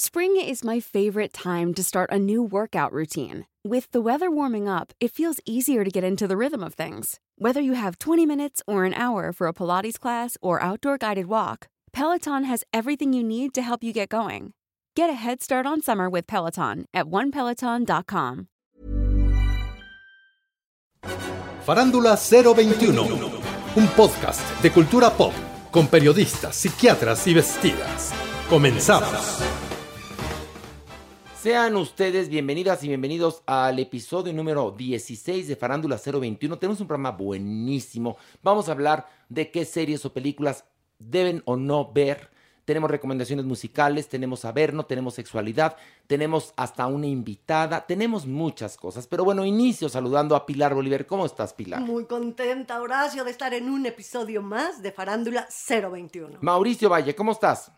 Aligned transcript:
Spring 0.00 0.36
is 0.36 0.62
my 0.62 0.78
favorite 0.78 1.32
time 1.32 1.74
to 1.74 1.82
start 1.82 2.08
a 2.12 2.20
new 2.20 2.40
workout 2.40 2.92
routine. 2.92 3.46
With 3.64 3.90
the 3.90 4.00
weather 4.00 4.30
warming 4.30 4.68
up, 4.68 4.92
it 5.00 5.10
feels 5.10 5.40
easier 5.44 5.82
to 5.82 5.90
get 5.90 6.04
into 6.04 6.28
the 6.28 6.36
rhythm 6.36 6.62
of 6.62 6.74
things. 6.74 7.18
Whether 7.36 7.60
you 7.60 7.72
have 7.72 7.98
20 7.98 8.24
minutes 8.24 8.62
or 8.64 8.84
an 8.84 8.94
hour 8.94 9.32
for 9.32 9.48
a 9.48 9.52
Pilates 9.52 9.98
class 9.98 10.36
or 10.40 10.62
outdoor 10.62 10.98
guided 10.98 11.26
walk, 11.26 11.66
Peloton 11.92 12.44
has 12.44 12.62
everything 12.72 13.12
you 13.12 13.24
need 13.24 13.52
to 13.54 13.60
help 13.60 13.82
you 13.82 13.92
get 13.92 14.08
going. 14.08 14.52
Get 14.94 15.10
a 15.10 15.14
head 15.14 15.42
start 15.42 15.66
on 15.66 15.82
summer 15.82 16.08
with 16.08 16.28
Peloton 16.28 16.84
at 16.94 17.06
onepeloton.com. 17.06 18.46
Farándula 21.66 22.16
021, 22.16 23.02
un 23.74 23.88
podcast 23.96 24.62
de 24.62 24.70
cultura 24.70 25.10
pop 25.10 25.32
con 25.72 25.88
periodistas, 25.88 26.54
psiquiatras 26.54 27.26
y 27.26 27.34
vestidas. 27.34 28.12
Comenzamos. 28.48 29.42
Sean 31.40 31.76
ustedes 31.76 32.28
bienvenidas 32.28 32.82
y 32.82 32.88
bienvenidos 32.88 33.44
al 33.46 33.78
episodio 33.78 34.32
número 34.32 34.72
16 34.72 35.46
de 35.46 35.54
Farándula 35.54 35.96
021. 36.04 36.58
Tenemos 36.58 36.80
un 36.80 36.88
programa 36.88 37.12
buenísimo. 37.12 38.16
Vamos 38.42 38.68
a 38.68 38.72
hablar 38.72 39.06
de 39.28 39.48
qué 39.52 39.64
series 39.64 40.04
o 40.04 40.12
películas 40.12 40.64
deben 40.98 41.44
o 41.44 41.56
no 41.56 41.92
ver. 41.92 42.28
Tenemos 42.64 42.90
recomendaciones 42.90 43.46
musicales, 43.46 44.08
tenemos 44.08 44.40
saberno, 44.40 44.84
tenemos 44.84 45.14
sexualidad, 45.14 45.76
tenemos 46.08 46.52
hasta 46.56 46.88
una 46.88 47.06
invitada, 47.06 47.86
tenemos 47.86 48.26
muchas 48.26 48.76
cosas. 48.76 49.06
Pero 49.06 49.24
bueno, 49.24 49.44
inicio 49.44 49.88
saludando 49.88 50.34
a 50.34 50.44
Pilar 50.44 50.74
Bolívar. 50.74 51.06
¿Cómo 51.06 51.24
estás, 51.24 51.54
Pilar? 51.54 51.80
Muy 51.82 52.06
contenta, 52.06 52.82
Horacio, 52.82 53.22
de 53.22 53.30
estar 53.30 53.54
en 53.54 53.70
un 53.70 53.86
episodio 53.86 54.42
más 54.42 54.82
de 54.82 54.90
Farándula 54.90 55.46
021. 55.68 56.38
Mauricio 56.40 56.90
Valle, 56.90 57.14
¿cómo 57.14 57.30
estás? 57.30 57.70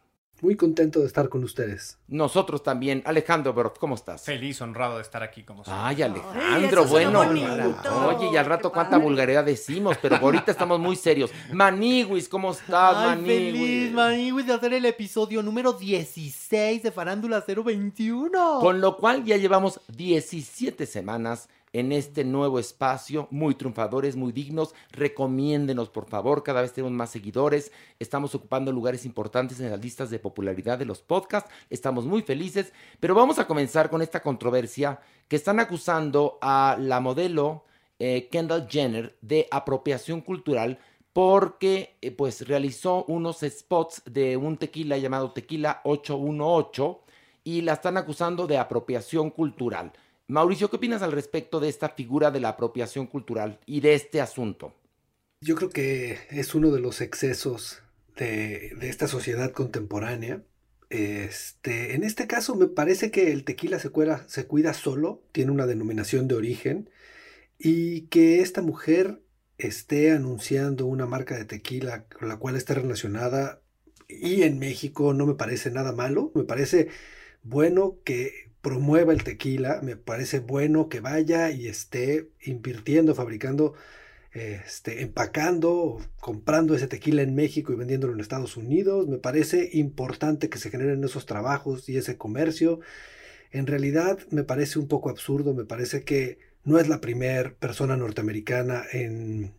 Muy 0.43 0.57
contento 0.57 1.01
de 1.01 1.07
estar 1.07 1.29
con 1.29 1.45
ustedes. 1.45 1.99
Nosotros 2.09 2.63
también. 2.63 3.03
Alejandro 3.05 3.55
¿cómo 3.79 3.95
estás? 3.95 4.23
Feliz, 4.25 4.61
honrado 4.63 4.97
de 4.97 5.03
estar 5.03 5.23
aquí 5.23 5.43
como 5.43 5.65
siempre. 5.65 5.85
Ay, 5.85 5.97
Ay, 5.97 6.03
Alejandro, 6.03 6.89
suena 6.89 7.25
bueno. 7.27 7.77
Oye, 8.09 8.31
y 8.33 8.37
al 8.37 8.47
rato 8.47 8.73
cuánta 8.73 8.93
padre. 8.93 9.05
vulgaridad 9.05 9.45
decimos, 9.45 9.99
pero 10.01 10.17
ahorita 10.17 10.51
estamos 10.51 10.81
muy 10.81 10.97
serios. 10.97 11.31
Maniguis, 11.53 12.29
¿cómo 12.29 12.53
estás, 12.53 12.97
Ay, 12.97 13.09
Maniguis? 13.19 13.53
feliz, 13.53 13.93
Maniguis, 13.93 14.47
de 14.47 14.53
hacer 14.55 14.73
el 14.73 14.85
episodio 14.87 15.43
número 15.43 15.75
16 15.75 16.83
de 16.83 16.91
Farándula 16.91 17.45
021. 17.47 18.61
Con 18.61 18.81
lo 18.81 18.97
cual 18.97 19.25
ya 19.25 19.37
llevamos 19.37 19.81
17 19.89 20.87
semanas 20.87 21.49
en 21.73 21.93
este 21.93 22.25
nuevo 22.25 22.59
espacio, 22.59 23.29
muy 23.31 23.55
triunfadores, 23.55 24.17
muy 24.17 24.33
dignos. 24.33 24.75
Recomiéndenos, 24.91 25.89
por 25.89 26.07
favor, 26.07 26.43
cada 26.43 26.63
vez 26.63 26.73
tenemos 26.73 26.93
más 26.93 27.11
seguidores. 27.11 27.73
Estamos 27.99 28.35
ocupando 28.35 28.73
lugares 28.73 29.05
importantes 29.05 29.61
en 29.61 29.71
las 29.71 29.81
listas 29.81 30.11
de 30.11 30.19
popularidad 30.19 30.79
de 30.79 30.85
los 30.85 31.01
podcasts. 31.01 31.51
Estamos 31.71 32.07
muy 32.07 32.23
felices, 32.23 32.73
pero 32.99 33.15
vamos 33.15 33.39
a 33.39 33.47
comenzar 33.47 33.91
con 33.91 34.03
esta 34.03 34.21
controversia 34.21 35.01
que 35.29 35.37
están 35.37 35.61
acusando 35.61 36.39
a 36.41 36.77
la 36.79 37.01
modelo 37.01 37.65
eh, 37.99 38.29
Kendall 38.31 38.67
Jenner 38.69 39.17
de 39.21 39.47
apropiación 39.51 40.23
cultural 40.23 40.79
porque 41.13 41.97
eh, 42.01 42.11
pues 42.11 42.47
realizó 42.47 43.05
unos 43.05 43.41
spots 43.41 44.03
de 44.07 44.37
un 44.37 44.57
tequila 44.57 44.97
llamado 44.99 45.33
Tequila 45.33 45.81
818 45.85 47.01
y 47.45 47.63
la 47.63 47.75
están 47.75 47.97
acusando 47.97 48.47
de 48.47 48.59
apropiación 48.59 49.31
cultural. 49.31 49.93
Mauricio, 50.31 50.71
¿qué 50.71 50.77
opinas 50.77 51.03
al 51.03 51.11
respecto 51.11 51.59
de 51.59 51.69
esta 51.69 51.89
figura 51.89 52.31
de 52.31 52.39
la 52.39 52.51
apropiación 52.51 53.09
cultural 53.09 53.59
y 53.67 53.81
de 53.81 53.95
este 53.95 54.21
asunto? 54.21 54.77
Yo 55.41 55.57
creo 55.57 55.71
que 55.71 56.19
es 56.31 56.55
uno 56.55 56.71
de 56.71 56.79
los 56.79 57.01
excesos 57.01 57.83
de, 58.17 58.77
esta 58.83 59.09
sociedad 59.09 59.51
contemporánea. 59.51 60.45
Este, 60.89 61.97
en 61.97 62.05
este 62.05 62.29
caso 62.29 62.55
me 62.55 62.69
parece 62.69 63.11
que 63.11 63.33
el 63.33 63.43
tequila 63.43 63.81
se 63.81 63.91
se 64.29 64.47
cuida 64.47 64.73
solo, 64.73 65.21
tiene 65.33 65.51
una 65.51 65.67
denominación 65.67 66.29
de 66.29 66.37
origen 66.37 66.91
y 67.59 68.03
que 68.03 68.41
esta 68.41 68.63
mujer 68.63 69.21
esté 69.59 70.13
anunciando 70.13 70.87
una 70.87 71.07
marca 71.07 71.37
de 71.37 71.45
tequila 71.45 72.05
con 72.05 72.29
la 72.29 72.37
cual 72.39 72.55
está 72.55 72.75
relacionada 72.75 73.63
y 74.09 74.43
en 74.43 74.61
México 74.61 75.13
no 75.13 75.27
me 75.27 75.35
parece 75.35 75.73
nada 75.73 75.93
malo, 75.93 76.31
me 76.37 76.45
parece 76.45 76.89
bueno 77.43 77.99
que 78.05 78.50
promueva 78.63 79.13
el 79.13 79.25
tequila, 79.25 79.81
me 79.83 79.97
parece 79.97 80.41
bueno 80.41 80.89
que 80.89 81.01
vaya 81.01 81.51
y 81.51 81.67
esté 81.69 82.29
invirtiendo, 82.43 83.15
fabricando, 83.15 83.75
este, 84.33 85.03
empacando, 85.03 85.99
comprando 86.21 86.75
ese 86.75 86.87
tequila 86.87 87.23
en 87.23 87.35
México 87.35 87.73
y 87.73 87.77
vendiéndolo 87.77 88.13
en 88.13 88.21
Estados 88.21 88.57
Unidos. 88.57 89.09
Me 89.09 89.19
parece 89.19 89.71
importante 89.73 90.49
que 90.49 90.59
se 90.59 90.71
generen 90.71 91.03
esos 91.05 91.27
trabajos 91.27 91.89
y 91.89 91.97
ese 91.97 92.17
comercio. 92.17 92.81
En 93.51 93.67
realidad 93.67 94.19
me 94.31 94.45
parece 94.45 94.79
un 94.79 94.89
poco 94.89 95.09
absurdo, 95.11 95.55
me 95.55 95.65
parece 95.65 96.05
que 96.05 96.39
no 96.65 96.79
es 96.79 96.89
la 96.89 97.01
primera 97.01 97.55
persona 97.55 97.97
norteamericana 97.97 98.85
en, 98.93 99.53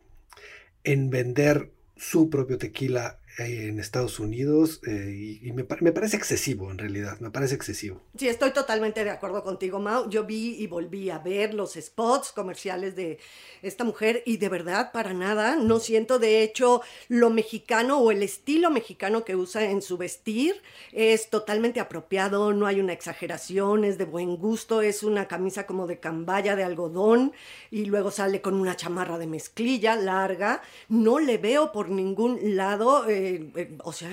en 0.84 1.10
vender 1.10 1.72
su 1.96 2.30
propio 2.30 2.58
tequila 2.58 3.20
en 3.46 3.80
Estados 3.80 4.20
Unidos 4.20 4.82
eh, 4.86 5.40
y, 5.42 5.52
me 5.52 5.64
parece 5.64 6.18
excesivo 6.18 6.72
en 6.72 6.78
realidad, 6.78 7.20
me 7.20 7.32
parece 7.32 7.56
excesivo. 7.56 8.02
Sí, 8.18 8.28
estoy 8.28 8.52
totalmente 8.52 9.04
de 9.04 9.10
acuerdo 9.10 9.44
contigo, 9.44 9.80
Mau. 9.80 10.10
Yo 10.10 10.26
vi 10.26 10.56
y 10.60 10.68
volví 10.68 11.10
a 11.10 11.20
ver 11.20 11.54
los 11.54 11.74
spots 11.74 12.32
comerciales 12.32 12.96
de 12.96 13.20
esta 13.62 13.84
mujer 13.84 14.24
y 14.26 14.38
de 14.38 14.50
verdad, 14.50 14.92
para 14.92 15.14
nada, 15.14 15.56
no 15.56 15.80
siento 15.80 16.20
de 16.20 16.44
hecho 16.44 16.82
lo 17.08 17.30
mexicano 17.30 18.00
o 18.00 18.12
el 18.12 18.24
estilo 18.24 18.70
mexicano 18.70 19.24
que 19.24 19.36
usa 19.36 19.70
en 19.70 19.82
su 19.82 19.98
vestir 19.98 20.62
es 20.92 21.30
totalmente 21.30 21.80
apropiado, 21.80 22.54
no 22.54 22.68
hay 22.68 22.80
una 22.80 22.94
exageración, 22.94 23.84
es 23.84 23.98
de 23.98 24.06
buen 24.06 24.38
gusto, 24.38 24.82
es 24.82 25.04
una 25.04 25.28
camisa 25.28 25.66
como 25.66 25.88
de 25.88 26.00
cambaya 26.00 26.56
de 26.56 26.64
algodón 26.64 27.34
y 27.70 27.86
luego 27.86 28.12
sale 28.12 28.42
con 28.42 28.56
una 28.56 28.76
chamarra 28.76 29.18
de 29.18 29.28
mezclilla 29.28 29.96
larga. 29.96 30.62
No 30.90 31.20
le 31.20 31.38
veo 31.38 31.72
por 31.72 31.90
ningún 31.90 32.40
lado, 32.56 33.08
eh, 33.08 33.31
eh, 33.56 33.78
o 33.84 33.94
sea, 33.94 34.10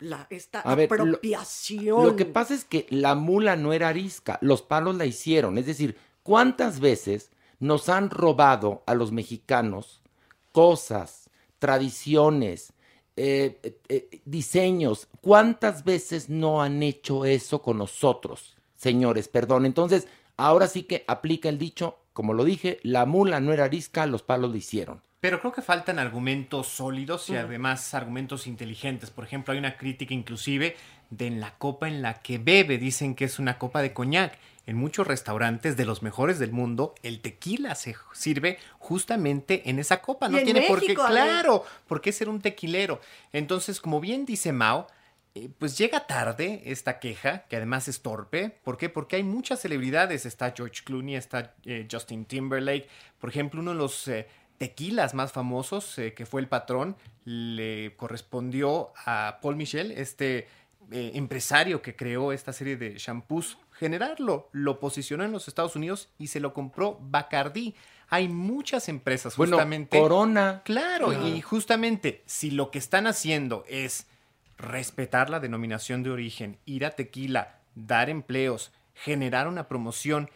la, 0.00 0.26
esta 0.30 0.60
A 0.60 0.74
ver, 0.74 0.90
lo- 0.90 1.02
apropiación. 1.04 2.04
Lo 2.04 2.16
que 2.16 2.24
pasa 2.24 2.54
es 2.54 2.64
que 2.64 2.86
la 2.90 3.14
mula 3.14 3.56
no 3.56 3.72
era 3.72 3.88
arisca, 3.88 4.38
los 4.40 4.62
palos 4.62 4.96
la 4.96 5.06
hicieron. 5.06 5.58
Es 5.58 5.66
decir, 5.66 5.96
¿cuántas 6.22 6.80
veces 6.80 7.30
nos 7.60 7.88
han 7.88 8.10
robado 8.10 8.82
a 8.86 8.94
los 8.94 9.12
mexicanos 9.12 10.00
cosas, 10.52 11.30
tradiciones, 11.58 12.72
eh, 13.16 13.58
eh, 13.62 13.78
eh, 13.88 14.20
diseños? 14.24 15.08
¿Cuántas 15.20 15.84
veces 15.84 16.28
no 16.28 16.62
han 16.62 16.82
hecho 16.82 17.24
eso 17.24 17.62
con 17.62 17.78
nosotros, 17.78 18.56
señores? 18.76 19.28
Perdón. 19.28 19.66
Entonces, 19.66 20.06
ahora 20.36 20.66
sí 20.68 20.84
que 20.84 21.04
aplica 21.06 21.48
el 21.48 21.58
dicho, 21.58 21.98
como 22.12 22.32
lo 22.34 22.44
dije, 22.44 22.78
la 22.82 23.06
mula 23.06 23.40
no 23.40 23.52
era 23.52 23.64
arisca, 23.64 24.06
los 24.06 24.22
palos 24.22 24.50
la 24.50 24.56
hicieron. 24.58 25.02
Pero 25.20 25.40
creo 25.40 25.52
que 25.52 25.62
faltan 25.62 25.98
argumentos 25.98 26.68
sólidos 26.68 27.28
y 27.28 27.36
además 27.36 27.92
argumentos 27.92 28.46
inteligentes. 28.46 29.10
Por 29.10 29.24
ejemplo, 29.24 29.52
hay 29.52 29.58
una 29.58 29.76
crítica 29.76 30.14
inclusive 30.14 30.76
de 31.10 31.26
en 31.26 31.40
la 31.40 31.54
copa 31.58 31.88
en 31.88 32.02
la 32.02 32.14
que 32.14 32.38
bebe. 32.38 32.78
Dicen 32.78 33.16
que 33.16 33.24
es 33.24 33.38
una 33.38 33.58
copa 33.58 33.82
de 33.82 33.92
coñac. 33.92 34.38
En 34.66 34.76
muchos 34.76 35.06
restaurantes 35.06 35.78
de 35.78 35.86
los 35.86 36.02
mejores 36.02 36.38
del 36.38 36.52
mundo, 36.52 36.94
el 37.02 37.20
tequila 37.20 37.74
se 37.74 37.96
sirve 38.12 38.58
justamente 38.78 39.70
en 39.70 39.78
esa 39.78 40.02
copa. 40.02 40.28
No 40.28 40.38
en 40.38 40.44
tiene 40.44 40.66
por 40.68 40.80
qué, 40.80 40.94
claro, 40.94 41.64
por 41.86 42.02
qué 42.02 42.12
ser 42.12 42.28
un 42.28 42.42
tequilero. 42.42 43.00
Entonces, 43.32 43.80
como 43.80 43.98
bien 43.98 44.26
dice 44.26 44.52
Mao, 44.52 44.86
eh, 45.34 45.48
pues 45.58 45.78
llega 45.78 46.06
tarde 46.06 46.62
esta 46.66 46.98
queja, 46.98 47.44
que 47.48 47.56
además 47.56 47.88
es 47.88 48.02
torpe. 48.02 48.50
¿Por 48.62 48.76
qué? 48.76 48.88
Porque 48.88 49.16
hay 49.16 49.22
muchas 49.22 49.60
celebridades. 49.60 50.26
Está 50.26 50.52
George 50.54 50.82
Clooney, 50.84 51.16
está 51.16 51.54
eh, 51.64 51.88
Justin 51.90 52.24
Timberlake. 52.24 52.88
Por 53.18 53.30
ejemplo, 53.30 53.60
uno 53.60 53.70
de 53.70 53.78
los 53.78 54.06
eh, 54.08 54.26
tequilas 54.58 55.14
más 55.14 55.32
famosos, 55.32 55.94
que 56.14 56.26
fue 56.26 56.40
el 56.40 56.48
patrón, 56.48 56.96
le 57.24 57.94
correspondió 57.96 58.92
a 59.06 59.38
Paul 59.40 59.56
Michel, 59.56 59.92
este 59.92 60.48
empresario 60.90 61.82
que 61.82 61.94
creó 61.96 62.32
esta 62.32 62.52
serie 62.52 62.76
de 62.76 62.98
shampoos, 62.98 63.58
generarlo. 63.72 64.48
Lo 64.52 64.80
posicionó 64.80 65.24
en 65.24 65.32
los 65.32 65.46
Estados 65.48 65.76
Unidos 65.76 66.08
y 66.18 66.28
se 66.28 66.40
lo 66.40 66.54
compró 66.54 66.98
Bacardi. 67.00 67.74
Hay 68.08 68.28
muchas 68.28 68.88
empresas 68.88 69.34
justamente. 69.34 69.98
Corona. 69.98 70.62
Claro, 70.64 71.12
y 71.26 71.40
justamente 71.40 72.22
si 72.26 72.50
lo 72.50 72.70
que 72.70 72.78
están 72.78 73.06
haciendo 73.06 73.64
es 73.68 74.06
respetar 74.56 75.30
la 75.30 75.40
denominación 75.40 76.02
de 76.02 76.10
origen, 76.10 76.58
ir 76.64 76.84
a 76.84 76.92
tequila, 76.92 77.60
dar 77.74 78.08
empleos, 78.10 78.72
generar 78.94 79.46
una 79.46 79.68
promoción 79.68 80.30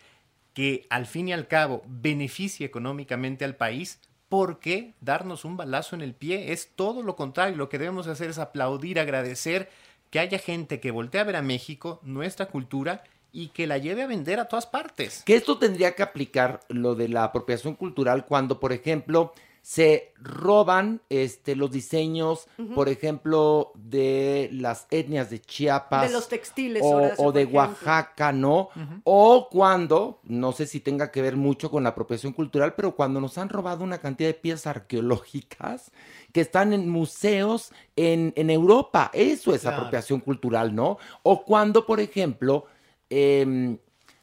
que 0.53 0.87
al 0.91 1.07
fin 1.07 1.29
y 1.29 1.33
al 1.33 1.49
cabo 1.49 1.83
beneficie 1.87 2.67
económicamente 2.67 3.47
al 3.47 3.57
país, 3.57 4.01
¿por 4.33 4.61
qué 4.61 4.95
darnos 5.03 5.45
un 5.45 5.59
balazo 5.59 5.95
en 5.95 6.01
el 6.01 6.15
pie? 6.15 6.53
Es 6.55 6.71
todo 6.75 7.03
lo 7.03 7.17
contrario, 7.17 7.55
lo 7.55 7.69
que 7.69 7.77
debemos 7.77 8.07
hacer 8.07 8.31
es 8.31 8.39
aplaudir, 8.39 8.99
agradecer 8.99 9.69
que 10.09 10.21
haya 10.21 10.39
gente 10.39 10.81
que 10.81 10.91
voltee 10.91 11.21
a 11.21 11.25
ver 11.25 11.37
a 11.37 11.43
México, 11.43 12.01
nuestra 12.03 12.47
cultura, 12.47 13.05
y 13.31 13.49
que 13.49 13.67
la 13.67 13.77
lleve 13.77 14.05
a 14.05 14.07
vender 14.07 14.41
a 14.41 14.49
todas 14.49 14.65
partes. 14.65 15.23
Que 15.27 15.35
esto 15.35 15.59
tendría 15.59 15.95
que 15.95 16.03
aplicar 16.03 16.61
lo 16.69 16.95
de 16.95 17.09
la 17.09 17.25
apropiación 17.25 17.75
cultural 17.75 18.25
cuando, 18.25 18.59
por 18.59 18.73
ejemplo, 18.73 19.35
se 19.63 20.13
roban 20.21 21.03
este, 21.09 21.55
los 21.55 21.71
diseños, 21.71 22.49
por 22.75 22.89
ejemplo, 22.89 23.71
de 23.77 24.51
las 24.53 24.89
etnias 24.91 25.31
de 25.31 25.41
Chiapas. 25.41 26.09
De 26.09 26.13
los 26.13 26.29
textiles. 26.29 26.83
O, 26.85 27.31
de 27.31 27.45
Oaxaca, 27.45 28.33
¿no? 28.33 28.71
O 29.05 29.49
cuando, 29.49 30.19
no 30.25 30.51
sé 30.51 30.67
si 30.67 30.81
tenga 30.81 31.13
que 31.13 31.23
ver 31.23 31.37
mucho 31.37 31.71
con 31.71 31.85
la 31.85 31.91
apropiación 31.91 32.33
cultural, 32.33 32.75
pero 32.75 32.97
cuando 32.97 33.21
nos 33.21 33.39
han 33.39 33.49
robado 33.49 33.85
una 33.85 33.99
cantidad 33.99 34.31
de 34.31 34.35
piezas 34.35 34.67
arqueológicas 34.67 35.93
que 36.33 36.41
están 36.41 36.73
en 36.73 36.89
museos 36.89 37.73
en, 37.95 38.33
Europa. 38.51 39.13
Eso 39.15 39.55
es 39.55 39.65
apropiación 39.65 40.19
cultural, 40.19 40.75
¿no? 40.75 40.99
O 41.23 41.45
cuando, 41.45 41.87
por 41.87 42.01
ejemplo, 42.01 42.67
em, 43.09 43.79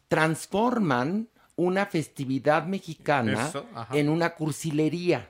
transforman 0.09 1.29
una 1.59 1.85
festividad 1.85 2.65
mexicana 2.65 3.51
en 3.91 4.07
una 4.07 4.33
cursilería, 4.35 5.29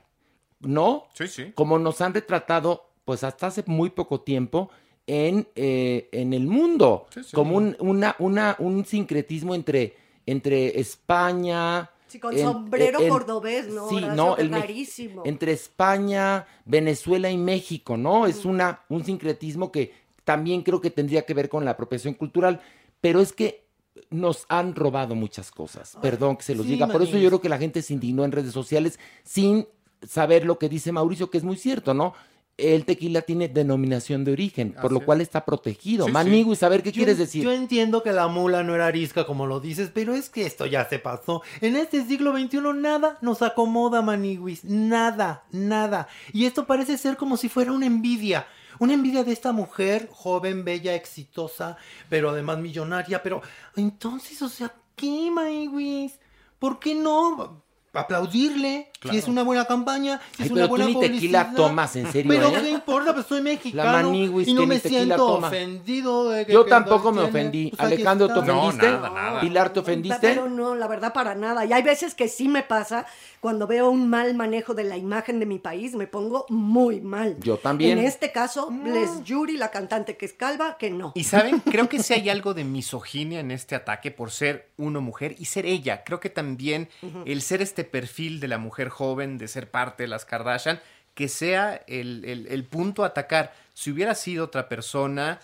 ¿no? 0.60 1.08
Sí, 1.16 1.28
sí. 1.28 1.52
Como 1.56 1.80
nos 1.80 2.02
han 2.02 2.14
retratado, 2.14 2.92
pues 3.04 3.24
hasta 3.24 3.48
hace 3.48 3.64
muy 3.66 3.90
poco 3.90 4.22
tiempo 4.22 4.70
en, 5.08 5.48
eh, 5.56 6.08
en 6.12 6.34
el 6.34 6.46
mundo, 6.46 7.08
como 7.34 7.58
un, 7.58 7.76
una, 7.80 8.16
una, 8.20 8.56
un 8.60 8.86
sincretismo 8.86 9.56
entre, 9.56 9.96
entre 10.28 10.80
España... 10.80 11.90
Sí, 12.06 12.20
con 12.20 12.38
sombrero 12.38 13.00
cordobés, 13.08 13.68
¿no? 13.68 13.90
Sí, 13.90 14.02
no, 14.16 14.38
el 14.38 14.52
rarísimo. 14.52 15.24
Entre 15.26 15.52
España, 15.52 16.46
Venezuela 16.66 17.30
y 17.32 17.38
México, 17.38 17.98
¿no? 17.98 18.28
Es 18.28 18.46
una, 18.46 18.82
un 18.90 19.04
sincretismo 19.04 19.72
que 19.72 19.94
también 20.24 20.62
creo 20.62 20.80
que 20.80 20.92
tendría 20.92 21.26
que 21.26 21.34
ver 21.34 21.50
con 21.50 21.66
la 21.66 21.72
apropiación 21.72 22.14
cultural, 22.14 22.62
pero 23.02 23.20
es 23.20 23.34
que 23.34 23.69
nos 24.10 24.46
han 24.50 24.76
robado 24.76 25.16
muchas 25.16 25.52
cosas. 25.52 25.98
Perdón 26.02 26.38
que 26.38 26.44
se 26.44 26.56
los 26.56 26.66
diga. 26.66 26.88
Por 26.88 27.02
eso 27.02 27.18
yo 27.18 27.30
creo 27.30 27.42
que 27.42 27.50
la 27.50 27.58
gente 27.58 27.82
se 27.82 27.94
indignó 27.94 28.26
en 28.26 28.32
redes 28.32 28.54
sociales 28.54 29.00
sin 29.24 29.68
saber 30.08 30.46
lo 30.46 30.58
que 30.58 30.70
dice 30.70 30.92
Mauricio, 30.92 31.30
que 31.30 31.38
es 31.38 31.44
muy 31.44 31.58
cierto, 31.58 31.94
¿no? 31.94 32.14
El 32.58 32.84
tequila 32.84 33.22
tiene 33.22 33.48
denominación 33.48 34.26
de 34.26 34.34
origen, 34.34 34.76
por 34.82 34.92
lo 34.92 35.00
cual 35.00 35.22
está 35.22 35.46
protegido. 35.46 36.08
Sí, 36.08 36.46
y 36.46 36.56
saber 36.58 36.84
qué 36.84 36.92
quieres 36.92 37.18
decir. 37.18 37.42
Yo 37.42 37.54
entiendo 37.54 38.04
que 38.04 38.12
la 38.12 38.28
mula 38.28 38.64
no 38.64 38.76
era 38.76 38.88
arisca 38.88 39.26
como 39.26 39.48
lo 39.48 39.62
dices, 39.62 39.92
pero 39.94 40.14
es 40.14 40.30
que 40.30 40.46
esto 40.46 40.66
ya 40.66 40.84
se 40.84 41.00
pasó. 41.00 41.42
En 41.62 41.78
este 41.78 42.04
siglo 42.06 42.38
XXI 42.38 42.60
nada 42.76 43.18
nos 43.22 43.42
acomoda, 43.42 44.02
Maniguis. 44.02 44.66
Nada, 44.66 45.46
nada. 45.52 46.10
Y 46.34 46.46
esto 46.46 46.68
parece 46.68 46.98
ser 46.98 47.16
como 47.16 47.38
si 47.38 47.48
fuera 47.48 47.72
una 47.72 47.86
envidia 47.86 48.46
una 48.80 48.94
envidia 48.94 49.24
de 49.24 49.34
esta 49.34 49.52
mujer, 49.52 50.10
joven, 50.12 50.64
bella, 50.66 50.96
exitosa, 50.96 51.78
pero 52.10 52.30
además 52.30 52.60
millonaria. 52.60 53.22
Pero 53.22 53.42
entonces, 53.76 54.42
o 54.42 54.50
sea, 54.50 54.74
¿qué, 54.96 55.30
Maywis? 55.32 56.20
¿Por 56.58 56.80
qué 56.80 56.96
no? 56.96 57.64
Aplaudirle 57.94 58.92
si 59.10 59.18
es 59.18 59.28
una 59.28 59.44
buena 59.44 59.66
campaña, 59.66 60.20
si 60.36 60.44
es 60.44 60.52
una 60.52 60.68
buena 60.68 60.86
tú 60.86 60.92
ni 60.92 61.00
tequila 61.00 61.54
tomas, 61.56 61.96
en 61.96 62.12
serio. 62.12 62.30
Pero 62.30 62.50
¿eh? 62.50 62.62
qué 62.62 62.70
importa, 62.70 63.14
pues 63.14 63.26
soy 63.28 63.42
mexicano 63.42 64.14
y 64.14 64.54
no 64.54 64.66
me 64.66 64.80
siento 64.80 65.36
ofendido. 65.36 66.30
De 66.30 66.46
que, 66.46 66.54
Yo 66.54 66.66
tampoco 66.66 67.12
me 67.12 67.22
ofendí. 67.22 67.70
Pues 67.70 67.80
Alejandro, 67.80 68.28
¿te 68.28 68.40
ofendiste? 68.40 68.92
No, 68.92 69.00
nada, 69.00 69.10
nada. 69.10 69.42
Pilar, 69.42 69.72
¿te 69.72 69.80
ofendiste? 69.80 70.20
Pero 70.22 70.50
no, 70.50 70.76
la 70.76 70.88
verdad 70.88 71.14
para 71.14 71.36
nada. 71.36 71.66
Y 71.66 71.74
hay 71.74 71.82
veces 71.82 72.14
que 72.14 72.28
sí 72.28 72.48
me 72.48 72.64
pasa 72.64 73.06
cuando 73.40 73.68
veo 73.68 73.90
un 73.90 74.10
mal 74.10 74.36
manejo 74.36 74.74
de 74.74 74.84
la 74.84 74.98
imagen 74.98 75.40
de 75.40 75.46
mi 75.46 75.60
país, 75.60 75.96
me 75.96 76.08
pongo 76.08 76.46
muy 76.50 77.00
mal. 77.00 77.38
Yo 77.40 77.58
también. 77.58 77.98
En 77.98 78.06
este 78.06 78.32
caso, 78.32 78.70
Les 78.84 79.24
Yuri, 79.24 79.56
la 79.56 79.72
cantante 79.72 80.18
que 80.18 80.26
es 80.26 80.34
calva, 80.34 80.78
que 80.78 80.90
no. 80.90 81.14
Y 81.16 81.24
saben, 81.24 81.60
creo 81.66 81.88
que 81.88 82.04
sí 82.04 82.14
hay 82.14 82.30
algo 82.30 82.54
de 82.54 82.66
misoginia 82.66 83.40
en 83.40 83.52
este 83.52 83.76
ataque 83.76 84.12
por 84.12 84.32
ser 84.32 84.70
uno 84.78 85.00
mujer 85.00 85.36
y 85.40 85.46
ser 85.46 85.66
ella. 85.66 86.04
Creo 86.04 86.20
que 86.20 86.30
también 86.30 86.90
el 87.26 87.42
ser 87.42 87.62
este 87.62 87.79
perfil 87.84 88.40
de 88.40 88.48
la 88.48 88.58
mujer 88.58 88.90
joven, 88.90 89.38
de 89.38 89.48
ser 89.48 89.70
parte 89.70 90.04
de 90.04 90.08
las 90.08 90.26
Kardashian, 90.26 90.80
que 91.14 91.28
sea 91.28 91.82
el, 91.88 92.24
el 92.26 92.64
punto 92.66 93.04
a 93.04 93.08
atacar. 93.08 93.54
Si 93.74 93.92
hubiera 93.92 94.16
sido 94.16 94.46
otra 94.46 94.70
persona, 94.70 95.40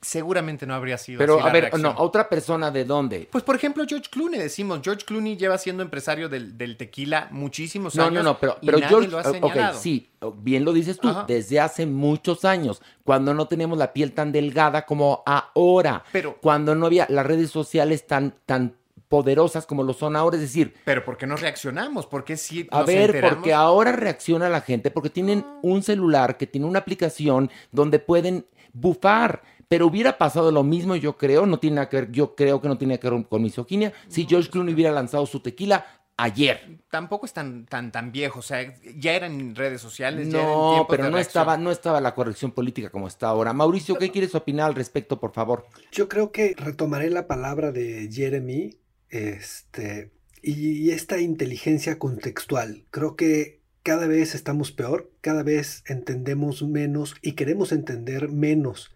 seguramente 0.00 0.66
no 0.66 0.74
habría 0.74 0.96
sido 0.98 1.18
Pero, 1.18 1.38
así 1.38 1.48
a 1.48 1.52
ver, 1.52 1.78
no, 1.78 1.94
otra 1.98 2.28
persona 2.28 2.70
de 2.70 2.84
dónde? 2.84 3.28
Pues, 3.30 3.44
por 3.44 3.54
ejemplo, 3.54 3.84
George 3.86 4.08
Clooney, 4.10 4.40
decimos, 4.40 4.80
George 4.82 5.04
Clooney 5.04 5.36
lleva 5.36 5.58
siendo 5.58 5.82
empresario 5.82 6.28
del, 6.28 6.76
tequila 6.76 7.28
muchísimos 7.30 7.98
años. 7.98 8.12
No, 8.12 8.22
no, 8.22 8.30
no, 8.30 8.38
pero, 8.38 8.58
y 8.62 8.66
pero 8.66 8.78
nadie 8.78 8.88
George, 8.88 9.10
lo 9.10 9.18
ha 9.18 9.24
señalado. 9.24 9.76
ok, 9.76 9.82
sí, 9.82 10.10
bien 10.36 10.64
lo 10.64 10.72
dices 10.72 10.98
tú, 10.98 11.14
desde 11.26 11.60
hace 11.60 11.86
muchos 11.86 12.44
años, 12.44 12.80
cuando 13.04 13.34
no 13.34 13.46
teníamos 13.46 13.78
la 13.78 13.92
piel 13.92 14.12
tan 14.12 14.32
delgada 14.32 14.86
como 14.86 15.22
ahora, 15.26 16.04
pero 16.12 16.38
cuando 16.40 16.74
no 16.74 16.86
había 16.86 17.06
las 17.10 17.26
redes 17.26 17.50
sociales 17.50 18.06
tan, 18.06 18.34
tan 18.46 18.76
poderosas 19.10 19.66
como 19.66 19.82
lo 19.82 19.92
son 19.92 20.14
ahora, 20.14 20.36
es 20.36 20.42
decir... 20.42 20.72
Pero 20.84 21.04
¿por 21.04 21.18
qué 21.18 21.26
no 21.26 21.36
reaccionamos? 21.36 22.06
¿Por 22.06 22.24
qué 22.24 22.36
sí 22.36 22.68
A 22.70 22.84
ver, 22.84 23.20
porque 23.20 23.52
ahora 23.52 23.90
reacciona 23.92 24.48
la 24.48 24.60
gente, 24.60 24.92
porque 24.92 25.10
tienen 25.10 25.44
un 25.62 25.82
celular 25.82 26.36
que 26.36 26.46
tiene 26.46 26.66
una 26.66 26.78
aplicación 26.78 27.50
donde 27.72 27.98
pueden 27.98 28.46
bufar 28.72 29.42
pero 29.66 29.86
hubiera 29.86 30.18
pasado 30.18 30.50
lo 30.50 30.64
mismo, 30.64 30.96
yo 30.96 31.16
creo, 31.16 31.46
no 31.46 31.60
tiene 31.60 31.76
nada 31.76 31.88
que 31.88 32.00
ver, 32.00 32.10
yo 32.10 32.34
creo 32.34 32.60
que 32.60 32.66
no 32.66 32.76
tiene 32.76 32.98
que 32.98 33.08
ver 33.08 33.24
con 33.28 33.40
misoginia, 33.40 33.92
si 34.08 34.26
George 34.26 34.50
Clooney 34.50 34.74
hubiera 34.74 34.90
lanzado 34.90 35.26
su 35.26 35.38
tequila 35.38 35.86
ayer. 36.16 36.80
Tampoco 36.90 37.26
es 37.26 37.32
tan, 37.32 37.66
tan, 37.66 37.92
tan 37.92 38.12
viejo, 38.12 38.40
o 38.40 38.42
sea, 38.42 38.74
ya 38.96 39.12
eran 39.12 39.32
en 39.32 39.54
redes 39.54 39.80
sociales. 39.80 40.28
No, 40.28 40.86
pero 40.88 41.08
no 41.08 41.18
estaba, 41.18 41.56
no 41.56 41.70
estaba 41.70 42.00
la 42.00 42.14
corrección 42.14 42.50
política 42.50 42.90
como 42.90 43.06
está 43.06 43.28
ahora. 43.28 43.52
Mauricio, 43.52 43.96
¿qué 43.96 44.10
quieres 44.10 44.34
opinar 44.34 44.66
al 44.66 44.74
respecto, 44.74 45.20
por 45.20 45.32
favor? 45.32 45.66
Yo 45.92 46.08
creo 46.08 46.32
que 46.32 46.54
retomaré 46.56 47.10
la 47.10 47.26
palabra 47.26 47.72
de 47.72 48.08
Jeremy, 48.12 48.76
este, 49.10 50.10
y 50.42 50.90
esta 50.90 51.18
inteligencia 51.18 51.98
contextual. 51.98 52.84
Creo 52.90 53.16
que 53.16 53.60
cada 53.82 54.06
vez 54.06 54.34
estamos 54.34 54.72
peor, 54.72 55.10
cada 55.20 55.42
vez 55.42 55.82
entendemos 55.86 56.62
menos 56.62 57.14
y 57.22 57.32
queremos 57.32 57.72
entender 57.72 58.28
menos 58.28 58.94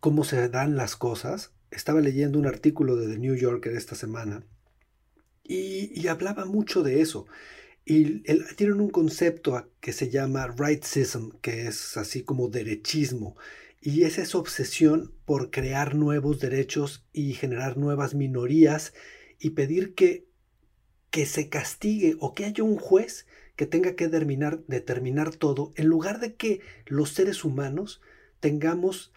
cómo 0.00 0.24
se 0.24 0.48
dan 0.48 0.76
las 0.76 0.96
cosas. 0.96 1.52
Estaba 1.70 2.00
leyendo 2.00 2.38
un 2.38 2.46
artículo 2.46 2.96
de 2.96 3.12
The 3.12 3.18
New 3.18 3.36
Yorker 3.36 3.74
esta 3.74 3.94
semana 3.94 4.44
y, 5.50 6.06
hablaba 6.06 6.44
mucho 6.44 6.82
de 6.82 7.00
eso. 7.00 7.26
Y 7.84 8.20
tienen 8.54 8.80
un 8.80 8.90
concepto 8.90 9.68
que 9.80 9.92
se 9.92 10.08
llama 10.08 10.46
rightsism, 10.46 11.30
que 11.40 11.66
es 11.66 11.96
así 11.96 12.22
como 12.22 12.48
derechismo. 12.48 13.36
Y 13.80 14.04
es 14.04 14.18
esa 14.18 14.38
obsesión 14.38 15.12
por 15.24 15.50
crear 15.50 15.94
nuevos 15.96 16.38
derechos 16.38 17.04
y 17.12 17.32
generar 17.32 17.78
nuevas 17.78 18.14
minorías 18.14 18.92
y 19.40 19.50
pedir 19.50 19.94
que, 19.94 20.26
que 21.10 21.26
se 21.26 21.48
castigue 21.48 22.16
o 22.20 22.34
que 22.34 22.44
haya 22.44 22.62
un 22.62 22.76
juez 22.76 23.26
que 23.56 23.66
tenga 23.66 23.96
que 23.96 24.06
determinar, 24.06 24.60
determinar 24.68 25.34
todo, 25.34 25.72
en 25.76 25.86
lugar 25.86 26.20
de 26.20 26.34
que 26.36 26.60
los 26.86 27.10
seres 27.10 27.44
humanos 27.44 28.00
tengamos 28.38 29.12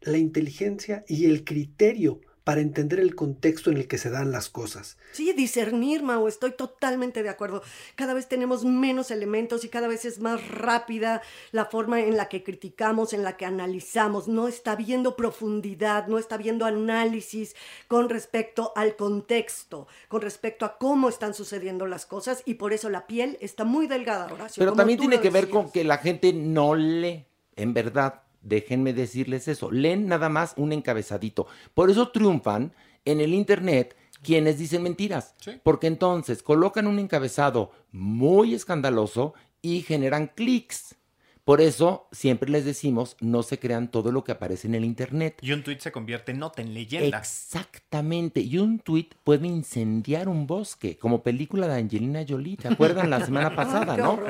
la 0.00 0.18
inteligencia 0.18 1.04
y 1.08 1.26
el 1.26 1.44
criterio 1.44 2.20
para 2.44 2.60
entender 2.60 2.98
el 2.98 3.14
contexto 3.14 3.70
en 3.70 3.76
el 3.76 3.86
que 3.86 3.98
se 3.98 4.10
dan 4.10 4.32
las 4.32 4.48
cosas. 4.48 4.96
Sí, 5.12 5.32
discernir, 5.32 6.02
Mau, 6.02 6.26
estoy 6.26 6.52
totalmente 6.52 7.22
de 7.22 7.28
acuerdo. 7.28 7.62
Cada 7.94 8.14
vez 8.14 8.28
tenemos 8.28 8.64
menos 8.64 9.10
elementos 9.10 9.64
y 9.64 9.68
cada 9.68 9.88
vez 9.88 10.04
es 10.04 10.18
más 10.18 10.48
rápida 10.48 11.22
la 11.52 11.66
forma 11.66 12.00
en 12.00 12.16
la 12.16 12.28
que 12.28 12.42
criticamos, 12.42 13.12
en 13.12 13.22
la 13.22 13.36
que 13.36 13.46
analizamos. 13.46 14.26
No 14.26 14.48
está 14.48 14.74
viendo 14.74 15.14
profundidad, 15.14 16.08
no 16.08 16.18
está 16.18 16.36
viendo 16.36 16.64
análisis 16.64 17.54
con 17.86 18.08
respecto 18.08 18.72
al 18.74 18.96
contexto, 18.96 19.86
con 20.08 20.22
respecto 20.22 20.64
a 20.64 20.78
cómo 20.78 21.08
están 21.08 21.34
sucediendo 21.34 21.86
las 21.86 22.06
cosas 22.06 22.42
y 22.44 22.54
por 22.54 22.72
eso 22.72 22.90
la 22.90 23.06
piel 23.06 23.38
está 23.40 23.64
muy 23.64 23.86
delgada, 23.86 24.32
Horacio. 24.32 24.60
Pero 24.60 24.72
también 24.72 24.98
tiene 24.98 25.20
que 25.20 25.30
ver 25.30 25.48
con 25.48 25.70
que 25.70 25.84
la 25.84 25.98
gente 25.98 26.32
no 26.32 26.74
lee, 26.74 27.24
en 27.54 27.74
verdad 27.74 28.21
déjenme 28.42 28.92
decirles 28.92 29.48
eso, 29.48 29.70
leen 29.70 30.08
nada 30.08 30.28
más 30.28 30.54
un 30.56 30.72
encabezadito. 30.72 31.46
Por 31.74 31.90
eso 31.90 32.10
triunfan 32.10 32.72
en 33.04 33.20
el 33.20 33.34
Internet 33.34 33.96
quienes 34.22 34.58
dicen 34.58 34.82
mentiras, 34.82 35.34
porque 35.62 35.88
entonces 35.88 36.42
colocan 36.42 36.86
un 36.86 36.98
encabezado 36.98 37.72
muy 37.90 38.54
escandaloso 38.54 39.34
y 39.60 39.82
generan 39.82 40.28
clics. 40.28 40.96
Por 41.44 41.60
eso 41.60 42.06
siempre 42.12 42.48
les 42.50 42.64
decimos, 42.64 43.16
no 43.20 43.42
se 43.42 43.58
crean 43.58 43.90
todo 43.90 44.12
lo 44.12 44.22
que 44.22 44.30
aparece 44.32 44.68
en 44.68 44.76
el 44.76 44.84
Internet. 44.84 45.38
Y 45.42 45.50
un 45.52 45.64
tuit 45.64 45.80
se 45.80 45.90
convierte 45.90 46.30
en 46.30 46.38
nota, 46.38 46.62
en 46.62 46.72
leyenda. 46.72 47.18
Exactamente. 47.18 48.40
Y 48.40 48.58
un 48.58 48.78
tuit 48.78 49.14
puede 49.24 49.48
incendiar 49.48 50.28
un 50.28 50.46
bosque, 50.46 50.96
como 50.96 51.22
película 51.24 51.66
de 51.66 51.80
Angelina 51.80 52.24
Jolie. 52.28 52.56
¿Te 52.56 52.68
acuerdan 52.68 53.10
la 53.10 53.24
semana 53.24 53.56
pasada, 53.56 53.96
no? 53.96 54.20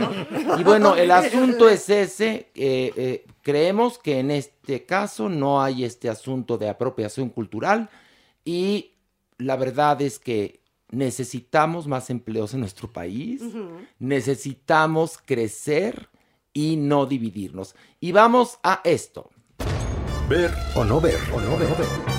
Y 0.59 0.63
bueno, 0.63 0.97
el 0.97 1.11
asunto 1.13 1.69
es 1.69 1.91
ese. 1.91 2.51
eh, 2.55 2.93
eh, 2.97 3.25
creemos 3.43 3.99
que 3.99 4.19
en 4.21 4.31
este 4.31 4.87
caso 4.87 5.29
no 5.29 5.63
hay 5.63 5.85
este 5.85 6.09
asunto 6.09 6.57
de 6.57 6.69
apropiación 6.69 7.29
cultural 7.29 7.91
y 8.45 8.93
la 9.39 9.57
verdad 9.57 10.01
es 10.01 10.19
que 10.19 10.61
necesitamos 10.91 11.87
más 11.87 12.11
empleos 12.11 12.55
en 12.55 12.61
nuestro 12.61 12.93
país, 12.93 13.43
necesitamos 13.99 15.19
crecer 15.25 16.09
y 16.53 16.77
no 16.77 17.07
dividirnos. 17.07 17.75
Y 18.01 18.13
vamos 18.13 18.59
a 18.63 18.81
esto. 18.85 19.31
Ver 20.29 20.51
o 20.75 20.85
no 20.85 21.01
ver, 21.01 21.19
o 21.35 21.41
no 21.41 21.59
ver. 21.59 22.13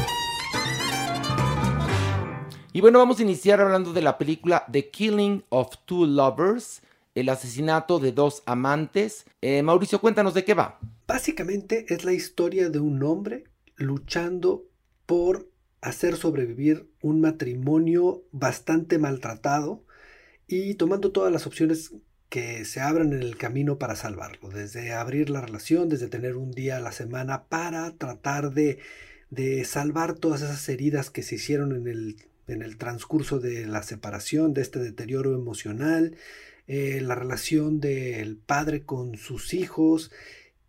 Y 2.75 2.81
bueno, 2.81 2.99
vamos 2.99 3.19
a 3.19 3.23
iniciar 3.23 3.61
hablando 3.61 3.93
de 3.93 4.01
la 4.01 4.17
película 4.17 4.65
The 4.71 4.89
Killing 4.89 5.43
of 5.49 5.75
Two 5.85 6.07
Lovers, 6.07 6.81
el 7.13 7.29
asesinato 7.29 7.99
de 7.99 8.11
dos 8.11 8.41
amantes. 8.47 9.25
Eh, 9.41 9.61
Mauricio, 9.61 10.01
cuéntanos 10.01 10.33
de 10.33 10.43
qué 10.43 10.55
va. 10.55 10.79
Básicamente 11.07 11.85
es 11.89 12.03
la 12.03 12.13
historia 12.13 12.69
de 12.69 12.79
un 12.79 13.03
hombre 13.03 13.43
luchando 13.75 14.63
por 15.05 15.47
hacer 15.81 16.15
sobrevivir 16.15 16.89
un 17.01 17.21
matrimonio 17.21 18.23
bastante 18.31 18.97
maltratado 18.97 19.83
y 20.47 20.75
tomando 20.75 21.11
todas 21.11 21.31
las 21.31 21.45
opciones 21.45 21.93
que 22.33 22.65
se 22.65 22.79
abran 22.81 23.13
en 23.13 23.21
el 23.21 23.37
camino 23.37 23.77
para 23.77 23.95
salvarlo, 23.95 24.49
desde 24.49 24.91
abrir 24.91 25.29
la 25.29 25.41
relación, 25.41 25.87
desde 25.87 26.07
tener 26.07 26.35
un 26.35 26.49
día 26.49 26.77
a 26.77 26.79
la 26.79 26.91
semana 26.91 27.43
para 27.43 27.91
tratar 27.91 28.55
de, 28.55 28.79
de 29.29 29.63
salvar 29.65 30.15
todas 30.15 30.41
esas 30.41 30.67
heridas 30.67 31.11
que 31.11 31.21
se 31.21 31.35
hicieron 31.35 31.75
en 31.75 31.87
el, 31.87 32.15
en 32.47 32.63
el 32.63 32.77
transcurso 32.77 33.39
de 33.39 33.67
la 33.67 33.83
separación, 33.83 34.55
de 34.55 34.63
este 34.63 34.79
deterioro 34.79 35.35
emocional, 35.35 36.15
eh, 36.65 37.01
la 37.01 37.13
relación 37.13 37.79
del 37.79 38.37
padre 38.37 38.81
con 38.81 39.15
sus 39.15 39.53
hijos 39.53 40.09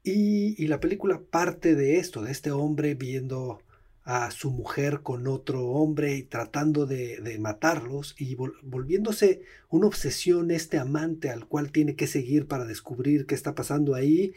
y, 0.02 0.62
y 0.62 0.66
la 0.66 0.80
película 0.80 1.22
parte 1.30 1.74
de 1.74 1.96
esto, 1.96 2.20
de 2.20 2.30
este 2.30 2.50
hombre 2.50 2.94
viendo 2.94 3.62
a 4.04 4.30
su 4.30 4.50
mujer 4.50 5.00
con 5.02 5.26
otro 5.26 5.66
hombre 5.66 6.16
y 6.16 6.22
tratando 6.24 6.84
de, 6.86 7.20
de 7.20 7.38
matarlos 7.38 8.14
y 8.18 8.36
vol- 8.36 8.58
volviéndose 8.62 9.42
una 9.70 9.86
obsesión 9.86 10.50
este 10.50 10.78
amante 10.78 11.30
al 11.30 11.46
cual 11.48 11.72
tiene 11.72 11.96
que 11.96 12.06
seguir 12.06 12.46
para 12.46 12.66
descubrir 12.66 13.26
qué 13.26 13.34
está 13.34 13.54
pasando 13.54 13.94
ahí. 13.94 14.34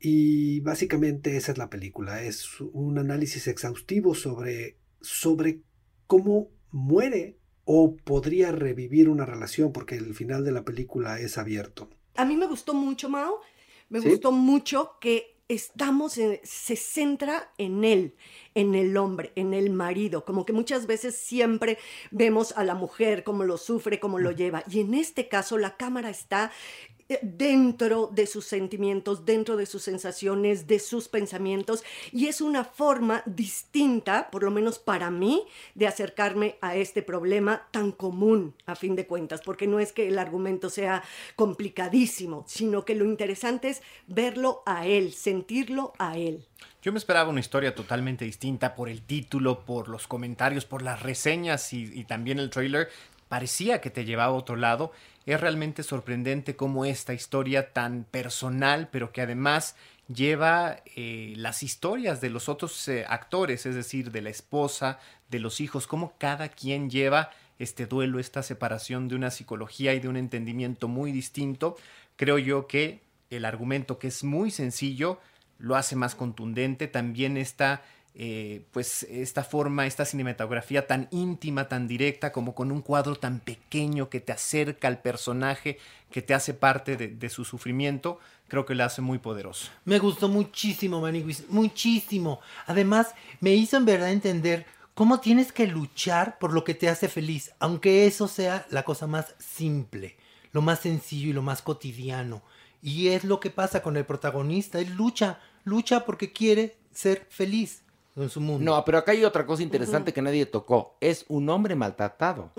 Y 0.00 0.60
básicamente 0.60 1.36
esa 1.36 1.52
es 1.52 1.58
la 1.58 1.70
película, 1.70 2.22
es 2.24 2.60
un 2.60 2.98
análisis 2.98 3.46
exhaustivo 3.46 4.14
sobre, 4.14 4.76
sobre 5.00 5.60
cómo 6.06 6.50
muere 6.72 7.36
o 7.64 7.94
podría 7.96 8.50
revivir 8.50 9.08
una 9.08 9.24
relación, 9.24 9.72
porque 9.72 9.94
el 9.96 10.14
final 10.14 10.44
de 10.44 10.50
la 10.50 10.64
película 10.64 11.20
es 11.20 11.38
abierto. 11.38 11.88
A 12.16 12.24
mí 12.24 12.36
me 12.36 12.46
gustó 12.46 12.74
mucho, 12.74 13.08
Mao. 13.08 13.40
Me 13.88 14.00
¿Sí? 14.00 14.08
gustó 14.08 14.32
mucho 14.32 14.92
que 15.00 15.31
estamos, 15.54 16.18
en- 16.18 16.40
se 16.42 16.76
centra 16.76 17.52
en 17.58 17.84
él, 17.84 18.14
en 18.54 18.74
el 18.74 18.96
hombre, 18.96 19.32
en 19.36 19.54
el 19.54 19.70
marido. 19.70 20.24
Como 20.24 20.44
que 20.44 20.52
muchas 20.52 20.86
veces 20.86 21.16
siempre 21.16 21.78
vemos 22.10 22.52
a 22.56 22.64
la 22.64 22.74
mujer, 22.74 23.24
cómo 23.24 23.44
lo 23.44 23.56
sufre, 23.58 24.00
cómo 24.00 24.18
lo 24.18 24.30
lleva. 24.32 24.62
Y 24.70 24.80
en 24.80 24.94
este 24.94 25.28
caso 25.28 25.58
la 25.58 25.76
cámara 25.76 26.10
está 26.10 26.50
eh, 26.88 26.91
dentro 27.22 28.08
de 28.12 28.26
sus 28.26 28.46
sentimientos, 28.46 29.24
dentro 29.24 29.56
de 29.56 29.66
sus 29.66 29.82
sensaciones, 29.82 30.66
de 30.66 30.78
sus 30.78 31.08
pensamientos, 31.08 31.84
y 32.12 32.28
es 32.28 32.40
una 32.40 32.64
forma 32.64 33.22
distinta, 33.26 34.30
por 34.30 34.42
lo 34.42 34.50
menos 34.50 34.78
para 34.78 35.10
mí, 35.10 35.44
de 35.74 35.86
acercarme 35.86 36.56
a 36.60 36.76
este 36.76 37.02
problema 37.02 37.68
tan 37.70 37.92
común, 37.92 38.54
a 38.66 38.74
fin 38.74 38.96
de 38.96 39.06
cuentas, 39.06 39.40
porque 39.44 39.66
no 39.66 39.80
es 39.80 39.92
que 39.92 40.08
el 40.08 40.18
argumento 40.18 40.70
sea 40.70 41.02
complicadísimo, 41.36 42.44
sino 42.46 42.84
que 42.84 42.94
lo 42.94 43.04
interesante 43.04 43.68
es 43.68 43.82
verlo 44.06 44.62
a 44.66 44.86
él, 44.86 45.12
sentirlo 45.12 45.92
a 45.98 46.16
él. 46.16 46.46
Yo 46.82 46.92
me 46.92 46.98
esperaba 46.98 47.30
una 47.30 47.40
historia 47.40 47.74
totalmente 47.74 48.24
distinta 48.24 48.74
por 48.74 48.88
el 48.88 49.02
título, 49.02 49.64
por 49.64 49.88
los 49.88 50.08
comentarios, 50.08 50.64
por 50.64 50.82
las 50.82 51.00
reseñas 51.02 51.72
y, 51.72 52.04
también 52.04 52.38
el 52.38 52.50
trailer. 52.50 52.88
Parecía 53.28 53.80
que 53.80 53.90
te 53.90 54.04
llevaba 54.04 54.32
a 54.32 54.36
otro 54.36 54.56
lado. 54.56 54.92
Es 55.26 55.40
realmente 55.40 55.82
sorprendente 55.82 56.56
cómo 56.56 56.84
esta 56.84 57.14
historia 57.14 57.72
tan 57.72 58.04
personal, 58.04 58.88
pero 58.90 59.12
que 59.12 59.22
además 59.22 59.76
lleva 60.12 60.82
eh, 60.96 61.34
las 61.36 61.62
historias 61.62 62.20
de 62.20 62.30
los 62.30 62.48
otros 62.48 62.88
eh, 62.88 63.04
actores, 63.08 63.66
es 63.66 63.74
decir, 63.74 64.10
de 64.10 64.22
la 64.22 64.30
esposa, 64.30 64.98
de 65.30 65.38
los 65.38 65.60
hijos, 65.60 65.86
cómo 65.86 66.14
cada 66.18 66.48
quien 66.48 66.90
lleva 66.90 67.30
este 67.58 67.86
duelo, 67.86 68.18
esta 68.18 68.42
separación 68.42 69.08
de 69.08 69.14
una 69.14 69.30
psicología 69.30 69.94
y 69.94 70.00
de 70.00 70.08
un 70.08 70.16
entendimiento 70.16 70.88
muy 70.88 71.12
distinto. 71.12 71.76
Creo 72.16 72.38
yo 72.38 72.66
que 72.66 73.02
el 73.30 73.44
argumento, 73.44 73.98
que 73.98 74.08
es 74.08 74.24
muy 74.24 74.50
sencillo, 74.50 75.20
lo 75.58 75.76
hace 75.76 75.94
más 75.94 76.14
contundente. 76.14 76.88
También 76.88 77.36
esta, 77.36 77.82
eh, 78.14 78.66
pues, 78.72 79.04
esta 79.04 79.42
forma, 79.42 79.86
esta 79.86 80.04
cinematografía 80.04 80.86
tan 80.86 81.08
íntima, 81.10 81.68
tan 81.68 81.88
directa, 81.88 82.30
como 82.30 82.54
con 82.54 82.70
un 82.70 82.82
cuadro 82.82 83.16
tan 83.16 83.40
pequeño 83.40 84.10
que 84.10 84.20
te 84.20 84.32
acerca 84.32 84.88
al 84.88 85.00
personaje, 85.00 85.78
que 86.10 86.20
te 86.20 86.34
hace 86.34 86.52
parte 86.52 86.96
de, 86.96 87.28
su 87.30 87.44
sufrimiento, 87.46 88.18
creo 88.48 88.66
que 88.66 88.74
la 88.74 88.84
hace 88.84 89.00
muy 89.00 89.18
poderoso. 89.18 89.70
Me 89.86 89.98
gustó 89.98 90.28
muchísimo, 90.28 91.00
Maniguis, 91.00 91.48
muchísimo. 91.48 92.40
Además, 92.66 93.14
me 93.40 93.54
hizo 93.54 93.78
en 93.78 93.86
verdad 93.86 94.10
entender 94.10 94.66
cómo 94.92 95.20
tienes 95.20 95.50
que 95.50 95.66
luchar 95.66 96.38
por 96.38 96.52
lo 96.52 96.64
que 96.64 96.74
te 96.74 96.90
hace 96.90 97.08
feliz, 97.08 97.52
aunque 97.60 98.06
eso 98.06 98.28
sea 98.28 98.66
la 98.68 98.82
cosa 98.82 99.06
más 99.06 99.34
simple, 99.38 100.16
lo 100.52 100.60
más 100.60 100.80
sencillo 100.80 101.30
y 101.30 101.32
lo 101.32 101.40
más 101.40 101.62
cotidiano. 101.62 102.42
Y 102.82 103.08
es 103.08 103.24
lo 103.24 103.40
que 103.40 103.48
pasa 103.48 103.80
con 103.80 103.96
el 103.96 104.04
protagonista, 104.04 104.80
él 104.80 104.92
lucha, 104.96 105.40
lucha 105.64 106.04
porque 106.04 106.32
quiere 106.32 106.76
ser 106.92 107.26
feliz 107.30 107.82
en 108.16 108.28
su 108.30 108.40
mundo. 108.40 108.64
No, 108.64 108.84
pero 108.84 108.98
acá 108.98 109.12
hay 109.12 109.24
otra 109.24 109.46
cosa 109.46 109.62
interesante 109.62 110.12
que 110.12 110.22
nadie 110.22 110.46
tocó. 110.46 110.94
Es 111.00 111.24
un 111.28 111.48
hombre 111.48 111.74
maltratado. 111.74 112.50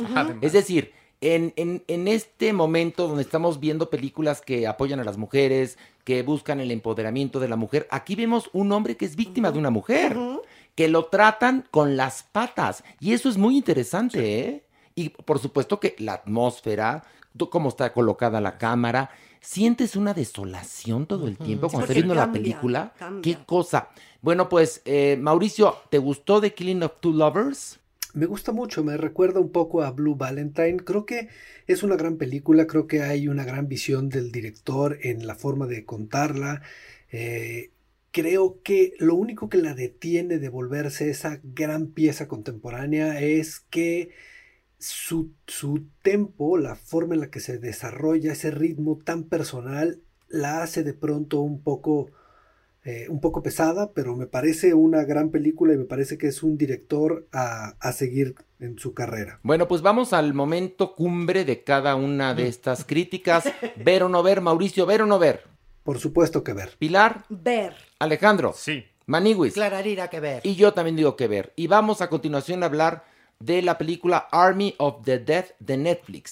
Es 0.42 0.54
decir, 0.54 0.92
en, 1.22 1.54
en- 1.56 1.84
en 1.88 2.08
este 2.08 2.52
momento 2.54 3.08
donde 3.08 3.24
estamos 3.24 3.60
viendo 3.60 3.90
películas 3.90 4.42
que 4.42 4.68
apoyan 4.68 5.00
a 5.00 5.04
las 5.04 5.18
mujeres, 5.18 5.78
que 6.04 6.22
buscan 6.24 6.60
el 6.60 6.72
empoderamiento 6.72 7.40
de 7.40 7.48
la 7.48 7.56
mujer, 7.56 7.88
aquí 7.92 8.16
vemos 8.16 8.50
un 8.54 8.72
hombre 8.72 8.98
que 8.98 9.06
es 9.06 9.16
víctima 9.16 9.52
de 9.52 9.60
una 9.60 9.70
mujer, 9.70 10.18
que 10.76 10.88
lo 10.90 11.06
tratan 11.06 11.66
con 11.72 11.96
las 11.96 12.24
patas. 12.24 12.84
Y 13.00 13.14
eso 13.14 13.30
es 13.30 13.38
muy 13.38 13.56
interesante, 13.56 14.40
¿eh? 14.40 14.64
Y 14.96 15.10
por 15.10 15.40
supuesto 15.40 15.80
que 15.80 15.96
la 16.00 16.14
atmósfera, 16.14 17.04
cómo 17.50 17.70
está 17.70 17.94
colocada 17.94 18.42
la 18.42 18.58
cámara, 18.58 19.10
sientes 19.44 19.96
una 19.96 20.14
desolación 20.14 21.06
todo 21.06 21.28
el 21.28 21.38
tiempo 21.38 21.68
cuando 21.68 21.82
estás 21.82 21.96
viendo 21.96 22.16
la 22.16 22.32
película. 22.32 22.94
cambia. 22.98 23.22
Qué 23.22 23.46
cosa. 23.46 23.90
Bueno, 24.22 24.48
pues, 24.48 24.82
eh, 24.86 25.18
Mauricio, 25.20 25.76
¿te 25.90 25.98
gustó 25.98 26.40
The 26.40 26.54
Killing 26.54 26.82
of 26.82 26.94
Two 27.02 27.12
Lovers? 27.12 27.80
Me 28.14 28.26
gusta 28.26 28.52
mucho, 28.52 28.84
me 28.84 28.96
recuerda 28.96 29.40
un 29.40 29.52
poco 29.52 29.84
a 29.84 29.92
Blue 29.92 30.16
Valentine. 30.16 30.78
Creo 30.78 31.06
que 31.06 31.28
es 31.68 31.84
una 31.84 31.96
gran 31.98 32.18
película, 32.18 32.68
creo 32.68 32.88
que 32.88 33.02
hay 33.02 33.28
una 33.28 33.44
gran 33.44 33.68
visión 33.68 34.08
del 34.10 34.32
director 34.32 34.98
en 35.02 35.28
la 35.28 35.36
forma 35.36 35.68
de 35.68 35.84
contarla. 35.84 36.62
Eh, 37.12 37.72
creo 38.12 38.62
que 38.64 38.94
lo 39.00 39.16
único 39.16 39.50
que 39.50 39.58
la 39.58 39.74
detiene 39.74 40.38
de 40.38 40.50
volverse 40.50 41.10
esa 41.10 41.42
gran 41.44 41.88
pieza 41.88 42.28
contemporánea 42.28 43.20
es 43.20 43.60
que 43.72 44.12
su, 44.84 45.32
su 45.48 45.86
tempo, 46.02 46.58
la 46.58 46.76
forma 46.76 47.14
en 47.16 47.22
la 47.22 47.30
que 47.30 47.40
se 47.40 47.58
desarrolla, 47.58 48.34
ese 48.34 48.52
ritmo 48.52 49.00
tan 49.04 49.24
personal, 49.24 50.00
la 50.30 50.64
hace 50.64 50.84
de 50.84 50.94
pronto 50.94 51.40
un 51.42 51.62
poco 51.62 52.10
eh, 52.86 53.08
un 53.08 53.22
poco 53.22 53.42
pesada, 53.42 53.92
pero 53.94 54.16
me 54.18 54.28
parece 54.28 54.74
una 54.74 55.06
gran 55.06 55.30
película 55.30 55.74
y 55.74 55.78
me 55.78 55.86
parece 55.86 56.18
que 56.18 56.28
es 56.28 56.44
un 56.44 56.58
director 56.58 57.26
a, 57.32 57.76
a 57.80 57.94
seguir 57.94 58.36
en 58.60 58.78
su 58.78 58.94
carrera. 58.94 59.40
Bueno, 59.42 59.70
pues 59.70 59.82
vamos 59.82 60.12
al 60.12 60.34
momento 60.34 60.94
cumbre 60.96 61.46
de 61.46 61.64
cada 61.64 61.96
una 61.96 62.34
de 62.34 62.48
estas 62.50 62.84
críticas. 62.84 63.46
Ver 63.78 64.04
o 64.04 64.10
no 64.10 64.22
ver, 64.22 64.42
Mauricio, 64.42 64.86
ver 64.86 65.02
o 65.02 65.06
no 65.06 65.18
ver. 65.18 65.44
Por 65.84 66.00
supuesto 66.00 66.44
que 66.44 66.52
ver. 66.54 66.76
Pilar, 66.78 67.24
Ver. 67.30 67.74
Alejandro, 68.00 68.54
Sí. 68.54 68.84
Maniguis. 69.06 69.54
Clararira 69.54 70.10
que 70.10 70.20
ver. 70.22 70.42
Y 70.46 70.56
yo 70.56 70.74
también 70.74 70.96
digo 70.96 71.16
que 71.18 71.28
ver. 71.28 71.52
Y 71.58 71.68
vamos 71.68 72.02
a 72.02 72.10
continuación 72.10 72.64
a 72.64 72.68
hablar 72.68 73.04
de 73.44 73.62
la 73.62 73.78
película 73.78 74.30
Army 74.32 74.74
of 74.78 75.04
the 75.04 75.20
Dead 75.20 75.48
de 75.60 75.76
Netflix. 75.76 76.32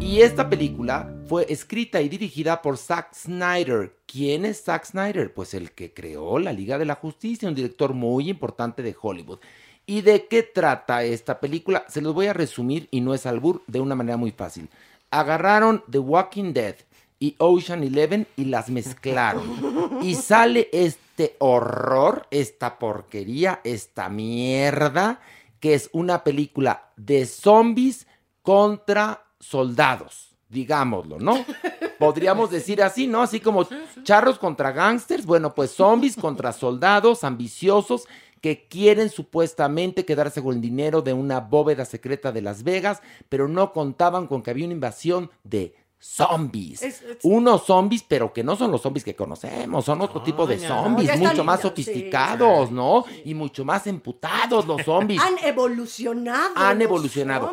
Y 0.00 0.20
esta 0.20 0.50
película 0.50 1.14
fue 1.28 1.46
escrita 1.48 2.02
y 2.02 2.08
dirigida 2.08 2.60
por 2.60 2.76
Zack 2.76 3.14
Snyder. 3.14 3.94
¿Quién 4.06 4.44
es 4.44 4.64
Zack 4.64 4.84
Snyder? 4.84 5.32
Pues 5.32 5.54
el 5.54 5.70
que 5.70 5.94
creó 5.94 6.40
la 6.40 6.52
Liga 6.52 6.76
de 6.76 6.86
la 6.86 6.96
Justicia, 6.96 7.48
un 7.48 7.54
director 7.54 7.94
muy 7.94 8.28
importante 8.28 8.82
de 8.82 8.96
Hollywood. 9.00 9.38
¿Y 9.86 10.00
de 10.00 10.26
qué 10.26 10.42
trata 10.42 11.04
esta 11.04 11.38
película? 11.38 11.84
Se 11.88 12.00
los 12.00 12.12
voy 12.12 12.26
a 12.26 12.32
resumir 12.32 12.88
y 12.90 13.00
no 13.00 13.14
es 13.14 13.26
albur 13.26 13.62
de 13.68 13.78
una 13.78 13.94
manera 13.94 14.16
muy 14.16 14.32
fácil. 14.32 14.68
Agarraron 15.12 15.84
The 15.88 16.00
Walking 16.00 16.52
Dead 16.52 16.74
y 17.20 17.36
Ocean 17.38 17.84
Eleven 17.84 18.26
y 18.36 18.46
las 18.46 18.70
mezclaron. 18.70 20.00
Y 20.02 20.16
sale 20.16 20.68
este 20.72 21.36
horror, 21.38 22.26
esta 22.32 22.80
porquería, 22.80 23.60
esta 23.62 24.08
mierda, 24.08 25.20
que 25.64 25.72
es 25.72 25.88
una 25.94 26.24
película 26.24 26.92
de 26.94 27.24
zombies 27.24 28.06
contra 28.42 29.24
soldados, 29.40 30.36
digámoslo, 30.50 31.18
¿no? 31.18 31.42
Podríamos 31.98 32.50
decir 32.50 32.82
así, 32.82 33.06
¿no? 33.06 33.22
Así 33.22 33.40
como 33.40 33.66
charros 34.02 34.38
contra 34.38 34.72
gángsters, 34.72 35.24
bueno, 35.24 35.54
pues 35.54 35.70
zombies 35.70 36.16
contra 36.20 36.52
soldados 36.52 37.24
ambiciosos 37.24 38.04
que 38.42 38.68
quieren 38.68 39.08
supuestamente 39.08 40.04
quedarse 40.04 40.42
con 40.42 40.56
el 40.56 40.60
dinero 40.60 41.00
de 41.00 41.14
una 41.14 41.40
bóveda 41.40 41.86
secreta 41.86 42.30
de 42.30 42.42
Las 42.42 42.62
Vegas, 42.62 43.00
pero 43.30 43.48
no 43.48 43.72
contaban 43.72 44.26
con 44.26 44.42
que 44.42 44.50
había 44.50 44.66
una 44.66 44.74
invasión 44.74 45.30
de 45.44 45.74
zombies. 46.04 47.02
Unos 47.22 47.64
zombies, 47.64 48.04
pero 48.06 48.32
que 48.32 48.44
no 48.44 48.54
son 48.56 48.70
los 48.70 48.82
zombies 48.82 49.04
que 49.04 49.16
conocemos, 49.16 49.84
son 49.84 50.02
otro 50.02 50.22
tipo 50.22 50.46
de 50.46 50.58
zombies, 50.58 51.18
mucho 51.18 51.44
más 51.44 51.60
sofisticados, 51.60 52.70
¿no? 52.70 53.04
Y 53.24 53.34
mucho 53.34 53.64
más 53.64 53.86
emputados 53.86 54.66
los 54.66 54.82
zombies. 54.84 55.20
Han 55.20 55.38
evolucionado. 55.42 56.52
Han 56.56 56.82
evolucionado. 56.82 57.50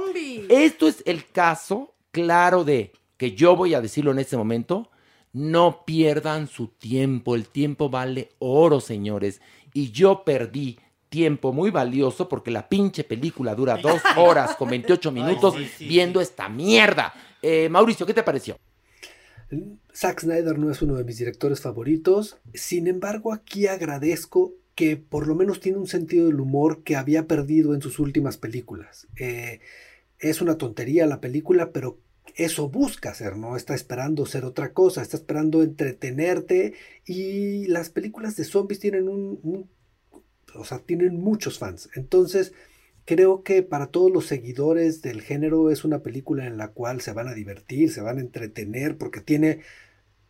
Esto 0.49 0.87
es 0.87 1.01
el 1.05 1.27
caso 1.29 1.93
claro 2.11 2.63
de 2.63 2.91
que 3.17 3.33
yo 3.33 3.55
voy 3.55 3.73
a 3.73 3.81
decirlo 3.81 4.11
en 4.11 4.19
este 4.19 4.37
momento. 4.37 4.89
No 5.33 5.85
pierdan 5.85 6.47
su 6.47 6.67
tiempo, 6.67 7.35
el 7.35 7.47
tiempo 7.47 7.89
vale 7.89 8.31
oro, 8.39 8.81
señores. 8.81 9.41
Y 9.73 9.91
yo 9.91 10.25
perdí 10.25 10.77
tiempo 11.07 11.53
muy 11.53 11.71
valioso 11.71 12.27
porque 12.27 12.51
la 12.51 12.67
pinche 12.67 13.05
película 13.05 13.55
dura 13.55 13.77
dos 13.77 14.01
horas 14.17 14.57
con 14.57 14.69
28 14.69 15.11
minutos 15.11 15.55
viendo 15.79 16.19
esta 16.19 16.49
mierda. 16.49 17.13
Eh, 17.41 17.69
Mauricio, 17.69 18.05
¿qué 18.05 18.13
te 18.13 18.23
pareció? 18.23 18.57
Zack 19.93 20.21
Snyder 20.21 20.57
no 20.57 20.71
es 20.71 20.81
uno 20.81 20.95
de 20.95 21.03
mis 21.03 21.17
directores 21.17 21.59
favoritos, 21.59 22.37
sin 22.53 22.87
embargo 22.87 23.33
aquí 23.33 23.67
agradezco 23.67 24.53
que 24.75 24.95
por 24.95 25.27
lo 25.27 25.35
menos 25.35 25.59
tiene 25.59 25.77
un 25.77 25.87
sentido 25.87 26.27
del 26.27 26.39
humor 26.39 26.83
que 26.83 26.95
había 26.95 27.27
perdido 27.27 27.73
en 27.73 27.81
sus 27.81 27.99
últimas 27.99 28.37
películas. 28.37 29.07
Eh, 29.17 29.59
es 30.19 30.41
una 30.41 30.57
tontería 30.57 31.05
la 31.05 31.19
película, 31.19 31.71
pero 31.71 31.97
eso 32.35 32.69
busca 32.69 33.13
ser, 33.13 33.35
¿no? 33.35 33.57
Está 33.57 33.75
esperando 33.75 34.25
ser 34.25 34.45
otra 34.45 34.71
cosa, 34.71 35.01
está 35.01 35.17
esperando 35.17 35.63
entretenerte 35.63 36.73
y 37.05 37.65
las 37.65 37.89
películas 37.89 38.37
de 38.37 38.45
zombies 38.45 38.79
tienen 38.79 39.09
un 39.09 39.67
o 40.55 40.65
sea, 40.65 40.79
tienen 40.79 41.19
muchos 41.19 41.59
fans. 41.59 41.89
Entonces, 41.95 42.53
creo 43.05 43.43
que 43.43 43.63
para 43.63 43.87
todos 43.87 44.11
los 44.11 44.25
seguidores 44.25 45.01
del 45.01 45.21
género 45.21 45.69
es 45.69 45.83
una 45.83 45.99
película 45.99 46.45
en 46.45 46.57
la 46.57 46.69
cual 46.69 47.01
se 47.01 47.13
van 47.13 47.27
a 47.27 47.33
divertir, 47.33 47.91
se 47.91 48.01
van 48.01 48.17
a 48.17 48.21
entretener, 48.21 48.97
porque 48.97 49.21
tiene 49.21 49.61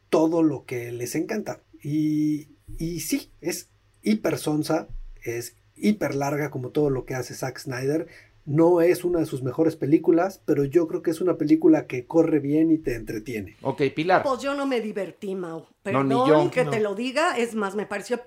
todo 0.09 0.43
lo 0.43 0.65
que 0.65 0.91
les 0.91 1.15
encanta. 1.15 1.61
Y, 1.81 2.49
y 2.77 2.99
sí, 2.99 3.31
es 3.41 3.69
hiper 4.03 4.37
sonsa, 4.37 4.87
es 5.23 5.55
hiper 5.75 6.15
larga 6.15 6.51
como 6.51 6.69
todo 6.69 6.89
lo 6.89 7.05
que 7.05 7.15
hace 7.15 7.33
Zack 7.33 7.59
Snyder. 7.59 8.07
No 8.43 8.81
es 8.81 9.03
una 9.03 9.19
de 9.19 9.27
sus 9.27 9.43
mejores 9.43 9.75
películas, 9.75 10.41
pero 10.45 10.65
yo 10.65 10.87
creo 10.87 11.03
que 11.03 11.11
es 11.11 11.21
una 11.21 11.37
película 11.37 11.85
que 11.85 12.05
corre 12.07 12.39
bien 12.39 12.71
y 12.71 12.79
te 12.79 12.95
entretiene. 12.95 13.55
Ok, 13.61 13.83
Pilar. 13.95 14.23
Pues 14.23 14.41
yo 14.41 14.55
no 14.55 14.65
me 14.65 14.81
divertí, 14.81 15.35
Mau. 15.35 15.67
Perdón 15.83 16.49
que 16.49 16.65
te 16.65 16.79
lo 16.79 16.95
diga, 16.95 17.37
es 17.37 17.53
más, 17.53 17.75
me 17.75 17.85
pareció 17.85 18.19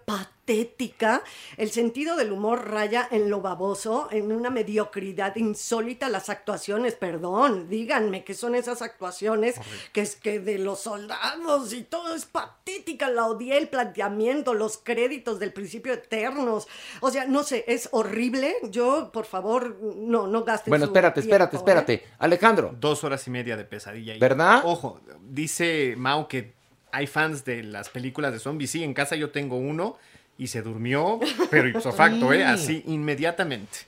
patética. 0.44 1.22
El 1.56 1.70
sentido 1.70 2.16
del 2.16 2.32
humor 2.32 2.70
raya 2.70 3.08
en 3.10 3.30
lo 3.30 3.40
baboso, 3.40 4.08
en 4.10 4.30
una 4.32 4.50
mediocridad 4.50 5.36
insólita. 5.36 6.08
Las 6.08 6.28
actuaciones, 6.28 6.94
perdón, 6.94 7.68
díganme 7.68 8.24
qué 8.24 8.34
son 8.34 8.54
esas 8.54 8.82
actuaciones 8.82 9.56
que 9.92 10.02
es 10.02 10.16
que 10.16 10.40
de 10.40 10.58
los 10.58 10.80
soldados 10.80 11.72
y 11.72 11.82
todo 11.82 12.14
es 12.14 12.26
patética. 12.26 13.08
La 13.08 13.26
odié, 13.26 13.58
el 13.58 13.68
planteamiento, 13.68 14.54
los 14.54 14.78
créditos 14.78 15.38
del 15.38 15.52
principio 15.52 15.94
eternos. 15.94 16.68
O 17.00 17.10
sea, 17.10 17.26
no 17.26 17.42
sé, 17.42 17.64
es 17.66 17.88
horrible. 17.92 18.54
Yo, 18.70 19.10
por 19.12 19.24
favor, 19.24 19.78
no, 19.96 20.26
no 20.26 20.44
gasten. 20.44 20.70
Bueno, 20.70 20.86
espérate, 20.86 21.20
espérate, 21.20 21.56
espérate. 21.56 21.94
¿eh? 21.94 22.04
Alejandro. 22.18 22.74
Dos 22.78 23.04
horas 23.04 23.26
y 23.26 23.30
media 23.30 23.56
de 23.56 23.64
pesadilla. 23.64 24.14
¿Verdad? 24.18 24.62
Ojo, 24.64 25.00
dice 25.22 25.94
Mau 25.96 26.28
que 26.28 26.52
hay 26.92 27.06
fans 27.06 27.44
de 27.44 27.62
las 27.62 27.88
películas 27.88 28.32
de 28.32 28.38
zombies. 28.38 28.70
Sí, 28.70 28.84
en 28.84 28.94
casa 28.94 29.16
yo 29.16 29.30
tengo 29.30 29.56
uno 29.56 29.96
y 30.38 30.46
se 30.48 30.62
durmió, 30.62 31.20
pero 31.50 31.68
ipso 31.68 31.92
facto, 31.92 32.32
¿eh? 32.32 32.44
Así 32.44 32.82
inmediatamente. 32.86 33.78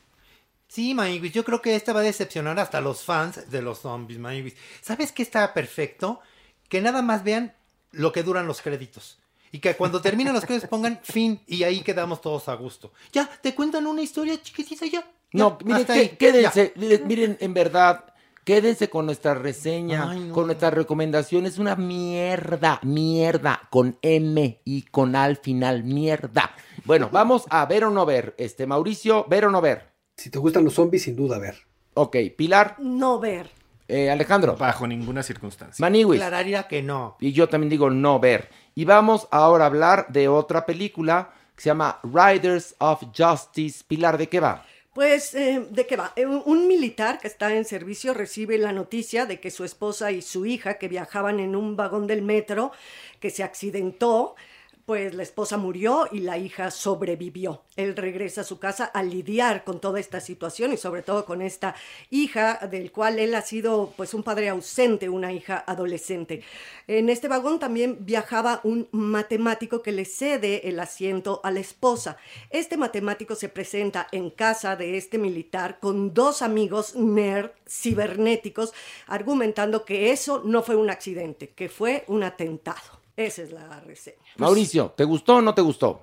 Sí, 0.69 0.95
Maniguis, 0.95 1.33
yo 1.33 1.45
creo 1.45 1.63
que 1.63 1.75
esta 1.75 1.93
va 1.93 2.01
a 2.01 2.05
decepcionar 2.05 2.59
hasta 2.59 2.81
los 2.81 3.03
fans 3.03 3.51
de 3.51 3.63
los 3.63 3.79
zombies, 3.81 4.19
Maniguis. 4.19 4.55
¿Sabes 4.81 5.13
qué 5.13 5.23
está 5.23 5.55
perfecto? 5.55 6.21
Que 6.69 6.81
nada 6.81 7.03
más 7.03 7.25
vean 7.25 7.55
lo 7.93 8.13
que 8.13 8.23
duran 8.23 8.47
los 8.47 8.61
créditos. 8.61 9.19
Y 9.53 9.61
que 9.61 9.75
cuando 9.75 10.03
terminen 10.03 10.35
los 10.35 10.45
créditos 10.45 10.69
pongan 10.69 11.01
fin 11.05 11.41
y 11.47 11.63
ahí 11.63 11.83
quedamos 11.83 12.21
todos 12.21 12.49
a 12.49 12.55
gusto. 12.55 12.93
Ya, 13.13 13.27
te 13.27 13.55
cuentan 13.55 13.87
una 13.87 14.03
historia 14.03 14.41
chiquitita 14.43 14.87
ya. 14.87 15.09
no, 15.33 15.59
miren, 15.65 16.17
quédense, 16.17 16.73
miren, 16.77 17.39
en 17.41 17.55
verdad, 17.55 18.05
Quédense 18.47 18.89
con 18.89 19.07
nuestra 19.07 19.35
reseña, 19.35 20.09
con 20.31 20.47
nuestras 20.47 20.73
recomendaciones. 20.73 21.59
Una 21.59 21.75
mierda, 21.75 22.79
mierda, 22.85 23.63
con 23.71 23.99
M 24.03 24.61
y 24.65 24.83
con 24.83 25.17
al 25.17 25.37
final, 25.39 25.83
mierda. 25.83 26.55
Bueno, 26.85 27.09
vamos 27.11 27.47
a 27.51 27.67
ver 27.67 27.83
o 27.83 27.91
no 27.91 28.07
ver. 28.07 28.37
Este, 28.39 28.65
Mauricio, 28.65 29.27
ver 29.29 29.47
o 29.47 29.51
no 29.51 29.61
ver. 29.61 29.89
Si 30.17 30.31
te 30.31 30.39
gustan 30.39 30.63
los 30.63 30.75
zombies, 30.75 31.03
sin 31.03 31.17
duda 31.17 31.41
ver. 31.41 31.57
Ok, 31.95 32.19
Pilar. 32.37 32.77
No 32.79 33.19
ver. 33.19 33.51
Eh, 33.89 34.13
Alejandro. 34.13 34.57
Bajo 34.57 34.87
ninguna 34.87 35.25
circunstancia. 35.25 35.83
Maniwis. 35.83 36.21
Declararía 36.21 36.69
que 36.69 36.85
no. 36.85 37.17
Y 37.19 37.33
yo 37.33 37.49
también 37.49 37.71
digo 37.71 37.91
no 37.91 38.21
ver. 38.21 38.49
Y 38.77 38.85
vamos 38.85 39.27
ahora 39.33 39.65
a 39.65 39.67
hablar 39.67 40.07
de 40.11 40.29
otra 40.29 40.67
película 40.67 41.33
que 41.57 41.63
se 41.63 41.71
llama 41.71 41.99
Riders 42.05 42.77
of 42.79 43.07
Justice. 43.13 43.83
Pilar, 43.89 44.19
¿de 44.19 44.29
qué 44.29 44.39
va? 44.39 44.65
Pues, 44.97 45.35
eh, 45.35 45.67
¿de 45.69 45.87
qué 45.87 45.95
va? 45.97 46.15
Eh, 46.17 46.25
un 46.25 46.69
militar 46.69 47.19
que 47.19 47.29
está 47.29 47.55
en 47.55 47.67
servicio 47.67 48.15
recibe 48.15 48.57
la 48.57 48.73
noticia 48.73 49.27
de 49.27 49.41
que 49.41 49.51
su 49.51 49.63
esposa 49.63 50.11
y 50.11 50.23
su 50.23 50.47
hija, 50.47 50.79
que 50.79 50.89
viajaban 50.89 51.39
en 51.39 51.55
un 51.55 51.77
vagón 51.77 52.07
del 52.07 52.23
metro, 52.23 52.73
que 53.21 53.29
se 53.29 53.43
accidentó, 53.43 54.37
pues 54.87 55.15
la 55.15 55.25
esposa 55.25 55.57
murió 55.57 56.09
y 56.13 56.21
la 56.21 56.39
hija 56.39 56.71
sobrevivió. 56.71 57.65
Él 57.75 57.97
regresa 57.97 58.43
a 58.43 58.45
su 58.45 58.61
casa 58.61 58.85
a 58.85 59.03
lidiar 59.03 59.65
con 59.65 59.81
toda 59.81 59.99
esta 59.99 60.21
situación 60.21 60.73
y 60.73 60.77
sobre 60.77 61.03
todo 61.03 61.25
con 61.25 61.43
esta 61.43 61.75
hija 62.09 62.69
del 62.71 62.93
cual 62.93 63.19
él 63.19 63.35
ha 63.35 63.43
sido 63.43 63.93
pues 63.97 64.15
un 64.15 64.23
padre 64.23 64.49
ausente, 64.49 65.09
una 65.09 65.33
hija 65.33 65.65
adolescente. 65.67 66.43
En 66.87 67.09
este 67.09 67.27
vagón 67.27 67.59
también 67.59 68.07
viajaba 68.07 68.61
un 68.63 68.89
matemático 68.93 69.83
que 69.83 69.91
le 69.91 70.05
cede 70.05 70.69
el 70.69 70.79
asiento 70.79 71.41
a 71.43 71.51
la 71.51 71.59
esposa. 71.59 72.17
Este 72.51 72.77
matemático 72.77 73.35
se 73.35 73.49
presenta 73.49 74.07
en 74.13 74.31
casa 74.31 74.77
de 74.77 74.97
este 74.97 75.19
militar 75.19 75.81
con 75.81 76.15
dos 76.15 76.43
amigos 76.43 76.95
nerd 76.95 77.51
cibernéticos 77.69 78.73
argumentando 79.09 79.85
que 79.85 80.13
eso 80.13 80.43
no 80.45 80.63
fue 80.63 80.77
un 80.77 80.91
accidente, 80.91 81.49
que 81.49 81.69
fue 81.69 82.05
un 82.07 82.23
atentado. 82.23 82.96
Esa 83.17 83.43
es 83.43 83.53
la 83.53 83.81
reseña. 83.81 84.19
Mauricio, 84.37 84.93
¿te 84.97 85.05
gustó 85.05 85.37
o 85.37 85.43
no 85.43 85.55
te 85.55 85.63
gustó? 85.63 86.03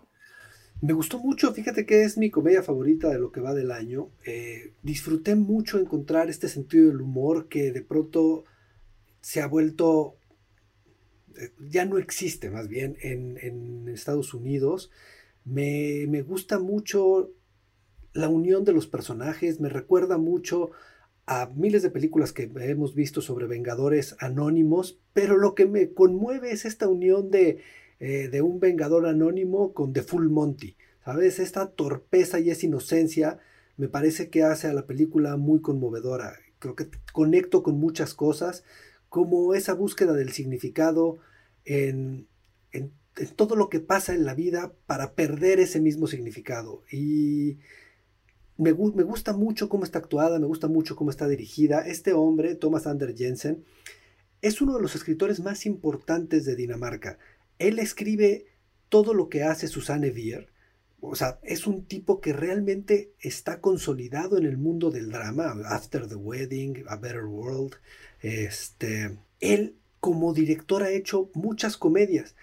Me 0.82 0.94
gustó 0.94 1.20
mucho, 1.20 1.54
fíjate 1.54 1.86
que 1.86 2.04
es 2.04 2.18
mi 2.18 2.30
comedia 2.30 2.64
favorita 2.64 3.10
de 3.10 3.20
lo 3.20 3.32
que 3.32 3.40
va 3.40 3.54
del 3.54 3.72
año. 3.72 4.10
Eh, 4.26 4.74
disfruté 4.82 5.36
mucho 5.36 5.80
encontrar 5.80 6.30
este 6.30 6.50
sentido 6.50 6.88
del 6.88 7.02
humor 7.02 7.48
que 7.48 7.72
de 7.72 7.82
pronto 7.82 8.44
se 9.22 9.42
ha 9.42 9.48
vuelto, 9.48 10.18
eh, 11.38 11.54
ya 11.70 11.86
no 11.86 12.00
existe 12.00 12.50
más 12.50 12.68
bien 12.68 12.98
en, 13.02 13.88
Estados 13.88 14.34
Unidos. 14.34 14.92
Me, 15.46 16.06
me 16.10 16.22
gusta 16.22 16.60
mucho 16.60 17.32
la 18.12 18.28
unión 18.28 18.66
de 18.66 18.74
los 18.74 18.88
personajes, 18.88 19.62
me 19.62 19.70
recuerda 19.70 20.18
mucho 20.18 20.72
a 21.26 21.50
miles 21.56 21.84
de 21.84 21.90
películas 21.90 22.34
que 22.34 22.52
hemos 22.56 22.96
visto 22.96 23.22
sobre 23.22 23.48
Vengadores 23.48 24.16
anónimos, 24.20 25.00
pero 25.14 25.38
lo 25.38 25.56
que 25.56 25.66
me 25.66 25.94
conmueve 25.94 26.52
es 26.52 26.66
esta 26.66 26.88
unión 26.88 27.32
de, 27.32 27.60
eh, 28.00 28.28
de 28.30 28.42
un 28.42 28.60
Vengador 28.60 29.08
anónimo 29.08 29.74
con 29.74 29.94
The 29.94 30.04
Full 30.04 30.30
Monty. 30.30 30.76
¿Sabes? 31.06 31.40
Esta 31.40 31.70
torpeza 31.72 32.40
y 32.40 32.50
esa 32.50 32.66
inocencia 32.66 33.40
me 33.78 33.90
parece 33.90 34.30
que 34.30 34.44
hace 34.44 34.68
a 34.68 34.74
la 34.74 34.86
película 34.86 35.36
muy 35.38 35.62
conmovedora. 35.62 36.36
Creo 36.60 36.76
que 36.76 36.88
conecto 37.12 37.64
con 37.64 37.78
muchas 37.78 38.14
cosas, 38.14 38.64
como 39.10 39.54
esa 39.54 39.74
búsqueda 39.74 40.14
del 40.14 40.32
significado 40.32 41.20
en, 41.66 42.28
en, 42.72 42.94
todo 43.36 43.56
lo 43.56 43.70
que 43.70 43.80
pasa 43.80 44.14
en 44.14 44.26
la 44.26 44.34
vida 44.34 44.74
para 44.86 45.14
perder 45.14 45.60
ese 45.60 45.80
mismo 45.80 46.08
significado. 46.08 46.84
Y 46.92 47.58
me, 48.58 48.72
gusta 48.72 49.34
mucho 49.34 49.70
cómo 49.70 49.84
está 49.84 50.00
actuada, 50.00 50.40
me 50.40 50.48
gusta 50.48 50.68
mucho 50.68 50.96
cómo 50.96 51.10
está 51.10 51.28
dirigida. 51.28 51.88
Este 51.88 52.14
hombre, 52.14 52.56
Thomas 52.56 52.88
Ander 52.88 53.16
Jensen, 53.16 53.64
es 54.42 54.62
uno 54.62 54.76
de 54.76 54.82
los 54.82 54.96
escritores 54.96 55.40
más 55.40 55.66
importantes 55.66 56.46
de 56.46 56.56
Dinamarca. 56.56 57.18
Él 57.60 57.80
escribe 57.80 58.46
todo 58.90 59.14
lo 59.14 59.30
que 59.30 59.44
hace 59.44 59.68
Susanne 59.68 60.12
Bier. 60.12 60.50
O 61.00 61.16
sea, 61.16 61.40
es 61.44 61.68
un 61.68 61.86
tipo 61.86 62.22
que 62.22 62.32
realmente 62.32 63.14
está 63.20 63.60
consolidado 63.60 64.38
en 64.38 64.46
el 64.46 64.58
mundo 64.58 64.90
del 64.92 65.12
drama. 65.12 65.54
After 65.66 66.08
the 66.08 66.16
Wedding, 66.16 66.86
A 66.88 66.96
Better 66.96 67.26
World. 67.26 67.76
Este, 68.22 69.18
él 69.40 69.76
como 70.00 70.34
director 70.34 70.84
ha 70.84 70.92
hecho 70.92 71.30
muchas 71.34 71.76
comedias. 71.78 72.36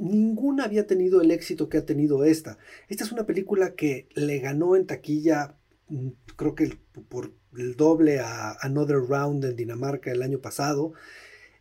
Ninguna 0.00 0.64
había 0.64 0.86
tenido 0.86 1.20
el 1.20 1.30
éxito 1.30 1.68
que 1.68 1.78
ha 1.78 1.84
tenido 1.84 2.24
esta. 2.24 2.58
Esta 2.88 3.04
es 3.04 3.12
una 3.12 3.26
película 3.26 3.74
que 3.74 4.08
le 4.14 4.38
ganó 4.38 4.74
en 4.74 4.86
taquilla, 4.86 5.56
mm, 5.88 6.08
creo 6.36 6.54
que 6.54 6.78
por 7.08 7.32
el 7.56 7.76
doble 7.76 8.20
a 8.20 8.56
Another 8.60 8.98
Round 8.98 9.44
en 9.44 9.56
Dinamarca 9.56 10.10
el 10.10 10.22
año 10.22 10.40
pasado. 10.40 10.94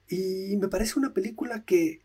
Y 0.07 0.55
me 0.57 0.69
parece 0.69 0.97
una 0.97 1.13
película 1.13 1.65
que, 1.65 2.01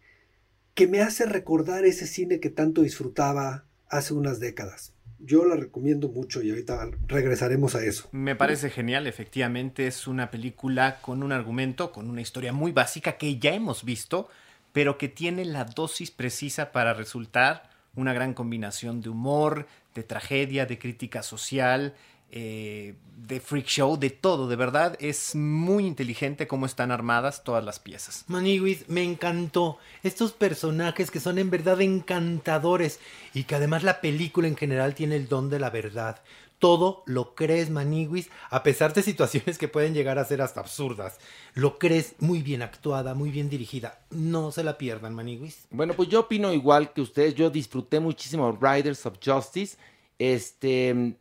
que 0.74 0.86
me 0.88 1.00
hace 1.00 1.24
recordar 1.26 1.84
ese 1.84 2.06
cine 2.06 2.40
que 2.40 2.50
tanto 2.50 2.82
disfrutaba 2.82 3.66
hace 3.88 4.12
unas 4.12 4.40
décadas. 4.40 4.92
Yo 5.20 5.46
la 5.46 5.56
recomiendo 5.56 6.08
mucho 6.08 6.42
y 6.42 6.50
ahorita 6.50 6.90
regresaremos 7.06 7.74
a 7.74 7.84
eso. 7.84 8.08
Me 8.12 8.36
parece 8.36 8.68
genial, 8.68 9.06
efectivamente 9.06 9.86
es 9.86 10.06
una 10.06 10.30
película 10.30 11.00
con 11.00 11.22
un 11.22 11.32
argumento, 11.32 11.92
con 11.92 12.10
una 12.10 12.20
historia 12.20 12.52
muy 12.52 12.72
básica 12.72 13.16
que 13.16 13.38
ya 13.38 13.54
hemos 13.54 13.84
visto, 13.84 14.28
pero 14.74 14.98
que 14.98 15.08
tiene 15.08 15.44
la 15.44 15.64
dosis 15.64 16.10
precisa 16.10 16.72
para 16.72 16.94
resultar 16.94 17.70
una 17.94 18.12
gran 18.12 18.34
combinación 18.34 19.00
de 19.00 19.08
humor, 19.08 19.68
de 19.94 20.02
tragedia, 20.02 20.66
de 20.66 20.80
crítica 20.80 21.22
social, 21.22 21.94
eh, 22.32 22.94
de 23.16 23.38
freak 23.38 23.66
show, 23.66 23.96
de 23.96 24.10
todo, 24.10 24.48
de 24.48 24.56
verdad. 24.56 24.96
Es 24.98 25.36
muy 25.36 25.86
inteligente 25.86 26.48
cómo 26.48 26.66
están 26.66 26.90
armadas 26.90 27.44
todas 27.44 27.64
las 27.64 27.78
piezas. 27.78 28.24
Maniwis, 28.26 28.88
me 28.88 29.04
encantó. 29.04 29.78
Estos 30.02 30.32
personajes 30.32 31.12
que 31.12 31.20
son 31.20 31.38
en 31.38 31.50
verdad 31.50 31.80
encantadores 31.80 32.98
y 33.32 33.44
que 33.44 33.54
además 33.54 33.84
la 33.84 34.00
película 34.00 34.48
en 34.48 34.56
general 34.56 34.96
tiene 34.96 35.14
el 35.14 35.28
don 35.28 35.50
de 35.50 35.60
la 35.60 35.70
verdad 35.70 36.20
todo 36.58 37.02
lo 37.06 37.34
crees, 37.34 37.70
Maniguis, 37.70 38.30
a 38.50 38.62
pesar 38.62 38.94
de 38.94 39.02
situaciones 39.02 39.58
que 39.58 39.68
pueden 39.68 39.94
llegar 39.94 40.18
a 40.18 40.24
ser 40.24 40.40
hasta 40.40 40.60
absurdas. 40.60 41.18
Lo 41.54 41.78
crees 41.78 42.14
muy 42.20 42.42
bien 42.42 42.62
actuada, 42.62 43.14
muy 43.14 43.30
bien 43.30 43.50
dirigida. 43.50 44.00
No 44.10 44.50
se 44.50 44.64
la 44.64 44.78
pierdan, 44.78 45.14
Maniguis. 45.14 45.66
Bueno, 45.70 45.94
pues 45.94 46.08
yo 46.08 46.20
opino 46.20 46.52
igual 46.52 46.92
que 46.92 47.00
ustedes. 47.00 47.34
Yo 47.34 47.50
disfruté 47.50 48.00
muchísimo 48.00 48.58
Riders 48.60 49.04
of 49.06 49.18
Justice. 49.24 49.76
Este, 50.18 51.16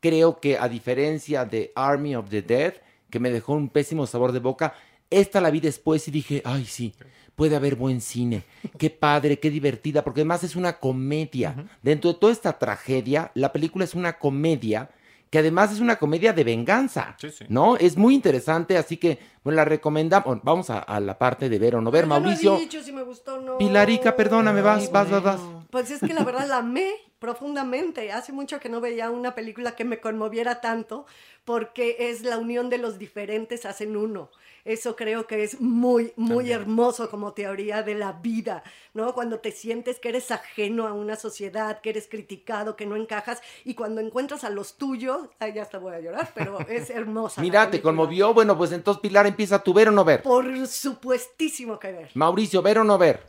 creo 0.00 0.40
que 0.40 0.58
a 0.58 0.68
diferencia 0.68 1.44
de 1.44 1.72
Army 1.74 2.16
of 2.16 2.30
the 2.30 2.42
Dead, 2.42 2.74
que 3.10 3.20
me 3.20 3.30
dejó 3.30 3.54
un 3.54 3.68
pésimo 3.68 4.06
sabor 4.06 4.32
de 4.32 4.38
boca, 4.38 4.74
esta 5.10 5.40
la 5.40 5.50
vi 5.50 5.60
después 5.60 6.06
y 6.08 6.10
dije, 6.10 6.42
ay 6.44 6.64
sí, 6.64 6.94
puede 7.36 7.54
haber 7.54 7.76
buen 7.76 8.00
cine. 8.00 8.42
Qué 8.78 8.90
padre, 8.90 9.38
qué 9.38 9.50
divertida, 9.50 10.02
porque 10.02 10.22
además 10.22 10.42
es 10.42 10.56
una 10.56 10.78
comedia. 10.80 11.68
Dentro 11.82 12.12
de 12.12 12.18
toda 12.18 12.32
esta 12.32 12.58
tragedia, 12.58 13.30
la 13.34 13.52
película 13.52 13.84
es 13.84 13.94
una 13.94 14.18
comedia 14.18 14.90
que 15.30 15.38
además 15.38 15.72
es 15.72 15.80
una 15.80 15.96
comedia 15.96 16.32
de 16.32 16.44
venganza, 16.44 17.16
¿no? 17.48 17.76
Es 17.76 17.96
muy 17.96 18.14
interesante, 18.14 18.78
así 18.78 18.96
que, 18.96 19.18
bueno, 19.42 19.56
la 19.56 19.64
recomendamos. 19.64 20.38
Vamos 20.42 20.70
a, 20.70 21.00
la 21.00 21.18
parte 21.18 21.48
de 21.48 21.58
ver 21.58 21.74
o 21.74 21.80
no 21.80 21.90
ver, 21.90 22.06
Mauricio. 22.06 22.52
No 22.52 22.56
he 22.58 22.60
dicho 22.60 22.82
si 22.82 22.92
me 22.92 23.02
gustó 23.02 23.40
no. 23.40 23.58
Pilarica, 23.58 24.14
perdóname, 24.14 24.62
vas, 24.62 24.90
vas, 24.90 25.10
vas, 25.10 25.22
vas. 25.22 25.40
Pues 25.70 25.90
es 25.90 26.00
que 26.00 26.14
la 26.14 26.22
verdad 26.22 26.46
la 26.46 26.58
amé 26.58 26.92
profundamente. 27.18 28.12
Hace 28.12 28.32
mucho 28.32 28.60
que 28.60 28.68
no 28.68 28.80
veía 28.80 29.10
una 29.10 29.34
película 29.34 29.74
que 29.74 29.84
me 29.84 30.00
conmoviera 30.00 30.60
tanto, 30.60 31.06
porque 31.44 31.96
es 31.98 32.22
la 32.22 32.38
unión 32.38 32.70
de 32.70 32.78
los 32.78 32.98
diferentes 32.98 33.66
hacen 33.66 33.96
uno. 33.96 34.30
Eso 34.64 34.96
creo 34.96 35.28
que 35.28 35.44
es 35.44 35.60
muy, 35.60 36.12
muy 36.16 36.50
hermoso 36.50 37.08
como 37.08 37.34
teoría 37.34 37.84
de 37.84 37.94
la 37.94 38.12
vida, 38.12 38.64
¿no? 38.94 39.14
Cuando 39.14 39.38
te 39.38 39.52
sientes 39.52 40.00
que 40.00 40.08
eres 40.08 40.32
ajeno 40.32 40.88
a 40.88 40.92
una 40.92 41.14
sociedad, 41.14 41.80
que 41.80 41.90
eres 41.90 42.08
criticado, 42.08 42.74
que 42.74 42.84
no 42.84 42.96
encajas, 42.96 43.40
y 43.64 43.74
cuando 43.74 44.00
encuentras 44.00 44.42
a 44.42 44.50
los 44.50 44.76
tuyos, 44.76 45.28
ay, 45.38 45.52
ya 45.54 45.62
hasta 45.62 45.78
voy 45.78 45.94
a 45.94 46.00
llorar, 46.00 46.32
pero 46.34 46.58
es 46.68 46.90
hermosa. 46.90 47.40
Mira, 47.40 47.70
te 47.70 47.80
conmovió, 47.80 48.34
bueno, 48.34 48.58
pues 48.58 48.72
entonces 48.72 49.00
Pilar 49.00 49.28
empieza 49.28 49.62
tu 49.62 49.72
ver 49.72 49.88
o 49.88 49.92
no 49.92 50.04
ver. 50.04 50.22
Por 50.22 50.66
supuestísimo 50.66 51.78
que 51.78 51.92
ver. 51.92 52.10
Mauricio, 52.14 52.60
ver 52.60 52.80
o 52.80 52.84
no 52.84 52.98
ver. 52.98 53.20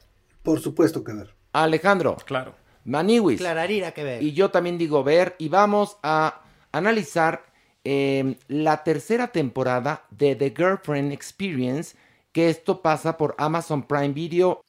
Por 0.41 0.60
supuesto 0.60 1.04
que 1.04 1.13
ver. 1.13 1.36
Alejandro. 1.54 2.17
Claro. 2.26 2.56
Maniwis. 2.88 3.39
Clararira 3.39 3.91
que 3.91 4.04
ver. 4.04 4.23
Y 4.23 4.34
yo 4.34 4.50
también 4.50 4.78
digo 4.80 5.04
ver, 5.04 5.36
y 5.38 5.50
vamos 5.50 5.97
a 6.02 6.41
analizar 6.71 7.47
Em, 7.89 8.36
la 8.50 8.84
tercera 8.84 9.30
temporada 9.30 10.06
de 10.12 10.36
The 10.36 10.54
Girlfriend 10.54 11.13
Experience, 11.13 11.95
que 12.34 12.50
esto 12.50 12.82
pasa 12.82 13.15
por 13.15 13.34
Amazon 13.38 13.88
Prime 13.88 14.10
Video. 14.10 14.60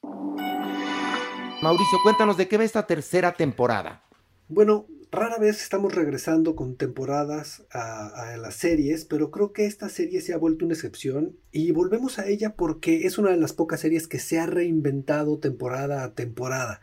Mauricio, 1.61 1.97
cuéntanos 2.01 2.37
de 2.37 2.47
qué 2.47 2.57
va 2.57 2.63
esta 2.63 2.87
tercera 2.87 3.33
temporada. 3.33 4.05
Bueno, 4.47 4.85
rara 5.11 5.37
vez 5.37 5.61
estamos 5.61 5.93
regresando 5.95 6.55
con 6.55 6.77
temporadas 6.77 7.65
a, 7.73 8.07
a, 8.07 8.37
las 8.37 8.55
series, 8.55 9.03
pero 9.03 9.31
creo 9.31 9.51
que 9.51 9.65
esta 9.65 9.89
serie 9.89 10.21
se 10.21 10.33
ha 10.33 10.37
vuelto 10.37 10.63
una 10.63 10.75
excepción 10.75 11.35
y 11.51 11.71
volvemos 11.71 12.19
a 12.19 12.27
ella 12.27 12.55
porque 12.55 13.05
es 13.05 13.17
una 13.17 13.31
de 13.31 13.37
las 13.37 13.51
pocas 13.51 13.81
series 13.81 14.07
que 14.07 14.19
se 14.19 14.39
ha 14.39 14.45
reinventado 14.45 15.39
temporada 15.39 16.05
a 16.05 16.13
temporada. 16.13 16.79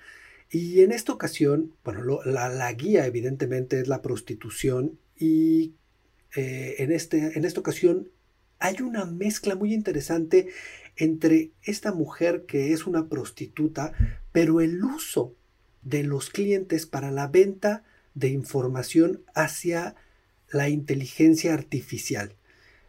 Y 0.50 0.82
en 0.82 0.92
esta 0.92 1.12
ocasión, 1.12 1.72
bueno, 1.84 2.20
la, 2.24 2.48
la, 2.48 2.72
guía 2.72 3.06
evidentemente 3.06 3.80
es 3.80 3.88
la 3.88 4.02
prostitución 4.02 4.98
y 5.18 5.74
eh, 6.36 6.76
en, 6.78 6.92
este, 6.92 7.36
en 7.36 7.44
esta 7.44 7.60
ocasión 7.60 8.08
hay 8.58 8.80
una 8.80 9.04
mezcla 9.04 9.54
muy 9.54 9.74
interesante 9.74 10.48
entre 10.96 11.50
esta 11.62 11.92
mujer 11.92 12.44
que 12.46 12.72
es 12.72 12.86
una 12.86 13.08
prostituta, 13.08 13.92
pero 14.32 14.60
el 14.60 14.82
uso 14.82 15.34
de 15.82 16.02
los 16.02 16.30
clientes 16.30 16.86
para 16.86 17.10
la 17.10 17.28
venta 17.28 17.84
de 18.14 18.28
información 18.28 19.22
hacia 19.34 19.94
la 20.50 20.68
inteligencia 20.68 21.54
artificial. 21.54 22.34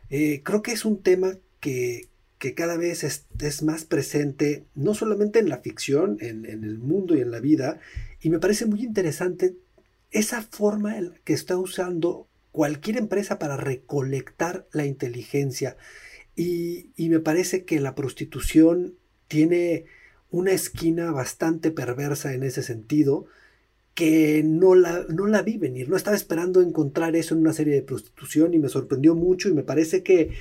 Eh, 0.10 0.42
creo 0.44 0.62
que 0.62 0.72
es 0.72 0.86
un 0.86 1.02
tema 1.02 1.38
que, 1.60 2.08
cada 2.38 2.78
vez 2.78 3.04
es, 3.04 3.64
más 3.64 3.86
presente, 3.86 4.66
no 4.76 4.94
solamente 4.94 5.40
en 5.40 5.50
la 5.50 5.58
ficción, 5.58 6.18
en, 6.22 6.46
en, 6.46 6.64
el 6.64 6.78
mundo 6.78 7.16
y 7.16 7.22
en 7.22 7.32
la 7.32 7.40
vida, 7.40 7.80
y 8.22 8.30
me 8.30 8.40
parece 8.40 8.66
muy 8.66 8.84
interesante 8.84 9.56
esa 10.12 10.42
forma 10.42 10.96
que 11.24 11.34
está 11.34 11.58
usando 11.58 12.28
cualquier 12.52 12.98
empresa 12.98 13.38
para 13.38 13.58
recolectar 13.58 14.68
la 14.72 14.86
inteligencia. 14.86 15.78
Y, 16.36 16.92
me 16.98 17.20
parece 17.20 17.66
que 17.66 17.80
la 17.80 17.96
prostitución 17.96 18.96
tiene 19.28 19.86
una 20.30 20.52
esquina 20.52 21.12
bastante 21.12 21.72
perversa 21.72 22.34
en 22.34 22.44
ese 22.44 22.64
sentido 22.64 23.26
que 23.94 24.44
no 24.44 24.76
la, 24.76 25.06
no 25.10 25.26
la 25.26 25.42
vi 25.42 25.58
venir. 25.58 25.90
No 25.90 25.98
estaba 25.98 26.16
esperando 26.16 26.62
encontrar 26.62 27.16
eso 27.16 27.34
en 27.34 27.42
una 27.42 27.54
serie 27.54 27.74
de 27.74 27.82
prostitución 27.82 28.54
y 28.54 28.60
me 28.60 28.70
sorprendió 28.70 29.16
mucho 29.16 29.50
y 29.50 29.54
me 29.54 29.64
parece 29.64 30.04
que 30.04 30.32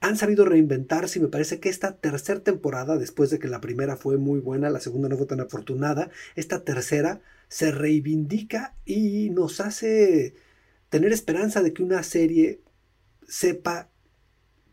han 0.00 0.16
sabido 0.16 0.44
reinventarse 0.46 1.18
y 1.18 1.22
me 1.22 1.28
parece 1.28 1.60
que 1.60 1.68
esta 1.68 1.96
tercera 1.96 2.40
temporada, 2.40 2.96
después 2.96 3.30
de 3.30 3.38
que 3.38 3.48
la 3.48 3.60
primera 3.60 3.96
fue 3.96 4.16
muy 4.16 4.40
buena, 4.40 4.70
la 4.70 4.80
segunda 4.80 5.08
no 5.08 5.16
fue 5.16 5.26
tan 5.26 5.40
afortunada, 5.40 6.10
esta 6.36 6.64
tercera 6.64 7.20
se 7.48 7.70
reivindica 7.70 8.74
y 8.86 9.28
nos 9.30 9.60
hace 9.60 10.34
tener 10.88 11.12
esperanza 11.12 11.62
de 11.62 11.74
que 11.74 11.82
una 11.82 12.02
serie 12.02 12.60
sepa, 13.28 13.90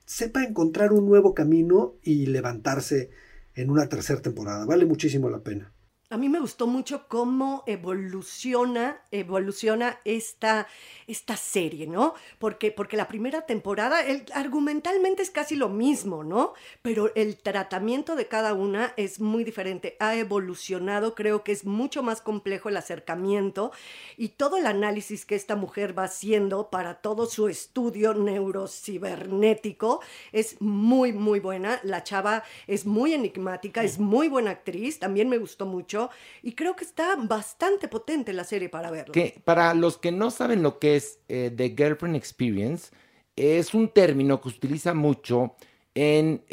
sepa 0.06 0.44
encontrar 0.44 0.94
un 0.94 1.06
nuevo 1.06 1.34
camino 1.34 1.96
y 2.04 2.28
levantarse 2.28 3.10
en 3.56 3.70
una 3.70 3.90
tercera 3.90 4.22
temporada. 4.22 4.66
Vale 4.66 4.86
muchísimo 4.86 5.30
la 5.30 5.40
pena. 5.40 5.74
A 6.10 6.16
mí 6.16 6.30
me 6.30 6.40
gustó 6.40 6.68
mucho 6.68 7.10
cómo 7.10 7.66
evoluciona, 7.68 9.02
evoluciona 9.12 10.00
esta, 10.06 10.66
esta 11.06 11.36
serie, 11.36 11.86
¿no? 11.86 12.14
Porque, 12.40 12.72
porque 12.72 12.96
la 12.96 13.10
primera 13.10 13.42
temporada, 13.42 13.98
argumentalmente 14.34 15.22
es 15.22 15.32
casi 15.32 15.58
lo 15.58 15.68
mismo, 15.68 16.24
¿no? 16.24 16.54
Pero 16.82 17.12
el 17.16 17.36
tratamiento 17.36 18.16
de 18.16 18.30
cada 18.30 18.54
una 18.54 18.94
es 18.96 19.20
muy 19.20 19.44
diferente. 19.44 19.98
Ha 20.00 20.16
evolucionado, 20.16 21.14
creo 21.14 21.44
que 21.44 21.52
es 21.52 21.66
mucho 21.66 22.04
más 22.04 22.22
complejo 22.22 22.70
el 22.70 22.78
acercamiento 22.78 23.74
y 24.16 24.30
todo 24.30 24.56
el 24.56 24.66
análisis 24.66 25.26
que 25.26 25.36
esta 25.36 25.58
mujer 25.58 25.98
va 25.98 26.06
haciendo 26.06 26.70
para 26.70 27.02
todo 27.02 27.26
su 27.26 27.50
estudio 27.50 28.14
neurocibernético 28.14 30.00
es 30.32 30.62
muy, 30.62 31.12
muy 31.12 31.42
buena. 31.42 31.82
La 31.84 32.06
chava 32.06 32.44
es 32.66 32.86
muy 32.86 33.12
enigmática, 33.14 33.84
es 33.84 34.00
muy 34.00 34.30
buena 34.30 34.52
actriz, 34.52 35.00
también 35.00 35.28
me 35.28 35.38
gustó 35.38 35.66
mucho 35.66 35.97
y 36.44 36.54
creo 36.54 36.76
que 36.76 36.84
está 36.84 37.16
bastante 37.16 37.88
potente 37.88 38.34
la 38.34 38.44
serie 38.44 38.70
para 38.70 38.92
verlo. 38.92 39.14
Que 39.14 39.42
para 39.44 39.74
los 39.74 39.98
que 39.98 40.12
no 40.12 40.32
saben 40.32 40.64
lo 40.64 40.80
que 40.80 40.96
es 40.96 41.20
eh, 41.28 41.52
The 41.56 41.70
Girlfriend 41.78 42.16
Experience, 42.16 42.92
es 43.36 43.74
un 43.74 43.90
término 43.90 44.42
que 44.42 44.50
se 44.50 44.58
utiliza 44.58 44.94
mucho 44.94 45.56
en 45.96 46.44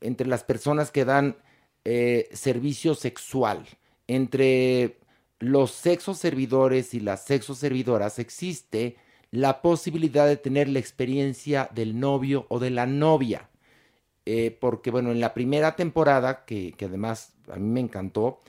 entre 0.00 0.26
las 0.26 0.42
personas 0.44 0.90
que 0.90 1.04
dan 1.04 1.36
eh, 1.84 2.28
servicio 2.32 2.94
sexual. 2.94 3.66
Entre 4.06 4.98
los 5.38 5.70
sexos 5.70 6.18
servidores 6.18 6.94
y 6.94 7.00
las 7.00 7.24
sexos 7.24 7.58
servidoras 7.58 8.18
existe 8.18 8.96
la 9.30 9.62
posibilidad 9.62 10.26
de 10.26 10.36
tener 10.36 10.68
la 10.68 10.78
experiencia 10.78 11.70
del 11.74 11.98
novio 11.98 12.46
o 12.48 12.58
de 12.58 12.70
la 12.70 12.86
novia. 12.86 13.48
Eh, 14.26 14.56
porque 14.60 14.90
bueno, 14.90 15.10
en 15.10 15.20
la 15.20 15.32
primera 15.32 15.76
temporada, 15.76 16.44
que, 16.44 16.72
que 16.72 16.84
además 16.84 17.32
a 17.50 17.56
mí 17.56 17.68
me 17.68 17.80
encantó, 17.80 18.40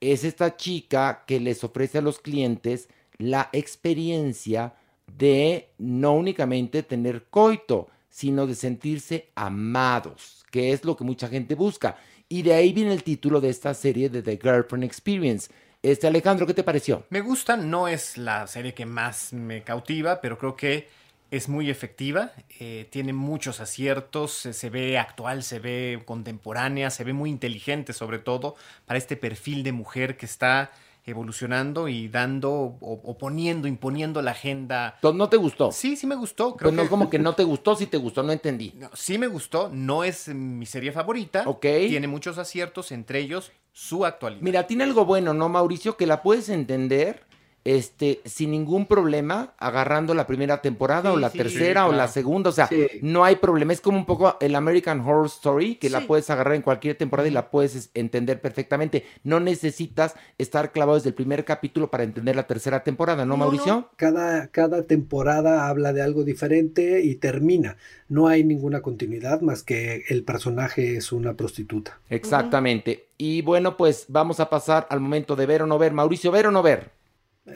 es 0.00 0.24
esta 0.24 0.56
chica 0.56 1.24
que 1.26 1.40
les 1.40 1.64
ofrece 1.64 1.98
a 1.98 2.02
los 2.02 2.20
clientes 2.20 2.88
la 3.18 3.48
experiencia 3.52 4.74
de 5.16 5.70
no 5.78 6.12
únicamente 6.14 6.82
tener 6.82 7.26
coito, 7.30 7.88
sino 8.08 8.46
de 8.46 8.54
sentirse 8.54 9.30
amados, 9.34 10.44
que 10.50 10.72
es 10.72 10.84
lo 10.84 10.96
que 10.96 11.04
mucha 11.04 11.28
gente 11.28 11.54
busca. 11.54 11.96
Y 12.28 12.42
de 12.42 12.54
ahí 12.54 12.72
viene 12.72 12.92
el 12.92 13.02
título 13.02 13.40
de 13.40 13.48
esta 13.48 13.74
serie 13.74 14.08
de 14.08 14.22
The 14.22 14.38
Girlfriend 14.40 14.84
Experience. 14.84 15.50
Este 15.82 16.06
Alejandro, 16.06 16.46
¿qué 16.46 16.54
te 16.54 16.64
pareció? 16.64 17.04
Me 17.10 17.20
gusta, 17.20 17.56
no 17.56 17.88
es 17.88 18.18
la 18.18 18.46
serie 18.46 18.74
que 18.74 18.86
más 18.86 19.32
me 19.32 19.62
cautiva, 19.62 20.20
pero 20.20 20.36
creo 20.36 20.56
que 20.56 20.88
es 21.30 21.48
muy 21.48 21.68
efectiva, 21.70 22.32
eh, 22.58 22.86
tiene 22.90 23.12
muchos 23.12 23.60
aciertos, 23.60 24.32
se, 24.32 24.52
se 24.52 24.70
ve 24.70 24.98
actual, 24.98 25.42
se 25.42 25.58
ve 25.58 26.02
contemporánea, 26.04 26.90
se 26.90 27.04
ve 27.04 27.12
muy 27.12 27.30
inteligente 27.30 27.92
sobre 27.92 28.18
todo 28.18 28.54
para 28.86 28.98
este 28.98 29.16
perfil 29.16 29.62
de 29.62 29.72
mujer 29.72 30.16
que 30.16 30.26
está 30.26 30.70
evolucionando 31.04 31.88
y 31.88 32.08
dando 32.08 32.50
o, 32.52 33.00
o 33.02 33.18
poniendo, 33.18 33.66
imponiendo 33.66 34.20
la 34.22 34.32
agenda. 34.32 34.98
¿No 35.02 35.28
te 35.28 35.36
gustó? 35.38 35.72
Sí, 35.72 35.96
sí 35.96 36.06
me 36.06 36.14
gustó. 36.14 36.54
Creo 36.56 36.68
Pues 36.70 36.74
no, 36.76 36.82
que- 36.82 36.88
como 36.88 37.10
que 37.10 37.18
no 37.18 37.34
te 37.34 37.44
gustó, 37.44 37.74
si 37.76 37.86
te 37.86 37.96
gustó, 37.96 38.22
no 38.22 38.32
entendí. 38.32 38.72
No, 38.78 38.90
sí 38.94 39.18
me 39.18 39.26
gustó, 39.26 39.70
no 39.72 40.04
es 40.04 40.28
mi 40.28 40.66
serie 40.66 40.92
favorita. 40.92 41.44
Ok. 41.46 41.62
Tiene 41.62 42.06
muchos 42.08 42.38
aciertos, 42.38 42.92
entre 42.92 43.20
ellos 43.20 43.52
su 43.72 44.04
actualidad. 44.04 44.42
Mira, 44.42 44.66
tiene 44.66 44.84
algo 44.84 45.04
bueno, 45.04 45.32
¿no, 45.34 45.48
Mauricio? 45.48 45.96
Que 45.96 46.06
la 46.06 46.22
puedes 46.22 46.48
entender 46.48 47.24
este, 47.68 48.22
sin 48.24 48.50
ningún 48.52 48.86
problema, 48.86 49.52
agarrando 49.58 50.14
la 50.14 50.26
primera 50.26 50.62
temporada 50.62 51.10
Sí, 51.10 51.16
o 51.16 51.18
la 51.20 51.28
sí, 51.28 51.36
tercera 51.36 51.86
o 51.86 51.92
la 51.92 52.08
segunda. 52.08 52.48
O 52.48 52.52
sea, 52.54 52.66
Sí. 52.66 52.86
no 53.02 53.24
hay 53.24 53.36
problema. 53.36 53.74
Es 53.74 53.82
como 53.82 53.98
un 53.98 54.06
poco 54.06 54.38
el 54.40 54.54
American 54.54 55.00
Horror 55.00 55.26
Story, 55.26 55.74
que 55.74 55.90
la 55.90 56.00
puedes 56.06 56.30
agarrar 56.30 56.54
en 56.54 56.62
cualquier 56.62 56.96
temporada 56.96 57.28
y 57.28 57.32
la 57.32 57.50
puedes 57.50 57.74
es- 57.74 57.90
entender 57.92 58.40
perfectamente. 58.40 59.04
No 59.22 59.38
necesitas 59.38 60.14
estar 60.38 60.72
clavado 60.72 60.96
desde 60.96 61.10
el 61.10 61.14
primer 61.14 61.44
capítulo 61.44 61.90
para 61.90 62.04
entender 62.04 62.36
la 62.36 62.46
tercera 62.46 62.82
temporada, 62.82 63.26
¿no, 63.26 63.34
No, 63.36 63.36
Mauricio? 63.36 63.66
no. 63.74 63.90
Cada, 63.96 64.46
cada 64.48 64.84
temporada 64.84 65.68
habla 65.68 65.92
de 65.92 66.00
algo 66.00 66.24
diferente 66.24 67.02
y 67.02 67.16
termina. 67.16 67.76
No 68.08 68.28
hay 68.28 68.44
ninguna 68.44 68.80
continuidad 68.80 69.42
más 69.42 69.62
que 69.62 70.04
el 70.08 70.22
personaje 70.24 70.96
es 70.96 71.12
una 71.12 71.34
prostituta. 71.34 71.98
Exactamente. 72.08 73.08
Y 73.18 73.42
bueno, 73.42 73.76
pues 73.76 74.06
vamos 74.08 74.40
a 74.40 74.48
pasar 74.48 74.86
al 74.88 75.00
momento 75.00 75.36
de 75.36 75.44
ver 75.44 75.62
o 75.62 75.66
no 75.66 75.76
ver. 75.78 75.92
Mauricio, 75.92 76.30
¿ver 76.30 76.46
o 76.46 76.50
no 76.50 76.62
ver? 76.62 76.96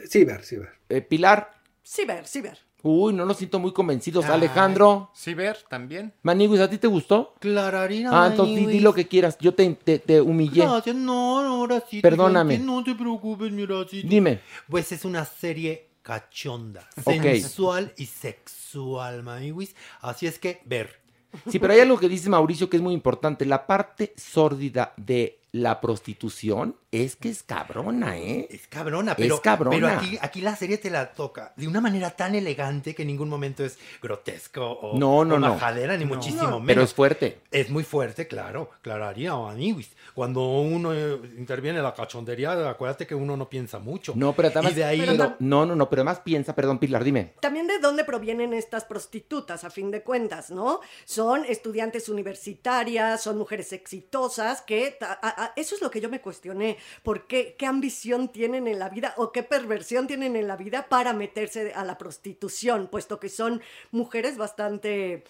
Sí, 0.09 0.23
ver, 0.23 0.43
sí, 0.43 0.57
ver. 0.57 0.69
Eh, 0.89 1.01
Pilar. 1.01 1.53
Sí 1.81 2.05
ver, 2.05 2.25
sí 2.27 2.41
ver. 2.41 2.57
Uy, 2.81 3.13
no 3.13 3.25
nos 3.25 3.37
siento 3.37 3.59
muy 3.59 3.71
convencidos. 3.71 4.25
Ay. 4.25 4.31
Alejandro. 4.33 5.09
Sí, 5.13 5.33
ver 5.33 5.57
también. 5.69 6.13
Maniguis, 6.21 6.59
¿a 6.59 6.69
ti 6.69 6.77
te 6.77 6.87
gustó? 6.87 7.33
Clararina. 7.39 8.09
Ah, 8.11 8.27
entonces 8.27 8.55
di, 8.57 8.65
di 8.65 8.79
lo 8.81 8.93
que 8.93 9.07
quieras. 9.07 9.37
Yo 9.39 9.53
te, 9.53 9.69
te, 9.73 9.99
te 9.99 10.19
humillé. 10.19 10.63
Gracias, 10.63 10.95
no, 10.95 11.41
no, 11.43 11.55
ahora 11.55 11.81
sí. 11.89 12.01
Perdóname. 12.01 12.59
No 12.59 12.83
te 12.83 12.93
preocupes, 12.93 13.51
mira, 13.51 13.75
sí. 13.89 14.03
Dime. 14.03 14.41
Pues 14.69 14.91
es 14.91 15.05
una 15.05 15.23
serie 15.23 15.91
cachonda, 16.01 16.87
Ok. 17.05 17.21
sensual 17.21 17.93
y 17.95 18.05
sexual, 18.05 19.23
Maniwis. 19.23 19.75
Así 20.01 20.27
es 20.27 20.37
que, 20.37 20.61
ver. 20.65 21.01
Sí, 21.49 21.59
pero 21.59 21.73
hay 21.73 21.79
algo 21.79 21.97
que 21.97 22.09
dice 22.09 22.29
Mauricio 22.29 22.69
que 22.69 22.77
es 22.77 22.83
muy 22.83 22.93
importante. 22.93 23.45
La 23.45 23.65
parte 23.65 24.13
sórdida 24.17 24.93
de 24.97 25.39
la 25.55 25.79
prostitución 25.81 26.75
es 26.91 27.15
que 27.15 27.29
es 27.29 27.43
cabrona, 27.43 28.17
¿eh? 28.17 28.47
Es 28.49 28.67
cabrona, 28.67 29.15
pero, 29.15 29.35
Es 29.35 29.41
cabrona. 29.41 29.75
pero 29.75 29.87
aquí, 29.87 30.17
aquí 30.19 30.41
la 30.41 30.55
serie 30.55 30.79
te 30.79 30.89
la 30.89 31.13
toca 31.13 31.53
de 31.55 31.67
una 31.67 31.79
manera 31.79 32.09
tan 32.09 32.33
elegante 32.33 32.95
que 32.95 33.03
en 33.03 33.09
ningún 33.09 33.29
momento 33.29 33.63
es 33.63 33.77
grotesco 34.01 34.65
o, 34.65 34.97
No, 34.97 35.23
no, 35.23 35.35
o 35.35 35.39
no. 35.39 35.49
majadera, 35.53 35.95
ni 35.95 36.05
muchísimo 36.05 36.59
menos. 36.59 36.63
Pero 36.65 36.81
es 36.81 36.93
fuerte. 36.95 37.41
Es 37.51 37.69
muy 37.69 37.83
fuerte, 37.83 38.27
claro, 38.27 38.71
clararía 38.81 39.35
o 39.35 39.47
Aniwis. 39.47 39.91
Cuando 40.15 40.41
uno 40.59 40.91
eh, 40.93 41.19
interviene 41.37 41.77
en 41.79 41.83
la 41.83 41.93
cachondería, 41.93 42.69
acuérdate 42.69 43.05
que 43.05 43.13
uno 43.15 43.37
no 43.37 43.47
piensa 43.47 43.77
mucho. 43.77 44.13
No, 44.15 44.33
pero 44.33 44.47
además. 44.47 44.71
Y 44.71 44.75
de 44.75 44.83
ahí... 44.85 45.01
pero- 45.05 45.35
no, 45.39 45.65
no, 45.67 45.75
no, 45.75 45.87
pero 45.89 46.01
además 46.01 46.19
piensa, 46.23 46.55
perdón, 46.55 46.79
Pilar, 46.79 47.03
dime. 47.03 47.33
También 47.41 47.67
de 47.67 47.77
dónde 47.77 48.03
provienen 48.05 48.53
estas 48.55 48.85
prostitutas, 48.85 49.63
a 49.63 49.69
fin 49.69 49.91
de 49.91 50.01
cuentas, 50.01 50.49
¿no? 50.49 50.79
Son 51.05 51.45
estudiantes 51.45 52.09
universitarias, 52.09 53.21
son 53.21 53.37
mujeres 53.37 53.71
exitosas, 53.73 54.61
que 54.63 54.95
ta- 54.99 55.19
a- 55.21 55.42
a- 55.42 55.42
eso 55.55 55.75
es 55.75 55.81
lo 55.81 55.91
que 55.91 55.99
yo 55.99 56.09
me 56.09 56.21
cuestioné. 56.21 56.77
¿Por 57.03 57.27
qué? 57.27 57.55
¿Qué 57.57 57.65
ambición 57.65 58.31
tienen 58.31 58.67
en 58.67 58.79
la 58.79 58.89
vida 58.89 59.13
o 59.17 59.31
qué 59.31 59.43
perversión 59.43 60.07
tienen 60.07 60.35
en 60.35 60.47
la 60.47 60.55
vida 60.55 60.87
para 60.89 61.11
meterse 61.13 61.73
a 61.73 61.83
la 61.83 61.97
prostitución? 61.97 62.87
Puesto 62.87 63.19
que 63.19 63.29
son 63.29 63.61
mujeres 63.91 64.37
bastante, 64.37 65.23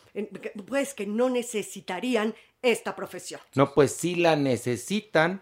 pues 0.68 0.94
que 0.94 1.08
no 1.08 1.30
necesitarían 1.30 2.36
esta 2.62 2.96
profesión. 2.96 3.42
No, 3.56 3.74
pues 3.74 3.92
sí 3.94 4.16
la 4.16 4.36
necesitan 4.36 5.42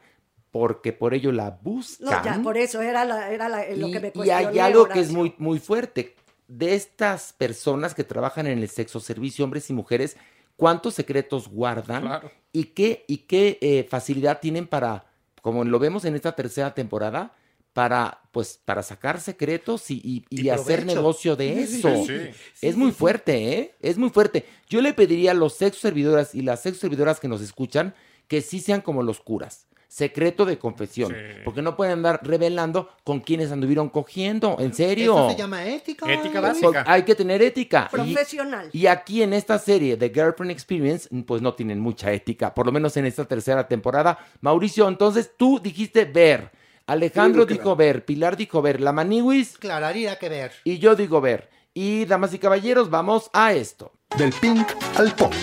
porque 0.51 0.91
por 0.93 1.13
ello 1.13 1.31
la 1.31 1.51
buscan. 1.61 2.05
No, 2.09 2.25
ya, 2.25 2.41
por 2.41 2.57
eso 2.57 2.81
era, 2.81 3.05
la- 3.05 3.31
era 3.31 3.47
la- 3.47 3.69
lo 3.75 3.87
y, 3.87 3.91
que 3.91 3.99
me 3.99 4.07
y 4.09 4.11
cuestioné. 4.11 4.47
hay 4.47 4.59
algo 4.59 4.87
que 4.87 4.99
es 4.99 5.11
muy, 5.11 5.33
muy 5.37 5.59
fuerte. 5.59 6.15
De 6.47 6.75
estas 6.75 7.31
personas 7.31 7.93
que 7.95 8.03
trabajan 8.03 8.45
en 8.47 8.59
el 8.59 8.67
sexo 8.67 8.99
servicio, 8.99 9.45
hombres 9.45 9.69
y 9.69 9.73
mujeres, 9.73 10.17
¿cuántos 10.61 10.93
secretos 10.93 11.47
guardan? 11.47 12.03
Claro. 12.03 12.31
¿Y 12.53 12.65
qué, 12.65 13.03
y 13.07 13.17
qué 13.17 13.57
eh, 13.61 13.87
facilidad 13.89 14.39
tienen 14.39 14.67
para, 14.67 15.05
como 15.41 15.63
lo 15.65 15.79
vemos 15.79 16.05
en 16.05 16.13
esta 16.13 16.33
tercera 16.35 16.75
temporada, 16.75 17.33
para, 17.73 18.21
pues, 18.31 18.59
para 18.63 18.83
sacar 18.83 19.19
secretos 19.19 19.89
y, 19.89 19.95
y- 20.03 20.25
y 20.29 20.41
Y 20.41 20.49
hacer 20.49 20.85
negocio 20.85 21.35
de 21.35 21.63
eso? 21.63 22.05
Sí. 22.05 22.29
es 22.61 22.75
muy 22.77 22.91
fuerte, 22.91 23.53
¿eh? 23.57 23.75
Es 23.79 23.97
muy 23.97 24.11
fuerte. 24.11 24.45
Yo 24.69 24.81
le 24.81 24.93
pediría 24.93 25.31
a 25.31 25.33
los 25.33 25.55
sexo 25.55 25.79
servidoras 25.81 26.35
y 26.35 26.43
las 26.43 26.61
sexo 26.61 26.81
servidoras 26.81 27.19
que 27.19 27.27
nos 27.27 27.41
escuchan 27.41 27.95
que 28.27 28.41
sí 28.41 28.59
sean 28.59 28.81
como 28.81 29.01
los 29.01 29.19
curas. 29.19 29.65
Secreto 29.91 30.45
de 30.45 30.57
confesión. 30.57 31.11
Sí. 31.11 31.41
Porque 31.43 31.61
no 31.61 31.75
pueden 31.75 31.95
andar 31.95 32.21
revelando 32.23 32.91
con 33.03 33.19
quienes 33.19 33.51
anduvieron 33.51 33.89
cogiendo. 33.89 34.55
¿En 34.57 34.73
serio? 34.73 35.15
Eso 35.17 35.31
se 35.31 35.37
llama 35.37 35.65
ética. 35.65 36.05
Ética 36.09 36.39
Maniwis. 36.39 36.61
Pues 36.61 36.73
básica. 36.75 36.83
hay 36.87 37.03
que 37.03 37.13
tener 37.13 37.41
ética. 37.41 37.89
Profesional. 37.91 38.69
Y, 38.71 38.85
aquí 38.85 39.21
en 39.21 39.33
esta 39.33 39.59
serie 39.59 39.97
de 39.97 40.09
Girlfriend 40.09 40.51
Experience, 40.51 41.09
pues 41.25 41.41
no 41.41 41.55
tienen 41.55 41.81
mucha 41.81 42.09
ética, 42.13 42.53
por 42.53 42.65
lo 42.65 42.71
menos 42.71 42.95
en 42.95 43.05
esta 43.05 43.25
tercera 43.25 43.67
temporada. 43.67 44.17
Mauricio, 44.39 44.87
entonces 44.87 45.31
tú 45.35 45.59
dijiste 45.61 46.05
ver. 46.05 46.51
Alejandro 46.87 47.45
Sí, 47.45 47.55
dijo 47.55 47.75
ver. 47.75 48.05
Pilar 48.05 48.37
dijo 48.37 48.61
ver. 48.61 48.79
La 48.79 48.93
Maniwis 48.93 49.57
Clararía 49.57 50.17
que 50.17 50.29
ver. 50.29 50.53
y 50.63 50.79
yo 50.79 50.95
digo 50.95 51.19
ver. 51.19 51.49
Y 51.73 52.05
damas 52.05 52.33
y 52.33 52.39
caballeros, 52.39 52.89
vamos 52.89 53.29
a 53.33 53.51
esto. 53.51 53.91
Del 54.17 54.31
pink 54.31 54.69
al 54.95 55.13
punk. 55.15 55.35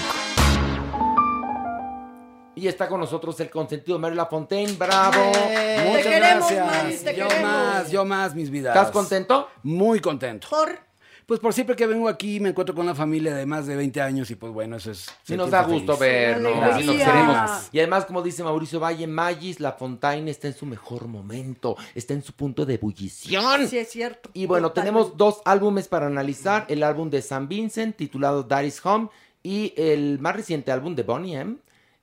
Y 2.59 2.67
está 2.67 2.89
con 2.89 2.99
nosotros 2.99 3.39
el 3.39 3.51
consentido 3.51 3.99
Mario 4.01 4.17
Lafontaine. 4.17 4.73
¡Bravo! 4.73 5.31
Eh, 5.49 5.77
Te 5.79 5.89
Muchas 5.91 6.07
queremos, 6.07 6.51
gracias. 6.51 7.05
Te 7.05 7.15
yo 7.17 7.29
queremos. 7.29 7.51
más, 7.53 7.91
yo 7.91 8.05
más, 8.05 8.35
mis 8.35 8.51
vidas. 8.51 8.75
¿Estás 8.75 8.91
contento? 8.91 9.49
Muy 9.63 10.01
contento. 10.01 10.49
Por 10.51 10.77
Pues 11.25 11.39
por 11.39 11.53
siempre 11.55 11.77
que 11.77 11.87
vengo 11.87 12.09
aquí 12.09 12.41
me 12.41 12.49
encuentro 12.49 12.75
con 12.75 12.85
una 12.87 12.97
familia 12.97 13.33
de 13.35 13.47
más 13.47 13.67
de 13.67 13.77
20 13.77 14.01
años 14.01 14.29
y 14.33 14.35
pues 14.35 14.53
bueno, 14.53 14.77
eso 14.77 14.91
es... 14.91 15.07
Sí 15.23 15.37
nos 15.37 15.51
da 15.51 15.63
gusto 15.63 15.95
feliz. 15.97 16.43
vernos, 16.43 16.77
sí 16.81 16.87
nos 16.87 16.97
queremos. 16.97 17.51
Y 17.71 17.79
además, 17.79 18.07
como 18.07 18.23
dice 18.23 18.43
Mauricio 18.43 18.81
Valle, 18.81 19.07
Magis 19.07 19.61
La 19.61 19.73
Fontaine 19.73 20.29
está 20.29 20.49
en 20.49 20.55
su 20.55 20.67
mejor 20.67 21.07
momento, 21.07 21.77
está 21.95 22.15
en 22.15 22.25
su 22.25 22.33
punto 22.33 22.67
de 22.67 22.75
ebullición. 22.75 23.69
Sí, 23.69 23.79
es 23.79 23.89
cierto. 23.89 24.31
Y 24.35 24.47
bueno, 24.47 24.71
Totalmente. 24.71 24.99
tenemos 25.01 25.17
dos 25.17 25.43
álbumes 25.45 25.87
para 25.87 26.07
analizar. 26.07 26.65
El 26.69 26.83
álbum 26.83 27.09
de 27.09 27.23
San 27.23 27.47
Vincent, 27.47 27.95
titulado 27.97 28.43
Daddy's 28.43 28.85
Home, 28.85 29.11
y 29.45 29.75
el 29.77 30.19
más 30.19 30.35
reciente 30.35 30.73
álbum 30.73 30.97
de 30.97 31.05
Bonnie 31.05 31.37
M, 31.37 31.57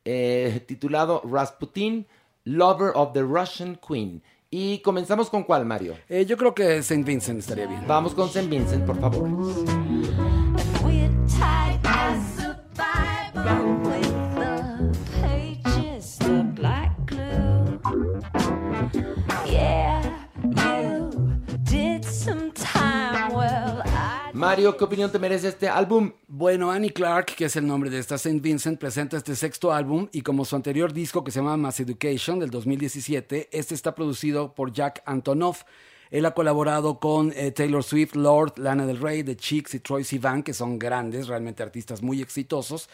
eh, 0.05 0.63
titulado 0.65 1.21
Rasputin, 1.25 2.05
Lover 2.45 2.91
of 2.95 3.13
the 3.13 3.21
Russian 3.21 3.77
Queen. 3.85 4.21
Y 4.49 4.79
comenzamos 4.79 5.29
con 5.29 5.43
cuál, 5.43 5.65
Mario. 5.65 5.95
Eh, 6.07 6.25
yo 6.25 6.37
creo 6.37 6.53
que 6.55 6.77
St. 6.77 7.03
Vincent 7.03 7.39
estaría 7.39 7.67
bien. 7.67 7.81
Vamos 7.87 8.13
con 8.13 8.29
San 8.29 8.49
Vincent, 8.49 8.85
por 8.85 8.99
favor. 8.99 9.27
Mario, 24.35 24.75
¿qué 24.75 24.83
opinión 24.83 25.09
te 25.09 25.17
merece 25.17 25.47
este 25.47 25.69
álbum? 25.69 26.11
Bueno, 26.27 26.69
Annie 26.69 26.91
Clark, 26.91 27.27
que 27.37 27.45
es 27.45 27.55
el 27.55 27.65
nombre 27.65 27.89
de 27.89 27.99
esta 27.99 28.15
St. 28.15 28.41
Vincent, 28.41 28.77
presenta 28.77 29.15
este 29.15 29.33
sexto 29.33 29.71
álbum 29.71 30.09
y 30.11 30.23
como 30.23 30.43
su 30.43 30.57
anterior 30.57 30.91
disco 30.91 31.23
que 31.23 31.31
se 31.31 31.39
llama 31.39 31.55
Mass 31.55 31.79
Education 31.79 32.39
del 32.39 32.49
2017, 32.49 33.47
este 33.53 33.73
está 33.73 33.95
producido 33.95 34.53
por 34.53 34.73
Jack 34.73 35.03
Antonoff. 35.05 35.63
Él 36.11 36.25
ha 36.25 36.33
colaborado 36.33 36.99
con 36.99 37.31
eh, 37.33 37.51
Taylor 37.51 37.81
Swift, 37.81 38.17
Lord, 38.17 38.59
Lana 38.59 38.85
del 38.85 38.99
Rey, 38.99 39.23
The 39.23 39.37
Chicks 39.37 39.73
y 39.73 39.79
Troy 39.79 40.03
Sivan, 40.03 40.43
que 40.43 40.53
son 40.53 40.77
grandes, 40.77 41.29
realmente 41.29 41.63
artistas 41.63 42.01
muy 42.01 42.21
exitosos. 42.21 42.89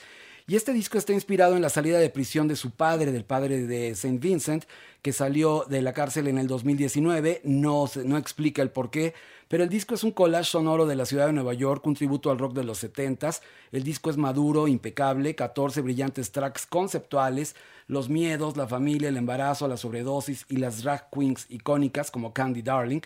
Y 0.48 0.56
este 0.56 0.74
disco 0.74 0.98
está 0.98 1.14
inspirado 1.14 1.56
en 1.56 1.62
la 1.62 1.70
salida 1.70 2.00
de 2.00 2.10
prisión 2.10 2.48
de 2.48 2.56
su 2.56 2.72
padre, 2.72 3.12
del 3.12 3.24
padre 3.24 3.66
de 3.66 3.96
Saint 3.96 4.22
Vincent, 4.22 4.66
que 5.02 5.14
salió 5.14 5.66
de 5.70 5.82
la 5.82 5.94
cárcel 5.94 6.28
en 6.28 6.38
el 6.38 6.48
2019. 6.48 7.42
No, 7.44 7.90
no 8.04 8.18
explica 8.18 8.62
el 8.62 8.70
por 8.70 8.90
qué, 8.90 9.14
pero 9.48 9.64
el 9.64 9.70
disco 9.70 9.96
es 9.96 10.04
un 10.04 10.12
collage 10.12 10.52
sonoro 10.52 10.86
de 10.86 10.96
la 10.96 11.06
ciudad 11.06 11.28
de 11.28 11.34
Nueva 11.34 11.54
York, 11.54 11.86
un 11.86 11.96
tributo 11.96 12.32
al 12.32 12.40
rock 12.40 12.54
de 12.54 12.64
los 12.64 12.84
70s. 12.84 13.42
El 13.72 13.84
disco 13.84 14.10
es 14.10 14.18
maduro, 14.18 14.68
impecable, 14.68 15.36
14 15.36 15.82
brillantes 15.82 16.32
tracks 16.32 16.66
conceptuales, 16.66 17.56
los 17.88 18.10
miedos, 18.10 18.56
la 18.58 18.68
familia, 18.68 19.10
el 19.10 19.18
embarazo, 19.18 19.68
la 19.68 19.78
sobredosis 19.78 20.46
y 20.50 20.58
las 20.58 20.84
drag 20.84 21.10
queens 21.10 21.48
icónicas 21.50 22.12
como 22.12 22.34
Candy 22.34 22.62
Darling. 22.62 23.02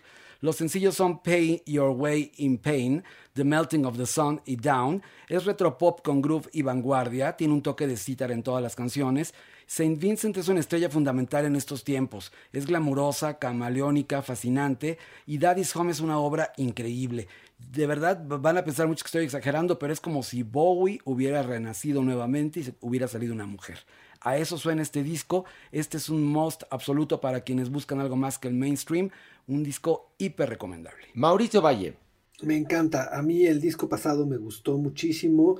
Los 0.45 0.57
sencillos 0.57 0.93
son 0.93 1.23
Pay 1.23 1.63
Your 1.65 1.89
Way 1.89 2.33
in 2.37 2.59
Pain, 2.59 3.03
The 3.33 3.43
Melting 3.43 3.83
of 3.83 3.97
the 3.97 4.05
Sun 4.05 4.41
y 4.45 4.57
Down. 4.57 5.01
Es 5.27 5.43
retropop 5.43 6.03
con 6.03 6.21
groove 6.21 6.47
y 6.53 6.61
vanguardia, 6.61 7.35
tiene 7.35 7.55
un 7.55 7.63
toque 7.63 7.87
de 7.87 7.97
cítara 7.97 8.31
en 8.31 8.43
todas 8.43 8.61
las 8.61 8.75
canciones. 8.75 9.33
Saint 9.65 9.99
Vincent 9.99 10.37
es 10.37 10.47
una 10.47 10.59
estrella 10.59 10.91
fundamental 10.91 11.45
en 11.45 11.55
estos 11.55 11.83
tiempos. 11.83 12.31
Es 12.53 12.67
glamurosa, 12.67 13.39
camaleónica, 13.39 14.21
fascinante 14.21 14.99
y 15.25 15.39
Daddy's 15.39 15.75
Home 15.75 15.91
es 15.91 15.99
una 15.99 16.19
obra 16.19 16.53
increíble. 16.57 17.27
De 17.57 17.87
verdad 17.87 18.21
van 18.25 18.57
a 18.57 18.63
pensar 18.63 18.87
mucho 18.87 19.03
que 19.03 19.07
estoy 19.07 19.23
exagerando, 19.25 19.79
pero 19.79 19.93
es 19.93 20.01
como 20.01 20.23
si 20.23 20.43
Bowie 20.43 20.99
hubiera 21.05 21.41
renacido 21.41 22.01
nuevamente 22.03 22.59
y 22.59 22.63
se- 22.63 22.75
hubiera 22.81 23.07
salido 23.07 23.33
una 23.33 23.45
mujer. 23.45 23.79
A 24.21 24.37
eso 24.37 24.57
suena 24.57 24.81
este 24.81 25.03
disco. 25.03 25.45
Este 25.71 25.97
es 25.97 26.09
un 26.09 26.23
must 26.23 26.63
absoluto 26.69 27.21
para 27.21 27.41
quienes 27.41 27.69
buscan 27.69 27.99
algo 27.99 28.15
más 28.15 28.37
que 28.39 28.47
el 28.47 28.55
mainstream. 28.55 29.09
Un 29.47 29.63
disco 29.63 30.11
hiper 30.17 30.49
recomendable. 30.49 31.07
Mauricio 31.13 31.61
Valle. 31.61 31.95
Me 32.41 32.57
encanta. 32.57 33.17
A 33.17 33.21
mí 33.21 33.45
el 33.45 33.61
disco 33.61 33.87
pasado 33.87 34.25
me 34.25 34.37
gustó 34.37 34.77
muchísimo 34.77 35.59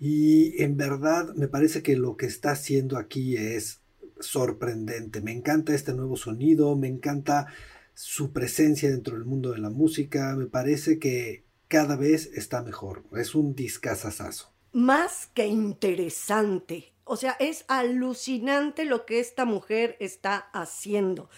y 0.00 0.60
en 0.62 0.76
verdad 0.76 1.32
me 1.36 1.46
parece 1.48 1.82
que 1.82 1.96
lo 1.96 2.16
que 2.16 2.26
está 2.26 2.52
haciendo 2.52 2.96
aquí 2.98 3.36
es 3.36 3.80
sorprendente. 4.18 5.20
Me 5.20 5.32
encanta 5.32 5.74
este 5.74 5.92
nuevo 5.94 6.16
sonido, 6.16 6.74
me 6.74 6.88
encanta 6.88 7.46
su 7.96 8.30
presencia 8.32 8.90
dentro 8.90 9.16
del 9.16 9.24
mundo 9.24 9.52
de 9.52 9.58
la 9.58 9.70
música. 9.70 10.36
Me 10.36 10.46
parece 10.46 10.98
que 10.98 11.46
cada 11.66 11.96
vez 11.96 12.30
está 12.34 12.62
mejor. 12.62 13.04
Es 13.16 13.34
un 13.34 13.54
discazazazo. 13.54 14.52
Más 14.72 15.28
que 15.32 15.46
interesante. 15.46 16.92
O 17.08 17.16
sea, 17.16 17.36
es 17.38 17.64
alucinante 17.68 18.84
lo 18.84 19.06
que 19.06 19.20
esta 19.20 19.44
mujer 19.44 19.96
está 20.00 20.50
haciendo. 20.52 21.30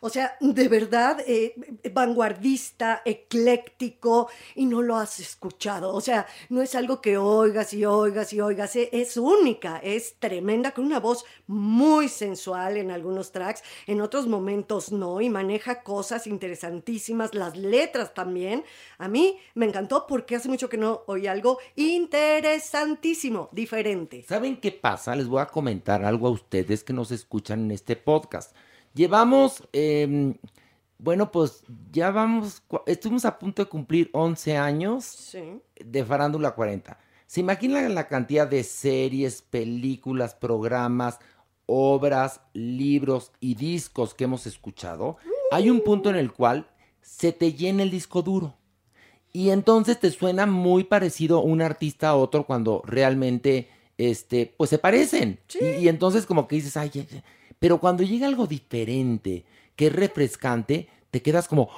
O 0.00 0.10
sea, 0.10 0.36
de 0.38 0.68
verdad, 0.68 1.18
eh, 1.26 1.54
vanguardista, 1.90 3.00
ecléctico, 3.06 4.28
y 4.54 4.66
no 4.66 4.82
lo 4.82 4.96
has 4.96 5.18
escuchado. 5.20 5.94
O 5.94 6.00
sea, 6.02 6.26
no 6.50 6.60
es 6.60 6.74
algo 6.74 7.00
que 7.00 7.16
oigas 7.16 7.72
y 7.72 7.86
oigas 7.86 8.34
y 8.34 8.40
oigas. 8.42 8.76
eh, 8.76 8.90
Es 8.92 9.16
única, 9.16 9.78
es 9.78 10.16
tremenda, 10.18 10.72
con 10.72 10.84
una 10.84 11.00
voz 11.00 11.24
muy 11.46 12.10
sensual 12.10 12.76
en 12.76 12.90
algunos 12.90 13.32
tracks, 13.32 13.62
en 13.86 14.02
otros 14.02 14.26
momentos 14.26 14.92
no, 14.92 15.22
y 15.22 15.30
maneja 15.30 15.82
cosas 15.82 16.26
interesantísimas, 16.26 17.34
las 17.34 17.56
letras 17.56 18.12
también. 18.12 18.62
A 18.98 19.08
mí 19.08 19.38
me 19.54 19.64
encantó 19.64 20.06
porque 20.06 20.36
hace 20.36 20.50
mucho 20.50 20.68
que 20.68 20.76
no 20.76 21.02
oí 21.06 21.26
algo 21.26 21.58
interesantísimo, 21.76 23.48
diferente. 23.52 24.22
¿Saben 24.28 24.60
qué 24.60 24.70
pasa? 24.70 25.13
Les 25.16 25.28
voy 25.28 25.40
a 25.40 25.46
comentar 25.46 26.04
algo 26.04 26.28
a 26.28 26.30
ustedes 26.30 26.84
que 26.84 26.92
nos 26.92 27.10
escuchan 27.10 27.60
en 27.64 27.70
este 27.70 27.96
podcast. 27.96 28.54
Llevamos, 28.94 29.62
eh, 29.72 30.34
bueno, 30.98 31.30
pues 31.32 31.64
ya 31.92 32.10
vamos, 32.10 32.62
estuvimos 32.86 33.24
a 33.24 33.38
punto 33.38 33.62
de 33.64 33.68
cumplir 33.68 34.10
11 34.12 34.56
años 34.56 35.04
Sí. 35.04 35.60
de 35.84 36.04
Farándula 36.04 36.52
40. 36.54 36.98
¿Se 37.26 37.40
imaginan 37.40 37.94
la 37.94 38.06
cantidad 38.08 38.46
de 38.46 38.62
series, 38.62 39.42
películas, 39.42 40.34
programas, 40.34 41.18
obras, 41.66 42.40
libros 42.52 43.32
y 43.40 43.54
discos 43.54 44.14
que 44.14 44.24
hemos 44.24 44.46
escuchado? 44.46 45.16
Hay 45.50 45.70
un 45.70 45.80
punto 45.82 46.10
en 46.10 46.16
el 46.16 46.32
cual 46.32 46.68
se 47.00 47.32
te 47.32 47.52
llena 47.52 47.82
el 47.82 47.90
disco 47.90 48.22
duro. 48.22 48.54
Y 49.32 49.50
entonces 49.50 49.98
te 49.98 50.10
suena 50.12 50.46
muy 50.46 50.84
parecido 50.84 51.40
un 51.40 51.60
artista 51.60 52.10
a 52.10 52.16
otro 52.16 52.46
cuando 52.46 52.82
realmente, 52.86 53.68
este, 53.98 54.54
pues 54.56 54.70
se 54.70 54.78
parecen. 54.78 55.38
Y, 55.60 55.84
y 55.84 55.88
entonces 55.88 56.26
como 56.26 56.46
que 56.48 56.56
dices, 56.56 56.76
ay, 56.76 56.90
ay, 56.94 57.08
ay". 57.12 57.22
pero 57.58 57.78
cuando 57.78 58.02
llega 58.02 58.26
algo 58.26 58.46
diferente, 58.46 59.44
que 59.76 59.86
es 59.86 59.92
refrescante, 59.92 60.88
te 61.10 61.22
quedas 61.22 61.48
como, 61.48 61.68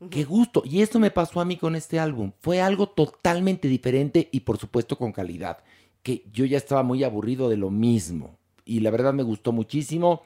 "Oh, 0.00 0.08
qué 0.08 0.24
gusto. 0.24 0.62
Y 0.64 0.80
esto 0.82 0.98
me 0.98 1.10
pasó 1.10 1.40
a 1.40 1.44
mí 1.44 1.56
con 1.56 1.76
este 1.76 1.98
álbum. 1.98 2.32
Fue 2.40 2.60
algo 2.60 2.88
totalmente 2.88 3.68
diferente 3.68 4.28
y 4.32 4.40
por 4.40 4.58
supuesto 4.58 4.96
con 4.96 5.12
calidad, 5.12 5.58
que 6.02 6.24
yo 6.32 6.44
ya 6.46 6.56
estaba 6.56 6.82
muy 6.82 7.04
aburrido 7.04 7.48
de 7.48 7.56
lo 7.56 7.70
mismo. 7.70 8.36
Y 8.64 8.80
la 8.80 8.90
verdad 8.90 9.12
me 9.12 9.22
gustó 9.22 9.52
muchísimo. 9.52 10.22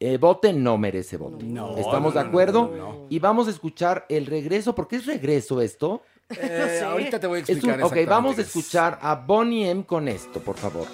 Eh, 0.00 0.16
vote 0.16 0.52
no 0.52 0.78
merece 0.78 1.16
voto. 1.16 1.44
¿Estamos 1.76 2.14
de 2.14 2.20
acuerdo? 2.20 3.06
Y 3.10 3.18
vamos 3.18 3.48
a 3.48 3.50
escuchar 3.50 4.06
el 4.08 4.26
regreso, 4.26 4.74
porque 4.74 4.96
es 4.96 5.06
regreso 5.06 5.60
esto. 5.60 6.02
Eh, 6.40 6.82
Ahorita 6.84 7.18
te 7.18 7.26
voy 7.26 7.38
a 7.40 7.42
Es 7.42 7.48
un- 7.48 7.54
explicar. 7.56 7.82
ok, 7.82 7.96
vamos 8.06 8.38
a 8.38 8.42
escuchar 8.42 8.98
a 9.00 9.14
Bonnie 9.14 9.70
M 9.70 9.84
con 9.84 10.08
esto, 10.08 10.40
por 10.40 10.56
favor. 10.56 10.86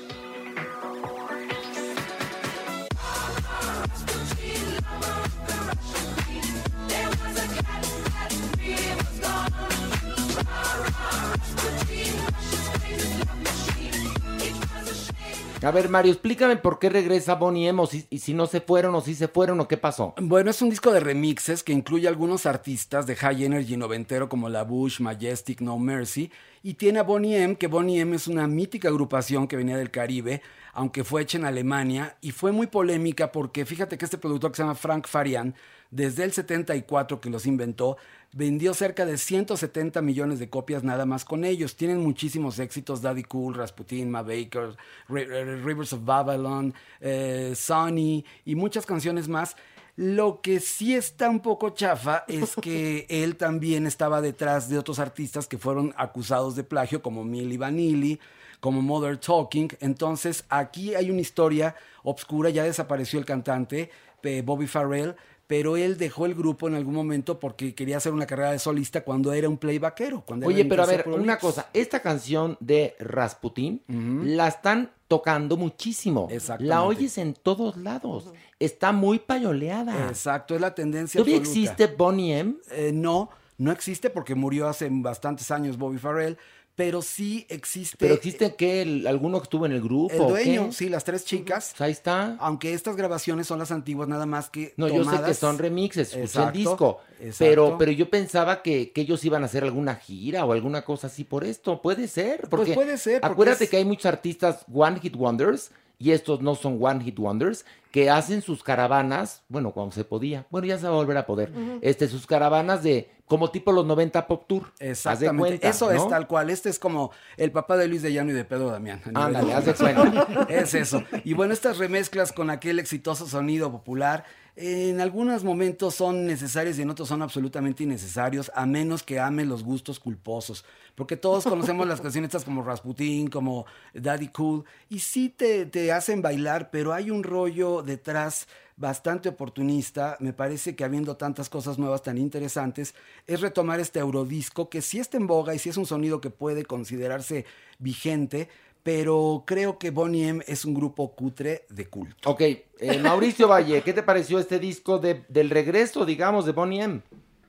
A 15.64 15.70
ver, 15.70 15.88
Mario, 15.88 16.12
explícame 16.12 16.56
por 16.56 16.78
qué 16.78 16.90
regresa 16.90 17.36
Bonnie 17.36 17.68
M 17.68 17.80
o 17.80 17.86
si, 17.86 18.06
y 18.10 18.18
si 18.18 18.34
no 18.34 18.46
se 18.46 18.60
fueron 18.60 18.94
o 18.96 19.00
si 19.00 19.14
se 19.14 19.28
fueron 19.28 19.60
o 19.60 19.66
qué 19.66 19.78
pasó. 19.78 20.12
Bueno, 20.20 20.50
es 20.50 20.60
un 20.60 20.68
disco 20.68 20.92
de 20.92 21.00
remixes 21.00 21.62
que 21.62 21.72
incluye 21.72 22.06
algunos 22.06 22.44
artistas 22.44 23.06
de 23.06 23.16
high 23.16 23.44
energy 23.44 23.78
noventero 23.78 24.28
como 24.28 24.50
La 24.50 24.64
Bush, 24.64 25.00
Majestic, 25.00 25.62
No 25.62 25.78
Mercy. 25.78 26.30
Y 26.62 26.74
tiene 26.74 26.98
a 26.98 27.02
Bonnie 27.02 27.42
M, 27.42 27.56
que 27.56 27.66
Bonnie 27.66 28.00
M 28.00 28.14
es 28.14 28.28
una 28.28 28.46
mítica 28.46 28.88
agrupación 28.88 29.48
que 29.48 29.56
venía 29.56 29.78
del 29.78 29.90
Caribe, 29.90 30.42
aunque 30.74 31.02
fue 31.02 31.22
hecha 31.22 31.38
en 31.38 31.46
Alemania. 31.46 32.18
Y 32.20 32.32
fue 32.32 32.52
muy 32.52 32.66
polémica 32.66 33.32
porque 33.32 33.64
fíjate 33.64 33.96
que 33.96 34.04
este 34.04 34.18
productor 34.18 34.50
que 34.50 34.56
se 34.58 34.62
llama 34.64 34.74
Frank 34.74 35.06
Farian, 35.06 35.54
desde 35.94 36.24
el 36.24 36.32
74 36.32 37.20
que 37.20 37.30
los 37.30 37.46
inventó, 37.46 37.96
vendió 38.32 38.74
cerca 38.74 39.06
de 39.06 39.16
170 39.16 40.02
millones 40.02 40.40
de 40.40 40.50
copias 40.50 40.82
nada 40.82 41.06
más 41.06 41.24
con 41.24 41.44
ellos. 41.44 41.76
Tienen 41.76 42.00
muchísimos 42.00 42.58
éxitos, 42.58 43.00
Daddy 43.00 43.22
Cool, 43.22 43.54
Rasputin, 43.54 44.10
Ma 44.10 44.22
Baker, 44.22 44.76
Ri- 45.08 45.62
Rivers 45.62 45.92
of 45.92 46.04
Babylon, 46.04 46.74
eh, 47.00 47.52
Sonny 47.54 48.24
y 48.44 48.56
muchas 48.56 48.86
canciones 48.86 49.28
más. 49.28 49.56
Lo 49.96 50.40
que 50.40 50.58
sí 50.58 50.96
está 50.96 51.30
un 51.30 51.38
poco 51.38 51.70
chafa 51.70 52.24
es 52.26 52.56
que 52.60 53.06
él 53.08 53.36
también 53.36 53.86
estaba 53.86 54.20
detrás 54.20 54.68
de 54.68 54.78
otros 54.78 54.98
artistas 54.98 55.46
que 55.46 55.58
fueron 55.58 55.94
acusados 55.96 56.56
de 56.56 56.64
plagio, 56.64 57.00
como 57.02 57.22
Milli 57.22 57.56
Vanilli, 57.56 58.18
como 58.58 58.82
Mother 58.82 59.18
Talking. 59.18 59.68
Entonces, 59.78 60.44
aquí 60.48 60.96
hay 60.96 61.12
una 61.12 61.20
historia 61.20 61.76
obscura, 62.02 62.50
ya 62.50 62.64
desapareció 62.64 63.20
el 63.20 63.24
cantante, 63.24 63.90
eh, 64.24 64.42
Bobby 64.44 64.66
Farrell, 64.66 65.14
pero 65.56 65.76
él 65.76 65.96
dejó 65.98 66.26
el 66.26 66.34
grupo 66.34 66.66
en 66.66 66.74
algún 66.74 66.94
momento 66.94 67.38
porque 67.38 67.76
quería 67.76 67.98
hacer 67.98 68.12
una 68.12 68.26
carrera 68.26 68.50
de 68.50 68.58
solista 68.58 69.04
cuando 69.04 69.32
era 69.32 69.48
un 69.48 69.56
playbackero. 69.56 70.22
Cuando 70.22 70.48
Oye, 70.48 70.64
pero 70.64 70.82
a 70.82 70.86
ver, 70.86 71.08
una 71.08 71.38
cosa, 71.38 71.70
esta 71.72 72.02
canción 72.02 72.56
de 72.58 72.96
Rasputin 72.98 73.80
la 73.86 74.48
están 74.48 74.90
tocando 75.06 75.56
muchísimo. 75.56 76.26
Exactamente. 76.28 76.68
La 76.68 76.82
oyes 76.82 77.18
en 77.18 77.34
todos 77.34 77.76
lados. 77.76 78.32
Está 78.58 78.90
muy 78.90 79.20
payoleada. 79.20 80.08
Exacto, 80.08 80.56
es 80.56 80.60
la 80.60 80.74
tendencia 80.74 81.20
¿Todavía 81.20 81.38
absoluta. 81.38 81.60
existe 81.60 81.86
Bonnie 81.86 82.36
M? 82.36 82.56
Eh, 82.72 82.90
no, 82.92 83.30
no 83.56 83.70
existe 83.70 84.10
porque 84.10 84.34
murió 84.34 84.66
hace 84.66 84.88
bastantes 84.90 85.52
años 85.52 85.78
Bobby 85.78 85.98
Farrell, 85.98 86.36
pero 86.76 87.02
sí 87.02 87.46
existe. 87.48 87.96
¿Pero 87.98 88.14
existe 88.14 88.54
que 88.56 88.82
el- 88.82 89.06
alguno 89.06 89.38
que 89.38 89.44
estuvo 89.44 89.64
en 89.66 89.72
el 89.72 89.80
grupo? 89.80 90.12
El 90.14 90.26
dueño, 90.28 90.72
sí, 90.72 90.88
las 90.88 91.04
tres 91.04 91.24
chicas. 91.24 91.70
Pues 91.70 91.80
ahí 91.80 91.92
está. 91.92 92.36
Aunque 92.40 92.74
estas 92.74 92.96
grabaciones 92.96 93.46
son 93.46 93.58
las 93.58 93.70
antiguas, 93.70 94.08
nada 94.08 94.26
más 94.26 94.50
que. 94.50 94.74
No, 94.76 94.88
yo 94.88 95.04
sé 95.04 95.22
que 95.24 95.34
son 95.34 95.58
remixes, 95.58 96.08
escuché 96.08 96.24
Exacto, 96.24 96.48
el 96.48 96.52
disco. 96.54 97.00
exacto. 97.20 97.36
Pero, 97.38 97.78
pero 97.78 97.92
yo 97.92 98.10
pensaba 98.10 98.62
que, 98.62 98.90
que 98.92 99.02
ellos 99.02 99.24
iban 99.24 99.42
a 99.42 99.46
hacer 99.46 99.62
alguna 99.64 99.94
gira 99.94 100.44
o 100.44 100.52
alguna 100.52 100.82
cosa 100.84 101.06
así 101.06 101.24
por 101.24 101.44
esto. 101.44 101.80
Puede 101.80 102.08
ser. 102.08 102.40
Porque 102.50 102.74
Pues 102.74 102.86
puede 102.86 102.98
ser, 102.98 103.20
porque 103.20 103.32
Acuérdate 103.32 103.64
es- 103.64 103.70
que 103.70 103.76
hay 103.76 103.84
muchos 103.84 104.06
artistas 104.06 104.64
One 104.72 104.98
Hit 105.00 105.14
Wonders 105.16 105.70
y 105.98 106.12
estos 106.12 106.40
no 106.40 106.54
son 106.54 106.78
One 106.80 107.02
Hit 107.04 107.18
Wonders 107.18 107.64
que 107.94 108.10
hacen 108.10 108.42
sus 108.42 108.64
caravanas, 108.64 109.44
bueno, 109.48 109.70
cuando 109.70 109.92
se 109.92 110.02
podía. 110.04 110.46
Bueno, 110.50 110.66
ya 110.66 110.78
se 110.78 110.88
va 110.88 110.94
a 110.94 110.96
volver 110.96 111.16
a 111.16 111.26
poder. 111.26 111.52
Este, 111.80 112.08
sus 112.08 112.26
caravanas 112.26 112.82
de 112.82 113.08
como 113.26 113.50
tipo 113.52 113.70
los 113.70 113.86
90 113.86 114.26
Pop 114.26 114.46
Tour. 114.48 114.64
Haz 114.64 114.78
de 114.80 114.90
Exactamente. 114.90 115.38
cuenta, 115.38 115.68
Eso 115.68 115.92
es 115.92 116.08
tal 116.08 116.26
cual. 116.26 116.50
Este 116.50 116.68
es 116.70 116.80
como 116.80 117.12
el 117.36 117.52
papá 117.52 117.76
de 117.76 117.86
Luis 117.86 118.02
de 118.02 118.12
Llano 118.12 118.32
y 118.32 118.34
de 118.34 118.44
Pedro 118.44 118.70
Damián. 118.70 119.00
Ándale, 119.14 119.54
haz 119.54 119.66
de 119.66 119.74
cuenta. 119.74 120.26
es 120.48 120.74
eso. 120.74 121.04
Y 121.22 121.34
bueno, 121.34 121.52
estas 121.52 121.78
remezclas 121.78 122.32
con 122.32 122.50
aquel 122.50 122.80
exitoso 122.80 123.28
sonido 123.28 123.70
popular 123.70 124.24
en 124.56 125.00
algunos 125.00 125.42
momentos 125.42 125.96
son 125.96 126.26
necesarios 126.26 126.78
y 126.78 126.82
en 126.82 126.90
otros 126.90 127.08
son 127.08 127.22
absolutamente 127.22 127.82
innecesarios, 127.82 128.52
a 128.54 128.66
menos 128.66 129.02
que 129.02 129.18
amen 129.18 129.48
los 129.48 129.64
gustos 129.64 129.98
culposos. 129.98 130.64
Porque 130.94 131.16
todos 131.16 131.44
conocemos 131.48 131.88
las 131.88 132.00
canciones 132.00 132.28
estas 132.28 132.44
como 132.44 132.62
Rasputin, 132.62 133.28
como 133.28 133.66
Daddy 133.94 134.28
Cool, 134.28 134.64
y 134.88 135.00
sí 135.00 135.28
te, 135.28 135.66
te 135.66 135.90
hacen 135.90 136.22
bailar, 136.22 136.70
pero 136.70 136.92
hay 136.92 137.10
un 137.10 137.24
rollo 137.24 137.82
detrás 137.82 138.46
bastante 138.76 139.28
oportunista. 139.28 140.16
Me 140.20 140.32
parece 140.32 140.76
que 140.76 140.84
habiendo 140.84 141.16
tantas 141.16 141.48
cosas 141.48 141.78
nuevas 141.78 142.02
tan 142.02 142.18
interesantes, 142.18 142.94
es 143.26 143.40
retomar 143.40 143.80
este 143.80 143.98
eurodisco 143.98 144.68
que 144.68 144.82
sí 144.82 145.00
está 145.00 145.16
en 145.16 145.26
boga 145.26 145.54
y 145.54 145.58
sí 145.58 145.70
es 145.70 145.76
un 145.76 145.86
sonido 145.86 146.20
que 146.20 146.30
puede 146.30 146.64
considerarse 146.64 147.44
vigente, 147.78 148.48
pero 148.84 149.42
creo 149.46 149.78
que 149.78 149.90
Bonnie 149.90 150.28
M 150.28 150.44
es 150.46 150.64
un 150.64 150.74
grupo 150.74 151.14
cutre 151.16 151.64
de 151.70 151.86
culto. 151.86 152.30
Ok, 152.30 152.40
eh, 152.42 152.98
Mauricio 153.02 153.48
Valle, 153.48 153.82
¿qué 153.82 153.92
te 153.92 154.02
pareció 154.04 154.38
este 154.38 154.60
disco 154.60 154.98
de- 154.98 155.24
del 155.28 155.50
regreso, 155.50 156.04
digamos, 156.06 156.46
de 156.46 156.52
Bonnie 156.52 156.82
M? 156.82 157.02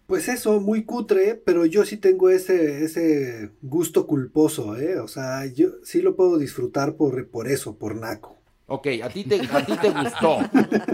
Pues 0.07 0.27
eso, 0.29 0.59
muy 0.61 0.83
cutre, 0.85 1.35
pero 1.35 1.65
yo 1.65 1.83
sí 1.83 1.97
tengo 1.97 2.29
ese, 2.29 2.83
ese 2.85 3.49
gusto 3.61 4.07
culposo, 4.07 4.77
¿eh? 4.77 4.99
O 4.99 5.07
sea, 5.07 5.45
yo 5.47 5.69
sí 5.83 6.01
lo 6.01 6.15
puedo 6.15 6.37
disfrutar 6.37 6.95
por, 6.95 7.27
por 7.29 7.47
eso, 7.47 7.75
por 7.77 7.95
naco. 7.95 8.34
Ok, 8.67 8.87
a 9.03 9.09
ti, 9.09 9.23
te, 9.23 9.35
a 9.53 9.63
ti 9.63 9.77
te 9.77 9.89
gustó. 9.91 10.37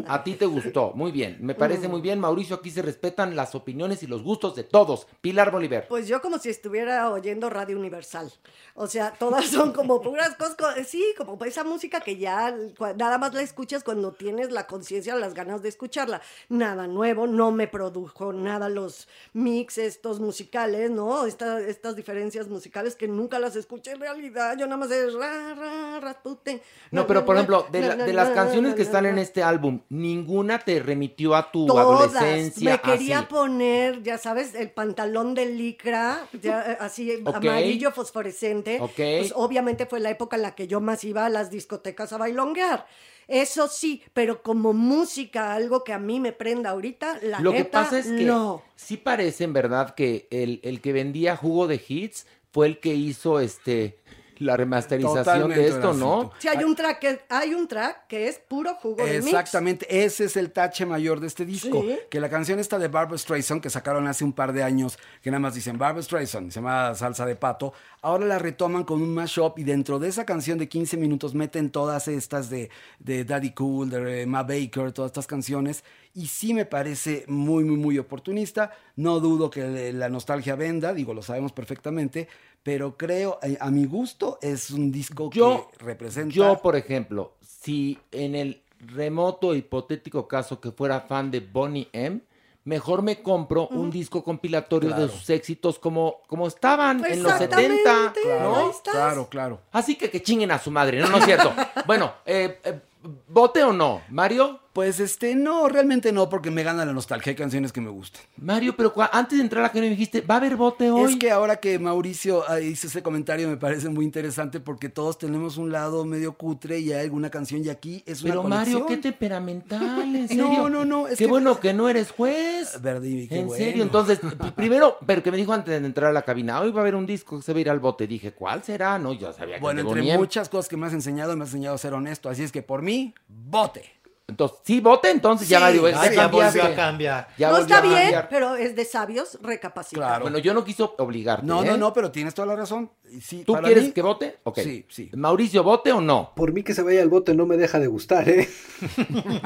A 0.08 0.24
ti 0.26 0.34
te 0.36 0.46
gustó. 0.46 0.92
Muy 0.94 1.12
bien. 1.12 1.38
Me 1.40 1.56
parece 1.56 1.88
muy 1.88 2.02
bien, 2.02 2.20
Mauricio. 2.20 2.58
Aquí 2.58 2.70
se 2.70 2.82
respetan 2.82 3.34
las 3.36 3.56
opiniones 3.56 4.04
y 4.04 4.08
los 4.08 4.24
gustos 4.24 4.56
de 4.58 4.66
todos. 4.66 5.08
Pilar 5.22 5.52
Bolívar. 5.52 5.88
Pues 5.88 6.06
yo 6.10 6.22
como 6.22 6.38
si 6.38 6.50
estuviera 6.50 7.10
oyendo 7.10 7.50
Radio 7.50 7.78
Universal. 7.80 8.30
O 8.76 8.88
sea, 8.88 9.12
todas 9.12 9.46
son 9.48 9.72
como 9.72 10.02
puras 10.02 10.36
cosas, 10.36 10.56
co- 10.56 10.84
sí, 10.86 11.02
como 11.18 11.42
esa 11.46 11.64
música 11.64 12.02
que 12.02 12.18
ya 12.18 12.54
nada 12.98 13.18
más 13.18 13.34
la 13.34 13.42
escuchas 13.42 13.84
cuando 13.86 14.12
tienes 14.12 14.52
la 14.52 14.68
conciencia, 14.68 15.16
las 15.16 15.34
ganas 15.34 15.62
de 15.62 15.70
escucharla. 15.70 16.22
Nada 16.50 16.88
nuevo, 16.88 17.26
no 17.26 17.52
me 17.52 17.68
produjo 17.70 18.34
nada 18.34 18.68
los 18.68 19.08
mix 19.34 19.78
estos 19.78 20.20
musicales, 20.20 20.92
¿no? 20.92 21.26
Esta- 21.26 21.62
estas 21.62 21.96
diferencias 21.96 22.50
musicales 22.50 22.96
que 22.96 23.08
nunca 23.08 23.40
las 23.40 23.56
escuché 23.56 23.92
en 23.92 24.02
realidad. 24.02 24.58
Yo 24.58 24.66
nada 24.68 24.78
más 24.78 24.92
es 24.92 25.14
ra, 25.14 25.54
ra, 25.54 26.00
Rasputin. 26.02 26.62
No, 26.92 27.08
pero 27.08 27.26
por 27.26 27.36
ejemplo, 27.36 27.61
de, 27.72 27.82
la- 27.82 28.08
las 28.08 28.30
canciones 28.32 28.76
que 28.76 28.82
están 28.82 29.06
en 29.06 29.18
este 29.18 29.44
álbum, 29.44 29.82
ninguna 29.90 30.60
te 30.60 30.80
remitió 30.80 31.36
a 31.36 31.52
tu 31.52 31.66
Todas. 31.68 31.86
adolescencia. 31.86 32.72
Me 32.72 32.80
quería 32.82 33.20
así. 33.20 33.28
poner, 33.28 34.04
ya 34.04 34.18
sabes, 34.18 34.56
el 34.56 34.70
pantalón 34.72 35.34
de 35.34 35.46
licra, 35.48 36.22
ya, 36.42 36.72
eh, 36.74 36.78
así 36.80 37.24
amarillo 37.34 37.92
fosforescente. 37.92 38.80
Ok. 38.82 38.96
Pues 38.96 39.34
obviamente 39.36 39.86
fue 39.86 40.00
la 40.00 40.10
época 40.10 40.36
en 40.36 40.42
la 40.44 40.56
que 40.56 40.68
yo 40.68 40.82
más 40.82 41.04
iba 41.04 41.26
a 41.26 41.30
las 41.30 41.50
discotecas 41.50 42.14
a 42.14 42.18
bailonguear. 42.18 42.86
Eso 43.28 43.68
sí, 43.70 44.02
pero 44.14 44.42
como 44.44 44.74
música, 44.74 45.54
algo 45.54 45.84
que 45.86 45.94
a 45.94 46.00
mí 46.00 46.20
me 46.20 46.34
prenda 46.34 46.72
ahorita, 46.72 47.20
la 47.22 47.40
Lo 47.40 47.54
que 47.54 47.64
pasa 47.64 48.00
es 48.00 48.08
que 48.08 48.24
no. 48.26 48.62
sí 48.76 48.98
parece 48.98 49.46
en 49.46 49.54
verdad 49.54 49.96
que 49.96 50.28
el, 50.32 50.60
el 50.64 50.82
que 50.82 50.92
vendía 50.92 51.38
jugo 51.38 51.68
de 51.68 51.82
hits 51.88 52.26
fue 52.52 52.68
el 52.68 52.80
que 52.82 52.94
hizo 52.94 53.40
este 53.40 54.01
la 54.42 54.58
remasterización 54.58 55.24
Totalmente, 55.24 55.62
de 55.62 55.68
esto, 55.70 55.94
¿no? 55.94 56.32
Sí, 56.40 56.48
hay 56.48 56.64
un 56.64 56.76
track 56.76 57.00
que, 57.00 57.20
hay 57.30 57.54
un 57.54 57.68
track 57.68 58.08
que 58.08 58.28
es 58.28 58.40
puro 58.40 58.74
jugo 58.76 59.06
de 59.06 59.20
mix. 59.20 59.28
Exactamente, 59.28 60.04
ese 60.04 60.26
es 60.26 60.36
el 60.36 60.52
tache 60.52 60.86
mayor 60.86 61.20
de 61.20 61.28
este 61.28 61.46
disco. 61.46 61.82
Sí. 61.82 62.00
Que 62.10 62.20
la 62.20 62.28
canción 62.28 62.58
esta 62.58 62.80
de 62.80 62.88
Barbara 62.88 63.18
Streisand, 63.18 63.62
que 63.62 63.70
sacaron 63.70 64.08
hace 64.08 64.24
un 64.24 64.34
par 64.34 64.52
de 64.52 64.64
años, 64.64 64.98
que 65.22 65.30
nada 65.30 65.40
más 65.40 65.54
dicen 65.54 65.78
Barbara 65.78 66.02
Streisand, 66.02 66.52
se 66.52 66.56
llama 66.56 66.96
Salsa 66.96 67.26
de 67.26 67.36
Pato, 67.36 67.74
ahora 68.02 68.26
la 68.26 68.40
retoman 68.40 68.84
con 68.84 69.02
un 69.02 69.14
mashup 69.14 69.60
y 69.60 69.64
dentro 69.64 70.00
de 70.00 70.08
esa 70.08 70.26
canción 70.26 70.58
de 70.58 70.68
15 70.68 70.98
minutos 70.98 71.36
meten 71.36 71.70
todas 71.70 72.08
estas 72.08 72.50
de, 72.50 72.72
de 73.00 73.24
Daddy 73.24 73.52
Cool, 73.52 73.92
de 73.92 74.26
Ma 74.26 74.42
Baker, 74.42 74.92
todas 74.92 75.10
estas 75.10 75.28
canciones. 75.28 75.84
Y 76.14 76.28
sí 76.28 76.54
me 76.54 76.66
parece 76.66 77.24
muy, 77.28 77.64
muy, 77.64 77.78
muy 77.78 77.98
oportunista. 77.98 78.72
No 78.98 79.20
dudo 79.22 79.50
que 79.50 79.94
la 79.94 80.10
nostalgia 80.10 80.56
venda, 80.56 80.94
digo, 80.94 81.14
lo 81.14 81.22
sabemos 81.22 81.54
perfectamente, 81.54 82.28
pero 82.64 82.96
creo, 82.98 83.40
eh, 83.42 83.58
a 83.60 83.70
mi 83.72 83.86
gusto, 83.86 84.38
es 84.42 84.72
un 84.72 84.92
disco 84.92 85.30
Yo- 85.32 85.70
que 85.78 85.84
representa... 85.84 86.34
Yo, 86.34 86.62
por 86.62 86.76
ejemplo, 86.76 87.34
si 87.42 87.98
en 88.12 88.36
el 88.36 88.62
remoto 88.80 89.54
hipotético 89.56 90.28
caso 90.28 90.60
que 90.60 90.72
fuera 90.72 91.02
fan 91.02 91.32
de 91.32 91.40
Bonnie 91.40 91.90
M, 91.94 92.20
mejor 92.64 93.02
me 93.02 93.22
compro 93.24 93.68
un 93.70 93.90
disco 93.90 94.24
compilatorio 94.24 94.94
de 94.94 95.10
sus 95.10 95.30
éxitos 95.30 95.80
como, 95.80 96.18
como 96.28 96.48
estaban 96.48 97.04
en 97.06 97.24
los 97.24 97.32
Exactamente, 97.34 97.84
70, 97.84 98.14
Claro, 98.22 98.50
¿no? 98.52 98.72
claro, 98.92 99.30
claro. 99.30 99.62
Así 99.72 99.96
que 99.96 100.10
que 100.12 100.22
chinguen 100.22 100.52
a 100.52 100.60
su 100.60 100.70
madre, 100.72 101.00
no, 101.00 101.08
no 101.10 101.18
es 101.18 101.26
cierto. 101.26 101.52
bueno, 101.88 102.14
eh, 102.26 102.60
eh, 102.64 102.80
¿vote 103.28 103.64
o 103.64 103.74
no? 103.74 104.02
¿Mario? 104.10 104.60
Pues 104.74 105.02
este, 105.02 105.36
no, 105.36 105.68
realmente 105.68 106.14
no, 106.14 106.30
porque 106.30 106.50
me 106.50 106.64
gana 106.64 106.86
la 106.86 106.94
nostalgia. 106.94 107.32
Hay 107.32 107.36
canciones 107.36 107.74
que 107.74 107.82
me 107.82 107.90
gustan. 107.90 108.22
Mario, 108.38 108.74
pero 108.78 108.94
antes 109.12 109.38
de 109.38 109.44
entrar 109.44 109.64
a 109.66 109.68
la 109.68 109.72
que 109.74 109.82
me 109.82 109.90
dijiste, 109.90 110.22
¿va 110.22 110.36
a 110.36 110.38
haber 110.38 110.56
vote 110.56 110.90
hoy? 110.90 111.12
Es 111.12 111.18
que 111.18 111.30
ahora 111.30 111.58
que 111.58 111.78
Mauricio 111.78 112.44
ah, 112.50 112.60
hizo 112.62 112.88
ese 112.88 113.04
comentario 113.04 113.50
me 113.50 113.58
parece 113.58 113.90
muy 113.90 114.06
interesante 114.06 114.62
porque 114.62 114.88
todos 114.88 115.18
tenemos 115.18 115.58
un 115.58 115.74
lado 115.74 116.06
medio 116.06 116.34
cutre 116.38 116.80
y 116.80 116.94
hay 116.94 117.04
alguna 117.04 117.30
canción 117.30 117.66
y 117.66 117.70
aquí 117.70 118.02
es 118.06 118.22
una 118.24 118.32
Pero 118.32 118.44
Mario, 118.44 118.86
qué 118.86 118.96
temperamental, 118.98 120.16
en 120.16 120.22
No, 120.22 120.28
serio. 120.28 120.70
no, 120.70 120.86
no, 120.86 121.08
es 121.08 121.18
qué 121.18 121.26
que- 121.26 121.30
bueno 121.30 121.60
que 121.60 121.74
no 121.74 121.90
eres 121.90 122.12
juez. 122.12 122.82
Verdi, 122.82 123.28
qué 123.28 123.40
en 123.40 123.48
bueno. 123.48 123.64
serio, 123.66 123.84
entonces, 123.84 124.20
primero, 124.56 124.98
pero 125.06 125.22
que 125.22 125.32
me 125.32 125.38
dijo 125.38 125.52
antes 125.54 125.80
de 125.82 125.86
entrar 125.86 126.10
a 126.12 126.14
la 126.14 126.22
cabina, 126.22 126.62
hoy 126.62 126.72
va 126.72 126.80
a 126.80 126.84
haber 126.84 126.96
un 126.96 127.06
disco 127.06 127.38
que 127.38 127.44
se 127.44 127.52
va 127.54 127.58
a 127.58 127.62
ir 127.62 127.70
al 127.70 127.80
bote. 127.80 128.08
Dije, 128.08 128.32
¿cuál 128.32 128.64
será? 128.64 128.98
No, 128.98 129.12
yo 129.14 129.34
sabía 129.34 129.56
que 129.56 129.62
Bueno, 129.62 129.82
entre 129.82 130.02
muchas 130.18 130.48
cosas 130.48 130.70
que 130.70 130.78
me 130.78 130.88
has 130.88 130.94
enseñado, 130.94 131.36
me 131.36 131.44
has 131.44 131.50
enseñado 131.50 131.76
a 131.76 131.78
ser 131.78 131.94
honesto. 131.94 132.30
Así 132.30 132.44
es 132.44 132.52
que 132.54 132.62
por 132.62 132.82
mí, 132.82 133.14
vote. 133.28 133.84
Entonces, 134.32 134.58
sí, 134.64 134.80
vote 134.80 135.12
entonces, 135.12 135.48
ya 135.50 135.60
volvió 135.60 135.84
cambiaste. 136.16 136.62
a 136.62 136.76
cambiar. 136.76 137.28
Ya 137.38 137.52
no 137.52 137.58
está 137.58 137.82
bien, 137.82 137.94
cambiar. 137.96 138.30
pero 138.30 138.56
es 138.56 138.76
de 138.76 138.86
sabios 138.86 139.38
recapacitar. 139.42 140.08
Claro. 140.08 140.22
Bueno, 140.24 140.38
yo 140.40 140.54
no 140.54 140.64
quiso 140.64 140.96
obligarte. 140.98 141.46
No, 141.46 141.64
¿eh? 141.64 141.68
no, 141.68 141.78
no, 141.78 141.94
pero 141.94 142.12
tienes 142.12 142.34
toda 142.34 142.48
la 142.48 142.56
razón. 142.56 142.90
Sí, 143.22 143.44
¿Tú 143.46 143.54
para 143.54 143.66
quieres 143.68 143.86
mí- 143.86 143.92
que 143.92 144.02
vote? 144.02 144.40
Ok. 144.44 144.60
Sí, 144.60 144.86
sí. 144.90 145.10
Mauricio, 145.14 145.64
¿vote 145.64 145.92
o 145.92 146.00
no? 146.00 146.32
Por 146.36 146.54
mí 146.54 146.64
que 146.64 146.74
se 146.74 146.82
vaya 146.82 147.02
al 147.02 147.10
bote 147.10 147.36
no 147.36 147.46
me 147.46 147.58
deja 147.58 147.78
de 147.78 147.88
gustar, 147.88 148.28
¿eh? 148.30 148.50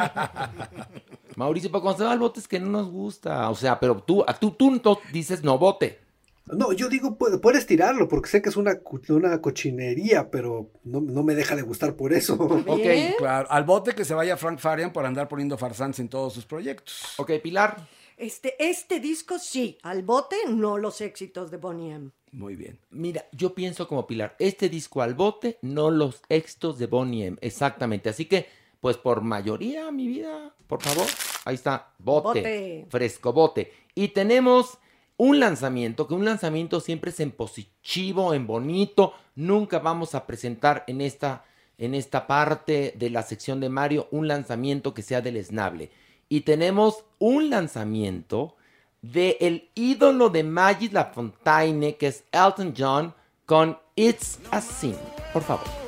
Mauricio, 1.36 1.72
pero 1.72 1.82
cuando 1.82 1.98
se 1.98 2.04
va 2.06 2.12
al 2.12 2.20
bote 2.20 2.40
es 2.40 2.48
que 2.48 2.60
no 2.60 2.70
nos 2.70 2.90
gusta. 2.90 3.50
O 3.50 3.56
sea, 3.56 3.80
pero 3.80 3.98
tú, 4.06 4.24
tú, 4.40 4.80
tú, 4.80 5.00
dices 5.12 5.44
no 5.44 5.58
vote. 5.58 6.05
No, 6.48 6.72
yo 6.74 6.89
digo, 6.89 7.18
pu- 7.18 7.39
puedes 7.41 7.66
tirarlo 7.66 8.08
porque 8.08 8.30
sé 8.30 8.41
que 8.41 8.50
es 8.50 8.56
una, 8.58 8.80
una 9.10 9.41
cochinería, 9.41 10.30
pero 10.30 10.70
no, 10.84 11.02
no 11.02 11.24
me 11.24 11.34
deja 11.36 11.56
de 11.56 11.64
gustar 11.64 11.96
por 11.96 12.14
eso. 12.14 12.38
Bien. 12.78 13.14
Claro, 13.18 13.48
al 13.50 13.64
bote 13.64 13.93
que 13.96 14.06
se 14.06 14.14
vaya 14.14 14.38
Frank 14.38 14.60
Farian 14.60 14.93
por 14.93 15.06
andar 15.06 15.28
poniendo 15.28 15.58
farsantes 15.58 16.00
en 16.00 16.10
todos 16.10 16.34
sus 16.34 16.46
proyectos. 16.46 17.02
Ok, 17.18 17.32
Pilar. 17.41 17.88
Este, 18.18 18.56
este 18.60 19.00
disco 19.00 19.39
sí, 19.39 19.78
al 19.84 20.04
bote, 20.04 20.36
no 20.48 20.78
los 20.78 21.02
éxitos 21.02 21.52
de 21.52 21.58
Bonnie 21.58 21.91
M. 21.93 22.12
Muy 22.32 22.56
bien. 22.56 22.80
Mira, 22.91 23.26
yo 23.32 23.54
pienso 23.56 23.88
como 23.88 24.06
Pilar, 24.08 24.36
este 24.39 24.70
disco 24.70 25.02
al 25.02 25.16
bote, 25.16 25.58
no 25.62 25.89
los 25.89 26.22
éxitos 26.30 26.78
de 26.78 26.86
Bonnie 26.88 27.26
M. 27.26 27.38
Exactamente. 27.41 28.10
Así 28.10 28.26
que, 28.26 28.46
pues 28.82 28.98
por 28.98 29.22
mayoría, 29.22 29.91
mi 29.91 30.08
vida, 30.08 30.54
por 30.68 30.82
favor, 30.82 31.08
ahí 31.46 31.56
está, 31.56 31.93
bote, 31.98 32.28
Bote. 32.39 32.86
fresco 32.89 33.34
bote. 33.34 33.72
Y 33.96 34.10
tenemos 34.10 34.78
un 35.18 35.39
lanzamiento, 35.39 36.07
que 36.07 36.13
un 36.13 36.26
lanzamiento 36.26 36.80
siempre 36.80 37.11
es 37.11 37.20
en 37.20 37.32
positivo, 37.32 38.34
en 38.34 38.47
bonito. 38.47 39.13
Nunca 39.36 39.80
vamos 39.80 40.16
a 40.16 40.26
presentar 40.26 40.84
en 40.88 41.01
esta, 41.01 41.45
en 41.78 41.93
esta 41.93 42.28
parte 42.28 42.93
de 42.97 43.09
la 43.09 43.24
sección 43.24 43.59
de 43.59 43.70
Mario 43.70 44.07
un 44.11 44.28
lanzamiento 44.28 44.93
que 44.93 45.01
sea 45.01 45.22
deleznable. 45.22 45.91
Y 46.28 46.41
tenemos 46.41 47.03
un 47.20 47.49
lanzamiento 47.49 48.55
de 49.01 49.38
el 49.39 49.70
ídolo 49.76 50.30
de 50.30 50.43
Magic 50.43 50.91
LaFontaine, 50.91 51.95
que 51.95 52.07
es 52.07 52.24
Elton 52.32 52.74
John, 52.78 53.13
con 53.45 53.78
It's 53.95 54.39
a 54.51 54.59
Sin. 54.59 54.95
Por 55.32 55.43
favor. 55.43 55.85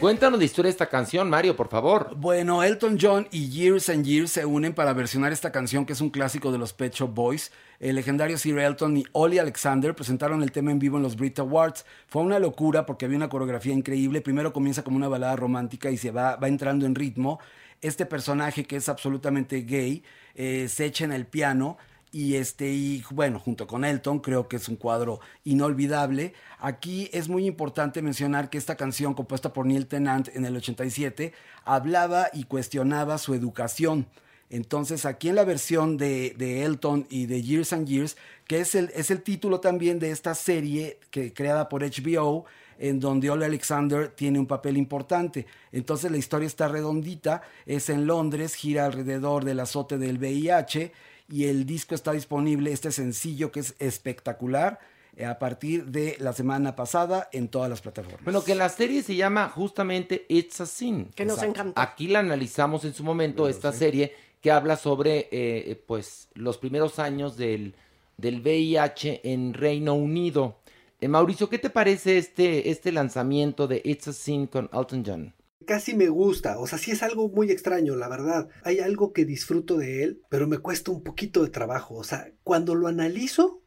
Cuéntanos 0.00 0.38
la 0.38 0.44
historia 0.44 0.68
de 0.68 0.74
esta 0.74 0.88
canción, 0.88 1.28
Mario, 1.28 1.56
por 1.56 1.68
favor. 1.68 2.14
Bueno, 2.14 2.62
Elton 2.62 2.98
John 3.00 3.26
y 3.32 3.48
Years 3.48 3.88
and 3.88 4.04
Years 4.04 4.30
se 4.30 4.46
unen 4.46 4.72
para 4.72 4.92
versionar 4.92 5.32
esta 5.32 5.50
canción 5.50 5.84
que 5.84 5.92
es 5.92 6.00
un 6.00 6.10
clásico 6.10 6.52
de 6.52 6.58
los 6.58 6.72
Pet 6.72 6.94
Shop 6.94 7.12
Boys. 7.12 7.50
El 7.80 7.96
legendario 7.96 8.38
Sir 8.38 8.60
Elton 8.60 8.96
y 8.98 9.04
Ollie 9.10 9.40
Alexander 9.40 9.96
presentaron 9.96 10.44
el 10.44 10.52
tema 10.52 10.70
en 10.70 10.78
vivo 10.78 10.98
en 10.98 11.02
los 11.02 11.16
Brit 11.16 11.40
Awards. 11.40 11.84
Fue 12.06 12.22
una 12.22 12.38
locura 12.38 12.86
porque 12.86 13.06
había 13.06 13.16
una 13.16 13.28
coreografía 13.28 13.74
increíble. 13.74 14.20
Primero 14.20 14.52
comienza 14.52 14.84
como 14.84 14.96
una 14.96 15.08
balada 15.08 15.34
romántica 15.34 15.90
y 15.90 15.96
se 15.96 16.12
va, 16.12 16.36
va 16.36 16.46
entrando 16.46 16.86
en 16.86 16.94
ritmo. 16.94 17.40
Este 17.80 18.06
personaje 18.06 18.66
que 18.66 18.76
es 18.76 18.88
absolutamente 18.88 19.62
gay 19.62 20.04
eh, 20.36 20.68
se 20.68 20.84
echa 20.84 21.06
en 21.06 21.12
el 21.12 21.26
piano 21.26 21.76
y 22.12 22.36
este 22.36 22.70
y 22.70 23.04
bueno 23.10 23.38
junto 23.38 23.66
con 23.66 23.84
Elton 23.84 24.20
creo 24.20 24.48
que 24.48 24.56
es 24.56 24.68
un 24.68 24.76
cuadro 24.76 25.20
inolvidable 25.44 26.34
aquí 26.58 27.10
es 27.12 27.28
muy 27.28 27.46
importante 27.46 28.02
mencionar 28.02 28.50
que 28.50 28.58
esta 28.58 28.76
canción 28.76 29.14
compuesta 29.14 29.52
por 29.52 29.66
Neil 29.66 29.86
Tennant 29.86 30.28
en 30.34 30.44
el 30.44 30.56
87 30.56 31.32
hablaba 31.64 32.28
y 32.32 32.44
cuestionaba 32.44 33.18
su 33.18 33.34
educación 33.34 34.06
Entonces, 34.50 35.04
aquí 35.04 35.28
en 35.28 35.34
la 35.34 35.44
versión 35.44 35.96
de, 35.98 36.34
de 36.38 36.64
Elton 36.64 37.06
y 37.10 37.26
de 37.26 37.42
Years 37.42 37.72
and 37.72 37.86
Years, 37.86 38.16
que 38.46 38.60
es 38.60 38.74
el, 38.74 38.90
es 38.94 39.10
el 39.10 39.22
título 39.22 39.60
también 39.60 39.98
de 39.98 40.10
esta 40.10 40.34
serie 40.34 40.98
que 41.10 41.34
creada 41.34 41.68
por 41.68 41.82
HBO, 41.82 42.46
en 42.78 43.00
donde 43.00 43.28
Ole 43.30 43.44
Alexander 43.44 44.08
tiene 44.08 44.38
un 44.38 44.46
papel 44.46 44.76
importante. 44.76 45.46
Entonces 45.72 46.10
la 46.10 46.16
historia 46.16 46.46
está 46.46 46.68
redondita, 46.68 47.42
es 47.66 47.90
en 47.90 48.06
Londres, 48.06 48.54
gira 48.54 48.86
alrededor 48.86 49.44
del 49.44 49.60
azote 49.60 49.98
del 49.98 50.18
VIH 50.18 50.92
y 51.28 51.44
el 51.44 51.66
disco 51.66 51.94
está 51.94 52.12
disponible, 52.12 52.72
este 52.72 52.90
sencillo 52.90 53.52
que 53.52 53.60
es 53.60 53.74
espectacular, 53.78 54.78
eh, 55.16 55.24
a 55.24 55.38
partir 55.38 55.86
de 55.86 56.16
la 56.20 56.32
semana 56.32 56.76
pasada 56.76 57.28
en 57.32 57.48
todas 57.48 57.68
las 57.68 57.80
plataformas. 57.80 58.24
Bueno, 58.24 58.42
que 58.44 58.54
la 58.54 58.68
serie 58.68 59.02
se 59.02 59.16
llama 59.16 59.48
justamente 59.48 60.24
It's 60.28 60.60
a 60.60 60.66
Sin. 60.66 61.06
Que 61.06 61.24
nos 61.24 61.38
Exacto. 61.38 61.60
encantó. 61.60 61.80
Aquí 61.80 62.08
la 62.08 62.20
analizamos 62.20 62.84
en 62.84 62.94
su 62.94 63.04
momento, 63.04 63.48
esta 63.48 63.72
serie 63.72 64.14
que 64.40 64.50
habla 64.50 64.76
sobre 64.76 65.28
eh, 65.32 65.82
pues 65.86 66.28
los 66.34 66.58
primeros 66.58 66.98
años 66.98 67.36
del, 67.36 67.74
del 68.16 68.40
VIH 68.40 69.22
en 69.24 69.54
Reino 69.54 69.94
Unido. 69.94 70.58
Eh, 71.00 71.08
Mauricio, 71.08 71.48
¿qué 71.48 71.58
te 71.58 71.70
parece 71.70 72.18
este, 72.18 72.70
este 72.70 72.92
lanzamiento 72.92 73.66
de 73.66 73.82
It's 73.84 74.08
a 74.08 74.12
Sin 74.12 74.46
con 74.46 74.70
Elton 74.72 75.04
John? 75.04 75.34
Casi 75.68 75.94
me 75.94 76.08
gusta, 76.08 76.58
o 76.58 76.66
sea, 76.66 76.78
sí 76.78 76.92
es 76.92 77.02
algo 77.02 77.28
muy 77.28 77.50
extraño, 77.50 77.94
la 77.94 78.08
verdad. 78.08 78.48
Hay 78.64 78.78
algo 78.78 79.12
que 79.12 79.26
disfruto 79.26 79.76
de 79.76 80.02
él, 80.02 80.22
pero 80.30 80.46
me 80.46 80.56
cuesta 80.56 80.90
un 80.92 81.02
poquito 81.02 81.44
de 81.44 81.50
trabajo. 81.50 81.96
O 81.96 82.04
sea, 82.04 82.32
cuando 82.42 82.74
lo 82.74 82.88
analizo, 82.88 83.60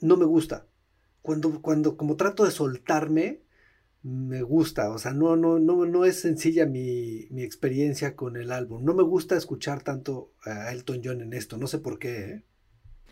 no 0.00 0.16
me 0.16 0.24
gusta. 0.24 0.66
Cuando, 1.20 1.60
cuando 1.60 1.98
como 1.98 2.16
trato 2.16 2.46
de 2.46 2.50
soltarme, 2.50 3.42
me 4.02 4.40
gusta. 4.40 4.88
O 4.88 4.96
sea, 4.96 5.12
no, 5.12 5.36
no, 5.36 5.58
no, 5.58 5.84
no 5.84 6.06
es 6.06 6.18
sencilla 6.18 6.64
mi, 6.64 7.26
mi 7.30 7.42
experiencia 7.42 8.16
con 8.16 8.38
el 8.38 8.50
álbum. 8.50 8.82
No 8.82 8.94
me 8.94 9.02
gusta 9.02 9.36
escuchar 9.36 9.82
tanto 9.82 10.32
a 10.46 10.72
Elton 10.72 11.02
John 11.04 11.20
en 11.20 11.34
esto. 11.34 11.58
No 11.58 11.66
sé 11.66 11.76
por 11.76 11.98
qué. 11.98 12.20
¿eh? 12.20 12.44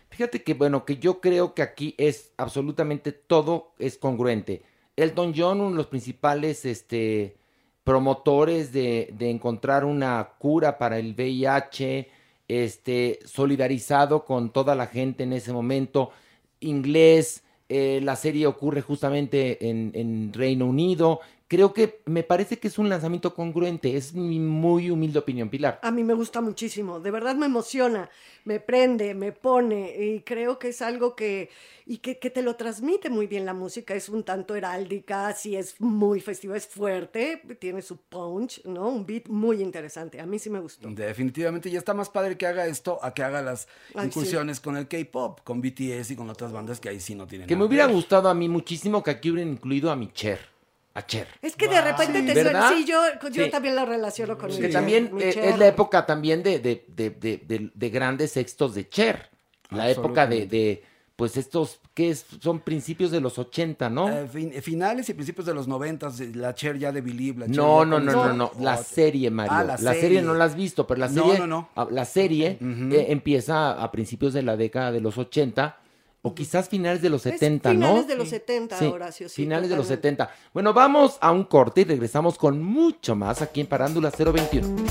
Fíjate 0.09 0.43
que, 0.43 0.55
bueno, 0.55 0.85
que 0.85 0.97
yo 0.97 1.21
creo 1.21 1.53
que 1.53 1.61
aquí 1.61 1.93
es 1.99 2.33
absolutamente 2.37 3.11
todo 3.11 3.75
es 3.77 3.99
congruente. 3.99 4.63
Elton 4.95 5.33
John, 5.37 5.61
uno 5.61 5.69
de 5.69 5.75
los 5.75 5.87
principales 5.87 6.65
este, 6.65 7.37
promotores 7.83 8.71
de, 8.71 9.09
de 9.17 9.29
encontrar 9.29 9.85
una 9.85 10.31
cura 10.37 10.77
para 10.77 10.99
el 10.99 11.13
VIH, 11.13 12.09
este, 12.47 13.19
solidarizado 13.25 14.25
con 14.25 14.51
toda 14.51 14.75
la 14.75 14.87
gente 14.87 15.23
en 15.23 15.33
ese 15.33 15.53
momento, 15.53 16.11
inglés, 16.59 17.43
eh, 17.69 17.99
la 18.03 18.15
serie 18.15 18.47
ocurre 18.47 18.81
justamente 18.81 19.69
en, 19.69 19.91
en 19.95 20.31
Reino 20.33 20.65
Unido. 20.65 21.21
Creo 21.53 21.71
que 21.71 22.01
me 22.05 22.23
parece 22.23 22.57
que 22.57 22.67
es 22.67 22.79
un 22.79 22.89
lanzamiento 22.89 23.35
congruente, 23.35 23.95
es 23.95 24.15
mi 24.15 24.39
muy 24.39 24.89
humilde 24.89 25.19
opinión, 25.19 25.49
Pilar. 25.49 25.79
A 25.83 25.91
mí 25.91 26.03
me 26.03 26.15
gusta 26.15 26.41
muchísimo, 26.41 26.99
de 26.99 27.11
verdad 27.11 27.35
me 27.35 27.45
emociona, 27.45 28.09
me 28.43 28.59
prende, 28.59 29.13
me 29.13 29.33
pone 29.33 29.95
y 30.03 30.21
creo 30.21 30.57
que 30.57 30.69
es 30.69 30.81
algo 30.81 31.15
que, 31.15 31.51
y 31.85 31.99
que, 31.99 32.17
que 32.17 32.31
te 32.31 32.41
lo 32.41 32.55
transmite 32.55 33.11
muy 33.11 33.27
bien 33.27 33.45
la 33.45 33.53
música, 33.53 33.93
es 33.93 34.09
un 34.09 34.23
tanto 34.23 34.55
heráldica, 34.55 35.31
sí 35.33 35.55
es 35.55 35.79
muy 35.79 36.21
festiva, 36.21 36.57
es 36.57 36.65
fuerte, 36.65 37.43
tiene 37.59 37.83
su 37.83 37.97
punch, 37.97 38.65
¿no? 38.65 38.89
Un 38.89 39.05
beat 39.05 39.27
muy 39.27 39.61
interesante, 39.61 40.19
a 40.19 40.25
mí 40.25 40.39
sí 40.39 40.49
me 40.49 40.59
gustó. 40.59 40.89
Definitivamente 40.89 41.69
ya 41.69 41.77
está 41.77 41.93
más 41.93 42.09
padre 42.09 42.35
que 42.35 42.47
haga 42.47 42.65
esto 42.65 42.97
a 43.03 43.13
que 43.13 43.21
haga 43.21 43.43
las 43.43 43.67
Ay, 43.93 44.07
incursiones 44.07 44.59
con 44.59 44.75
el 44.75 44.87
K-pop, 44.87 45.41
con 45.43 45.61
BTS 45.61 46.09
y 46.09 46.15
con 46.15 46.27
otras 46.31 46.51
bandas 46.51 46.79
que 46.79 46.89
ahí 46.89 46.99
sí 46.99 47.13
no 47.13 47.27
tienen 47.27 47.47
Que 47.47 47.55
me 47.55 47.65
hubiera 47.65 47.85
gustado 47.85 48.27
a 48.27 48.33
mí 48.33 48.49
muchísimo 48.49 49.03
que 49.03 49.11
aquí 49.11 49.29
hubieran 49.29 49.53
incluido 49.53 49.91
a 49.91 49.95
mi 49.95 50.11
Cher. 50.11 50.52
A 50.95 51.05
Cher. 51.05 51.27
Es 51.41 51.55
que 51.55 51.67
de 51.67 51.81
repente 51.81 52.21
te 52.21 52.33
¿Verdad? 52.35 52.67
suena, 52.69 52.69
sí, 52.69 52.85
yo, 52.85 53.01
yo 53.31 53.45
Sí. 53.45 53.49
también 53.49 53.75
lo 53.75 53.85
relaciono 53.85 54.37
con 54.37 54.51
Que 54.51 54.67
mi- 54.67 54.71
también 54.73 55.09
mi 55.13 55.23
eh, 55.23 55.33
Cher. 55.33 55.45
es 55.45 55.57
la 55.57 55.67
época 55.67 56.05
también 56.05 56.43
de, 56.43 56.59
de, 56.59 56.85
de, 56.87 57.09
de, 57.09 57.37
de- 57.37 57.71
de 57.73 57.89
grandes 57.89 58.37
éxitos 58.37 58.75
de 58.75 58.87
Cher. 58.89 59.29
La 59.71 59.89
época 59.89 60.27
de, 60.27 60.45
de, 60.45 60.83
pues 61.15 61.35
estos, 61.35 61.79
que 61.95 62.11
es? 62.11 62.25
son 62.41 62.59
principios 62.59 63.09
de 63.09 63.19
los 63.21 63.39
80, 63.39 63.89
¿no? 63.89 64.07
Eh, 64.07 64.27
fin- 64.27 64.51
finales 64.61 65.09
y 65.09 65.15
principios 65.15 65.47
de 65.47 65.55
los 65.55 65.67
noventas, 65.67 66.19
de 66.19 66.27
la 66.35 66.53
Cher 66.53 66.77
ya 66.77 66.91
de 66.91 67.01
Believe. 67.01 67.39
La 67.39 67.45
Cher 67.47 67.55
No, 67.55 67.83
no, 67.85 67.99
no, 67.99 68.11
no, 68.11 68.33
no, 68.33 68.51
la 68.59 68.77
serie, 68.77 69.31
Mario. 69.31 69.51
Ah, 69.51 69.63
la, 69.63 69.73
la 69.73 69.77
serie. 69.77 70.01
serie. 70.01 70.21
no 70.21 70.35
la 70.35 70.45
has 70.45 70.55
visto, 70.55 70.85
pero 70.85 70.99
la 70.99 71.09
serie, 71.09 71.39
no, 71.39 71.47
no. 71.47 71.69
ah, 71.75 71.87
la 71.89 72.05
serie 72.05 72.59
eh, 72.61 73.05
empieza 73.09 73.71
a 73.81 73.91
principios 73.91 74.33
de 74.33 74.43
la 74.43 74.55
década 74.57 74.91
de 74.91 75.01
los 75.01 75.17
80 75.17 75.77
o 76.25 76.33
quizás 76.33 76.69
finales 76.69 77.01
de 77.01 77.09
los 77.09 77.25
Es 77.25 77.33
70, 77.33 77.73
¿no? 77.73 77.79
finales 77.79 78.07
de 78.07 78.15
los 78.15 78.29
70, 78.29 78.89
Horacio, 78.89 79.27
sí, 79.27 79.35
finales 79.35 79.69
de 79.69 79.75
los 79.75 79.87
totalmente. 79.87 80.23
70. 80.23 80.49
Bueno, 80.53 80.73
vamos 80.73 81.17
a 81.19 81.31
un 81.31 81.43
corte 81.43 81.81
y 81.81 81.83
regresamos 81.83 82.37
con 82.37 82.63
mucho 82.63 83.13
más 83.13 83.41
aquí 83.41 83.59
en 83.59 83.67
Parándula 83.67 84.09
021. 84.09 84.85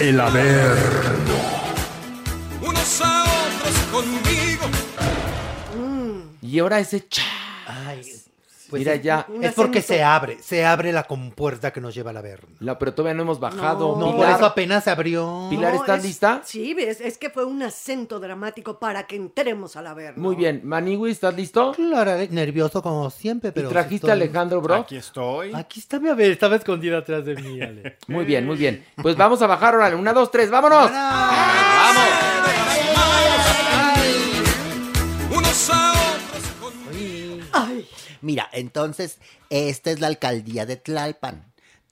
El 0.00 0.18
Averno. 0.18 1.34
Unos 2.66 3.00
a 3.02 3.22
otros 3.22 3.78
conmigo. 3.92 4.64
Y 6.42 6.58
ahora 6.58 6.80
ese 6.80 7.06
cha. 7.06 7.39
Pues 8.70 8.80
Mira 8.80 8.94
es- 8.94 9.02
ya. 9.02 9.26
Es 9.42 9.52
porque 9.54 9.82
se 9.82 10.02
abre, 10.02 10.38
se 10.40 10.64
abre 10.64 10.92
la 10.92 11.02
compuerta 11.04 11.72
que 11.72 11.80
nos 11.80 11.94
lleva 11.94 12.10
al 12.10 12.16
Averno. 12.16 12.54
No, 12.60 12.78
pero 12.78 12.94
todavía 12.94 13.14
no 13.14 13.22
hemos 13.22 13.40
bajado. 13.40 13.96
No, 13.98 14.16
por 14.16 14.28
eso 14.28 14.46
apenas 14.46 14.84
se 14.84 14.90
abrió. 14.90 15.48
Pilar, 15.50 15.74
No, 15.74 15.80
¿estás 15.80 15.98
es- 15.98 16.04
lista? 16.04 16.40
Sí, 16.44 16.76
es, 16.78 17.00
es 17.00 17.18
que 17.18 17.30
fue 17.30 17.44
un 17.44 17.62
acento 17.62 18.20
dramático 18.20 18.78
para 18.78 19.06
que 19.06 19.16
entremos 19.16 19.76
a 19.76 19.82
la 19.82 19.92
ver. 19.94 20.16
Muy 20.16 20.36
bien. 20.36 20.60
Manigui, 20.64 21.10
¿estás 21.10 21.34
listo? 21.34 21.72
Claro, 21.72 22.12
nervioso 22.30 22.82
como 22.82 23.10
siempre, 23.10 23.52
pero. 23.52 23.68
¿Y 23.68 23.72
trajiste 23.72 23.96
estoy- 24.06 24.10
a 24.10 24.12
Alejandro 24.14 24.60
Bro? 24.60 24.74
Aquí 24.76 24.96
estoy. 24.96 25.52
Aquí 25.54 25.80
está, 25.80 25.96
a 25.96 26.14
ver, 26.14 26.30
estaba 26.30 26.56
escondida 26.56 26.98
atrás 26.98 27.24
de 27.24 27.34
mí, 27.36 27.60
Ale. 27.60 27.96
Muy 28.08 28.24
bien, 28.24 28.46
muy 28.46 28.56
bien. 28.56 28.84
Pues 29.02 29.16
vamos 29.16 29.42
a 29.42 29.46
bajar, 29.46 29.74
órale. 29.74 29.96
Una, 29.96 30.12
dos, 30.12 30.30
tres, 30.30 30.50
vámonos. 30.50 30.90
¡Vamos! 30.90 32.39
Mira, 38.20 38.48
entonces, 38.52 39.18
esta 39.50 39.90
es 39.90 40.00
la 40.00 40.06
alcaldía 40.08 40.66
de 40.66 40.76
Tlalpan. 40.76 41.44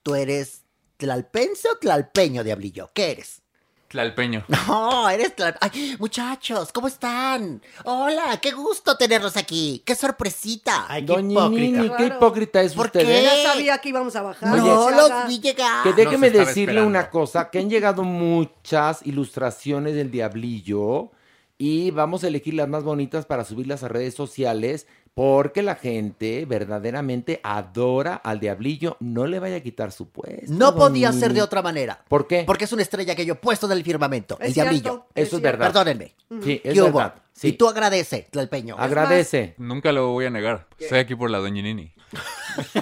¿Tú 0.02 0.14
eres 0.14 0.62
tlalpense 0.96 1.68
o 1.68 1.76
tlalpeño, 1.78 2.42
diablillo? 2.44 2.90
¿Qué 2.94 3.12
eres? 3.12 3.42
Tlalpeño. 3.88 4.44
No, 4.68 5.08
eres 5.08 5.34
tlalp... 5.34 5.56
Ay, 5.60 5.96
muchachos, 5.98 6.72
¿cómo 6.72 6.88
están? 6.88 7.62
Hola, 7.84 8.38
qué 8.42 8.50
gusto 8.52 8.96
tenerlos 8.98 9.36
aquí. 9.38 9.82
¡Qué 9.86 9.94
sorpresita! 9.94 10.84
Ay, 10.88 11.02
Doña 11.06 11.48
Nini, 11.48 11.72
qué 11.72 11.86
Claro. 11.88 12.06
hipócrita 12.06 12.60
es 12.60 12.74
¿Por 12.74 12.86
usted. 12.86 13.00
qué? 13.00 13.20
¿eh? 13.20 13.22
ya 13.22 13.50
sabía 13.52 13.78
que 13.78 13.88
íbamos 13.88 14.14
a 14.16 14.22
bajar. 14.22 14.56
no, 14.58 14.88
se 14.90 14.94
los 14.94 15.28
vi 15.28 15.40
llegar. 15.40 15.82
Que 15.84 15.92
déjeme 15.94 16.26
estaba 16.26 16.44
decirle 16.46 16.72
esperando. 16.72 16.86
una 16.88 17.08
cosa, 17.10 17.48
que 17.50 17.58
han 17.60 17.70
llegado 17.70 18.02
muchas 18.04 19.00
ilustraciones 19.06 19.94
del 19.94 20.10
diablillo 20.10 21.10
y 21.56 21.90
vamos 21.90 22.22
a 22.24 22.28
elegir 22.28 22.54
las 22.54 22.68
más 22.68 22.84
bonitas 22.84 23.24
para 23.26 23.44
subirlas 23.44 23.82
a 23.82 23.88
redes 23.88 24.14
sociales 24.14 24.86
porque 25.18 25.64
la 25.64 25.74
gente 25.74 26.44
verdaderamente 26.44 27.40
adora 27.42 28.14
al 28.14 28.38
diablillo. 28.38 28.96
No 29.00 29.26
le 29.26 29.40
vaya 29.40 29.56
a 29.56 29.60
quitar 29.60 29.90
su 29.90 30.10
puesto. 30.10 30.52
No 30.52 30.76
podía 30.76 31.10
ser 31.12 31.22
de 31.22 31.28
Nini. 31.30 31.40
otra 31.40 31.60
manera. 31.60 32.00
¿Por 32.06 32.28
qué? 32.28 32.44
Porque 32.46 32.66
es 32.66 32.72
una 32.72 32.82
estrella 32.82 33.16
que 33.16 33.26
yo 33.26 33.32
he 33.32 33.36
puesto 33.36 33.66
en 33.66 33.72
el 33.72 33.82
firmamento, 33.82 34.38
el 34.40 34.50
Es 34.50 34.54
diablillo. 34.54 35.06
Eso 35.16 35.22
es 35.24 35.28
cierto. 35.30 35.42
verdad. 35.42 35.66
Perdónenme. 35.72 36.14
Sí, 36.44 36.60
es 36.62 36.72
¿Qué 36.72 36.82
hubo? 36.82 37.02
Sí. 37.38 37.48
Y 37.48 37.52
tú 37.52 37.68
agradece, 37.68 38.26
tlalpeño. 38.32 38.74
Agradece. 38.78 39.54
Nunca 39.58 39.92
lo 39.92 40.08
voy 40.08 40.24
a 40.26 40.30
negar. 40.30 40.66
Estoy 40.78 40.98
aquí 40.98 41.14
por 41.14 41.30
la 41.30 41.38
doña 41.38 41.62
Nini. 41.62 41.92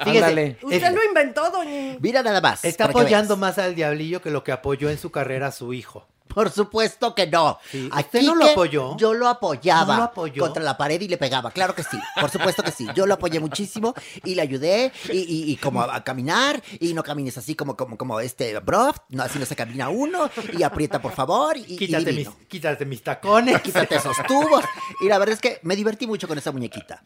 Ándale. 0.00 0.58
Usted 0.62 0.82
Es- 0.82 0.92
lo 0.92 1.04
inventó, 1.04 1.50
doña. 1.50 1.96
Mira 2.00 2.22
nada 2.22 2.40
más. 2.40 2.64
Está 2.64 2.86
apoyando 2.86 3.36
más 3.36 3.58
al 3.58 3.74
diablillo 3.74 4.20
que 4.20 4.30
lo 4.30 4.42
que 4.44 4.52
apoyó 4.52 4.90
en 4.90 4.98
su 4.98 5.10
carrera 5.10 5.48
a 5.48 5.52
su 5.52 5.72
hijo. 5.72 6.06
Por 6.28 6.50
supuesto 6.50 7.14
que 7.14 7.26
no. 7.28 7.58
Sí. 7.70 7.88
A 7.90 8.00
¿Usted 8.00 8.20
no 8.22 8.34
lo 8.34 8.44
apoyó? 8.46 8.94
Yo 8.98 9.14
lo 9.14 9.26
apoyaba. 9.26 9.94
¿No 9.94 10.00
lo 10.00 10.02
apoyó? 10.04 10.42
Contra 10.42 10.62
la 10.62 10.76
pared 10.76 11.00
y 11.00 11.08
le 11.08 11.16
pegaba. 11.16 11.50
Claro 11.50 11.74
que 11.74 11.82
sí. 11.82 11.96
Por 12.20 12.28
supuesto 12.28 12.62
que 12.62 12.72
sí. 12.72 12.86
Yo 12.94 13.06
lo 13.06 13.14
apoyé 13.14 13.40
muchísimo 13.40 13.94
y 14.22 14.34
le 14.34 14.42
ayudé 14.42 14.92
y, 15.10 15.16
y- 15.18 15.50
y 15.52 15.56
como 15.56 15.80
a, 15.80 15.96
a 15.96 16.04
caminar 16.04 16.62
y 16.78 16.92
no 16.92 17.02
camines 17.02 17.38
así 17.38 17.54
como, 17.54 17.74
como, 17.74 17.96
como 17.96 18.20
este 18.20 18.58
Broft. 18.58 19.02
No, 19.08 19.22
así 19.22 19.38
no 19.38 19.46
se 19.46 19.56
camina 19.56 19.88
uno 19.88 20.28
y 20.58 20.62
aprieta 20.62 21.00
por 21.00 21.12
favor 21.12 21.56
y, 21.56 21.64
y 21.72 21.76
Quítate 21.78 22.12
mis, 22.12 22.28
quítate 22.48 22.84
mis 22.84 23.02
tacones. 23.02 23.35
Quítate 23.62 23.96
esos 23.96 24.16
tubos. 24.26 24.64
Y 25.00 25.08
la 25.08 25.18
verdad 25.18 25.34
es 25.34 25.40
que 25.40 25.58
me 25.62 25.76
divertí 25.76 26.06
mucho 26.06 26.26
con 26.28 26.38
esa 26.38 26.52
muñequita. 26.52 27.02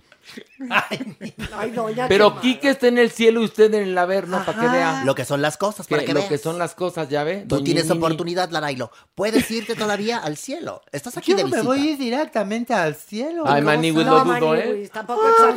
Ay, 1.57 1.71
doña. 1.71 2.07
Pero 2.09 2.35
qué 2.37 2.41
Quique 2.41 2.71
está 2.71 2.89
en 2.89 2.99
el 2.99 3.11
cielo 3.11 3.41
y 3.41 3.45
usted 3.45 3.73
en 3.75 3.83
el 3.89 3.99
averno 3.99 4.43
para 4.45 4.61
que 4.61 4.67
vea 4.69 5.05
Lo 5.05 5.15
que 5.15 5.25
son 5.25 5.41
las 5.43 5.57
cosas, 5.57 5.87
que 5.87 5.95
para 5.95 6.07
que 6.07 6.13
lo 6.13 6.21
veas. 6.21 6.29
que 6.29 6.39
son 6.39 6.59
las 6.59 6.75
cosas, 6.75 7.09
¿ya 7.09 7.25
ve? 7.25 7.41
Tú 7.49 7.57
Doña 7.57 7.65
tienes 7.65 7.85
Nini? 7.87 7.99
oportunidad, 7.99 8.51
Larailo. 8.51 8.91
Puedes 9.15 9.51
irte 9.51 9.75
todavía 9.75 10.19
al 10.19 10.37
cielo. 10.37 10.83
Estás 10.93 11.17
aquí 11.17 11.33
Yo 11.33 11.37
de 11.39 11.45
me 11.45 11.51
visita. 11.51 11.67
voy 11.67 11.81
a 11.81 11.91
ir 11.93 11.99
directamente 11.99 12.75
al 12.75 12.95
cielo. 12.95 13.45
Ay, 13.47 13.61
¿Cómo 13.63 13.67
Maniwis, 13.75 14.05
sabes? 14.07 14.27
lo 14.27 14.35
dudo, 14.35 14.55
¿eh? 14.55 14.91
Tampoco 14.93 15.21
Ah. 15.23 15.55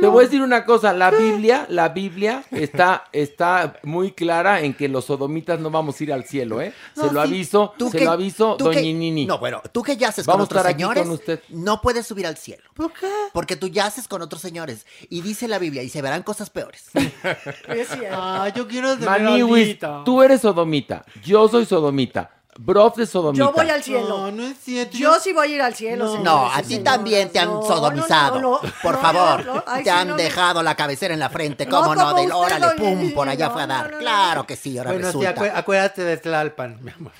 Te 0.00 0.06
voy 0.06 0.22
a 0.24 0.26
decir 0.26 0.42
una 0.42 0.64
cosa, 0.64 0.92
la 0.92 1.10
Biblia, 1.10 1.66
la 1.68 1.88
Biblia 1.90 2.44
está, 2.50 3.04
está 3.12 3.74
muy 3.82 4.12
clara 4.12 4.60
en 4.60 4.74
que 4.74 4.88
los 4.88 5.06
sodomitas 5.06 5.60
no 5.60 5.70
vamos 5.70 6.00
a 6.00 6.04
ir 6.04 6.12
al 6.12 6.24
cielo, 6.24 6.60
¿eh? 6.60 6.72
No, 6.96 7.08
se 7.08 7.12
lo 7.14 7.22
sí. 7.22 7.28
aviso, 7.28 7.74
Tú 7.78 7.90
se 7.90 7.98
que- 7.98 8.04
lo 8.04 8.12
aviso, 8.12 8.56
tú 8.56 8.70
que- 8.70 8.76
doñinini. 8.76 9.26
No, 9.26 9.38
bueno, 9.38 9.62
tú 9.72 9.81
que 9.82 9.96
yaces 9.96 10.26
Vamos 10.26 10.40
con 10.40 10.44
otros 10.44 10.58
estar 10.60 10.70
aquí 10.72 10.80
señores, 10.82 11.02
con 11.04 11.12
usted. 11.12 11.40
no 11.50 11.80
puedes 11.80 12.06
subir 12.06 12.26
al 12.26 12.36
cielo. 12.36 12.62
¿Por 12.74 12.92
qué? 12.92 13.08
Porque 13.32 13.56
tú 13.56 13.68
yaces 13.68 14.08
con 14.08 14.22
otros 14.22 14.40
señores. 14.42 14.86
Y 15.08 15.20
dice 15.22 15.48
la 15.48 15.58
Biblia, 15.58 15.82
y 15.82 15.88
se 15.88 16.02
verán 16.02 16.22
cosas 16.22 16.50
peores. 16.50 16.84
Es 17.68 17.88
cierto. 17.88 18.08
Ah, 18.18 18.48
yo 18.54 18.66
quiero 18.68 18.94
tener 18.94 19.08
Maniwis, 19.08 19.78
tú 20.04 20.22
eres 20.22 20.40
sodomita, 20.42 21.04
yo 21.24 21.48
soy 21.48 21.64
sodomita, 21.66 22.30
Brof 22.58 22.98
es 22.98 23.08
sodomita. 23.08 23.44
Yo 23.46 23.52
voy 23.52 23.70
al 23.70 23.82
cielo. 23.82 24.08
No, 24.08 24.30
no 24.30 24.42
es 24.44 24.58
cierto. 24.58 24.94
Yo 24.96 25.18
sí 25.20 25.32
voy 25.32 25.52
a 25.52 25.54
ir 25.54 25.62
al 25.62 25.74
cielo. 25.74 26.04
No. 26.04 26.12
señores 26.50 26.52
a 26.58 26.62
ti 26.62 26.78
también 26.80 27.30
te 27.30 27.38
han 27.38 27.48
No, 27.48 27.62
sodomizado. 27.62 28.34
no, 28.40 28.40
no, 28.42 28.60
no. 28.62 28.72
Por 28.82 28.94
No, 28.96 29.00
favor, 29.00 29.46
no, 29.46 29.54
no. 29.54 29.64
Ay, 29.66 29.84
te 29.84 29.90
sí, 29.90 29.96
han 29.96 30.08
no, 30.08 30.16
no. 30.16 30.22
dejado 30.22 30.62
la 30.62 30.74
cabecera 30.74 31.14
en 31.14 31.20
la 31.20 31.30
frente. 31.30 31.66
¿Cómo 31.66 31.94
no? 31.94 32.12
Del 32.14 32.30
órale, 32.30 32.66
pum, 32.76 33.10
por 33.14 33.26
allá 33.30 33.46
no, 33.46 33.52
fue 33.54 33.62
a 33.62 33.66
dar. 33.66 33.84
no, 33.84 33.90
no, 33.92 33.96
no. 33.96 33.98
Claro 34.00 34.46
que 34.46 34.56
sí, 34.56 34.76
ahora 34.76 34.92
Bueno, 34.92 35.10
sí, 35.12 35.18
resulta. 35.18 35.34
acu- 35.40 35.52
acuérdate 35.54 36.02
de 36.04 36.16
Tlalpan, 36.18 36.78
mi 36.82 36.90
amor. 36.90 37.12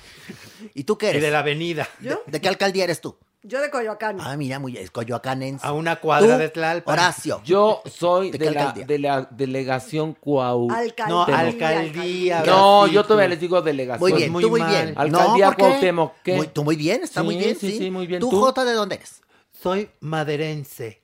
¿Y 0.73 0.83
tú 0.85 0.97
qué 0.97 1.07
Y 1.07 1.09
eres? 1.09 1.21
de 1.21 1.31
la 1.31 1.39
avenida. 1.39 1.87
¿De, 1.99 2.17
de 2.25 2.41
qué 2.41 2.47
alcaldía 2.49 2.83
eres 2.85 3.01
tú? 3.01 3.17
Yo 3.45 3.61
de 3.61 3.69
Coyoacán. 3.69 4.19
Ah, 4.21 4.37
mira, 4.37 4.57
muy 4.57 4.77
es 4.77 4.89
coyoacanense. 4.89 5.67
A 5.67 5.73
una 5.73 5.97
cuadra 5.97 6.35
Tú, 6.35 6.39
de 6.39 6.47
Tlalpan. 6.49 6.93
Horacio. 6.93 7.41
Yo 7.43 7.81
soy 7.93 8.31
¿De 8.31 8.39
la, 8.39 8.61
alcaldía? 8.61 8.85
de 8.85 8.99
la 8.99 9.27
delegación 9.31 10.13
Cuau. 10.13 10.71
Alcaldía. 10.71 11.05
No, 11.13 11.25
Cuauhtémoc. 11.25 11.61
alcaldía. 11.61 12.43
No, 12.45 12.87
yo 12.87 13.03
todavía 13.03 13.27
les 13.27 13.41
digo 13.41 13.61
delegación. 13.61 14.09
Muy 14.09 14.17
bien, 14.17 14.31
muy 14.31 14.43
tú 14.43 14.49
muy 14.49 14.61
mal. 14.61 14.69
bien. 14.69 14.93
Alcaldía 14.97 15.47
¿por 15.47 15.55
qué? 15.57 15.63
Cuauhtémoc, 15.63 16.13
¿qué? 16.23 16.35
Muy- 16.37 16.47
tú 16.47 16.63
muy 16.63 16.77
bien, 16.77 17.03
está 17.03 17.21
muy 17.21 17.35
bien, 17.35 17.57
sí, 17.59 17.71
sí. 17.71 17.77
sí, 17.79 17.91
muy 17.91 18.07
bien. 18.07 18.21
¿Tú, 18.21 18.29
¿Tú? 18.29 18.39
Jota, 18.39 18.63
de 18.63 18.71
dónde 18.73 18.95
eres? 18.95 19.21
Soy 19.61 19.89
maderense. 19.99 21.02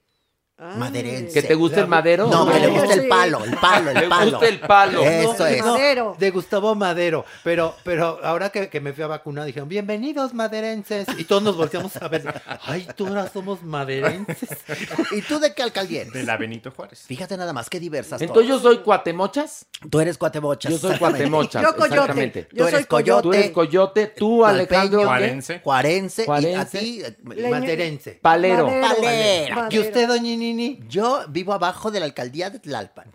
Ay. 0.62 0.78
Maderense. 0.78 1.34
¿Que 1.42 1.48
te 1.48 1.56
gusta 1.56 1.80
el 1.80 1.88
madero? 1.88 2.28
No, 2.28 2.52
que 2.52 2.60
le 2.60 2.68
gusta 2.68 2.94
el 2.94 3.08
palo, 3.08 3.44
el 3.46 3.56
palo, 3.56 3.94
Le 3.94 4.00
el 4.02 4.10
palo. 4.10 4.32
gusta 4.32 4.48
el 4.48 4.60
palo. 4.60 5.02
Eso 5.04 5.48
es. 5.48 5.64
Madero. 5.64 6.16
de 6.20 6.32
Gustavo 6.32 6.76
Madero. 6.76 7.26
Pero, 7.44 7.76
pero 7.84 8.20
ahora 8.24 8.50
que, 8.50 8.68
que 8.68 8.82
me 8.82 8.92
fui 8.92 9.04
a 9.04 9.08
vacunar, 9.08 9.46
dijeron, 9.46 9.70
bienvenidos 9.70 10.34
maderenses. 10.34 11.08
Y 11.18 11.24
todos 11.24 11.44
nos 11.44 11.56
volteamos 11.56 11.96
a 11.96 12.08
ver. 12.10 12.42
Ay, 12.64 12.88
tú 12.96 13.08
ahora 13.08 13.30
somos 13.30 13.64
maderenses. 13.64 14.50
¿Y 15.12 15.22
tú 15.22 15.40
de 15.40 15.54
qué 15.54 15.64
alcaldía 15.64 16.02
eres? 16.02 16.14
De 16.14 16.24
la 16.24 16.36
Benito 16.36 16.72
Juárez. 16.72 17.04
Fíjate 17.08 17.38
nada 17.38 17.54
más, 17.54 17.70
qué 17.70 17.80
diversas 17.80 18.22
Entonces 18.22 18.50
yo 18.50 18.60
soy 18.60 18.80
cuatemochas. 18.80 19.66
Tú 19.90 20.02
eres 20.02 20.18
cuatebochas. 20.18 20.72
Yo 20.72 20.78
soy 20.78 20.98
cuatemochas. 20.98 21.64
Yo 21.64 21.74
coyote. 21.76 21.96
Exactamente. 21.96 22.44
Tú 22.44 22.64
eres 22.64 22.72
soy 22.72 22.84
coyote. 22.86 23.22
Tú 23.22 23.34
eres 23.34 23.52
coyote, 23.52 24.08
tú 24.08 24.46
Alejandro. 24.46 25.00
¿qué? 25.00 25.06
Juarense. 25.06 26.26
Juarense. 26.26 26.26
Y 26.42 26.54
a 26.54 26.66
ti, 26.66 27.02
eh, 27.02 27.50
Maderense. 27.50 28.20
Palero. 28.22 28.68
Palera. 28.68 29.70
¿Y 29.72 29.80
usted, 29.80 30.10
Yo 30.90 31.24
vivo 31.30 31.54
abajo 31.54 31.92
de 31.92 32.00
la 32.00 32.06
alcaldía 32.06 32.50
de 32.50 32.60
Tlalpan. 32.60 33.12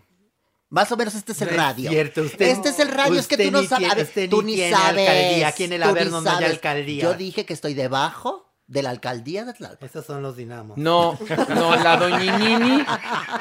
Más 0.69 0.91
o 0.91 0.97
menos 0.97 1.13
este 1.15 1.31
es 1.31 1.41
el 1.41 1.47
No 1.47 1.51
es 1.53 1.57
radio. 1.57 1.89
cierto, 1.91 2.21
usted- 2.23 2.47
este 2.47 2.69
es 2.69 2.79
el 2.79 2.89
radio, 2.89 3.19
es 3.19 3.27
que 3.27 3.37
tú 3.37 3.51
no 3.51 3.63
sabes. 3.63 4.11
tiene- 4.13 4.29
tú 4.29 4.41
ni 4.41 4.57
sabes. 4.57 4.73
alcaldía. 5.07 5.47
Aquí 5.47 5.63
en 5.65 5.73
el 5.73 5.81
tú 5.81 5.85
ni 5.85 5.91
Averno 5.91 6.21
no 6.21 6.29
hay 6.29 6.35
sabes. 6.35 6.49
alcaldía. 6.51 7.03
Yo 7.03 7.13
dije 7.13 7.45
que 7.45 7.53
estoy 7.53 7.73
debajo 7.75 8.51
de 8.67 8.81
la 8.81 8.89
alcaldía 8.89 9.45
de 9.45 9.53
Tlalpan. 9.53 9.87
Esos 9.87 10.05
son 10.05 10.23
los 10.23 10.35
dinamos. 10.35 10.75
No, 10.77 11.17
no, 11.49 11.75
la 11.75 11.97
doñinini, 11.97 12.83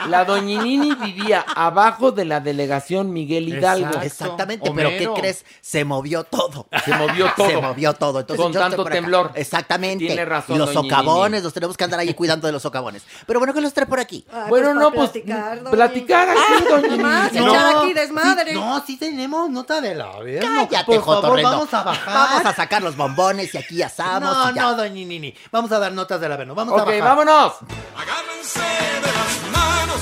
la 0.08 0.24
doñinini 0.26 0.94
vivía 0.96 1.44
abajo 1.56 2.12
de 2.12 2.26
la 2.26 2.40
delegación 2.40 3.10
Miguel 3.12 3.48
Hidalgo. 3.48 3.86
Exacto. 3.86 4.04
Exactamente, 4.06 4.70
pero 4.74 4.90
¿qué 4.90 5.08
crees? 5.18 5.44
Se 5.62 5.84
movió 5.84 6.24
todo. 6.24 6.66
Se 6.84 6.94
movió 6.94 7.32
todo. 7.36 7.48
Se 7.48 7.56
movió 7.56 7.94
todo. 7.94 8.20
Entonces, 8.20 8.42
Con 8.42 8.52
yo 8.52 8.60
estoy 8.60 8.70
tanto 8.76 8.84
temblor. 8.90 9.32
Exactamente. 9.34 10.04
Tiene 10.06 10.24
razón, 10.26 10.56
Y 10.56 10.58
los 10.58 10.72
socavones, 10.72 11.42
los 11.42 11.54
tenemos 11.54 11.76
que 11.76 11.84
andar 11.84 12.00
ahí 12.00 12.12
cuidando 12.12 12.46
de 12.46 12.52
los 12.52 12.62
socavones. 12.62 13.02
Pero 13.26 13.38
bueno, 13.40 13.54
que 13.54 13.60
los 13.62 13.72
trae 13.72 13.86
por 13.86 14.00
aquí. 14.00 14.26
Ay, 14.30 14.44
Bueno, 14.50 14.66
pues, 14.66 14.76
no, 14.76 14.92
pues 14.92 15.10
platicar, 15.10 15.58
doña. 15.58 15.70
platicar 15.70 16.28
aquí, 16.30 16.64
doña 16.68 16.96
Nomás, 16.96 17.32
Nini. 17.32 17.46
echar 17.46 17.76
aquí 17.78 17.92
desmadre. 17.94 18.52
sí- 18.52 18.58
no, 18.58 18.84
sí 18.86 18.96
tenemos 18.98 19.48
nota 19.48 19.80
de 19.80 19.94
la 19.94 20.18
verga. 20.20 20.48
Cállate, 20.68 20.84
Por 20.84 21.04
favor, 21.04 21.42
vamos 21.42 21.72
a 21.72 21.82
bajar. 21.82 22.14
Vamos 22.14 22.46
a 22.46 22.54
sacar 22.54 22.82
los 22.82 22.94
bombones 22.96 23.54
y 23.54 23.58
aquí 23.58 23.82
asamos 23.82 24.22
No, 24.36 24.50
y 24.50 24.54
ya. 24.54 24.62
no, 24.62 24.76
doña 24.76 25.13
Nini. 25.14 25.34
Vamos 25.52 25.70
a 25.72 25.78
dar 25.78 25.92
notas 25.92 26.20
del 26.20 26.32
Averno. 26.32 26.54
Vamos 26.54 26.78
a 26.78 26.82
Ok, 26.82 26.88
bajar. 26.88 27.02
vámonos. 27.02 27.52
Agárrense 27.96 28.60
de 28.60 29.12
las 29.12 29.52
manos, 29.52 30.00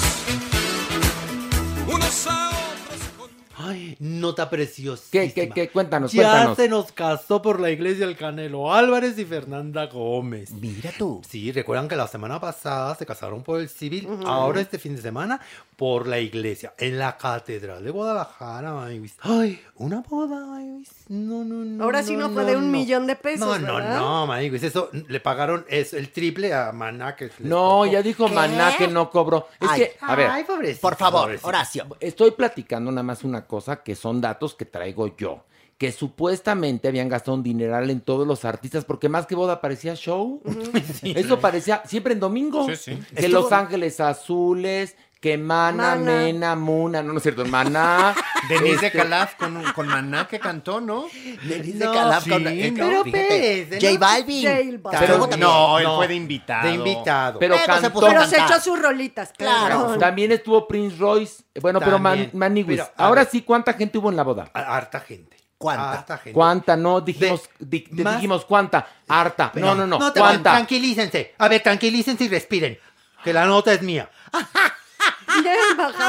unos 1.94 2.26
a 2.26 2.48
otros 2.48 3.00
con 3.18 3.30
Ay, 3.68 3.96
nota 4.00 4.48
preciosa. 4.50 5.04
¿Qué, 5.10 5.32
qué, 5.32 5.48
qué? 5.50 5.68
Cuéntanos, 5.70 6.12
Ya 6.12 6.22
cuéntanos. 6.30 6.56
se 6.56 6.68
nos 6.68 6.92
casó 6.92 7.42
por 7.42 7.60
la 7.60 7.70
iglesia 7.70 8.06
el 8.06 8.16
Canelo 8.16 8.72
Álvarez 8.72 9.18
y 9.18 9.24
Fernanda 9.24 9.86
Gómez. 9.86 10.50
Mira 10.52 10.90
tú. 10.98 11.20
Sí, 11.28 11.52
recuerdan 11.52 11.88
que 11.88 11.96
la 11.96 12.08
semana 12.08 12.40
pasada 12.40 12.94
se 12.94 13.06
casaron 13.06 13.42
por 13.42 13.60
el 13.60 13.68
civil, 13.68 14.08
ahora 14.26 14.60
este 14.60 14.78
fin 14.78 14.96
de 14.96 15.02
semana 15.02 15.40
por 15.76 16.06
la 16.08 16.18
iglesia, 16.18 16.74
en 16.78 16.98
la 16.98 17.16
catedral 17.16 17.84
de 17.84 17.90
Guadalajara. 17.90 18.84
Ay, 19.20 19.60
una 19.76 20.00
boda, 20.08 20.46
Maywis. 20.46 20.88
No, 21.14 21.44
no, 21.44 21.56
no. 21.64 21.84
Ahora 21.84 22.02
sí 22.02 22.16
no 22.16 22.30
fue 22.30 22.46
de 22.46 22.56
un 22.56 22.70
millón 22.70 23.06
de 23.06 23.16
pesos, 23.16 23.40
No, 23.46 23.58
no, 23.58 23.74
¿verdad? 23.76 23.98
no, 23.98 24.26
Maywis. 24.26 24.62
Eso 24.62 24.88
le 24.92 25.20
pagaron 25.20 25.66
es 25.68 25.92
el 25.92 26.10
triple 26.10 26.54
a 26.54 26.72
Maná 26.72 27.14
que 27.16 27.30
No, 27.40 27.80
tocó. 27.82 27.86
ya 27.86 28.00
dijo 28.02 28.26
¿Qué? 28.28 28.32
Maná 28.34 28.74
que 28.78 28.88
no 28.88 29.10
cobró. 29.10 29.46
Es 29.60 29.68
Ay, 29.70 29.80
que, 29.80 29.96
a 30.00 30.14
ver, 30.16 30.28
Ay, 30.30 30.44
pobrecito. 30.44 30.80
Por 30.80 30.96
favor, 30.96 31.22
pobrecito. 31.24 31.48
Horacio. 31.48 31.86
estoy 32.00 32.30
platicando 32.30 32.90
nada 32.90 33.02
más 33.02 33.24
una 33.24 33.46
cosa 33.46 33.82
que 33.82 33.94
son 33.94 34.22
datos 34.22 34.54
que 34.54 34.64
traigo 34.64 35.14
yo. 35.16 35.44
Que 35.76 35.92
supuestamente 35.92 36.88
habían 36.88 37.08
gastado 37.08 37.34
un 37.36 37.42
dineral 37.42 37.90
en 37.90 38.00
todos 38.00 38.26
los 38.26 38.44
artistas, 38.44 38.84
porque 38.84 39.08
más 39.08 39.26
que 39.26 39.34
boda 39.34 39.60
parecía 39.60 39.94
show. 39.96 40.40
Eso 41.02 41.40
parecía 41.40 41.82
siempre 41.84 42.12
en 42.14 42.20
domingo. 42.20 42.66
Sí, 42.68 42.76
sí. 42.76 42.98
Que 43.14 43.26
Estuvo- 43.26 43.42
Los 43.42 43.52
Ángeles 43.52 43.98
Azules, 44.00 44.96
que 45.22 45.38
Mana, 45.38 45.90
Mana. 45.94 45.96
Mena, 46.04 46.56
Muna, 46.56 47.00
no, 47.00 47.12
no 47.12 47.18
es 47.18 47.22
cierto, 47.22 47.44
Maná. 47.46 48.12
Denise 48.48 48.80
de 48.80 48.86
este, 48.88 48.98
Calaf 48.98 49.36
con, 49.36 49.62
con 49.72 49.86
Maná 49.86 50.26
que 50.26 50.40
cantó, 50.40 50.80
¿no? 50.80 51.04
Denise 51.44 51.78
de 51.78 51.84
Calaf 51.84 52.24
sí, 52.24 52.30
con- 52.30 52.44
eh, 52.48 52.72
Pero 52.76 53.04
fíjate, 53.04 53.60
espérese, 53.62 53.86
J 53.86 53.92
¿no? 53.94 53.98
Balvin. 54.00 54.42
J 54.42 54.52
Balvin. 54.58 54.80
Pero 54.82 54.98
Pero 54.98 55.18
también- 55.20 55.40
no, 55.40 55.78
él 55.78 55.84
No, 55.84 55.96
fue 55.96 56.08
de 56.08 56.14
invitado. 56.16 56.66
De 56.68 56.74
invitado. 56.74 57.38
Pero 57.38 57.54
cantó. 57.64 58.00
Pero 58.00 58.26
se 58.26 58.36
echó 58.40 58.60
sus 58.60 58.82
rolitas, 58.82 59.32
Claro. 59.38 59.84
claro. 59.84 59.98
También 59.98 60.32
estuvo 60.32 60.66
Prince 60.66 60.96
Royce. 60.98 61.44
Bueno, 61.60 61.78
pero 61.78 62.00
Man, 62.00 62.30
Pero, 62.66 62.90
ahora 62.96 63.22
ver. 63.22 63.30
sí, 63.30 63.42
¿cuánta 63.42 63.74
gente 63.74 63.98
hubo 63.98 64.10
en 64.10 64.16
la 64.16 64.24
boda? 64.24 64.50
Harta 64.52 64.98
gente. 64.98 65.36
¿Cuánta? 65.56 65.92
Harta 65.92 66.16
gente. 66.18 66.32
¿Cuánta? 66.32 66.76
No, 66.76 67.00
dijimos, 67.00 67.48
De- 67.60 67.66
di- 67.78 67.86
di- 67.88 68.02
más- 68.02 68.16
dijimos 68.16 68.44
cuánta. 68.44 68.88
Harta. 69.06 69.52
No, 69.54 69.76
no, 69.76 69.86
no. 69.86 70.00
No, 70.00 70.12
te- 70.12 70.18
¿Cuánta? 70.18 70.50
tranquilícense. 70.50 71.36
A 71.38 71.46
ver, 71.46 71.62
tranquilícense 71.62 72.24
y 72.24 72.28
respiren. 72.28 72.76
Que 73.22 73.32
la 73.32 73.46
nota 73.46 73.72
es 73.72 73.80
mía. 73.82 74.10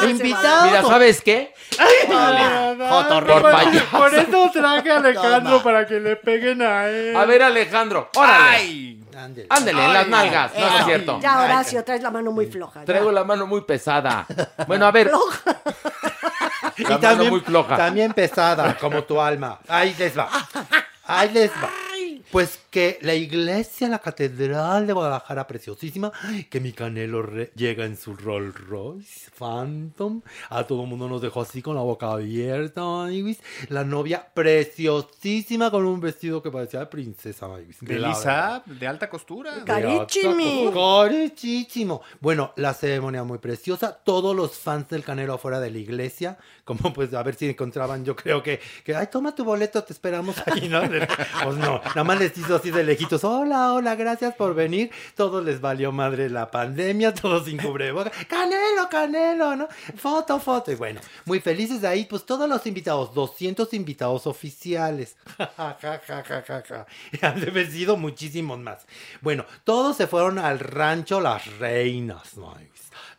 Invitado. 0.09 0.65
Mira, 0.65 0.82
¿sabes 0.84 1.21
qué? 1.21 1.53
Por 2.07 3.41
payaso. 3.41 3.86
Por 3.91 4.13
eso 4.15 4.51
traje 4.53 4.91
a 4.91 4.97
Alejandro 4.97 5.51
Toma. 5.51 5.63
para 5.63 5.88
que 5.88 5.99
le 5.99 6.15
peguen 6.15 6.61
a 6.61 6.88
él. 6.88 7.15
A 7.15 7.26
ver, 7.26 7.43
Alejandro, 7.43 8.09
órale. 8.15 8.45
¡Ay! 8.49 8.99
Ándele. 9.15 9.47
Ándele, 9.49 9.86
en 9.86 9.93
las 9.93 10.07
nalgas. 10.07 10.51
No, 10.57 10.69
no 10.69 10.80
es 10.80 10.86
cierto. 10.86 11.19
Ya, 11.21 11.41
Horacio, 11.43 11.84
traes 11.84 12.01
la 12.01 12.09
mano 12.11 12.32
muy 12.32 12.47
floja. 12.47 12.80
ya. 12.82 12.86
Traigo 12.86 13.11
la 13.11 13.24
mano 13.24 13.45
muy 13.45 13.61
pesada. 13.61 14.26
Bueno, 14.67 14.86
a 14.88 14.91
ver. 14.91 15.11
Y 16.78 16.84
La 16.84 16.89
mano 16.89 16.99
también, 17.01 17.30
muy 17.32 17.39
floja. 17.41 17.78
también 17.78 18.13
pesada, 18.13 18.76
como 18.82 19.03
tu 19.03 19.21
alma. 19.21 19.59
Ahí 19.67 19.95
les 19.97 20.17
va. 20.17 20.30
Ahí 21.05 21.30
les 21.30 21.51
va. 21.51 21.69
Pues 22.34 22.59
que 22.71 22.97
la 23.03 23.13
iglesia, 23.13 23.88
la 23.88 23.99
catedral 23.99 24.88
de 24.88 24.93
Guadalajara, 24.93 25.45
preciosísima, 25.45 26.11
que 26.49 26.59
mi 26.59 26.71
Canelo 26.73 27.21
re- 27.21 27.51
llega 27.55 27.86
en 27.86 27.95
su 27.95 28.15
Rolls 28.15 28.55
Royce 28.67 29.29
Phantom. 29.38 30.21
A 30.49 30.63
todo 30.65 30.81
el 30.81 30.89
mundo 30.89 31.07
nos 31.07 31.21
dejó 31.21 31.41
así 31.41 31.61
con 31.61 31.75
la 31.75 31.81
boca 31.84 32.11
abierta, 32.11 32.81
Maywis. 32.81 33.38
La 33.69 33.84
novia 33.84 34.27
preciosísima 34.34 35.69
con 35.69 35.86
un 35.86 36.01
vestido 36.01 36.41
que 36.41 36.49
parecía 36.49 36.79
de 36.79 36.86
princesa, 36.88 37.47
Maywis. 37.47 37.77
De 37.81 37.99
Lisa, 37.99 38.63
de 38.65 38.88
alta 38.88 39.07
costura. 39.11 39.63
Carichimi. 39.63 40.71
Carichísimo. 40.73 42.01
Bueno, 42.19 42.51
la 42.55 42.73
ceremonia 42.73 43.23
muy 43.23 43.38
preciosa. 43.38 43.93
Todos 44.03 44.36
los 44.36 44.57
fans 44.57 44.89
del 44.89 45.03
Canelo 45.03 45.36
afuera 45.36 45.59
de 45.59 45.69
la 45.69 45.77
iglesia, 45.77 46.39
como 46.65 46.91
pues 46.93 47.13
a 47.13 47.21
ver 47.21 47.36
si 47.36 47.47
encontraban, 47.47 48.03
yo 48.03 48.15
creo 48.15 48.41
que, 48.41 48.59
que 48.84 48.95
ay, 48.95 49.07
toma 49.11 49.36
tu 49.36 49.43
boleto, 49.43 49.84
te 49.84 49.93
esperamos 49.93 50.36
ahí, 50.47 50.67
¿no? 50.67 50.81
Pues 51.43 51.57
no, 51.57 51.79
nada 51.84 52.03
más 52.03 52.22
les 52.24 52.38
hizo 52.38 52.55
así 52.55 52.71
de 52.71 52.86
lejitos, 52.86 53.26
hola, 53.26 53.74
hola, 53.74 53.95
gracias 53.95 54.34
por 54.36 54.55
venir. 54.55 54.89
Todos 55.15 55.43
les 55.43 55.59
valió 55.59 55.91
madre 55.91 56.30
la 56.30 56.49
pandemia, 56.49 57.13
todos 57.21 57.45
sin 57.45 57.57
cubrebocas. 57.57 58.13
Canelo, 58.28 58.88
Canelo, 58.89 59.57
¿no? 59.57 59.67
Foto, 59.97 60.39
foto. 60.39 60.71
Y 60.71 60.76
bueno, 60.76 61.01
muy 61.26 61.41
felices 61.41 61.82
de 61.82 61.88
ahí, 61.89 62.05
pues 62.05 62.26
todos 62.26 62.47
los 62.47 62.65
invitados, 62.65 63.13
200 63.13 63.74
invitados 63.74 64.26
oficiales. 64.26 65.17
Han 67.21 67.41
sido 67.71 67.97
muchísimos 67.97 68.57
más. 68.59 68.86
Bueno, 69.21 69.45
todos 69.65 69.97
se 69.97 70.07
fueron 70.07 70.39
al 70.39 70.59
rancho 70.59 71.19
Las 71.19 71.45
Reinas, 71.57 72.38
¿no? 72.38 72.55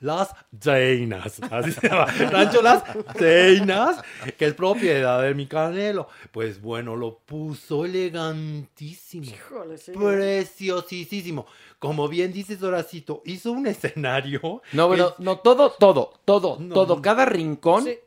Las 0.05 0.35
Deinas. 0.51 1.41
Así 1.51 1.73
se 1.73 1.89
llama. 1.89 2.05
Rancho 2.05 2.61
Las 2.61 2.85
Deinas, 3.19 4.03
que 4.39 4.47
es 4.47 4.55
propiedad 4.55 5.23
de 5.23 5.35
mi 5.35 5.47
Canelo. 5.47 6.09
Pues 6.31 6.61
bueno, 6.61 6.95
lo 6.95 7.19
puso 7.21 7.87
elegantísimo. 7.87 9.25
Híjole, 9.25 9.79
sí. 9.79 9.93
Preciosísimo. 9.93 11.47
Como 11.79 12.09
bien 12.09 12.33
dices, 12.33 12.63
Horacito, 12.63 13.23
hizo 13.25 13.53
un 13.53 13.67
escenario. 13.67 14.63
No, 14.73 14.89
bueno, 14.89 15.15
no, 15.19 15.39
todo, 15.39 15.71
todo, 15.71 16.13
todo, 16.25 16.59
No, 16.61 16.75
todo, 16.75 16.97
no. 16.97 17.03
cada 17.03 17.25
rincón, 17.25 17.85
Sí. 17.85 17.99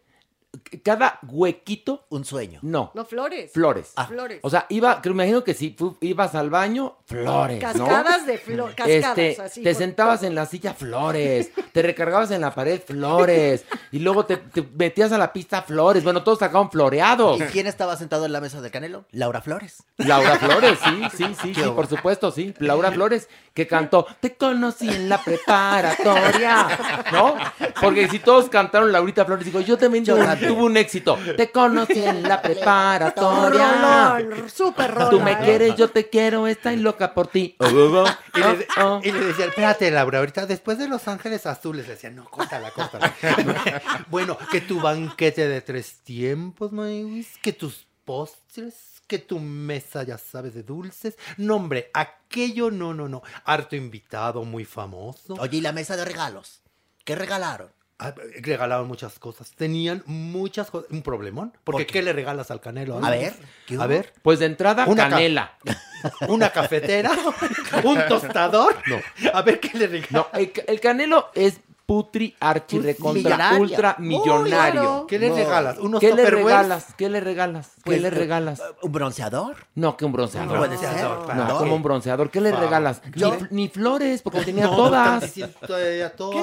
Cada 0.83 1.19
huequito. 1.23 2.05
Un 2.09 2.25
sueño. 2.25 2.59
No. 2.61 2.91
No, 2.93 3.05
flores. 3.05 3.51
Flores. 3.53 3.93
Flores. 4.07 4.39
O 4.43 4.49
sea, 4.49 4.65
iba, 4.69 5.01
que 5.01 5.09
me 5.09 5.15
imagino 5.15 5.43
que 5.43 5.53
si 5.53 5.71
fu- 5.71 5.97
ibas 6.01 6.35
al 6.35 6.49
baño, 6.49 6.97
flores, 7.05 7.61
¿no? 7.75 7.85
Cascadas 7.87 8.25
de 8.25 8.37
flores. 8.37 8.75
Cascadas, 8.75 9.17
Este, 9.17 9.41
así. 9.41 9.63
te 9.63 9.73
sentabas 9.73 10.23
en 10.23 10.35
la 10.35 10.45
silla, 10.45 10.73
flores. 10.73 11.51
Te 11.71 11.81
recargabas 11.81 12.31
en 12.31 12.41
la 12.41 12.53
pared, 12.53 12.81
flores. 12.81 13.65
Y 13.91 13.99
luego 13.99 14.25
te, 14.25 14.37
te 14.37 14.61
metías 14.61 15.11
a 15.11 15.17
la 15.17 15.31
pista, 15.33 15.61
flores. 15.61 16.03
Bueno, 16.03 16.23
todos 16.23 16.39
sacaban 16.39 16.71
floreados. 16.71 17.39
¿Y 17.39 17.43
quién 17.45 17.67
estaba 17.67 17.95
sentado 17.97 18.25
en 18.25 18.31
la 18.33 18.41
mesa 18.41 18.61
del 18.61 18.71
Canelo? 18.71 19.05
Laura 19.11 19.41
Flores. 19.41 19.83
Laura 19.97 20.37
Flores, 20.37 20.79
sí, 20.83 21.01
sí, 21.15 21.35
sí, 21.41 21.53
sí, 21.55 21.61
por 21.75 21.87
supuesto, 21.87 22.31
sí. 22.31 22.53
Laura 22.59 22.91
Flores, 22.91 23.29
que 23.57 23.65
cantó, 23.65 24.05
te 24.19 24.35
conocí 24.35 24.87
en 24.87 25.09
la 25.09 25.19
preparatoria, 25.19 26.67
¿no? 27.11 27.35
Porque 27.81 28.07
si 28.07 28.19
todos 28.19 28.49
cantaron 28.49 28.91
Laurita 28.91 29.25
Flores, 29.25 29.45
digo, 29.45 29.61
yo 29.61 29.75
también 29.79 30.05
Yo 30.05 30.15
tuve, 30.15 30.51
un 30.51 30.77
éxito. 30.77 31.17
Te 31.35 31.51
conocí 31.51 32.03
en 32.03 32.21
la 32.21 32.39
preparatoria. 32.39 34.19
Rolón, 34.19 34.47
súper 34.47 34.93
rola. 34.93 35.09
Tú 35.09 35.19
me 35.21 35.31
¿eh? 35.31 35.37
quieres, 35.43 35.75
yo 35.75 35.89
te 35.89 36.07
quiero, 36.07 36.45
estoy 36.45 36.75
loca 36.75 37.15
por 37.15 37.29
ti. 37.29 37.55
Oh, 37.57 37.65
oh, 37.65 38.03
oh, 38.03 38.07
Y 38.35 38.39
le, 38.41 38.67
oh, 38.77 38.83
oh. 38.83 39.01
y 39.03 39.11
le 39.11 39.25
decía, 39.25 39.45
espérate, 39.45 39.89
Laura, 39.89 40.19
ahorita 40.19 40.45
después 40.45 40.77
de 40.77 40.87
Los 40.87 41.07
Ángeles 41.07 41.47
Azules, 41.47 41.87
le 41.87 41.93
decía, 41.93 42.11
no, 42.11 42.25
córtala, 42.25 42.69
córtala. 42.69 43.11
bueno, 44.11 44.37
que 44.51 44.61
tu 44.61 44.79
banquete 44.79 45.47
de 45.47 45.61
tres 45.61 46.01
tiempos, 46.03 46.71
Maywis, 46.71 47.39
que 47.41 47.53
tus 47.53 47.87
postres, 48.05 48.96
que 49.07 49.19
tu 49.19 49.39
mesa, 49.39 50.03
ya 50.03 50.17
sabes, 50.17 50.53
de 50.53 50.63
dulces. 50.63 51.15
No, 51.37 51.55
hombre, 51.55 51.89
aquello 51.93 52.69
no, 52.69 52.93
no, 52.93 53.07
no. 53.07 53.23
Harto 53.45 53.75
invitado, 53.75 54.43
muy 54.43 54.65
famoso. 54.65 55.35
Oye, 55.35 55.57
¿y 55.57 55.61
la 55.61 55.71
mesa 55.71 55.95
de 55.95 56.05
regalos? 56.05 56.61
¿Qué 57.05 57.15
regalaron? 57.15 57.71
Ah, 57.99 58.13
regalaban 58.41 58.85
muchas 58.87 59.17
cosas. 59.17 59.51
Tenían 59.53 60.03
muchas 60.05 60.69
cosas. 60.69 60.91
Un 60.91 61.01
problemón. 61.01 61.51
Porque 61.63 61.83
¿Por 61.83 61.85
qué? 61.87 61.93
qué? 61.93 62.01
le 62.03 62.13
regalas 62.13 62.51
al 62.51 62.61
Canelo? 62.61 63.03
A 63.03 63.09
ver, 63.09 63.33
¿qué 63.65 63.75
A 63.79 63.87
ver. 63.87 64.13
Pues 64.21 64.37
de 64.37 64.45
entrada, 64.45 64.85
Una 64.85 65.05
ca- 65.05 65.09
canela. 65.09 65.57
Una 66.27 66.51
cafetera. 66.51 67.09
un 67.83 67.97
tostador. 68.07 68.75
No. 68.85 68.99
A 69.33 69.41
ver 69.41 69.59
qué 69.59 69.75
le 69.75 69.87
regalas. 69.87 70.11
No, 70.11 70.27
el, 70.33 70.51
el 70.67 70.79
Canelo 70.79 71.31
es 71.33 71.59
putri 71.87 72.35
archi 72.39 72.79
recontra 72.79 73.53
ultra 73.57 73.95
millonario. 73.97 74.45
claro. 74.81 75.05
¿Qué 75.07 75.17
le 75.17 75.29
regalas? 75.33 75.77
¿Unos 75.79 76.01
¿Qué 76.01 76.13
le 76.13 76.29
regalas? 76.29 76.93
¿Qué 76.97 77.09
le 77.09 77.19
regalas? 77.21 77.67
¿Qué 77.77 77.81
Pues, 77.85 78.01
le 78.01 78.09
eh, 78.09 78.11
regalas? 78.11 78.61
¿Un 78.83 78.91
bronceador? 78.91 79.55
No, 79.73 79.95
que 79.95 80.03
un 80.03 80.11
bronceador. 80.11 80.59
ser. 80.59 80.67
Bronceador, 80.77 81.19
No, 81.21 81.25
¿para 81.25 81.53
como 81.55 81.75
un 81.75 81.81
bronceador. 81.83 82.29
¿Qué 82.29 82.41
le 82.41 82.51
regalas? 82.51 83.01
yo- 83.15 83.37
Ni, 83.49 83.63
ni 83.63 83.67
flores, 83.69 84.21
porque 84.21 84.41
tenía 84.41 84.65
No, 84.65 84.75
todas. 84.75 85.31
¿Qué 85.31 85.47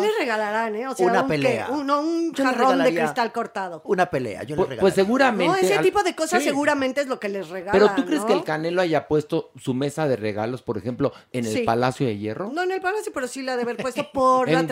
le 0.01 0.11
regalarán, 0.19 0.75
eh? 0.77 0.89
O 0.89 0.95
sea, 0.97 1.07
Una 1.07 1.23
un, 1.23 1.29
pelea. 1.29 1.69
Un, 1.69 1.87
no, 1.87 2.01
un 2.01 2.33
jarrón 2.33 2.83
de 2.83 2.95
cristal 2.95 3.31
cortado. 3.31 3.83
Una 3.85 4.07
pelea, 4.09 4.45
yo 4.45 4.51
le 4.51 4.57
Pues, 4.57 4.69
regalaría. 4.71 4.81
pues 4.81 4.95
seguramente. 4.95 5.47
No, 5.53 5.57
ese 5.57 5.75
al- 5.77 5.85
tipo 5.85 6.03
de 6.03 6.15
cosas 6.15 6.43
Sí. 6.43 6.49
seguramente 6.49 7.03
es 7.03 7.07
lo 7.07 7.21
que 7.21 7.29
les 7.29 7.51
regalan. 7.51 7.73
Pero 7.73 7.95
tú 7.95 8.07
crees 8.07 8.23
¿no? 8.23 8.27
que 8.29 8.33
el 8.33 8.45
Canelo 8.45 8.81
haya 8.81 9.07
puesto 9.09 9.51
su 9.63 9.75
mesa 9.75 10.09
de 10.09 10.17
regalos, 10.17 10.63
por 10.63 10.79
ejemplo, 10.79 11.13
en 11.33 11.45
el 11.45 11.53
Sí. 11.53 11.61
Palacio 11.65 12.07
de 12.07 12.17
Hierro? 12.17 12.51
No 12.51 12.63
en 12.63 12.73
el 12.73 12.81
palacio, 12.81 13.13
pero 13.13 13.29
sí 13.29 13.43
la 13.43 13.57
de 13.57 13.63
haber 13.63 13.77
puesto 13.77 14.07
por 14.15 14.49
la 14.49 14.61
¿En 14.61 14.69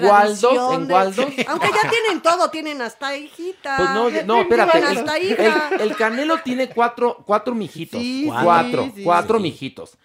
Waldos? 0.69 0.79
tradición. 0.79 0.83
¿En 0.83 0.89
de- 0.89 0.95
Waldos? 0.95 1.47
Aunque 1.49 1.69
ya 1.83 1.91
tienen 1.91 2.23
todo, 2.23 2.51
tienen 2.51 2.83
hasta 2.83 3.17
hijita. 3.17 3.77
Pues 3.77 3.89
no, 4.25 4.35
no, 4.37 4.41
espérate. 4.43 4.79
El, 4.79 4.85
hasta 4.85 5.19
hija. 5.19 5.69
el- 5.75 5.81
el 5.81 5.97
Canelo 5.97 6.39
tiene 6.43 6.69
cuatro, 6.69 7.23
cuatro 7.27 7.55
mijitos. 7.55 8.01
Sí, 8.01 8.29
cuatro, 8.43 8.85
sí, 8.85 8.93
sí, 8.97 9.03
cuatro 9.05 9.37
sí. 9.39 9.43
mijitos. 9.43 9.99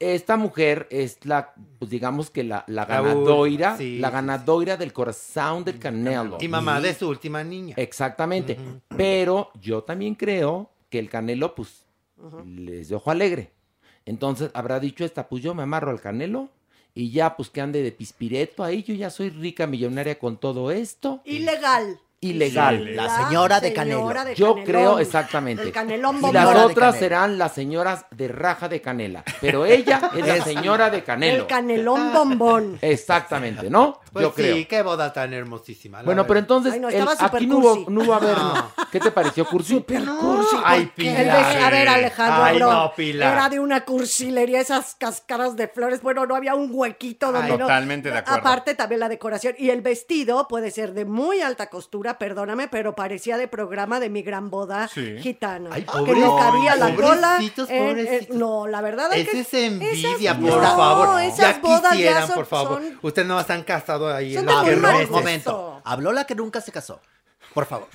Esta 0.00 0.36
mujer 0.36 0.88
es 0.90 1.24
la, 1.24 1.54
pues 1.78 1.90
digamos 1.90 2.30
que 2.30 2.42
la, 2.42 2.64
la 2.66 2.82
La 2.82 2.84
ganadoira, 2.86 3.70
la 3.72 3.76
sí, 3.76 4.00
ganadoira 4.00 4.76
del 4.76 4.92
corazón 4.92 5.64
del 5.64 5.78
Canelo. 5.78 6.38
Y 6.40 6.48
mamá 6.48 6.80
de 6.80 6.94
su 6.94 7.08
última 7.08 7.44
niña. 7.44 7.74
Exactamente. 7.78 8.58
Pero 8.96 9.50
yo 9.60 9.82
también 9.84 10.16
creo 10.16 10.70
que 10.90 10.98
el 10.98 11.08
Canelo, 11.08 11.54
pues, 11.54 11.84
les 12.44 12.88
dio 12.88 12.96
ojo 12.96 13.10
alegre. 13.12 13.52
Entonces 14.04 14.50
habrá 14.54 14.80
dicho 14.80 15.04
esta, 15.04 15.28
pues 15.28 15.42
yo 15.42 15.54
me 15.54 15.62
amarro 15.62 15.90
al 15.90 16.00
Canelo 16.00 16.48
y 16.94 17.10
ya, 17.10 17.36
pues 17.36 17.50
que 17.50 17.60
ande 17.60 17.82
de 17.82 17.92
pispireto 17.92 18.64
ahí, 18.64 18.82
yo 18.82 18.94
ya 18.94 19.10
soy 19.10 19.30
rica 19.30 19.66
millonaria 19.66 20.18
con 20.18 20.36
todo 20.36 20.70
esto. 20.70 21.20
Ilegal. 21.24 22.00
Ilegal. 22.20 22.96
La 22.96 23.08
señora 23.24 23.60
de 23.60 23.72
Canelo. 23.72 23.98
señora 24.00 24.24
de 24.24 24.34
Yo 24.34 24.46
Canelón. 24.54 24.64
creo 24.66 24.98
exactamente. 24.98 25.62
El 25.62 25.72
canelón 25.72 26.18
Y 26.28 26.32
las 26.32 26.56
otras 26.64 26.96
serán 26.98 27.38
las 27.38 27.52
señoras 27.52 28.06
de 28.10 28.28
raja 28.28 28.68
de 28.68 28.80
canela. 28.80 29.22
Pero 29.40 29.64
ella 29.64 30.10
es 30.16 30.26
la 30.26 30.42
señora 30.44 30.90
de 30.90 31.04
Canelo. 31.04 31.42
El 31.42 31.46
canelón 31.46 32.12
bombón. 32.12 32.78
Exactamente, 32.82 33.70
¿no? 33.70 34.00
Pues 34.12 34.22
Yo 34.24 34.34
creo. 34.34 34.56
sí, 34.56 34.64
qué 34.64 34.82
boda 34.82 35.12
tan 35.12 35.32
hermosísima. 35.32 36.02
Bueno, 36.02 36.22
pero 36.26 36.40
verdad. 36.40 36.56
entonces, 36.58 36.72
Ay, 36.72 36.80
no, 36.80 36.88
el- 36.88 37.08
aquí 37.20 37.46
no 37.46 37.58
hubo, 37.58 37.74
cursi. 37.76 37.86
no 37.92 38.00
hubo 38.02 38.14
a 38.14 38.18
ver, 38.18 38.36
¿no? 38.38 38.72
¿Qué 38.90 39.00
te 39.00 39.10
pareció, 39.10 39.44
Cursi? 39.46 39.84
Ay, 40.64 40.80
El 40.82 40.88
Pilar. 40.90 41.24
de- 41.24 41.30
a 41.62 41.70
ver, 41.70 41.88
Alejandro, 41.88 42.42
Ay, 42.42 42.56
bro, 42.56 42.72
no, 42.72 42.92
Pilar. 42.96 43.32
era 43.34 43.48
de 43.48 43.60
una 43.60 43.84
cursilería, 43.84 44.60
esas 44.60 44.94
cascaras 44.98 45.56
de 45.56 45.68
flores. 45.68 46.02
Bueno, 46.02 46.26
no 46.26 46.34
había 46.34 46.54
un 46.54 46.70
huequito 46.72 47.30
donde 47.32 47.50
no. 47.52 47.58
Totalmente 47.58 48.10
de 48.10 48.18
acuerdo. 48.18 48.40
Aparte, 48.40 48.74
también 48.74 49.00
la 49.00 49.08
decoración. 49.08 49.54
Y 49.58 49.70
el 49.70 49.82
vestido 49.82 50.48
puede 50.48 50.70
ser 50.70 50.94
de 50.94 51.04
muy 51.04 51.40
alta 51.42 51.68
costura, 51.68 52.07
perdóname, 52.16 52.68
pero 52.68 52.94
parecía 52.94 53.36
de 53.36 53.48
programa 53.48 53.98
de 54.00 54.08
mi 54.08 54.22
gran 54.22 54.48
boda 54.48 54.88
Sí. 54.88 55.18
gitana. 55.18 55.70
Ay, 55.72 55.82
que 55.82 55.90
pobre- 55.90 56.20
no 56.20 56.36
cabía 56.38 56.76
la 56.76 56.94
cola. 56.94 57.32
pobrecitos, 57.34 57.68
en- 57.68 57.76
en- 57.76 57.88
pobrecitos. 57.88 58.36
no, 58.36 58.66
la 58.68 58.80
verdad 58.80 59.12
es 59.12 59.22
Esa 59.28 59.30
que. 59.32 59.40
es 59.40 59.54
envidia, 59.54 60.30
esas- 60.30 60.36
por 60.40 60.62
no, 60.62 60.76
favor. 60.76 61.20
esas 61.22 61.38
ya 61.56 61.58
bodas 61.60 61.82
ya 61.82 61.90
quisieran, 61.90 62.26
son- 62.28 62.34
por 62.36 62.46
favor. 62.46 62.80
son- 62.82 62.98
Ustedes 63.02 63.28
no 63.28 63.40
están 63.40 63.62
casados 63.64 64.14
ahí. 64.14 64.34
Son 64.34 64.48
en 64.48 64.76
gusto. 65.00 65.12
momento. 65.12 65.82
Habló 65.84 66.12
la 66.12 66.24
que 66.24 66.34
nunca 66.34 66.60
se 66.62 66.72
casó. 66.72 67.00
Por 67.52 67.66
favor. 67.66 67.88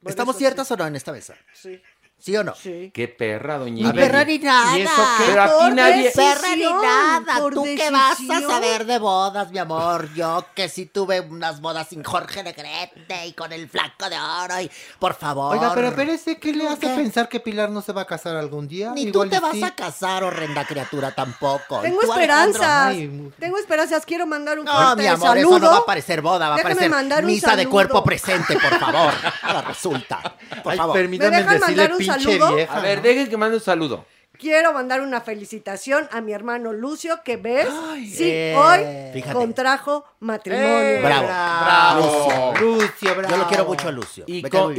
Bueno, 0.00 0.10
¿Estamos 0.10 0.36
ciertas 0.36 0.70
o 0.70 0.76
no 0.76 0.86
en 0.86 0.94
esta 0.96 1.12
mesa? 1.12 1.34
Sí, 1.52 1.80
¿Sí 2.18 2.36
o 2.36 2.42
no? 2.42 2.54
sí. 2.56 2.90
Qué 2.92 3.06
perra, 3.08 3.58
doña 3.58 3.92
Ni 3.92 3.92
perra 3.98 4.24
ni 4.24 4.38
nada. 4.38 4.76
¿y 4.76 4.82
eso 4.82 4.90
qué? 5.18 5.24
Pero 5.28 5.42
aquí 5.42 5.52
Por 5.60 5.72
nadie... 5.74 6.02
decisión, 6.04 6.26
Perra 6.34 6.56
ni 6.56 6.62
nada. 6.64 7.38
por 7.40 7.54
¿Tú 7.54 7.64
qué 7.64 7.90
vas 7.90 8.18
a 8.30 8.40
saber 8.40 8.86
de 8.86 8.98
bodas, 8.98 9.50
mi 9.52 9.58
amor? 9.58 10.12
Yo 10.14 10.44
que 10.54 10.68
sí 10.68 10.86
tuve 10.86 11.20
unas 11.20 11.60
bodas 11.60 11.86
sin 11.88 12.02
Jorge 12.02 12.42
Negrete 12.42 13.26
y 13.26 13.32
con 13.34 13.52
el 13.52 13.68
flaco 13.68 14.08
de 14.08 14.16
oro 14.18 14.60
y... 14.60 14.68
Por 14.98 15.14
favor. 15.14 15.56
Oiga, 15.56 15.72
pero 15.74 15.88
espérese, 15.88 16.38
¿qué 16.38 16.52
le 16.52 16.66
hace 16.66 16.80
¿Qué? 16.88 16.94
pensar 16.96 17.28
que 17.28 17.38
Pilar 17.38 17.70
no 17.70 17.80
se 17.80 17.92
va 17.92 18.02
a 18.02 18.06
casar 18.06 18.34
algún 18.34 18.66
día? 18.66 18.90
Ni 18.92 19.12
tú 19.12 19.28
te 19.28 19.38
vas 19.38 19.52
sí. 19.52 19.62
a 19.62 19.74
casar, 19.76 20.24
horrenda 20.24 20.64
criatura, 20.64 21.14
tampoco. 21.14 21.78
¿Y 21.80 21.82
Tengo 21.82 22.02
esperanzas. 22.02 22.86
Ay, 22.88 23.30
Tengo 23.38 23.58
esperanzas. 23.58 24.04
Quiero 24.04 24.26
mandar 24.26 24.58
un 24.58 24.64
No, 24.64 24.72
fuerte 24.72 25.02
mi 25.02 25.06
amor, 25.08 25.28
saludo. 25.28 25.56
eso 25.56 25.58
no 25.66 25.70
va 25.70 25.78
a 25.78 25.86
parecer 25.86 26.22
boda, 26.22 26.48
va 26.48 26.56
a 26.56 26.58
parecer 26.58 26.90
misa 27.24 27.50
de 27.50 27.56
saludo. 27.58 27.70
cuerpo 27.70 28.02
presente, 28.02 28.54
por 28.58 28.80
favor. 28.80 29.12
Ahora 29.42 29.60
resulta. 29.62 30.34
Por 30.64 30.72
Ay, 30.72 30.78
favor. 30.78 30.96
permítame 30.96 31.30
¿Me 31.30 31.36
dejan 31.36 31.60
decirle 31.60 31.76
mandar 31.76 31.92
un 31.92 31.98
pinche 31.98 32.05
saludo? 32.06 32.54
vieja. 32.54 32.76
A 32.76 32.80
ver, 32.80 32.98
¿no? 32.98 33.02
dejen 33.04 33.28
que 33.28 33.36
mande 33.36 33.56
un 33.56 33.62
saludo. 33.62 34.04
Quiero 34.38 34.72
mandar 34.74 35.00
una 35.00 35.22
felicitación 35.22 36.08
a 36.12 36.20
mi 36.20 36.32
hermano 36.32 36.72
Lucio, 36.74 37.20
que 37.24 37.38
ves, 37.38 37.66
sí, 38.06 38.24
eh, 38.24 38.54
hoy 38.54 39.12
fíjate. 39.14 39.32
contrajo 39.34 40.04
matrimonio. 40.20 41.00
Bravo. 41.02 41.26
Bravo. 41.26 42.54
Lucio, 42.60 43.14
bravo. 43.14 43.30
Yo 43.30 43.36
lo 43.38 43.46
quiero 43.48 43.64
mucho 43.64 43.88
a 43.88 43.92
Lucio. 43.92 44.24
Y, 44.26 44.42
con- 44.42 44.74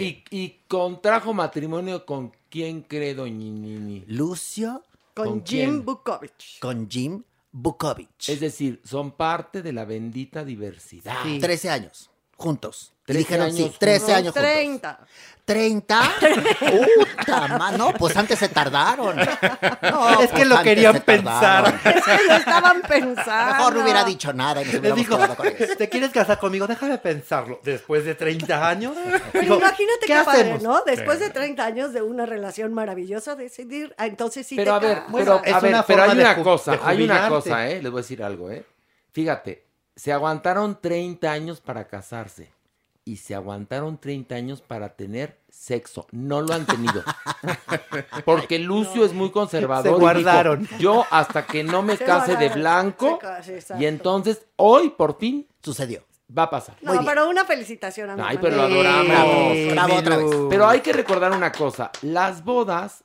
contrajo 0.67 1.33
matrimonio 1.33 2.05
con 2.05 2.31
quién 2.49 2.81
cree, 2.83 3.15
doña 3.15 3.33
Nini. 3.33 4.03
Lucio 4.07 4.83
Con, 5.15 5.27
¿Con 5.27 5.45
Jim? 5.45 5.83
Bukovich. 5.83 6.59
con 6.59 6.87
Jim 6.87 7.23
Bukovich. 7.51 8.29
Es 8.29 8.39
decir, 8.39 8.79
son 8.83 9.11
parte 9.11 9.63
de 9.63 9.73
la 9.73 9.85
bendita 9.85 10.43
diversidad. 10.45 11.23
Sí. 11.23 11.39
13 11.39 11.69
años, 11.71 12.11
juntos. 12.37 12.93
13 13.05 13.19
dijeron 13.19 13.53
sí, 13.53 13.63
años 13.63 13.79
13 13.79 14.05
Con 14.05 14.15
años 14.15 14.33
juntos. 14.33 14.51
30. 14.51 14.99
¿30? 15.47 17.17
¡Puta 17.19 17.47
ma- 17.57 17.71
No, 17.71 17.93
pues 17.93 18.17
antes 18.17 18.37
se 18.37 18.49
tardaron. 18.49 19.15
No, 19.81 20.19
Es 20.21 20.29
que 20.31 20.35
pues 20.37 20.47
lo 20.47 20.61
querían 20.61 20.99
pensar. 20.99 21.79
Es 21.85 22.03
que 22.03 22.23
lo 22.27 22.33
estaban 22.35 22.81
pensando. 22.81 23.53
Mejor 23.55 23.75
no 23.75 23.83
hubiera 23.83 24.03
dicho 24.03 24.33
nada 24.33 24.61
y 24.61 24.65
nos 24.65 24.95
dijo, 24.95 25.15
quedado 25.15 25.35
con 25.37 25.47
eso. 25.47 25.75
¿te 25.77 25.87
quieres 25.87 26.09
casar 26.11 26.37
conmigo? 26.37 26.67
Déjame 26.67 26.97
pensarlo. 26.97 27.61
Después 27.63 28.03
de 28.03 28.15
30 28.15 28.67
años. 28.67 28.93
Pero 29.31 29.41
dijo, 29.41 29.55
imagínate 29.55 29.99
¿qué 30.01 30.07
qué 30.07 30.23
padre, 30.25 30.41
hacemos? 30.41 30.63
¿no? 30.63 30.81
Después 30.85 31.19
de 31.21 31.29
30 31.29 31.63
años 31.65 31.93
de 31.93 32.01
una 32.01 32.25
relación 32.25 32.73
maravillosa, 32.73 33.35
decidir, 33.35 33.95
ah, 33.97 34.07
entonces 34.07 34.45
sí 34.45 34.57
Pero 34.57 34.79
te 34.79 34.85
a 34.85 34.89
ver, 34.89 35.03
pero, 35.13 35.41
es 35.45 35.53
a 35.53 35.59
ver, 35.61 35.73
una 35.73 35.83
pero 35.85 36.03
hay 36.03 36.19
una 36.19 36.43
cosa, 36.43 36.79
hay 36.83 37.03
una 37.03 37.29
cosa, 37.29 37.69
¿eh? 37.69 37.81
Les 37.81 37.89
voy 37.89 37.99
a 37.99 38.01
decir 38.01 38.21
algo, 38.21 38.51
¿eh? 38.51 38.65
Fíjate, 39.13 39.66
se 39.97 40.13
aguantaron 40.13 40.79
30 40.79 41.29
años 41.29 41.59
para 41.59 41.87
casarse 41.87 42.51
y 43.03 43.17
se 43.17 43.35
aguantaron 43.35 43.97
30 43.97 44.35
años 44.35 44.61
para 44.61 44.89
tener 44.89 45.39
sexo. 45.49 46.07
No 46.11 46.41
lo 46.41 46.53
han 46.53 46.65
tenido. 46.65 47.03
Porque 48.25 48.59
Lucio 48.59 49.03
es 49.03 49.13
muy 49.13 49.31
conservador. 49.31 49.83
Se 49.83 49.89
dijo, 49.89 49.99
guardaron. 49.99 50.67
Yo 50.77 51.05
hasta 51.09 51.47
que 51.47 51.63
no 51.63 51.81
me 51.81 51.97
Se 51.97 52.05
case 52.05 52.35
de 52.35 52.49
blanco 52.49 53.19
y 53.79 53.85
entonces 53.85 54.45
hoy 54.55 54.89
por 54.89 55.17
fin 55.17 55.47
Sucedió. 55.63 56.05
Va 56.37 56.43
a 56.43 56.49
pasar. 56.49 56.75
No, 56.81 57.03
pero 57.03 57.29
una 57.29 57.43
felicitación 57.43 58.09
a 58.09 58.15
mi 58.15 58.21
Ay, 58.23 58.37
pero 58.41 58.55
lo 58.55 58.63
adoramos. 58.63 59.71
Bravo 59.71 59.95
otra 59.95 60.17
vez. 60.17 60.35
Pero 60.49 60.67
hay 60.67 60.81
que 60.81 60.93
recordar 60.93 61.31
una 61.31 61.51
cosa. 61.51 61.91
Las 62.01 62.43
bodas, 62.43 63.03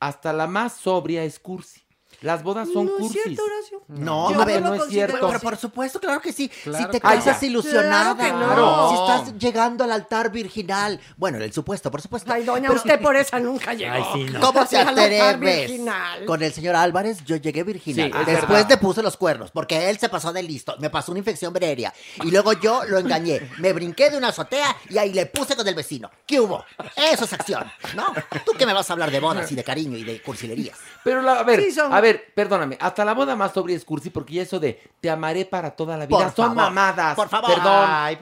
hasta 0.00 0.32
la 0.32 0.46
más 0.46 0.74
sobria 0.74 1.24
es 1.24 1.38
cursi. 1.38 1.83
Las 2.22 2.42
bodas 2.42 2.68
son 2.72 2.86
No 2.86 2.92
es 2.92 2.98
cursis. 3.02 3.22
cierto, 3.22 3.42
Horacio. 3.44 3.82
No, 3.88 4.32
Yo 4.32 4.40
a 4.40 4.44
ver, 4.44 4.62
no 4.62 4.74
lo 4.74 4.84
es 4.84 4.90
cierto. 4.90 5.26
Pero 5.26 5.40
por 5.40 5.56
supuesto, 5.56 6.00
claro 6.00 6.20
que 6.20 6.32
sí. 6.32 6.48
Claro 6.48 6.84
si 6.86 6.90
te 6.90 7.00
casas 7.00 7.40
ya. 7.40 7.46
ilusionada, 7.46 8.14
Claro 8.16 8.38
que 8.38 8.56
no. 8.56 8.88
si 8.88 8.94
estás 8.94 9.38
llegando 9.38 9.84
al 9.84 9.92
altar 9.92 10.30
virginal. 10.30 11.00
Bueno, 11.16 11.38
el 11.38 11.52
supuesto, 11.52 11.90
por 11.90 12.00
supuesto. 12.00 12.32
Ay, 12.32 12.44
doña, 12.44 12.70
usted 12.72 13.00
por 13.00 13.16
esa 13.16 13.38
nunca 13.40 13.74
llegó. 13.74 13.92
Ay, 13.94 14.04
sí, 14.12 14.24
no. 14.32 14.40
¿Cómo 14.40 14.60
altar 14.60 14.88
atreves? 14.88 15.40
virginal. 15.40 16.24
Con 16.24 16.42
el 16.42 16.52
señor 16.52 16.76
Álvarez 16.76 17.24
yo 17.24 17.36
llegué 17.36 17.62
virginal. 17.62 18.10
Sí, 18.12 18.18
es 18.20 18.26
Después 18.26 18.48
verdad. 18.48 18.68
te 18.68 18.76
puse 18.78 19.02
los 19.02 19.16
cuernos, 19.16 19.50
porque 19.50 19.90
él 19.90 19.98
se 19.98 20.08
pasó 20.08 20.32
de 20.32 20.42
listo. 20.42 20.74
Me 20.78 20.90
pasó 20.90 21.12
una 21.12 21.18
infección 21.18 21.52
venérea. 21.52 21.92
Y 22.22 22.30
luego 22.30 22.52
yo 22.54 22.84
lo 22.84 22.98
engañé. 22.98 23.48
Me 23.58 23.72
brinqué 23.72 24.10
de 24.10 24.16
una 24.16 24.28
azotea 24.28 24.76
y 24.88 24.98
ahí 24.98 25.12
le 25.12 25.26
puse 25.26 25.56
con 25.56 25.66
el 25.66 25.74
vecino. 25.74 26.10
¿Qué 26.26 26.40
hubo? 26.40 26.64
Eso 26.96 27.24
es 27.24 27.32
acción, 27.32 27.64
¿no? 27.94 28.06
Tú 28.44 28.52
que 28.56 28.66
me 28.66 28.72
vas 28.72 28.88
a 28.90 28.92
hablar 28.92 29.10
de 29.10 29.20
bodas 29.20 29.50
y 29.50 29.54
de 29.54 29.64
cariño 29.64 29.96
y 29.96 30.04
de 30.04 30.20
cursilerías. 30.22 30.78
Pero 31.02 31.20
la- 31.22 31.40
a 31.40 31.42
ver, 31.42 31.60
Sí, 31.62 31.70
son- 31.72 31.92
a 31.92 32.00
ver, 32.00 32.13
perdóname, 32.34 32.76
hasta 32.80 33.04
la 33.04 33.14
boda 33.14 33.36
más 33.36 33.52
sobria 33.52 33.76
es 33.76 33.84
cursi 33.84 34.10
porque 34.10 34.34
ya 34.34 34.42
eso 34.42 34.58
de 34.60 34.80
te 35.00 35.10
amaré 35.10 35.44
para 35.44 35.70
toda 35.70 35.96
la 35.96 36.06
vida 36.06 36.16
Por 36.18 36.26
son 36.26 36.34
favor, 36.34 36.56
mamadas. 36.56 37.14
por 37.16 37.28
favor. 37.28 37.54
Perdón. 37.54 37.84
Ay, 37.88 38.18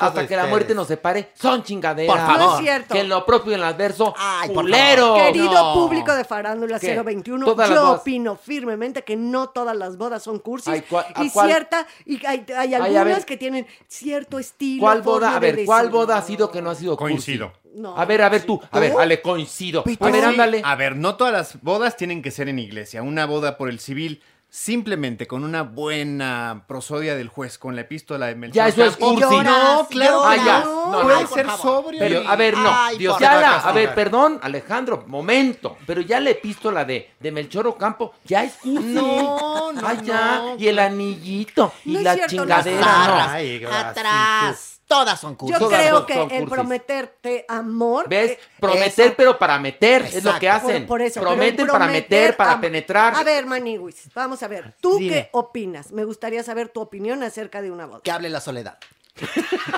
hasta 0.00 0.26
que 0.26 0.36
la 0.36 0.46
muerte 0.46 0.74
nos 0.74 0.86
separe 0.88 1.30
son 1.34 1.62
chingaderas. 1.62 2.16
Por 2.16 2.26
favor. 2.26 2.38
No 2.40 2.56
es 2.58 2.62
cierto. 2.64 2.94
Que 2.94 3.00
en 3.00 3.08
lo 3.08 3.24
propio 3.26 3.52
y 3.52 3.54
en 3.54 3.60
lo 3.60 3.66
adverso, 3.66 4.14
Ay, 4.16 4.48
por 4.48 4.64
culero. 4.64 5.14
Querido 5.14 5.52
No. 5.52 5.74
público 5.74 6.14
de 6.14 6.24
Farándula 6.24 6.78
¿Qué? 6.78 6.94
021, 7.00 7.44
Todas 7.46 7.68
las 7.70 7.78
yo 7.78 7.92
opino 7.92 8.36
firmemente 8.36 9.02
que 9.02 9.16
no 9.16 9.48
todas 9.48 9.76
las 9.76 9.96
bodas 9.96 10.22
son 10.22 10.38
cursis 10.38 10.68
Ay, 10.72 10.82
¿cuál- 10.82 11.06
a 11.14 11.24
y 11.24 11.30
cuál? 11.30 11.48
cierta 11.48 11.86
y 12.04 12.24
hay, 12.26 12.74
algunas 12.74 13.04
ver. 13.04 13.24
que 13.24 13.36
tienen 13.36 13.66
cierto 13.88 14.38
estilo. 14.38 14.82
¿Cuál 14.82 15.02
boda? 15.02 15.36
A 15.36 15.38
ver, 15.38 15.64
¿cuál 15.64 15.90
boda 15.90 16.16
ha 16.18 16.22
sido 16.22 16.50
que 16.50 16.60
no 16.62 16.70
ha 16.70 16.74
sido 16.74 16.96
cursi? 16.96 17.12
Coincido. 17.14 17.52
No. 17.76 17.96
A 17.96 18.04
ver, 18.06 18.22
a 18.22 18.28
ver 18.30 18.44
tú. 18.44 18.60
A 18.70 18.78
ver, 18.80 18.94
Ale, 18.98 19.20
coincido. 19.20 19.84
A 20.00 20.10
ver, 20.10 20.24
ándale. 20.24 20.62
A 20.64 20.74
ver, 20.76 20.96
no 20.96 21.16
todas 21.16 21.32
las 21.32 21.62
bodas 21.62 21.96
tienen 21.96 22.22
que 22.22 22.30
ser 22.30 22.48
en 22.48 22.58
iglesia. 22.58 23.02
Una 23.02 23.26
boda 23.26 23.58
por 23.58 23.68
el 23.68 23.80
civil, 23.80 24.22
simplemente 24.48 25.26
con 25.26 25.44
una 25.44 25.62
buena 25.62 26.64
prosodia 26.66 27.16
del 27.16 27.28
juez, 27.28 27.58
con 27.58 27.74
la 27.76 27.82
epístola 27.82 28.26
de 28.28 28.34
Melchor 28.34 28.54
Ya, 28.56 28.68
eso 28.68 28.82
es 28.84 28.96
Campo. 28.96 29.14
cursi. 29.14 29.36
No, 29.44 29.86
claro 29.90 30.22
Ah, 30.24 30.36
ya. 30.36 30.60
no. 30.64 30.86
No, 30.92 31.02
Puede 31.02 31.20
no, 31.22 31.28
ser 31.28 31.50
sobrio. 31.50 31.98
Pero, 31.98 32.22
y- 32.22 32.26
a 32.26 32.36
ver, 32.36 32.56
no. 32.56 32.70
Ay, 32.72 32.96
Dios, 32.96 33.18
ya 33.18 33.40
la, 33.40 33.56
a 33.58 33.72
ver, 33.72 33.94
perdón, 33.94 34.38
Alejandro, 34.42 35.04
momento. 35.06 35.76
Pero 35.86 36.00
ya 36.00 36.18
la 36.20 36.30
epístola 36.30 36.84
de, 36.86 37.10
de 37.20 37.30
Melchor 37.32 37.66
Ocampo 37.66 38.14
ya 38.24 38.44
es 38.44 38.54
cursi. 38.54 38.86
No, 38.86 39.72
no, 39.72 39.86
Ay, 39.86 39.98
ya. 40.04 40.36
no. 40.38 40.56
Y 40.58 40.68
el 40.68 40.78
anillito. 40.78 41.72
Y 41.84 41.98
la 41.98 42.14
cierto, 42.14 42.30
chingadera. 42.36 42.82
Zarras, 42.84 43.28
Ay, 43.32 43.64
atrás. 43.64 44.75
Todas 44.86 45.18
son 45.18 45.32
Yo 45.32 45.38
cursis. 45.38 45.58
Todas 45.58 45.80
creo 45.80 45.96
son- 45.98 46.06
que 46.06 46.14
son 46.14 46.22
el 46.30 46.38
cursis. 46.40 46.48
prometerte 46.54 47.44
amor. 47.48 48.08
¿Ves? 48.08 48.30
eh, 48.32 48.38
Prometer, 48.60 49.06
eso. 49.06 49.14
pero 49.16 49.36
para 49.38 49.58
meter. 49.58 50.02
Es 50.02 50.22
lo 50.22 50.38
que 50.38 50.46
Exacto. 50.46 50.68
hacen. 50.68 50.82
Por, 50.86 50.98
por 50.98 51.02
eso. 51.02 51.20
pero 51.20 51.32
el 51.32 51.36
Prometen 51.38 51.66
para 51.66 51.78
prometer 51.78 52.20
meter, 52.20 52.36
para 52.36 52.52
am- 52.52 52.60
penetrar. 52.60 53.14
A 53.16 53.24
ver, 53.24 53.46
Maniwis, 53.46 54.08
vamos 54.14 54.42
a 54.42 54.48
ver. 54.48 54.74
¿Tú 54.80 54.98
Dime. 54.98 55.12
qué 55.14 55.28
opinas? 55.32 55.90
Me 55.90 56.04
gustaría 56.04 56.42
saber 56.44 56.68
tu 56.68 56.80
opinión 56.80 57.22
acerca 57.24 57.62
de 57.62 57.70
una 57.72 57.86
boda. 57.86 58.00
Que 58.04 58.10
hable 58.12 58.28
la 58.30 58.40
soledad. 58.40 58.78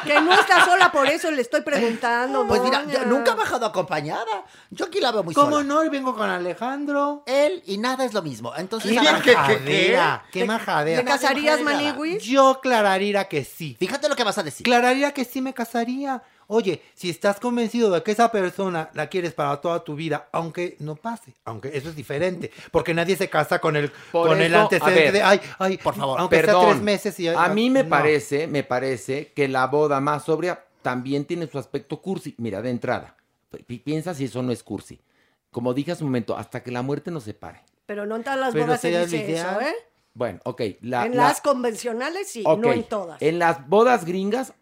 Que 0.05 0.21
no 0.21 0.33
está 0.33 0.65
sola, 0.65 0.91
por 0.91 1.07
eso 1.07 1.31
le 1.31 1.43
estoy 1.43 1.61
preguntando. 1.63 2.47
Pues 2.47 2.61
mira, 2.63 2.85
yo 2.87 3.05
nunca 3.07 3.33
he 3.33 3.35
bajado 3.35 3.67
acompañada. 3.67 4.45
Yo 4.71 4.87
aquí 4.87 5.01
la 5.01 5.13
veo 5.13 5.23
muy 5.23 5.35
¿Cómo 5.35 5.51
sola. 5.59 5.65
no? 5.65 5.85
Y 5.85 5.89
vengo 5.89 6.15
con 6.15 6.29
Alejandro. 6.29 7.23
Él 7.27 7.63
y 7.67 7.79
nada 7.79 8.05
es 8.05 8.15
lo 8.15 8.23
mismo. 8.23 8.53
Entonces, 8.57 8.91
Qué 8.93 8.99
arranca. 8.99 9.33
majadera, 9.33 10.25
qué 10.33 10.47
¿Te 10.97 11.05
casarías. 11.05 11.61
Maniwis? 11.61 12.23
Yo 12.25 12.61
clararía 12.61 13.29
que 13.29 13.45
sí. 13.45 13.77
Fíjate 13.79 14.09
lo 14.09 14.17
que 14.17 14.25
vas 14.25 14.39
a 14.39 14.43
decir. 14.43 14.65
Clararía 14.65 15.13
que 15.13 15.25
sí 15.25 15.41
me 15.41 15.55
casaría. 15.55 16.23
Oye, 16.51 16.83
si 16.95 17.11
estás 17.11 17.39
convencido 17.41 17.91
de 17.91 18.03
que 18.03 18.11
esa 18.11 18.33
persona 18.33 18.89
la 18.95 19.09
quieres 19.11 19.35
para 19.35 19.61
toda 19.61 19.85
tu 19.85 19.95
vida, 19.95 20.31
aunque 20.33 20.77
no 20.81 20.97
pase, 20.97 21.35
aunque 21.45 21.77
eso 21.77 21.91
es 21.91 21.95
diferente, 21.97 22.51
porque 22.73 22.95
nadie 22.95 23.17
se 23.17 23.29
casa 23.29 23.59
con 23.59 23.77
el, 23.77 23.91
Por 24.11 24.29
con 24.29 24.41
el 24.41 24.51
eso, 24.51 24.63
antecedente 24.63 25.03
ver, 25.03 25.13
de, 25.13 25.23
ay, 25.23 25.41
ay, 25.59 25.77
por 25.77 25.95
favor, 25.95 26.19
aunque 26.19 26.37
Perdón. 26.39 26.63
sea 26.63 26.71
tres 26.71 26.83
meses 26.83 27.21
y 27.21 27.29
a 27.29 27.49
mí 27.51 27.69
me 27.69 27.83
no. 27.85 27.91
parece, 27.91 28.47
me 28.47 28.65
parece 28.65 29.31
que 29.35 29.47
la 29.47 29.67
boda 29.67 30.01
más 30.01 30.25
sobria 30.25 30.65
también 30.81 31.27
tiene 31.27 31.47
su 31.49 31.59
aspecto 31.59 32.01
cursi. 32.01 32.35
Mira, 32.39 32.63
de 32.63 32.71
entrada, 32.71 33.15
pi- 33.67 33.79
piensa 33.81 34.15
si 34.15 34.25
eso 34.25 34.43
no 34.43 34.51
es 34.51 34.63
cursi. 34.63 34.99
Como 35.51 35.75
dije 35.75 35.93
hace 35.93 36.03
un 36.03 36.09
momento, 36.09 36.35
hasta 36.35 36.63
que 36.63 36.71
la 36.71 36.81
muerte 36.81 37.11
nos 37.11 37.25
separe. 37.25 37.61
Pero 37.85 38.07
no 38.07 38.17
en 38.17 38.23
todas 38.25 38.39
las 38.39 38.53
Pero 38.55 38.65
bodas 38.65 38.81
se 38.81 38.89
dice 39.07 39.35
eso, 39.35 39.61
¿eh? 39.61 39.75
Bueno, 40.15 40.41
ok. 40.45 40.63
La, 40.81 41.05
en 41.05 41.15
la- 41.17 41.25
las 41.29 41.43
convencionales 41.43 42.29
sí, 42.31 42.43
no 42.43 42.73
en 42.73 42.85
todas. 42.85 43.21
En 43.21 43.39
las 43.39 43.69
bodas 43.69 44.05
gringas 44.07 44.55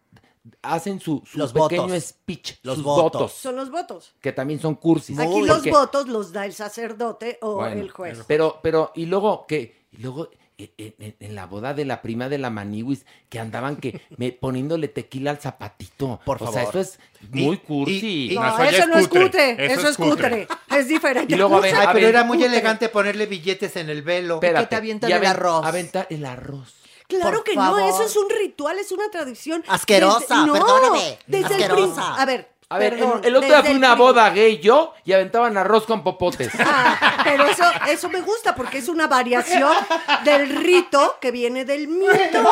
hacen 0.62 1.00
su, 1.00 1.22
su 1.30 1.38
Los 1.38 1.52
pequeño 1.52 1.82
votos. 1.88 2.02
speech, 2.04 2.54
Los 2.62 2.76
sus 2.76 2.84
votos. 2.84 3.12
votos. 3.20 3.32
Son 3.32 3.56
los 3.56 3.70
votos. 3.70 4.14
que 4.20 4.32
también 4.32 4.60
son 4.60 4.74
cursis. 4.76 5.18
Aquí 5.18 5.40
los 5.42 5.56
Porque- 5.56 5.70
votos 5.70 6.08
los 6.08 6.32
da 6.32 6.44
el 6.46 6.52
sacerdote 6.52 7.38
o 7.42 7.54
Bueno, 7.56 7.80
el 7.80 7.90
juez. 7.90 8.22
Pero, 8.26 8.60
pero, 8.62 8.92
y 8.94 9.06
luego, 9.06 9.46
que 9.46 9.84
Y 9.92 10.02
luego, 10.02 10.28
en, 10.58 10.94
en- 10.98 11.16
en 11.20 11.34
la 11.34 11.46
boda 11.46 11.72
de 11.74 11.84
la 11.84 12.00
prima 12.02 12.28
de 12.28 12.38
la 12.38 12.48
Maniwis, 12.50 13.04
que 13.28 13.38
andaban 13.38 13.76
que 13.76 14.00
me, 14.18 14.32
poniéndole 14.32 14.88
tequila 14.88 15.30
al 15.30 15.38
zapatito. 15.38 16.20
Por 16.24 16.42
O 16.42 16.52
sea, 16.52 16.64
favor. 16.64 16.76
eso 16.76 16.80
es 16.80 16.98
muy 17.30 17.58
cursi. 17.58 18.30
no, 18.34 18.62
eso, 18.64 18.86
no 18.86 18.98
es 18.98 19.08
cutre, 19.08 19.72
eso, 19.72 19.88
es 19.88 19.96
cutre. 19.96 20.46
Es 20.74 20.88
diferente. 20.88 21.34
Y 21.34 21.36
luego, 21.38 21.56
a 21.56 21.60
ver, 21.60 21.74
Ay, 21.74 21.86
a 21.86 21.92
pero 21.92 22.06
ver, 22.06 22.14
era 22.14 22.24
muy 22.24 22.36
cutre. 22.38 22.52
elegante 22.52 22.88
ponerle 22.88 23.26
billetes 23.26 23.76
en 23.76 23.88
el 23.90 24.02
velo. 24.02 24.34
Espérate, 24.36 24.76
avientan 24.76 25.10
y 25.10 25.12
el 25.14 25.18
aven- 25.22 25.30
arroz. 25.30 25.64
Aventar 25.64 26.06
el 26.10 26.24
arroz. 26.26 26.74
Claro 27.08 27.36
Por 27.38 27.44
que 27.44 27.54
favor. 27.54 27.80
no, 27.80 27.88
eso 27.88 28.02
es 28.02 28.16
un 28.16 28.28
ritual, 28.30 28.78
es 28.78 28.90
una 28.92 29.08
tradición. 29.10 29.62
Asquerosa, 29.68 30.44
no, 30.46 30.52
perdóname, 30.52 31.18
Desde 31.26 31.54
el 31.54 31.62
asquerosa. 31.62 32.02
prin- 32.02 32.20
A 32.20 32.24
ver, 32.24 32.50
A 32.68 32.78
ver, 32.78 32.94
perdón, 32.98 33.20
el, 33.22 33.26
el 33.26 33.36
otro 33.36 33.46
día 33.48 33.56
desde 33.58 33.68
fui 33.68 33.72
el 33.72 33.78
una 33.78 33.94
boda 33.94 34.30
gay 34.30 34.58
yo 34.58 34.92
y 35.04 35.12
aventaban 35.12 35.56
arroz 35.56 35.84
con 35.86 36.02
popotes. 36.02 36.50
Ah, 36.58 37.20
pero 37.22 37.44
eso, 37.46 37.64
eso 37.88 38.08
me 38.08 38.20
gusta 38.22 38.54
porque 38.56 38.78
es 38.78 38.88
una 38.88 39.06
variación 39.06 39.72
del 40.24 40.48
rito 40.56 41.18
que 41.20 41.30
viene 41.30 41.64
del 41.64 41.86
mito. 41.88 42.42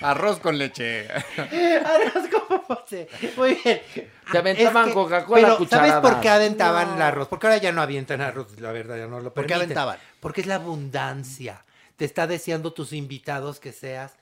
Arroz 0.00 0.40
con 0.40 0.58
leche. 0.58 1.08
Arroz 1.08 2.28
con 2.30 2.58
popote. 2.60 3.08
Muy 3.36 3.54
bien. 3.64 3.82
Se 4.30 4.38
aventaban 4.38 4.82
Es 4.84 4.88
que- 4.88 4.94
Coca-Cola 4.94 5.40
Pero, 5.40 5.46
¿sabes 5.56 5.58
cucharadas. 5.68 6.00
por 6.02 6.20
qué 6.20 6.28
aventaban 6.28 6.88
No. 6.90 6.94
el 6.96 7.02
arroz? 7.02 7.28
Porque 7.28 7.46
ahora 7.46 7.56
ya 7.58 7.72
no 7.72 7.80
avientan 7.82 8.20
arroz, 8.20 8.58
la 8.60 8.72
verdad, 8.72 8.96
ya 8.96 9.06
no 9.06 9.20
lo 9.20 9.32
¿Por 9.32 9.44
qué 9.46 9.54
permiten. 9.54 9.78
aventaban? 9.78 9.98
Porque 10.20 10.40
es 10.42 10.46
la 10.46 10.56
abundancia. 10.56 11.64
Te 11.96 12.04
está 12.04 12.26
deseando 12.26 12.72
tus 12.72 12.92
invitados 12.92 13.58
que 13.60 13.72
seas. 13.72 14.12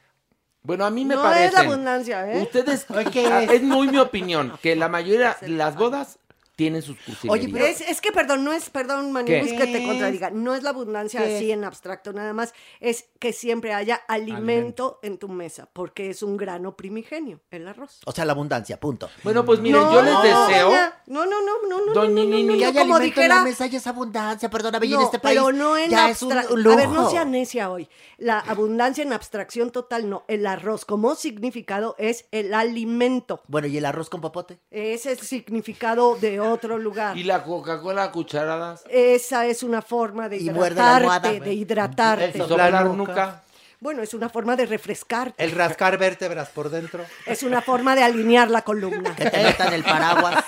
Bueno, 0.62 0.86
a 0.86 0.90
mí 0.90 1.04
me 1.04 1.14
No 1.14 1.22
parece. 1.22 1.46
es 1.46 1.52
la 1.52 1.60
abundancia, 1.60 2.32
¿eh? 2.32 2.42
Ustedes, 2.42 2.86
Ay, 2.88 3.04
¿qué 3.12 3.26
ah, 3.26 3.42
es? 3.42 3.50
es 3.50 3.62
muy 3.62 3.88
mi 3.88 3.98
opinión, 3.98 4.56
que 4.62 4.74
la 4.76 4.88
mayoría 4.88 5.36
de 5.40 5.48
las 5.48 5.76
bodas 5.76 6.18
tienen 6.56 6.82
sus 6.82 6.96
cursilerías. 6.98 7.32
Oye, 7.32 7.52
pero- 7.52 7.66
Es, 7.66 7.80
es 7.80 8.00
que, 8.00 8.12
perdón, 8.12 8.44
no 8.44 8.52
es, 8.52 8.70
perdón, 8.70 9.10
Manibus, 9.12 9.50
¿Qué? 9.50 9.56
que 9.56 9.66
te 9.66 9.84
contradiga. 9.84 10.30
No 10.30 10.54
es 10.54 10.62
la 10.62 10.70
abundancia 10.70 11.24
¿Qué? 11.24 11.36
así 11.36 11.50
en 11.52 11.64
abstracto, 11.64 12.12
nada 12.12 12.32
más. 12.32 12.52
Es 12.80 13.06
que 13.18 13.32
siempre 13.32 13.72
haya 13.74 13.96
alimento, 14.08 14.98
en 15.02 15.18
tu 15.18 15.28
mesa, 15.28 15.68
porque 15.72 16.10
es 16.10 16.22
un 16.22 16.36
grano 16.36 16.76
primigenio, 16.76 17.40
el 17.50 17.66
arroz. 17.68 18.00
O 18.06 18.12
sea, 18.12 18.24
la 18.24 18.32
abundancia, 18.32 18.78
punto. 18.78 19.08
Bueno, 19.22 19.44
pues 19.44 19.60
miren, 19.60 19.80
No, 19.80 19.92
yo 19.92 20.02
les 20.02 20.12
no, 20.12 20.22
deseo. 20.22 20.70
No, 21.06 21.26
no, 21.26 21.40
no, 21.42 21.68
no, 21.68 21.86
no. 21.86 21.92
Doña 21.92 22.08
no, 22.24 22.24
no, 22.30 22.38
no, 22.38 22.52
no, 22.52 22.58
Que 22.58 22.64
haya 22.66 22.80
como 22.82 22.96
alimento 22.96 23.20
en 23.20 23.24
dijera. 23.26 23.34
la 23.36 23.44
mesa 23.44 23.66
y 23.66 23.76
es 23.76 23.86
abundancia, 23.86 24.50
perdóname, 24.50 24.86
y 24.86 24.92
en 24.94 24.98
No, 25.00 25.04
este 25.04 25.18
país 25.18 25.38
pero 25.38 25.52
no 25.52 25.76
en 25.76 25.90
ya 25.90 26.10
es 26.10 26.22
un, 26.22 26.32
lujo. 26.62 26.72
A 26.72 26.76
ver, 26.76 26.88
no 26.88 27.10
sea 27.10 27.24
necia 27.24 27.70
hoy. 27.70 27.88
La 28.18 28.38
abundancia 28.38 29.02
en 29.02 29.12
abstracción 29.12 29.70
total, 29.70 30.08
no. 30.08 30.24
El 30.28 30.46
arroz 30.46 30.84
como 30.84 31.14
significado 31.14 31.94
es 31.98 32.26
el 32.30 32.54
alimento. 32.54 33.42
Bueno, 33.48 33.66
¿y 33.66 33.76
el 33.78 33.84
arroz 33.84 34.08
con 34.08 34.20
popote? 34.20 34.58
Ese 34.70 35.12
es 35.12 35.20
el 35.20 35.26
significado 35.26 36.16
de 36.16 36.40
otro 36.44 36.78
lugar. 36.78 37.16
Y 37.16 37.24
la 37.24 37.42
Coca-Cola 37.42 38.04
a 38.04 38.10
cucharadas. 38.12 38.84
Esa 38.90 39.46
es 39.46 39.62
una 39.62 39.82
forma 39.82 40.28
de 40.28 40.36
hidratarte, 40.38 41.40
de 41.40 41.52
hidratarte. 41.52 42.24
El 42.26 42.48
Soplar 42.48 42.86
nuca. 42.86 43.40
Bueno, 43.80 44.02
es 44.02 44.14
una 44.14 44.30
forma 44.30 44.56
de 44.56 44.64
refrescarte. 44.64 45.44
El 45.44 45.50
rascar 45.50 45.98
vértebras 45.98 46.48
por 46.48 46.70
dentro. 46.70 47.04
Es 47.26 47.42
una 47.42 47.60
forma 47.60 47.94
de 47.94 48.02
alinear 48.02 48.50
la 48.50 48.62
columna. 48.62 49.14
Que 49.14 49.28
te 49.28 49.42
metan 49.42 49.74
el 49.74 49.84
paraguas, 49.84 50.42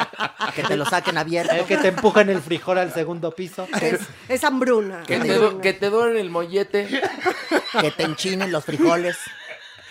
que 0.54 0.62
te 0.62 0.76
lo 0.76 0.84
saquen 0.84 1.18
abierto. 1.18 1.52
El 1.52 1.64
que 1.64 1.78
te 1.78 1.88
empuja 1.88 2.20
en 2.20 2.30
el 2.30 2.40
frijol 2.40 2.78
al 2.78 2.92
segundo 2.92 3.32
piso. 3.32 3.66
Es, 3.80 3.98
es 4.28 4.44
hambruna. 4.44 5.02
Que 5.04 5.18
te, 5.18 5.58
que 5.60 5.72
te 5.72 5.90
duele 5.90 6.20
el 6.20 6.30
mollete. 6.30 6.86
que 7.80 7.90
te 7.90 8.04
enchinen 8.04 8.52
los 8.52 8.64
frijoles. 8.64 9.16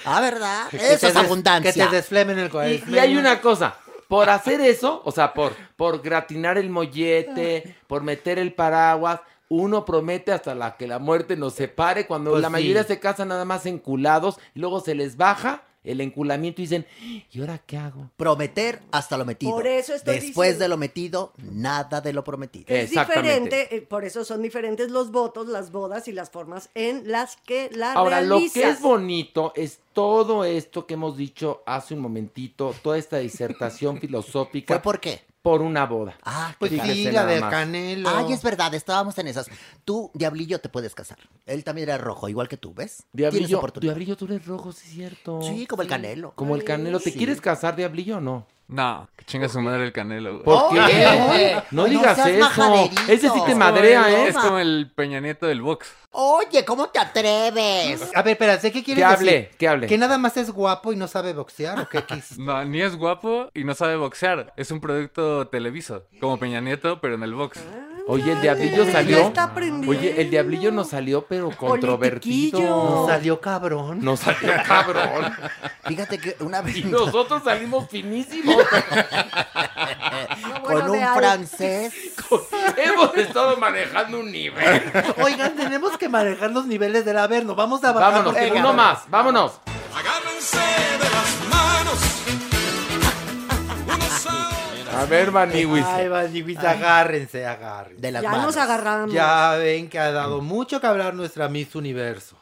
Ah, 0.06 0.22
¿verdad? 0.22 0.68
Que 0.70 0.78
Eso 0.78 0.88
te 0.88 0.94
es 0.94 1.02
des- 1.02 1.16
abundancia. 1.18 1.72
Que 1.74 1.90
te 1.90 1.96
desflemen 1.98 2.40
el 2.40 2.50
Y, 2.72 2.94
y 2.96 3.00
hay 3.00 3.18
una 3.18 3.42
cosa. 3.42 3.76
Por 4.08 4.30
hacer 4.30 4.62
eso, 4.62 5.02
o 5.06 5.12
sea, 5.12 5.34
por, 5.34 5.54
por 5.76 6.02
gratinar 6.02 6.58
el 6.58 6.70
mollete, 6.70 7.76
por 7.88 8.04
meter 8.04 8.40
el 8.40 8.54
paraguas, 8.54 9.22
uno 9.50 9.86
promete 9.86 10.32
hasta 10.32 10.56
la 10.56 10.76
que 10.78 10.88
la 10.88 11.00
muerte 11.00 11.36
nos 11.36 11.54
separe. 11.54 12.08
Cuando 12.08 12.32
Pues 12.32 12.42
la 12.42 12.48
sí. 12.50 12.52
mayoría 12.54 12.84
se 12.84 13.00
casan 13.00 13.28
nada 13.30 13.46
más 13.46 13.66
enculados 13.66 14.38
y 14.54 14.60
luego 14.60 14.80
se 14.80 14.96
les 14.96 15.18
baja 15.18 15.64
el 15.86 16.02
enculamiento 16.02 16.62
y 16.62 16.66
dicen, 16.66 16.86
¿y 17.32 17.40
ahora 17.40 17.60
qué 17.66 17.78
hago? 17.78 18.10
Prometer 18.18 18.82
hasta 18.92 19.18
lo 19.18 19.26
metido. 19.26 19.52
Por 19.52 19.68
eso 19.68 19.94
estoy 19.94 20.16
Después 20.16 20.50
diciendo- 20.50 20.64
de 20.64 20.68
lo 20.70 20.78
metido, 20.78 21.34
nada 21.38 22.02
de 22.02 22.14
lo 22.14 22.24
prometido. 22.24 22.66
Es 22.68 22.90
diferente, 22.90 23.76
eh, 23.76 23.82
por 23.82 24.06
eso 24.06 24.26
son 24.26 24.42
diferentes 24.42 24.92
los 24.92 25.12
votos, 25.12 25.48
las 25.48 25.72
bodas 25.72 26.08
y 26.08 26.12
las 26.12 26.30
formas 26.30 26.70
en 26.76 27.10
las 27.12 27.38
que 27.38 27.70
la 27.74 27.94
Ahora, 27.94 28.22
lo 28.22 28.40
que 28.54 28.70
es 28.70 28.82
bonito 28.82 29.54
es 29.56 29.80
todo 29.94 30.44
esto 30.46 30.86
que 30.86 30.96
hemos 30.96 31.16
dicho 31.18 31.62
hace 31.66 31.94
un 31.94 32.02
momentito, 32.02 32.74
toda 32.82 32.98
esta 32.98 33.18
disertación 33.18 34.00
filosófica. 34.02 34.74
¿Fue 34.76 34.82
por 34.82 35.00
qué? 35.00 35.22
Por 35.46 35.62
una 35.62 35.86
boda. 35.86 36.16
Ah, 36.24 36.56
Pues 36.58 36.72
Fíjese 36.72 36.94
sí, 36.96 37.04
la 37.06 37.12
nada 37.22 37.26
del 37.28 37.42
más. 37.42 37.52
Canelo. 37.52 38.10
Ay, 38.10 38.34
es 38.34 38.42
verdad, 38.42 38.74
estábamos 38.74 39.16
en 39.20 39.28
esas. 39.28 39.48
Tú, 39.86 40.10
Diablillo, 40.16 40.60
te 40.60 40.70
puedes 40.70 40.96
casar. 40.96 41.20
Él 41.46 41.64
también 41.64 41.88
era 41.88 42.00
rojo, 42.00 42.28
igual 42.28 42.48
que 42.48 42.58
tú, 42.58 42.74
¿ves? 42.74 43.04
Tienes 43.16 43.32
Diablillo, 43.34 43.58
oportunidad. 43.60 43.92
Diablillo, 43.94 44.18
tú 44.18 44.26
eres 44.26 44.44
rojo, 44.48 44.72
sí 44.72 44.82
es 44.88 44.94
cierto. 44.96 45.42
Sí, 45.44 45.68
como 45.68 45.84
el 45.84 45.88
Canelo. 45.88 46.32
Como 46.34 46.56
el 46.56 46.64
canelo. 46.64 47.00
¿Te 47.00 47.12
Sí. 47.12 47.18
quieres 47.20 47.42
casar, 47.42 47.76
Diablillo, 47.76 48.18
o 48.18 48.22
no? 48.22 48.48
No, 48.68 49.08
que 49.16 49.24
chinga 49.26 49.48
su 49.48 49.62
madre 49.62 49.84
el 49.84 49.94
canelo. 49.94 50.42
güey. 50.42 50.44
¿Por 50.44 50.70
qué? 50.74 51.62
No 51.70 51.84
no 51.84 51.88
digas 51.90 52.16
seas 52.16 52.30
eso. 52.30 52.40
majaderito. 52.40 53.02
Ese 53.08 53.30
sí 53.30 53.40
te 53.46 53.52
Es 53.52 53.58
madrea, 53.58 54.10
¿eh? 54.10 54.30
Es 54.30 54.36
como 54.36 54.58
el 54.58 54.92
Peña 54.96 55.20
Nieto 55.20 55.46
del 55.46 55.62
box. 55.62 55.88
Oye, 56.18 56.64
¿cómo 56.64 56.88
te 56.88 56.98
atreves? 57.00 58.10
A 58.16 58.22
ver, 58.22 58.32
espérate, 58.34 58.72
¿qué 58.72 58.82
quieres 58.84 59.02
Que 59.02 59.14
hable, 59.14 59.32
decir? 59.34 59.58
que 59.58 59.68
hable. 59.68 59.88
¿Que 59.88 59.98
nada 59.98 60.18
más 60.18 60.38
es 60.38 60.50
guapo 60.50 60.94
y 60.94 60.96
no 60.96 61.10
sabe 61.10 61.34
boxear 61.34 61.78
o 61.80 61.90
qué 61.90 62.00
quis- 62.08 62.38
No, 62.38 62.64
ni 62.64 62.82
es 62.82 62.96
guapo 62.96 63.50
y 63.54 63.66
no 63.66 63.74
sabe 63.76 63.98
boxear. 63.98 64.54
Es 64.56 64.72
un 64.72 64.80
producto 64.80 65.48
televiso, 65.50 66.04
como 66.22 66.38
Peña 66.40 66.62
Nieto, 66.62 67.02
pero 67.02 67.16
en 67.16 67.24
el 67.24 67.34
box. 67.34 67.60
Oye, 68.08 68.32
el 68.34 68.40
diablillo 68.42 68.84
ya 68.84 68.92
salió. 68.92 69.18
está 69.28 69.44
aprendiendo. 69.46 69.90
Oye, 69.92 70.22
el 70.22 70.30
diablillo 70.30 70.72
no 70.72 70.84
salió, 70.84 71.26
pero 71.28 71.50
controvertido. 71.50 72.60
Nos 72.62 73.08
salió 73.10 73.42
cabrón. 73.42 74.00
Nos 74.06 74.20
salió 74.20 74.54
cabrón. 74.68 75.34
Fíjate 75.86 76.20
que 76.20 76.36
una 76.40 76.62
vez 76.62 76.78
Y 76.78 76.84
nosotros 76.84 77.44
salimos 77.44 77.90
finísimos. 77.90 78.56
Con 80.82 80.90
un 80.92 81.04
algo. 81.04 81.20
francés. 81.20 81.94
Hemos 82.78 83.16
estado 83.18 83.58
manejando 83.58 84.20
un 84.20 84.32
nivel. 84.32 84.82
Oigan, 85.22 85.56
tenemos 85.56 85.98
que 85.98 86.10
manejar 86.10 86.52
los 86.52 86.66
niveles 86.66 87.06
del 87.06 87.18
averno. 87.18 87.56
Vamos 87.56 87.84
a 87.84 87.92
bajar. 87.92 88.12
Vámonos, 88.14 88.34
porque- 88.34 88.52
uno 88.60 88.74
más, 88.74 89.10
vámonos. 89.10 89.60
Agárrense 89.96 90.58
de 90.58 91.10
las 91.10 91.50
manos. 91.50 92.00
Unos 93.86 94.26
a 94.28 94.50
otros. 94.90 94.96
A 94.96 95.06
ver, 95.06 95.32
Maniwis. 95.32 95.86
Ay, 95.86 96.10
Maniwis, 96.10 96.58
agárrense, 96.60 97.46
agárrense. 97.46 98.02
De 98.02 98.12
las 98.12 98.22
Ya 98.24 98.30
manos. 98.32 98.46
nos 98.48 98.58
agarramos. 98.58 99.14
Ya 99.14 99.56
ven 99.56 99.90
que 99.90 100.00
ha 100.00 100.12
dado 100.12 100.42
mucho 100.42 100.82
que 100.82 100.88
hablar 100.88 101.14
nuestra 101.14 101.48
Miss 101.50 101.76
Universo, 101.76 102.38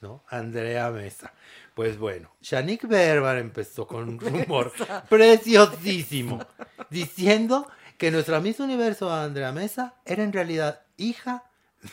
¿no? 0.00 0.22
Andrea 0.28 0.90
Mesa. 0.90 1.32
Pues 1.74 1.96
bueno, 1.96 2.32
Shanique 2.42 2.88
Berber 2.88 3.38
empezó 3.38 3.86
con 3.86 4.08
un 4.08 4.18
rumor 4.48 4.72
preciosísimo, 5.08 6.44
diciendo 6.90 7.68
que 7.98 8.10
nuestra 8.10 8.40
Miss 8.40 8.60
Universo 8.60 9.12
Andrea 9.12 9.52
Mesa 9.52 9.96
era 10.06 10.22
en 10.22 10.32
realidad 10.32 10.82
hija 10.96 11.44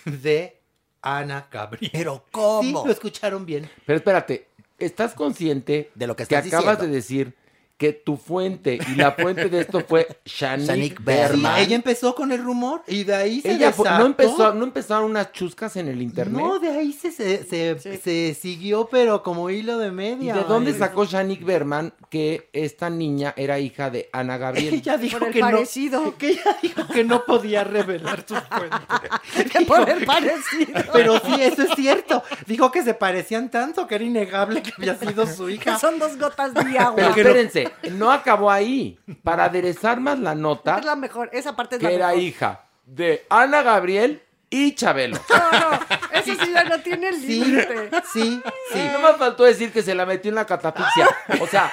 de 0.05 0.61
Ana 1.01 1.47
Gabriel. 1.51 1.91
Pero 1.91 2.25
¿cómo? 2.31 2.61
Sí, 2.81 2.87
lo 2.87 2.91
escucharon 2.91 3.45
bien. 3.45 3.69
Pero 3.85 3.97
espérate, 3.97 4.47
¿estás 4.77 5.13
consciente 5.13 5.91
De 5.95 6.07
lo 6.07 6.15
que 6.15 6.25
que 6.25 6.35
estás 6.35 6.47
acabas 6.47 6.77
diciendo. 6.77 6.83
de 6.87 6.95
decir 6.95 7.35
que 7.77 7.91
tu 7.91 8.15
fuente 8.15 8.79
y 8.87 8.95
la 8.95 9.11
fuente 9.11 9.49
de 9.49 9.59
esto 9.61 9.81
fue 9.85 10.07
Shanique 10.25 10.67
Shanique 10.67 10.95
Sí, 10.97 11.03
Berman? 11.03 11.59
ella 11.59 11.75
empezó 11.75 12.15
con 12.15 12.31
el 12.31 12.41
rumor 12.41 12.83
y 12.87 13.03
de 13.03 13.13
ahí 13.15 13.41
se 13.41 13.51
Ella 13.51 13.73
no 13.99 14.05
empezó, 14.05 14.53
no 14.53 14.63
empezaron 14.63 15.11
unas 15.11 15.33
chuscas 15.33 15.75
en 15.75 15.89
el 15.89 16.01
internet. 16.01 16.41
No, 16.41 16.59
de 16.59 16.69
ahí 16.69 16.93
se, 16.93 17.11
se, 17.11 17.43
se- 17.43 17.77
Sí. 17.79 17.97
se 18.01 18.33
siguió, 18.39 18.87
pero 18.89 19.23
como 19.23 19.49
hilo 19.49 19.77
de 19.77 19.87
¿Y 19.89 19.91
media. 19.91 20.35
de 20.35 20.43
dónde 20.43 20.73
sacó 20.73 21.03
Shanique 21.05 21.43
Berman 21.43 21.93
que 22.09 22.49
esta 22.53 22.89
niña 22.89 23.33
era 23.35 23.59
hija 23.59 23.89
de 23.89 24.09
Ana 24.13 24.37
Gabriel? 24.37 24.75
Ella 24.75 24.97
dijo 24.97 25.19
Por 25.19 25.27
el 25.27 25.33
que 25.33 25.39
parecido. 25.41 26.01
no, 26.01 26.17
que 26.17 26.29
ella 26.29 26.57
dijo 26.61 26.87
que 26.87 27.03
no 27.03 27.25
podía 27.25 27.63
revelar 27.65 28.23
su 28.27 28.35
fuente. 28.35 28.77
Que 29.51 29.65
por 29.65 29.89
el 29.89 30.05
parecido. 30.05 30.81
Pero 30.93 31.19
sí, 31.19 31.35
eso 31.41 31.63
es 31.63 31.69
cierto. 31.75 32.23
Dijo 32.47 32.71
que 32.71 32.83
se 32.83 32.93
parecían 32.93 33.49
tanto 33.51 33.85
que 33.87 33.95
era 33.95 34.03
innegable 34.03 34.61
que 34.63 34.71
había 34.77 34.95
sido 34.95 35.27
su 35.27 35.47
Que 35.47 35.53
hija. 35.55 35.77
son 35.79 35.99
dos 35.99 36.17
gotas 36.17 36.53
de 36.53 36.77
agua. 36.79 36.95
Pero 36.95 37.13
que 37.13 37.23
no- 37.91 38.11
acabó 38.11 38.51
ahí. 38.51 38.97
Para 39.23 39.45
aderezar 39.45 39.99
más 39.99 40.19
la 40.19 40.35
nota, 40.35 40.77
Es 40.79 40.85
la 40.85 40.95
mejor, 40.95 41.29
esa 41.33 41.55
parte 41.55 41.77
es 41.77 41.83
la 41.83 41.89
que 41.89 41.95
era 41.95 42.07
mejor. 42.07 42.21
hija 42.23 42.61
de 42.85 43.25
Ana 43.29 43.61
Gabriel 43.63 44.21
y 44.49 44.73
Chabelo. 44.75 45.17
No, 45.29 45.59
no, 45.59 45.79
eso 46.13 46.33
sí 46.39 46.51
ya 46.53 46.63
no 46.65 46.79
tiene 46.81 47.11
Sí, 47.13 47.43
límite. 47.43 47.89
sí, 48.13 48.41
sí. 48.71 48.89
No 48.93 48.99
me 48.99 49.17
faltó 49.17 49.43
decir 49.43 49.71
que 49.71 49.81
se 49.81 49.95
la 49.95 50.05
metió 50.05 50.29
en 50.29 50.35
la 50.35 50.45
catafixia. 50.45 51.07
O 51.41 51.47
sea, 51.47 51.71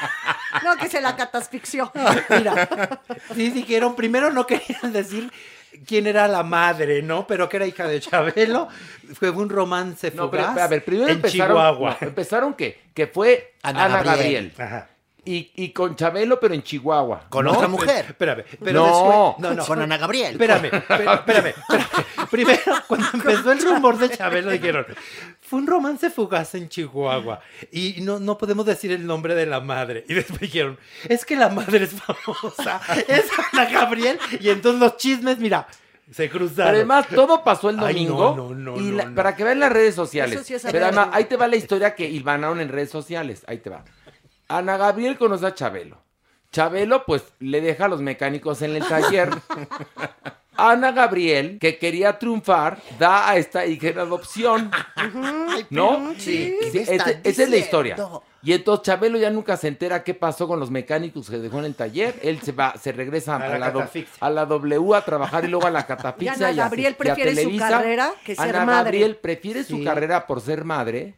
No, 0.65 0.77
que 0.77 0.89
se 0.89 1.01
la 1.01 1.15
catasfixió. 1.17 1.93
Mira, 2.31 2.69
sí 3.35 3.51
dijeron, 3.51 3.95
primero 3.95 4.31
no 4.33 4.47
querían 4.47 4.93
decir 4.93 5.31
quién 5.87 6.07
era 6.07 6.27
la 6.29 6.43
madre, 6.43 7.03
¿no? 7.03 7.27
Pero 7.27 7.49
que 7.49 7.57
era 7.59 7.67
hija 7.67 7.87
de 7.87 8.01
Chabelo. 8.01 8.69
Fue 9.19 9.31
un 9.31 9.49
romance 9.49 10.11
no, 10.13 10.31
pero, 10.31 10.45
fugaz 10.45 10.59
a 10.65 10.69
ver, 10.69 10.85
primero 10.85 11.09
en 11.09 11.17
empezaron. 11.17 11.49
Chihuahua. 11.57 11.97
no, 12.01 12.07
empezaron 12.09 12.55
que, 12.55 12.81
que 12.95 13.07
fue 13.07 13.55
Ana 13.63 13.85
Ana, 13.85 14.03
Gabriel. 14.03 14.15
Gabriel. 14.17 14.53
Ajá. 14.59 14.89
Y, 15.25 15.53
y 15.55 15.69
con 15.71 15.95
Chabelo, 15.95 16.41
pero 16.41 16.53
en 16.53 16.65
Chihuahua. 16.65 17.27
Con 17.29 17.45
¿no? 17.45 17.53
otra 17.53 17.69
mujer. 17.69 18.07
Espérame, 18.09 18.43
pero 18.63 18.81
No. 18.81 18.87
después- 18.87 19.39
no, 19.51 19.55
no. 19.55 19.67
Con 19.67 19.81
Ana 19.81 19.97
Gabriel. 19.97 20.33
Espérame, 20.33 20.65
espérame, 20.65 21.15
espérame. 21.15 21.55
Primero, 22.31 22.61
cuando 22.89 23.07
empezó 23.15 23.53
el 23.53 23.63
rumor 23.65 23.99
de 23.99 24.11
Chabelo, 24.11 24.51
dijeron, 24.51 24.85
fue 25.41 25.61
un 25.61 25.67
romance 25.69 26.11
fugaz 26.11 26.55
en 26.57 26.69
Chihuahua 26.69 27.41
y 27.71 27.97
no, 28.01 28.19
no 28.19 28.37
podemos 28.39 28.67
decir 28.67 28.91
el 28.91 29.07
nombre 29.07 29.35
de 29.37 29.47
la 29.47 29.61
madre. 29.61 30.05
Y 30.09 30.15
después 30.15 30.41
dijeron, 30.41 30.77
es 31.09 31.25
que 31.25 31.37
la 31.37 31.49
madre 31.51 31.85
es 31.85 31.91
famosa, 31.93 32.81
es 33.09 33.27
Ana 33.53 33.67
Gabriel. 33.71 34.19
Y 34.41 34.49
entonces 34.49 34.81
los 34.81 34.97
chismes, 34.97 35.39
mira, 35.39 35.69
se 36.11 36.29
cruzaron. 36.31 36.75
Además, 36.75 37.07
todo 37.15 37.45
pasó 37.45 37.71
el 37.71 37.79
Ay, 37.79 38.07
no, 38.07 38.17
domingo. 38.17 38.35
no, 38.37 38.55
no, 38.55 38.77
y 38.81 38.91
no, 38.91 38.97
la- 38.97 39.05
no. 39.05 39.15
Para 39.15 39.37
que 39.37 39.45
vean 39.45 39.61
las 39.61 39.71
redes 39.73 39.95
sociales. 39.95 40.35
Eso 40.35 40.45
sí 40.45 40.55
es 40.55 40.63
Pero 40.71 40.87
además, 40.87 41.09
ahí 41.13 41.27
te 41.27 41.37
va 41.37 41.47
la 41.47 41.57
historia 41.57 41.95
que 41.95 42.09
hilvanaron 42.09 42.61
en 42.61 42.69
redes 42.71 42.91
sociales. 42.91 43.45
Ahí 43.47 43.59
te 43.59 43.71
va. 43.71 43.85
Ana 44.57 44.77
Gabriel 44.77 45.17
conoce 45.19 45.47
a 45.47 45.55
Chabelo. 45.55 45.99
Chabelo, 46.51 47.05
pues, 47.07 47.25
le 47.41 47.61
deja 47.61 47.87
a 47.87 47.89
los 47.89 48.01
mecánicos 48.03 48.61
en 48.63 48.77
el 48.77 48.87
taller. 48.87 49.31
Ana 50.55 50.93
Gabriel, 50.93 51.59
que 51.59 51.79
quería 51.79 52.19
triunfar, 52.19 52.79
da 52.99 53.31
a 53.31 53.37
esta 53.39 53.65
hija 53.65 53.89
en 53.89 53.99
adopción. 53.99 54.71
¿No? 55.71 56.13
Sí. 56.19 56.55
Sí, 56.61 56.69
¿Qué 56.73 56.81
ese- 56.83 56.95
están 56.97 57.21
esa 57.25 57.43
es 57.45 57.49
la 57.51 57.57
historia. 57.57 57.97
Y 58.43 58.53
entonces 58.53 58.85
Chabelo 58.85 59.19
ya 59.19 59.31
nunca 59.31 59.57
se 59.57 59.69
entera 59.69 60.05
qué 60.05 60.13
pasó 60.15 60.47
con 60.47 60.61
los 60.61 60.71
mecánicos 60.71 61.31
que 61.31 61.39
dejó 61.39 61.61
en 61.61 61.65
el 61.67 61.75
taller. 61.75 62.17
Él 62.23 62.41
se 62.43 62.53
va, 62.53 62.75
se 62.77 62.93
regresa 62.93 63.37
A 63.37 63.37
a, 63.37 63.49
la 63.49 63.59
la, 63.59 63.71
do- 63.71 63.79
catafixia. 63.81 64.15
a 64.21 64.31
la 64.31 64.45
W 64.47 64.95
a 64.95 65.01
trabajar 65.05 65.45
y 65.45 65.49
luego 65.49 65.67
a 65.67 65.71
la 65.71 65.87
catafixia. 65.87 66.33
Y 66.33 66.37
Ana 66.37 66.51
y 66.53 66.59
a- 66.61 66.65
Gabriel 66.65 66.93
y 66.93 66.95
a 66.95 66.99
prefiere 67.15 67.43
su 67.43 67.57
carrera 67.59 68.13
que 68.25 68.37
ser 68.37 68.49
Ana 68.57 68.67
madre. 68.67 68.77
Gabriel 68.99 69.17
prefiere 69.17 69.65
su 69.65 69.83
carrera 69.83 70.27
por 70.27 70.41
ser 70.43 70.65
madre 70.65 71.15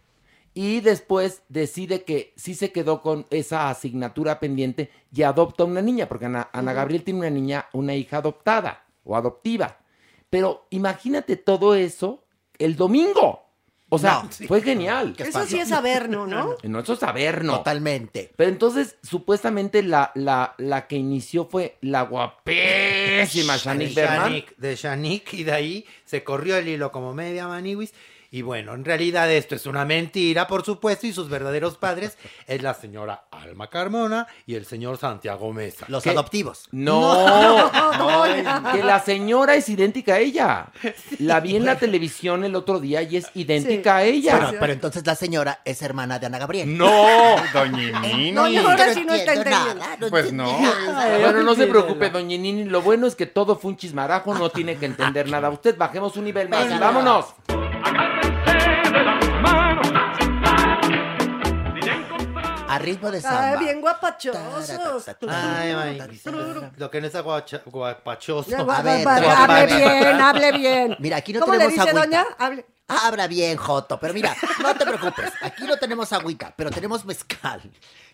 y 0.55 0.81
después 0.81 1.43
decide 1.49 2.05
que 2.05 2.33
sí 2.37 2.55
se 2.55 2.71
quedó 2.71 3.03
con 3.03 3.27
esa 3.31 3.69
asignatura 3.71 4.39
pendiente 4.39 4.91
y 5.13 5.23
adopta 5.23 5.65
una 5.65 5.83
niña, 5.83 6.09
porque 6.09 6.27
Ana, 6.27 6.49
Ana 6.53 6.73
Gabriel 6.73 7.03
tiene 7.03 7.21
una 7.21 7.31
niña, 7.31 7.67
una 7.73 7.95
hija 7.95 8.19
adoptada 8.19 8.85
o 9.05 9.17
adoptiva. 9.17 9.79
Pero 10.31 10.67
imagínate 10.71 11.37
todo 11.37 11.75
eso 11.75 12.25
el 12.59 12.77
domingo. 12.77 13.41
O 13.91 13.99
sea, 13.99 14.23
No, 14.25 14.33
sí. 14.33 14.47
fue 14.49 14.63
genial. 14.63 15.15
¿Qué 15.17 15.25
Eso 15.25 15.33
pasó? 15.41 15.47
sí 15.51 15.59
es 15.61 15.69
saberno, 15.69 16.27
¿no? 16.27 16.57
No, 16.65 16.81
eso 16.81 16.95
es 16.95 16.99
saber, 17.01 17.45
no. 17.45 17.59
Totalmente. 17.59 18.33
Pero 18.35 18.51
entonces, 18.51 18.97
supuestamente, 19.03 19.83
la, 19.83 20.11
la, 20.15 20.55
la 20.59 20.87
que 20.89 20.97
inició 20.97 21.45
fue 21.47 21.77
la 21.83 22.03
guapísima 22.03 23.57
Shanique 23.57 23.95
Berman. 23.95 24.45
De 24.57 24.75
Shanique, 24.77 25.37
y 25.37 25.45
de 25.45 25.53
ahí 25.53 25.87
se 26.05 26.25
corrió 26.25 26.57
el 26.57 26.67
hilo 26.69 26.91
como 26.91 27.15
media 27.15 27.47
maniwis. 27.47 27.93
Y 28.35 28.43
bueno, 28.43 28.75
en 28.75 28.85
realidad 28.85 29.31
esto 29.31 29.55
es 29.55 29.65
una 29.65 29.85
mentira, 29.85 30.49
por 30.49 30.65
supuesto, 30.65 31.07
y 31.07 31.13
sus 31.13 31.29
verdaderos 31.29 31.77
padres 31.79 32.19
es 32.49 32.61
la 32.65 32.75
señora 32.75 33.27
Alma 33.31 33.71
Carmona 33.71 34.27
y 34.45 34.57
el 34.57 34.67
señor 34.67 34.99
Santiago 34.99 35.53
Mesa. 35.53 35.87
Los 35.89 36.03
¿Qué? 36.03 36.11
adoptivos. 36.11 36.67
No, 36.73 37.71
No, 37.97 38.27
ya. 38.27 38.73
que 38.73 38.83
la 38.83 38.99
señora 38.99 39.55
es 39.55 39.69
idéntica 39.69 40.15
a 40.15 40.19
ella. 40.19 40.67
La 41.21 41.39
vi 41.39 41.55
en 41.55 41.65
la 41.65 41.79
televisión 41.79 42.43
el 42.43 42.57
otro 42.57 42.81
día 42.81 43.03
y 43.03 43.19
es 43.19 43.31
idéntica 43.35 43.99
a 43.99 44.03
ella. 44.03 44.37
Bueno, 44.37 44.59
pero 44.59 44.73
entonces 44.73 45.07
la 45.07 45.15
señora 45.15 45.61
es 45.65 45.81
hermana 45.83 46.19
de 46.19 46.27
Ana 46.27 46.41
Gabriel. 46.41 46.77
No. 46.77 47.37
Doñinini. 47.53 48.33
No, 48.33 48.49
no, 48.49 48.69
ahora 48.69 48.93
sí 48.95 49.05
no 49.05 49.15
está 49.15 49.35
entiendo 49.35 49.61
entendiendo. 49.61 49.75
nada, 49.85 49.97
no 50.01 50.09
Pues 50.11 50.33
no. 50.33 50.61
nada. 50.61 51.19
Bueno, 51.21 51.43
no 51.45 51.55
se 51.55 51.69
preocupe, 51.69 52.11
doña 52.11 52.37
Nini. 52.37 52.65
Lo 52.65 52.83
bueno 52.83 53.07
es 53.07 53.15
que 53.15 53.27
todo 53.27 53.55
fue 53.57 53.71
un 53.71 53.77
chismarajo, 53.77 54.35
no 54.35 54.51
tiene 54.51 54.77
que 54.77 54.87
entender 54.93 55.29
nada. 55.31 55.51
Usted 55.51 55.79
bajemos 55.79 56.17
un 56.17 56.25
nivel 56.25 56.49
más 56.49 56.67
y 56.69 56.77
vámonos. 56.81 57.27
A 62.75 62.79
ritmo 62.79 63.11
de 63.11 63.21
samba. 63.21 63.51
Ay, 63.51 63.59
bien 63.59 63.81
guapachosos. 63.81 65.09
Ay, 65.29 65.75
maniwis. 65.75 66.23
Lo 66.77 66.91
que 66.91 67.01
no 67.01 67.07
es 67.07 67.15
aguacha- 67.15 67.63
guapachoso. 67.67 68.71
A 68.71 68.83
ver, 68.83 69.07
hable 69.09 69.67
bien, 69.77 70.21
hable 70.21 70.53
bien. 70.53 70.97
Mira, 70.99 71.19
aquí 71.19 71.33
no 71.33 71.41
¿Cómo 71.41 71.53
le 71.53 71.59
tenemos 71.67 71.75
dice 71.87 71.91
agüita. 71.99 72.07
doña? 72.07 72.27
Hable. 72.39 72.67
Habla 72.87 73.27
bien, 73.29 73.57
Joto, 73.57 73.99
pero 73.99 74.13
mira, 74.13 74.37
no 74.61 74.75
te 74.75 74.85
preocupes, 74.85 75.33
aquí 75.41 75.65
no 75.65 75.79
tenemos 75.79 76.13
agüita, 76.13 76.53
pero 76.55 76.71
tenemos 76.71 77.03
mezcal. 77.07 77.63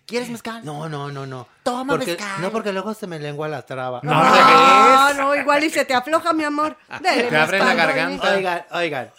¿Quieres 0.05 0.29
mezcal? 0.29 0.63
No, 0.63 0.87
no, 0.87 1.11
no, 1.11 1.25
no. 1.25 1.45
Toma 1.61 1.93
porque, 1.95 2.11
mezcal. 2.15 2.41
No, 2.41 2.51
porque 2.51 2.71
luego 2.71 2.93
se 2.93 3.05
me 3.05 3.19
lengua 3.19 3.49
la 3.49 3.63
traba. 3.65 3.99
No, 4.01 4.13
no, 4.13 5.13
no, 5.15 5.35
igual 5.35 5.61
y 5.65 5.69
se 5.69 5.83
te 5.83 5.93
afloja, 5.93 6.31
mi 6.31 6.45
amor. 6.45 6.77
Dele 7.01 7.23
Te 7.23 7.35
abre 7.37 7.59
la 7.59 7.73
garganta. 7.73 8.33
Oigan, 8.33 8.65
oigan. 8.71 9.11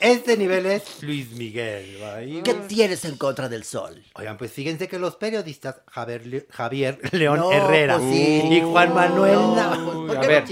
Este 0.00 0.36
nivel 0.36 0.66
es 0.66 1.02
Luis 1.02 1.30
Miguel. 1.32 1.98
¿Qué 2.44 2.54
tienes 2.54 3.04
en 3.04 3.16
contra 3.16 3.48
del 3.48 3.64
sol? 3.64 4.02
Oigan, 4.14 4.36
pues 4.36 4.52
fíjense 4.52 4.88
que 4.88 4.98
los 4.98 5.16
periodistas 5.16 5.76
Javier, 5.90 6.26
Le- 6.26 6.46
Javier 6.50 6.98
León 7.12 7.38
No, 7.40 7.52
Herrera 7.52 7.98
pues 7.98 8.10
sí. 8.12 8.42
y 8.50 8.60
Juan 8.60 8.94
Manuel 8.94 9.34
No, 9.34 9.56
Nava- 9.56 9.78
Uy, 9.98 10.06
¿Por 10.08 10.16
a 10.16 10.20
qué 10.20 10.26
ver, 10.28 10.44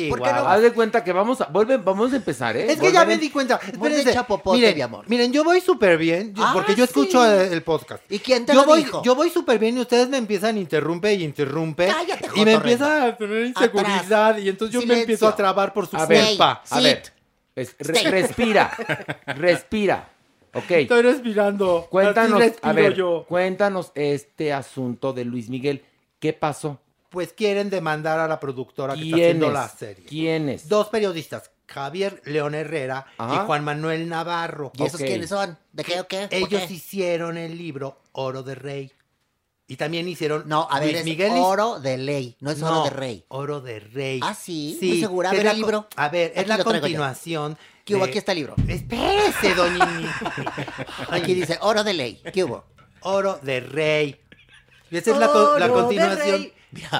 no 0.43 0.49
haz 0.49 0.63
de 0.63 0.73
cuenta 0.73 1.03
que 1.05 1.13
vamos 1.13 1.41
a, 1.41 1.49
vuelve- 1.53 1.83
vamos 1.83 2.13
a 2.13 2.17
empezar, 2.17 2.57
¿eh? 2.57 2.71
Es 2.73 2.79
que 2.81 2.93
ya 2.93 3.05
me 3.05 3.19
di 3.19 3.31
cuenta. 3.31 3.61
Espérense. 3.65 4.13
chapopote, 4.13 4.57
miren, 4.59 4.75
mi 4.75 4.83
amor. 4.83 5.05
miren, 5.09 5.33
yo 5.33 5.45
voy 5.45 5.61
súper 5.61 5.97
bien, 5.99 6.35
yo- 6.35 6.45
Ah, 6.45 6.51
porque 6.53 6.75
yo 6.75 6.85
escucho 6.85 7.23
sí. 7.25 7.31
el, 7.31 7.53
el 7.53 7.63
podcast. 7.63 8.03
¿Y 8.11 8.19
quién 8.19 8.47
te 8.47 8.53
yo 8.53 8.61
lo 8.61 8.67
voy, 8.67 8.85
dijo? 8.85 9.03
Yo 9.03 9.15
voy 9.15 9.31
súper 9.31 9.59
bien 9.59 9.77
y 9.79 9.81
ustedes 9.81 10.09
me 10.09 10.17
empiezan 10.19 10.57
a 10.57 10.59
interrumpe 10.59 11.15
y 11.15 11.23
interrumpe. 11.25 11.87
Cállate, 11.87 12.29
y 12.35 12.45
me 12.45 12.53
empieza 12.53 13.05
a 13.07 13.17
tener 13.17 13.47
inseguridad 13.47 14.39
y 14.39 14.49
entonces 14.49 14.81
yo 14.81 14.87
me 14.87 15.01
empiezo 15.01 15.29
a 15.29 15.37
trabar 15.37 15.73
por 15.73 15.87
su 15.87 15.97
A 15.97 16.07
ver, 16.07 16.25
culpa. 16.29 16.63
a 16.69 16.81
ver. 16.81 17.16
Es- 17.57 17.75
re- 17.81 17.95
Stay. 17.99 18.11
respira. 18.13 18.71
respira. 19.27 20.09
Ok. 20.55 20.71
Estoy 20.71 21.03
respirando. 21.03 21.87
Cuéntanos, 21.91 22.41
a 22.63 22.73
ver, 22.73 22.95
yo. 22.95 23.25
cuéntanos 23.29 23.91
este 23.95 24.53
asunto 24.53 25.13
de 25.13 25.25
Luis 25.25 25.49
Miguel. 25.49 25.85
¿Qué 26.21 26.33
pasó? 26.33 26.81
Pues 27.11 27.33
quieren 27.33 27.69
demandar 27.71 28.21
a 28.21 28.29
la 28.29 28.39
productora 28.41 28.95
que 28.95 29.03
está 29.03 29.17
haciendo 29.17 29.51
la 29.51 29.69
serie. 29.69 30.05
¿Quiénes? 30.07 30.69
Dos 30.69 30.89
periodistas, 30.89 31.51
Javier 31.67 32.21
León 32.25 32.55
Herrera 32.55 33.07
Ajá. 33.19 33.35
y 33.43 33.47
Juan 33.47 33.65
Manuel 33.65 34.09
Navarro. 34.09 34.73
¿Y 34.77 34.85
esos 34.85 35.01
quiénes 35.01 35.29
son? 35.31 35.59
¿De 35.73 35.85
qué 35.85 36.01
o 36.01 36.07
qué? 36.07 36.29
¿Por 36.29 36.35
Ellos 36.39 36.63
qué? 36.67 36.75
hicieron 36.75 37.37
el 37.39 37.57
libro 37.57 37.99
Oro 38.13 38.43
de 38.43 38.55
Rey. 38.55 38.93
Y 39.69 39.77
también 39.77 40.07
hicieron. 40.09 40.45
No, 40.47 40.69
a 40.71 40.79
ver, 40.79 40.89
Luis 40.91 40.99
es 41.01 41.05
Miguel 41.05 41.33
oro 41.35 41.81
de 41.81 41.99
ley, 41.99 42.37
no 42.41 42.51
es 42.53 42.63
oro 42.63 42.75
No, 42.77 42.85
de 42.85 42.91
rey. 42.91 43.25
Oro 43.29 43.61
de 43.61 43.81
Rey. 43.81 44.21
Ah, 44.23 44.33
sí, 44.35 44.79
muy 44.81 45.01
segura. 45.01 45.31
A 45.31 45.33
es 45.33 45.39
ver 45.39 45.45
la 45.47 45.51
el 45.53 45.57
co- 45.61 45.67
libro. 45.67 45.89
A 45.97 46.09
ver, 46.09 46.31
es 46.35 46.39
Aquí 46.41 46.49
la 46.49 46.57
lo 46.59 46.65
traigo 46.65 46.87
ya. 46.87 46.93
continuación. 46.93 47.59
¿Qué 47.85 47.95
hubo? 47.97 48.05
de- 48.05 48.11
Aquí 48.11 48.19
está 48.19 48.33
el 48.33 48.39
libro. 48.39 48.55
Espérese, 48.69 49.55
doñini. 49.55 50.07
Aquí 51.11 51.35
dice 51.35 51.59
oro 51.63 51.83
de 51.85 51.95
ley. 51.95 52.23
¿Qué 52.33 52.45
hubo? 52.45 52.65
Oro 53.01 53.39
de 53.43 53.61
Rey. 53.61 54.21
Y 54.91 54.97
esa 54.99 55.11
es 55.13 55.19
la, 55.19 55.27
co- 55.29 55.59
la 55.59 55.67
Oro 55.67 55.75
de 55.77 55.83
continuación 55.83 56.37
Rey. 56.43 56.53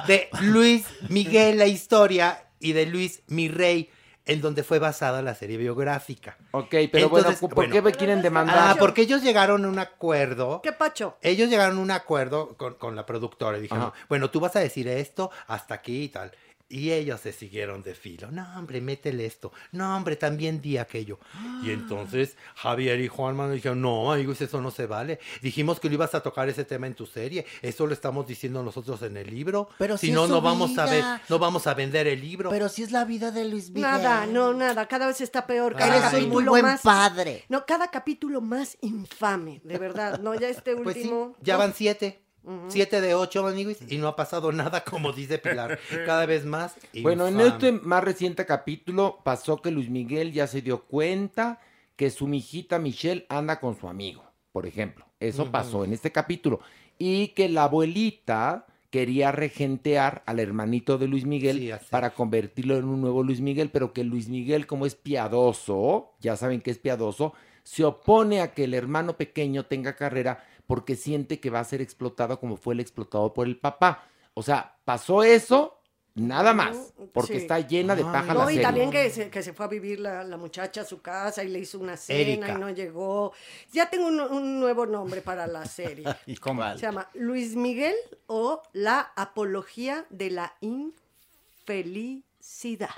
de 0.07 0.29
Luis 0.41 0.83
Miguel, 1.09 1.57
la 1.57 1.67
historia, 1.67 2.43
y 2.59 2.73
de 2.73 2.85
Luis 2.85 3.21
Mi 3.27 3.47
Rey, 3.47 3.89
en 4.27 4.41
donde 4.41 4.63
fue 4.63 4.79
basada 4.79 5.21
la 5.21 5.33
serie 5.33 5.57
biográfica. 5.57 6.37
Ok, 6.51 6.69
pero 6.69 7.05
Entonces, 7.05 7.09
bueno, 7.09 7.39
¿por 7.39 7.55
bueno. 7.55 7.73
qué 7.73 7.81
me 7.81 7.91
quieren 7.93 8.21
demandar? 8.21 8.57
Ah, 8.59 8.75
porque 8.77 9.01
ellos 9.01 9.23
llegaron 9.23 9.65
a 9.65 9.67
un 9.67 9.79
acuerdo. 9.79 10.61
¿Qué 10.61 10.73
pacho? 10.73 11.17
Ellos 11.21 11.49
llegaron 11.49 11.77
a 11.77 11.81
un 11.81 11.91
acuerdo 11.91 12.55
con, 12.57 12.75
con 12.75 12.95
la 12.95 13.05
productora 13.05 13.57
y 13.57 13.61
dijeron, 13.61 13.85
Ajá. 13.85 13.93
bueno, 14.09 14.29
tú 14.29 14.39
vas 14.39 14.55
a 14.55 14.59
decir 14.59 14.87
esto 14.87 15.31
hasta 15.47 15.75
aquí 15.75 16.03
y 16.03 16.09
tal. 16.09 16.31
Y 16.69 16.91
ellos 16.91 17.21
se 17.21 17.31
siguieron 17.31 17.81
de 17.81 17.95
filo. 17.95 18.29
No, 18.29 18.45
hombre, 18.57 18.81
métele 18.81 19.25
esto. 19.25 19.53
No, 19.71 19.95
hombre, 19.95 20.17
también 20.17 20.59
di 20.61 20.77
aquello. 20.77 21.17
Y 21.63 21.71
entonces 21.71 22.35
Javier 22.55 22.99
y 22.99 23.07
Juan 23.07 23.37
Manuel 23.37 23.55
dijeron, 23.55 23.81
no, 23.81 24.11
amigos, 24.11 24.41
eso 24.41 24.61
no 24.61 24.69
se 24.69 24.85
vale. 24.85 25.19
Dijimos 25.41 25.79
que 25.79 25.87
no 25.87 25.93
ibas 25.93 26.13
a 26.13 26.21
tocar 26.21 26.49
ese 26.49 26.65
tema 26.65 26.85
en 26.87 26.93
tu 26.93 27.05
serie. 27.05 27.45
Eso 27.61 27.87
lo 27.87 27.93
estamos 27.93 28.27
diciendo 28.27 28.63
nosotros 28.63 29.01
en 29.03 29.15
el 29.15 29.29
libro. 29.29 29.69
Pero 29.77 29.97
si 29.97 30.07
si 30.07 30.11
no, 30.11 30.23
es 30.23 30.27
su 30.27 30.33
no 30.35 30.41
vamos 30.41 30.77
a 30.77 30.85
ver, 30.85 30.95
vida. 30.95 31.21
no 31.29 31.39
vamos 31.39 31.67
a 31.67 31.73
vender 31.73 32.05
el 32.07 32.19
libro. 32.19 32.49
Pero 32.49 32.67
si 32.67 32.83
es 32.83 32.91
la 32.91 33.05
vida 33.05 33.31
de 33.31 33.45
Luis 33.45 33.69
Miguel. 33.69 33.83
Nada, 33.83 34.25
no, 34.25 34.53
nada. 34.53 34.87
Cada 34.89 35.07
vez 35.07 35.21
está 35.21 35.47
peor. 35.47 35.73
Cada 35.73 35.87
Eres 35.95 36.03
un 36.03 36.11
capítulo 36.11 36.33
muy 36.33 36.43
buen 36.49 36.63
más. 36.65 36.81
padre. 36.81 37.45
No, 37.47 37.65
cada 37.65 37.89
capítulo 37.91 38.41
más 38.41 38.77
infame, 38.81 39.61
de 39.63 39.77
verdad. 39.77 40.19
No, 40.19 40.35
ya 40.35 40.49
este 40.49 40.75
Pues 40.75 40.95
sí, 40.95 41.01
último. 41.03 41.35
ya 41.41 41.55
van 41.55 41.73
siete. 41.73 42.26
Siete 42.69 43.01
de 43.01 43.13
ocho, 43.13 43.45
amigos, 43.45 43.77
y 43.89 43.97
no 43.97 44.07
ha 44.07 44.15
pasado 44.15 44.51
nada, 44.51 44.83
como 44.83 45.11
dice 45.11 45.37
Pilar. 45.37 45.79
Cada 46.05 46.25
vez 46.25 46.45
más. 46.45 46.75
Bueno, 47.01 47.27
en 47.27 47.41
este 47.41 47.71
más 47.71 48.03
reciente 48.03 48.45
capítulo 48.45 49.19
pasó 49.23 49.61
que 49.61 49.71
Luis 49.71 49.89
Miguel 49.89 50.31
ya 50.31 50.47
se 50.47 50.61
dio 50.61 50.83
cuenta 50.83 51.59
que 51.95 52.09
su 52.09 52.27
mijita 52.27 52.79
Michelle 52.79 53.25
anda 53.27 53.59
con 53.59 53.77
su 53.77 53.89
amigo, 53.89 54.23
por 54.51 54.65
ejemplo. 54.65 55.05
Eso 55.19 55.51
pasó 55.51 55.83
en 55.83 55.93
este 55.93 56.11
capítulo. 56.11 56.61
Y 56.97 57.29
que 57.29 57.49
la 57.49 57.63
abuelita 57.63 58.65
quería 58.89 59.31
regentear 59.31 60.23
al 60.25 60.39
hermanito 60.39 60.97
de 60.97 61.07
Luis 61.07 61.25
Miguel 61.25 61.57
Sí, 61.59 61.71
para 61.89 62.11
convertirlo 62.11 62.77
en 62.77 62.85
un 62.85 63.01
nuevo 63.01 63.23
Luis 63.23 63.41
Miguel, 63.41 63.69
pero 63.71 63.93
que 63.93 64.03
Luis 64.03 64.29
Miguel, 64.29 64.67
como 64.67 64.85
es 64.85 64.95
piadoso, 64.95 66.13
ya 66.19 66.37
saben 66.37 66.61
que 66.61 66.71
es 66.71 66.77
piadoso, 66.77 67.33
se 67.63 67.83
opone 67.83 68.39
a 68.39 68.53
que 68.53 68.63
el 68.63 68.73
hermano 68.73 69.17
pequeño 69.17 69.65
tenga 69.65 69.95
carrera 69.95 70.43
porque 70.67 70.95
siente 70.95 71.39
que 71.39 71.49
va 71.49 71.61
a 71.61 71.63
ser 71.63 71.81
explotado 71.81 72.39
como 72.39 72.57
fue 72.57 72.75
el 72.75 72.79
explotado 72.81 73.33
por 73.33 73.47
el 73.47 73.57
papá. 73.57 74.03
O 74.33 74.43
sea, 74.43 74.75
pasó 74.85 75.23
eso, 75.23 75.79
nada 76.13 76.53
más, 76.53 76.93
porque 77.13 77.33
Sí. 77.33 77.37
está 77.39 77.59
llena 77.59 77.95
de 77.95 78.03
Ay, 78.03 78.09
paja 78.11 78.33
la 78.33 78.43
No, 78.43 78.49
y 78.49 78.53
serie. 78.55 78.61
también 78.63 78.91
que 78.91 79.09
se, 79.09 79.29
que 79.29 79.41
se 79.41 79.53
fue 79.53 79.65
a 79.65 79.69
vivir 79.69 79.99
la, 79.99 80.23
la 80.23 80.37
muchacha 80.37 80.81
a 80.81 80.85
su 80.85 81.01
casa 81.01 81.43
y 81.43 81.47
le 81.47 81.59
hizo 81.59 81.79
una 81.79 81.95
cena 81.97 82.19
Erika. 82.19 82.53
y 82.53 82.57
no 82.59 82.69
llegó. 82.69 83.33
Ya 83.71 83.89
tengo 83.89 84.07
un, 84.07 84.19
un 84.19 84.59
nuevo 84.59 84.85
nombre 84.85 85.21
para 85.21 85.47
la 85.47 85.65
serie. 85.65 86.05
¿Cómo? 86.41 86.63
Se 86.73 86.77
llama 86.79 87.09
Luis 87.13 87.55
Miguel 87.55 87.95
o 88.27 88.61
la 88.73 89.11
apología 89.15 90.05
de 90.09 90.29
la 90.31 90.53
infelicidad. 90.61 92.89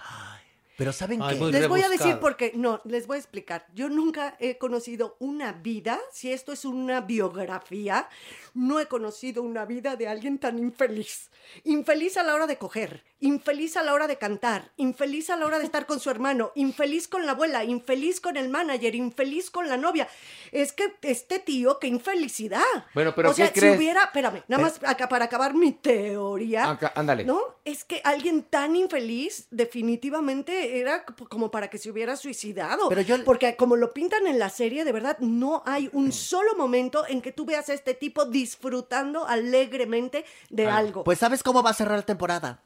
Pero 0.80 0.93
¿saben 0.93 1.21
Ay, 1.21 1.38
qué? 1.38 1.51
Les 1.51 1.67
voy 1.67 1.82
a 1.82 1.89
decir 1.89 2.19
porque, 2.21 2.53
no, 2.55 2.80
les 2.86 3.05
voy 3.05 3.17
a 3.17 3.19
explicar. 3.19 3.67
Yo 3.75 3.89
nunca 3.89 4.38
he 4.39 4.57
conocido 4.57 5.17
una 5.19 5.51
vida, 5.51 5.99
si 6.13 6.32
esto 6.32 6.53
es 6.53 6.63
una 6.63 7.01
biografía, 7.01 8.07
no 8.53 8.80
he 8.80 8.86
conocido 8.86 9.43
una 9.43 9.65
vida 9.65 9.97
de 9.97 10.07
alguien 10.07 10.38
tan 10.38 10.57
infeliz. 10.57 11.32
Infeliz 11.65 12.15
a 12.15 12.23
la 12.23 12.34
hora 12.34 12.47
de 12.47 12.57
coger, 12.57 13.03
infeliz 13.19 13.75
a 13.75 13.84
la 13.84 13.93
hora 13.93 14.07
de 14.07 14.17
cantar, 14.17 14.71
infeliz 14.77 15.30
a 15.30 15.36
la 15.36 15.47
hora 15.47 15.59
de 15.59 15.65
estar 15.65 15.86
con 15.86 15.99
su 15.99 16.09
hermano, 16.09 16.53
infeliz 16.55 17.09
con 17.09 17.25
la 17.25 17.34
abuela, 17.34 17.65
infeliz 17.65 18.21
con 18.21 18.38
el 18.38 18.47
manager, 18.47 18.95
infeliz 18.95 19.49
con 19.49 19.67
la 19.67 19.75
novia. 19.75 20.07
Es 20.51 20.71
que 20.71 20.95
este 21.01 21.39
tío, 21.39 21.80
qué 21.80 21.88
infelicidad. 21.88 22.61
Bueno, 22.93 23.13
pero 23.15 23.32
o 23.32 23.34
sea, 23.34 23.51
¿qué 23.51 23.59
crees? 23.59 23.73
si 23.73 23.80
hubiera, 23.80 24.03
espérame, 24.03 24.43
nada 24.47 24.63
más 24.63 24.80
acá 24.86 25.09
para 25.09 25.25
acabar 25.25 25.53
mi 25.53 25.73
teoría. 25.73 26.69
Acá, 26.69 26.93
ándale. 26.95 27.25
¿No? 27.25 27.41
Es 27.65 27.84
que 27.84 27.99
alguien 28.03 28.43
tan 28.43 28.75
infeliz 28.75 29.47
definitivamente 29.51 30.68
era 30.78 31.05
como 31.05 31.49
para 31.51 31.70
que 31.70 31.78
se 31.78 31.89
hubiera 31.89 32.15
suicidado. 32.15 32.89
Pero 32.89 33.01
yo- 33.01 33.24
Porque 33.24 33.55
como 33.55 33.76
lo 33.76 33.91
pintan 33.93 34.28
en 34.28 34.38
la 34.39 34.49
serie, 34.49 34.84
de 34.86 34.91
verdad, 34.91 35.17
no 35.20 35.63
hay 35.65 35.89
un 35.93 36.11
solo 36.11 36.55
momento 36.55 37.05
en 37.07 37.22
que 37.22 37.32
tú 37.32 37.45
veas 37.45 37.70
a 37.70 37.74
este 37.74 37.93
tipo 37.93 38.26
disfrutando 38.26 39.26
alegremente 39.28 40.26
de 40.49 40.67
algo. 40.67 41.03
Pues 41.03 41.20
¿sabes 41.20 41.43
cómo 41.43 41.63
va 41.63 41.72
a 41.72 41.74
cerrar 41.74 41.97
la 41.99 42.05
temporada? 42.05 42.61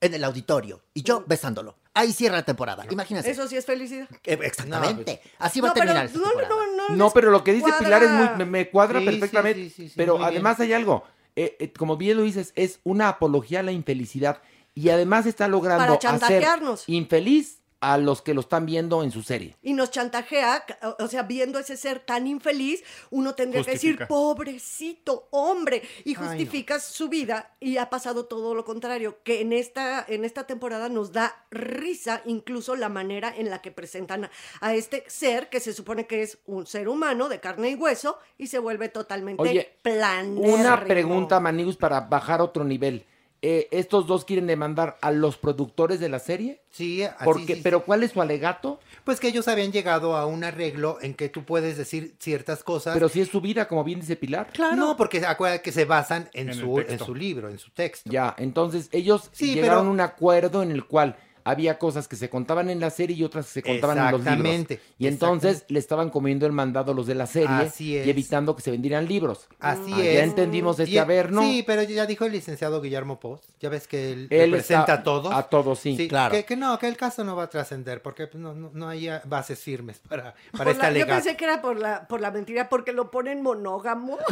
En 0.00 0.14
el 0.14 0.24
auditorio. 0.24 0.82
Y 0.94 1.02
yo 1.02 1.24
besándolo. 1.26 1.76
Ahí 1.92 2.12
cierra 2.12 2.36
la 2.36 2.44
temporada. 2.44 2.86
Imagínense. 2.90 3.30
Eso 3.30 3.46
sí 3.48 3.56
es 3.56 3.66
felicidad. 3.66 4.08
Eh, 4.24 4.38
Exactamente. 4.42 5.20
Así 5.38 5.60
va 5.60 5.66
No, 5.68 5.72
a 5.72 5.74
terminar 5.74 6.08
pero 6.10 6.24
no, 6.24 6.32
no, 6.48 6.66
no, 6.88 6.96
No, 6.96 7.04
les 7.06 7.12
pero 7.12 7.30
lo 7.30 7.44
que 7.44 7.52
dice 7.52 7.70
Pilar 7.78 8.02
es 8.04 8.10
muy, 8.10 8.28
me, 8.38 8.44
me 8.46 8.70
cuadra 8.70 9.00
Sí, 9.00 9.04
perfectamente. 9.04 9.64
sí, 9.64 9.70
sí, 9.70 9.88
sí, 9.88 9.94
pero 9.96 10.22
además 10.24 10.58
hay 10.60 10.72
algo. 10.72 11.04
eh, 11.36 11.56
eh, 11.60 11.72
como 11.72 11.96
bien 11.96 12.16
lo 12.16 12.22
dices, 12.22 12.52
es 12.56 12.80
una 12.82 13.08
apología 13.08 13.60
a 13.60 13.62
la 13.62 13.72
infelicidad. 13.72 14.40
Y 14.74 14.88
además 14.90 15.26
está 15.26 15.48
logrando 15.48 15.98
Para 15.98 16.14
hacer 16.16 16.44
infeliz 16.86 17.58
a 17.82 17.96
los 17.96 18.20
que 18.20 18.34
lo 18.34 18.42
están 18.42 18.66
viendo 18.66 19.02
en 19.02 19.10
su 19.10 19.22
serie. 19.22 19.56
y 19.62 19.72
nos 19.72 19.90
chantajea, 19.90 20.66
o- 20.98 21.08
sea, 21.08 21.22
viendo 21.22 21.58
ese 21.58 21.78
ser 21.78 22.00
tan 22.00 22.26
infeliz, 22.26 22.84
uno 23.08 23.34
tendría 23.34 23.64
que 23.64 23.70
decir, 23.70 23.92
Justifica. 23.92 24.06
pobrecito 24.08 25.28
hombre, 25.30 25.82
y 26.04 26.12
no. 26.12 26.20
justificas 26.20 26.84
su 26.84 27.08
vida 27.08 27.54
y 27.58 27.78
ha 27.78 27.88
pasado 27.88 28.26
todo 28.26 28.54
lo 28.54 28.66
contrario, 28.66 29.18
que 29.22 29.40
en 29.40 29.54
esta, 29.54 30.04
en 30.06 30.26
esta 30.26 30.46
temporada 30.46 30.90
nos 30.90 31.12
da 31.12 31.46
risa 31.50 32.20
incluso 32.26 32.76
la 32.76 32.90
manera 32.90 33.34
en 33.34 33.48
la 33.48 33.62
que 33.62 33.70
presentan 33.70 34.24
a, 34.26 34.30
a 34.60 34.74
este 34.74 35.04
ser 35.08 35.48
que 35.48 35.58
se 35.58 35.72
supone 35.72 36.06
que 36.06 36.20
es 36.20 36.36
un 36.44 36.66
ser 36.66 36.86
humano 36.86 37.30
de 37.30 37.40
carne 37.40 37.70
y 37.70 37.74
hueso 37.76 38.18
y 38.36 38.48
se 38.48 38.58
vuelve 38.58 38.90
totalmente 38.90 39.42
Oye, 39.42 39.78
planérrimo. 39.80 40.54
Una 40.54 40.84
pregunta, 40.84 41.40
Manigus, 41.40 41.78
para 41.78 42.00
bajar 42.02 42.42
otro 42.42 42.62
nivel. 42.62 43.06
Eh, 43.42 43.68
¿Estos 43.70 44.06
dos 44.06 44.26
quieren 44.26 44.46
demandar 44.46 44.98
a 45.00 45.10
los 45.12 45.38
productores 45.38 45.98
de 45.98 46.10
la 46.10 46.18
serie? 46.18 46.60
Sí, 46.70 47.02
así 47.04 47.24
Porque, 47.24 47.54
sí. 47.56 47.60
pero 47.64 47.84
¿cuál 47.84 48.02
es 48.02 48.10
su 48.10 48.20
alegato? 48.20 48.80
Pues 49.04 49.18
que 49.18 49.28
ellos 49.28 49.48
habían 49.48 49.72
llegado 49.72 50.14
a 50.14 50.26
un 50.26 50.44
arreglo 50.44 50.98
en 51.00 51.14
que 51.14 51.30
tú 51.30 51.44
puedes 51.44 51.78
decir 51.78 52.14
ciertas 52.18 52.62
cosas. 52.62 52.92
Pero 52.92 53.08
si 53.08 53.22
es 53.22 53.28
su 53.28 53.40
vida, 53.40 53.66
como 53.66 53.82
bien 53.82 54.00
dice 54.00 54.16
Pilar. 54.16 54.48
No, 54.76 54.94
porque 54.96 55.24
acuérdate 55.24 55.62
que 55.62 55.72
se 55.72 55.86
basan 55.86 56.28
en, 56.34 56.52
su, 56.52 56.80
en 56.80 56.98
su 56.98 57.14
libro, 57.14 57.48
en 57.48 57.58
su 57.58 57.70
texto. 57.70 58.10
Ya, 58.10 58.34
entonces 58.36 58.90
ellos 58.92 59.30
Sí, 59.32 59.54
llegaron 59.54 59.78
pero- 59.78 59.88
a 59.88 59.92
un 59.92 60.00
acuerdo 60.00 60.62
en 60.62 60.70
el 60.72 60.84
cual 60.84 61.16
había 61.50 61.78
cosas 61.78 62.08
que 62.08 62.16
se 62.16 62.30
contaban 62.30 62.70
en 62.70 62.80
la 62.80 62.90
serie 62.90 63.16
y 63.16 63.24
otras 63.24 63.46
que 63.46 63.52
se 63.52 63.62
contaban 63.62 63.98
en 63.98 64.04
los 64.04 64.12
libros. 64.20 64.30
Exactamente, 64.36 64.80
Y 64.98 65.06
entonces 65.06 65.64
le 65.68 65.78
estaban 65.78 66.10
comiendo 66.10 66.46
el 66.46 66.52
mandado 66.52 66.92
a 66.92 66.94
los 66.94 67.06
de 67.06 67.14
la 67.14 67.26
serie 67.26 67.48
Así 67.48 67.96
es. 67.96 68.06
y 68.06 68.10
evitando 68.10 68.54
que 68.56 68.62
se 68.62 68.70
vendieran 68.70 69.06
libros. 69.06 69.48
Así 69.60 69.92
Ah, 69.94 70.02
es. 70.04 70.14
Ya 70.14 70.24
entendimos 70.24 70.78
este 70.78 70.92
Y- 70.94 70.98
averno. 70.98 71.42
Sí, 71.42 71.62
pero 71.66 71.82
ya 71.82 72.06
dijo 72.06 72.24
el 72.24 72.32
licenciado 72.32 72.80
Guillermo 72.80 73.20
Post. 73.20 73.44
Ya 73.60 73.68
ves 73.68 73.86
que 73.86 74.12
él, 74.12 74.26
Él 74.30 74.50
representa 74.52 74.92
a 74.94 75.02
todos. 75.02 75.32
a 75.34 75.42
todos, 75.44 75.78
sí, 75.78 76.08
claro. 76.08 76.34
Que, 76.34 76.44
que 76.44 76.56
no, 76.56 76.78
que 76.78 76.86
el 76.88 76.96
caso 76.96 77.24
no 77.24 77.36
va 77.36 77.44
a 77.44 77.50
trascender 77.50 78.00
porque 78.02 78.26
pues, 78.26 78.40
no, 78.42 78.54
no, 78.54 78.70
no 78.72 78.88
hay 78.88 79.08
bases 79.24 79.58
firmes 79.60 79.98
para, 80.08 80.34
para 80.56 80.70
este 80.70 80.82
la- 80.92 80.98
yo 80.98 81.06
pensé 81.06 81.36
que 81.36 81.44
era 81.44 81.60
por 81.60 81.78
la, 81.78 82.06
por 82.08 82.20
la 82.20 82.30
mentira, 82.30 82.68
porque 82.68 82.92
lo 82.92 83.10
ponen 83.10 83.42
monógamo. 83.42 84.18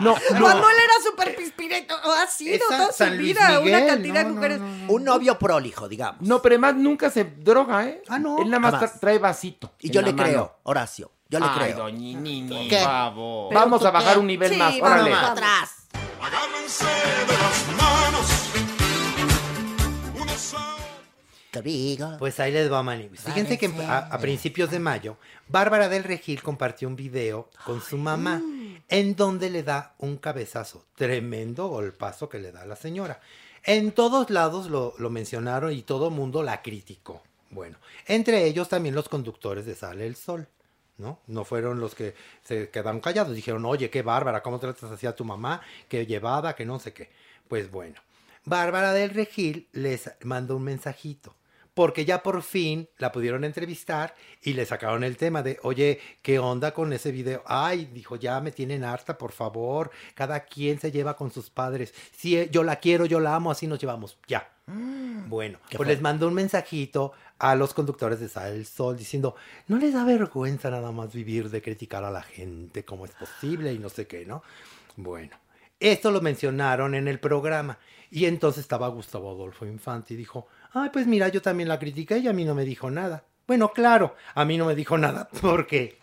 No, 0.00 0.14
Cuando 0.28 0.68
él 0.68 0.76
era 0.84 0.92
súper 1.02 1.34
pispireto, 1.36 1.94
ha 1.94 2.26
sido 2.26 2.56
Esa- 2.56 2.66
toda 2.68 2.92
su 2.92 3.16
vida, 3.16 3.60
una 3.60 3.86
cantidad 3.86 4.22
no, 4.24 4.28
de 4.28 4.28
no, 4.28 4.34
mujeres. 4.34 4.60
Un 4.88 5.04
novio 5.04 5.35
prolijo, 5.38 5.88
digamos. 5.88 6.20
No, 6.22 6.40
pero 6.42 6.54
además 6.54 6.74
nunca 6.76 7.10
se 7.10 7.24
droga, 7.24 7.86
¿eh? 7.86 8.02
Ah, 8.08 8.18
no. 8.18 8.38
Él 8.40 8.46
nada 8.50 8.60
más 8.60 8.74
Jamás. 8.74 9.00
trae 9.00 9.18
vasito. 9.18 9.72
Y 9.80 9.90
yo 9.90 10.02
le 10.02 10.12
mano. 10.12 10.22
creo, 10.28 10.56
Horacio. 10.64 11.10
Yo 11.28 11.40
le 11.40 11.46
Ay, 11.46 11.58
creo. 11.58 11.76
doñinini, 11.78 12.68
¿Qué? 12.68 12.76
por 12.76 12.84
favor. 12.84 13.54
Vamos 13.54 13.84
a 13.84 13.90
bajar 13.90 14.18
un 14.18 14.26
nivel 14.26 14.52
Sí, 14.52 14.56
más, 14.56 14.78
vamos, 14.80 14.88
órale. 14.90 15.10
vamos. 15.10 15.30
Atrás. 15.30 15.70
Agárrense 16.20 16.84
de 16.84 17.32
las 17.32 17.66
manos. 17.76 18.26
Pues 22.18 22.38
ahí 22.38 22.52
les 22.52 22.70
va, 22.70 22.82
Maniguis. 22.82 23.22
Fíjense 23.22 23.56
que 23.56 23.66
a, 23.88 23.98
a 23.98 24.18
principios 24.18 24.70
de 24.70 24.78
mayo, 24.78 25.16
Bárbara 25.48 25.88
del 25.88 26.04
Regil 26.04 26.42
compartió 26.42 26.86
un 26.86 26.96
video 26.96 27.48
con 27.64 27.80
su 27.80 27.96
mamá 27.96 28.42
en 28.88 29.16
donde 29.16 29.48
le 29.48 29.62
da 29.62 29.94
un 29.98 30.18
cabezazo, 30.18 30.84
tremendo 30.96 31.68
golpazo 31.68 32.28
que 32.28 32.38
le 32.40 32.52
da 32.52 32.62
a 32.62 32.66
la 32.66 32.76
señora. 32.76 33.20
En 33.66 33.92
todos 33.92 34.30
lados 34.30 34.70
lo, 34.70 34.94
lo 34.96 35.10
mencionaron 35.10 35.72
y 35.72 35.82
todo 35.82 36.10
mundo 36.10 36.42
la 36.42 36.62
criticó. 36.62 37.22
Bueno, 37.50 37.78
entre 38.06 38.44
ellos 38.46 38.68
también 38.68 38.94
los 38.94 39.08
conductores 39.08 39.66
de 39.66 39.74
Sale 39.74 40.06
el 40.06 40.16
Sol. 40.16 40.48
¿No? 40.98 41.18
No 41.26 41.44
fueron 41.44 41.78
los 41.78 41.94
que 41.94 42.14
se 42.42 42.70
quedaron 42.70 43.00
callados. 43.00 43.34
Dijeron, 43.34 43.66
oye, 43.66 43.90
qué 43.90 44.00
bárbara, 44.00 44.42
¿cómo 44.42 44.58
tratas 44.58 44.90
así 44.90 45.06
a 45.06 45.14
tu 45.14 45.26
mamá? 45.26 45.60
Que 45.90 46.06
llevada, 46.06 46.54
que 46.54 46.64
no 46.64 46.78
sé 46.78 46.94
qué. 46.94 47.10
Pues 47.48 47.70
bueno, 47.70 48.00
Bárbara 48.46 48.92
del 48.92 49.10
Regil 49.10 49.68
les 49.72 50.10
mandó 50.22 50.56
un 50.56 50.62
mensajito 50.62 51.34
porque 51.76 52.06
ya 52.06 52.22
por 52.22 52.42
fin 52.42 52.88
la 52.96 53.12
pudieron 53.12 53.44
entrevistar 53.44 54.14
y 54.40 54.54
le 54.54 54.64
sacaron 54.64 55.04
el 55.04 55.18
tema 55.18 55.42
de, 55.42 55.58
oye, 55.62 56.00
¿qué 56.22 56.38
onda 56.38 56.72
con 56.72 56.90
ese 56.94 57.12
video? 57.12 57.42
Ay, 57.44 57.90
dijo, 57.92 58.16
ya 58.16 58.40
me 58.40 58.50
tienen 58.50 58.82
harta, 58.82 59.18
por 59.18 59.30
favor, 59.32 59.90
cada 60.14 60.46
quien 60.46 60.80
se 60.80 60.90
lleva 60.90 61.18
con 61.18 61.30
sus 61.30 61.50
padres. 61.50 61.92
Si 62.16 62.38
eh, 62.38 62.48
yo 62.50 62.62
la 62.62 62.76
quiero, 62.76 63.04
yo 63.04 63.20
la 63.20 63.34
amo, 63.34 63.50
así 63.50 63.66
nos 63.66 63.78
llevamos, 63.78 64.16
ya. 64.26 64.50
Bueno, 65.26 65.58
¿Qué 65.68 65.76
pues 65.76 65.86
fue? 65.86 65.94
les 65.94 66.00
mandó 66.00 66.28
un 66.28 66.32
mensajito 66.34 67.12
a 67.38 67.54
los 67.54 67.74
conductores 67.74 68.20
de 68.20 68.30
Sal 68.30 68.54
el 68.54 68.64
Sol 68.64 68.96
diciendo, 68.96 69.36
no 69.68 69.76
les 69.76 69.92
da 69.92 70.02
vergüenza 70.02 70.70
nada 70.70 70.92
más 70.92 71.12
vivir 71.12 71.50
de 71.50 71.60
criticar 71.60 72.04
a 72.04 72.10
la 72.10 72.22
gente, 72.22 72.86
cómo 72.86 73.04
es 73.04 73.12
posible 73.12 73.74
y 73.74 73.78
no 73.78 73.90
sé 73.90 74.06
qué, 74.06 74.24
¿no? 74.24 74.42
Bueno, 74.96 75.36
esto 75.78 76.10
lo 76.10 76.22
mencionaron 76.22 76.94
en 76.94 77.06
el 77.06 77.20
programa 77.20 77.78
y 78.10 78.24
entonces 78.24 78.62
estaba 78.62 78.88
Gustavo 78.88 79.30
Adolfo 79.30 79.66
Infante 79.66 80.14
y 80.14 80.16
dijo, 80.16 80.48
ay, 80.82 80.90
pues 80.92 81.06
mira, 81.06 81.28
yo 81.28 81.40
también 81.40 81.68
la 81.68 81.78
critiqué 81.78 82.18
y 82.18 82.28
a 82.28 82.32
mí 82.32 82.44
no 82.44 82.54
me 82.54 82.64
dijo 82.64 82.90
nada. 82.90 83.24
Bueno, 83.46 83.72
claro, 83.72 84.14
a 84.34 84.44
mí 84.44 84.58
no 84.58 84.66
me 84.66 84.74
dijo 84.74 84.98
nada 84.98 85.28
porque 85.40 85.98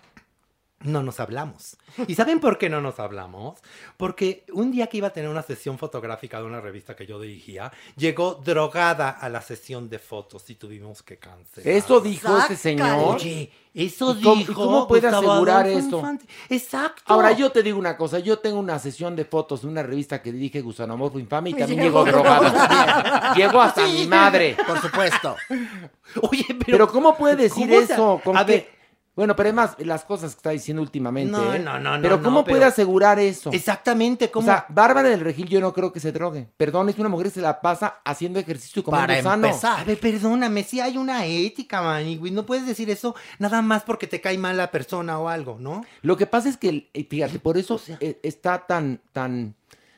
no 0.84 1.02
nos 1.04 1.20
hablamos. 1.20 1.78
¿Y 2.08 2.16
saben 2.16 2.40
por 2.40 2.58
qué 2.58 2.70
no 2.70 2.82
nos 2.82 3.00
hablamos? 3.00 3.60
Porque 3.98 4.46
un 4.54 4.72
día 4.72 4.88
que 4.88 4.98
iba 4.98 5.08
a 5.10 5.14
tener 5.14 5.30
una 5.30 5.44
sesión 5.44 5.78
fotográfica 5.78 6.40
de 6.40 6.46
una 6.46 6.60
revista 6.62 6.96
que 6.96 7.06
yo 7.06 7.20
dirigía, 7.20 7.72
llegó 7.96 8.42
drogada 8.44 9.10
a 9.10 9.30
la 9.30 9.42
sesión 9.42 9.90
de 9.90 10.00
fotos 10.00 10.50
y 10.50 10.56
tuvimos 10.56 11.04
que 11.04 11.18
cancelar. 11.18 11.68
Eso 11.76 12.00
dijo 12.02 12.36
ese 12.38 12.56
señor. 12.56 13.16
Oye, 13.16 13.52
eso 13.74 14.16
¿Y 14.18 14.22
cómo- 14.24 14.36
dijo. 14.36 14.52
y 14.52 14.56
cómo 14.56 14.88
puede 14.88 15.02
Gustavo 15.08 15.32
asegurar? 15.32 15.70
Infante. 15.72 16.26
Exacto. 16.50 17.04
Ahora 17.14 17.32
yo 17.32 17.52
te 17.52 17.62
digo 17.64 17.78
una 17.80 17.96
cosa, 17.98 18.20
yo 18.20 18.40
tengo 18.40 18.60
una 18.60 18.80
sesión 18.80 19.16
de 19.16 19.26
fotos 19.26 19.62
de 19.62 19.68
una 19.68 19.84
revista 19.84 20.22
que 20.22 20.32
dirige 20.32 20.62
Gusano 20.62 20.94
Amorfo 20.94 21.20
Infame 21.20 21.52
y 21.52 21.54
también 21.54 21.82
Llegó 21.84 22.04
drogada. 22.06 23.34
llegó 23.36 23.62
hasta 23.62 23.88
mi 23.88 24.08
madre. 24.08 24.58
Por 24.68 24.80
supuesto. 24.82 25.36
Oye, 26.22 26.46
pero, 26.50 26.66
Pero 26.66 26.88
¿cómo 26.90 27.16
puede 27.18 27.36
decir 27.36 27.68
¿cómo 27.70 27.86
se- 27.86 27.94
eso? 27.94 28.22
¿Con 28.24 28.38
A 28.38 28.46
qué? 28.46 28.52
ver. 28.52 28.83
Bueno, 29.16 29.36
pero 29.36 29.50
además, 29.50 29.76
las 29.78 30.06
cosas 30.06 30.32
que 30.34 30.38
está 30.38 30.50
diciendo 30.50 30.82
últimamente. 30.82 31.32
No, 31.32 31.54
¿eh? 31.54 31.60
no, 31.60 31.80
no, 31.80 31.98
no, 31.98 32.02
Pero 32.02 32.18
no, 32.18 32.24
¿cómo 32.24 32.44
pero- 32.44 32.54
puede 32.56 32.66
asegurar 32.66 33.20
eso? 33.20 33.52
Exactamente, 33.52 34.26
O 34.26 34.32
¿cómo? 34.32 34.46
sea, 34.48 34.66
Bárbara 34.70 35.08
del 35.10 35.20
Regil 35.20 35.48
yo 35.48 35.62
no 35.62 35.72
creo 35.72 35.94
que 35.94 36.00
se 36.00 36.12
drogue. 36.12 36.50
Perdón, 36.58 36.90
es 36.90 36.98
una 36.98 37.10
mujer 37.10 37.28
que 37.28 37.34
se 37.36 37.42
la 37.42 37.62
pasa 37.62 38.00
haciendo 38.04 38.40
ejercicio 38.40 38.80
y 38.80 38.84
comiendo 38.84 39.08
Para 39.08 39.22
sano. 39.22 39.48
empezar. 39.48 39.80
A 39.82 39.84
ver, 39.84 40.00
perdóname, 40.00 40.64
si 40.64 40.80
hay 40.80 40.98
una 40.98 41.26
ética, 41.28 41.84
Manigui. 41.84 42.32
No 42.32 42.46
puedes 42.46 42.66
decir 42.66 42.90
eso 42.90 43.14
nada 43.38 43.62
más 43.62 43.84
porque 43.84 44.08
te 44.08 44.20
cae 44.20 44.38
mal 44.40 44.58
la 44.58 44.72
persona 44.72 45.20
o 45.20 45.30
algo, 45.30 45.58
¿no? 45.60 45.86
Lo 46.02 46.18
que 46.18 46.26
pasa 46.26 46.50
es 46.50 46.58
que, 46.58 46.90
eh, 46.94 47.08
fíjate, 47.08 47.38
por 47.38 47.58
eso 47.60 47.80
eh, 48.00 48.20
está 48.24 48.66
tan, 48.66 49.00
tan, 49.12 49.54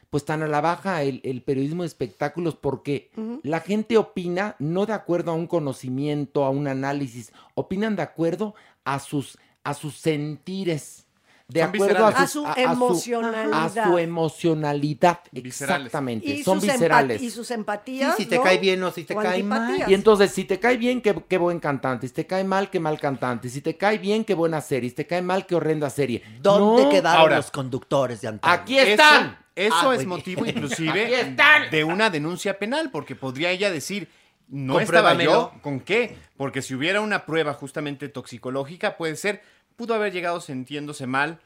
pues 0.09 0.25
tan 0.25 0.43
a 0.43 0.47
la 0.47 0.59
baja 0.59 1.03
el, 1.03 1.21
el 1.23 1.41
periodismo 1.41 1.83
de 1.83 1.87
espectáculos, 1.87 2.55
porque 2.55 3.11
la 3.43 3.61
gente 3.61 3.97
opina 3.97 4.55
no 4.59 4.85
de 4.85 4.91
acuerdo 4.93 5.31
a 5.31 5.35
un 5.35 5.47
conocimiento, 5.47 6.43
a 6.43 6.49
un 6.49 6.67
análisis, 6.67 7.31
opinan 7.53 7.95
de 7.95 8.01
acuerdo 8.01 8.55
a 8.85 8.99
sus, 8.99 9.37
a 9.63 9.73
sus 9.73 9.95
sentires. 9.97 11.01
De 11.47 11.59
Son 11.59 11.69
acuerdo 11.69 12.05
a, 12.07 12.09
viscerales. 12.09 12.31
sus- 12.31 12.45
A 12.47 12.53
su 12.55 12.59
emocionalidad. 12.59 13.77
A 13.77 13.85
su 13.87 13.97
emocionalidad, 13.99 15.19
Viscerales. 15.31 15.85
exactamente. 15.85 16.27
Y 16.27 16.43
son 16.43 16.59
viscerales. 16.59 17.21
y 17.21 17.29
sus 17.29 17.51
empatías. 17.51 18.15
Sí, 18.15 18.23
si 18.23 18.29
te 18.29 18.37
¿no? 18.37 18.41
cae 18.43 18.57
bien 18.57 18.81
o 18.83 18.91
si 18.91 19.03
te 19.03 19.13
O 19.15 19.21
cae 19.21 19.43
mal. 19.43 19.83
Y 19.87 19.93
entonces, 19.93 20.31
si 20.31 20.45
te 20.45 20.59
cae 20.59 20.77
bien, 20.77 21.01
qué, 21.03 21.13
qué 21.29 21.37
buen 21.37 21.59
cantante. 21.59 22.07
Si 22.07 22.13
te 22.15 22.25
cae 22.25 22.43
mal, 22.43 22.71
qué 22.71 22.79
mal 22.79 22.99
cantante. 22.99 23.49
Si 23.49 23.61
te 23.61 23.77
cae 23.77 23.99
bien, 23.99 24.23
qué 24.25 24.33
buena 24.33 24.59
serie. 24.59 24.89
Si 24.89 24.95
te 24.95 25.05
cae 25.05 25.21
mal, 25.21 25.45
qué 25.45 25.53
horrenda 25.53 25.91
serie. 25.91 26.23
¿Dónde 26.41 26.83
No, 26.85 26.89
quedaron 26.89 27.21
Ahora. 27.21 27.35
los 27.37 27.51
conductores 27.51 28.21
de 28.21 28.27
antaño? 28.29 28.51
Aquí 28.53 28.79
están. 28.79 29.37
Eso, 29.55 29.75
eso 29.77 29.89
Ah, 29.91 29.95
es 29.95 30.05
motivo 30.07 30.45
inclusive 30.47 31.35
de 31.71 31.83
una 31.83 32.09
denuncia 32.09 32.57
penal, 32.57 32.89
porque 32.91 33.15
podría 33.15 33.51
ella 33.51 33.69
decir, 33.69 34.09
no 34.47 34.79
estaba 34.79 35.13
yo, 35.15 35.51
¿con 35.61 35.79
qué? 35.79 36.17
Porque 36.37 36.61
si 36.61 36.75
hubiera 36.75 37.01
una 37.01 37.25
prueba 37.25 37.53
justamente 37.53 38.09
toxicológica, 38.09 38.97
puede 38.97 39.15
ser, 39.15 39.41
pudo 39.75 39.93
haber 39.95 40.13
llegado 40.13 40.39
sintiéndose 40.41 41.07
mal 41.07 41.39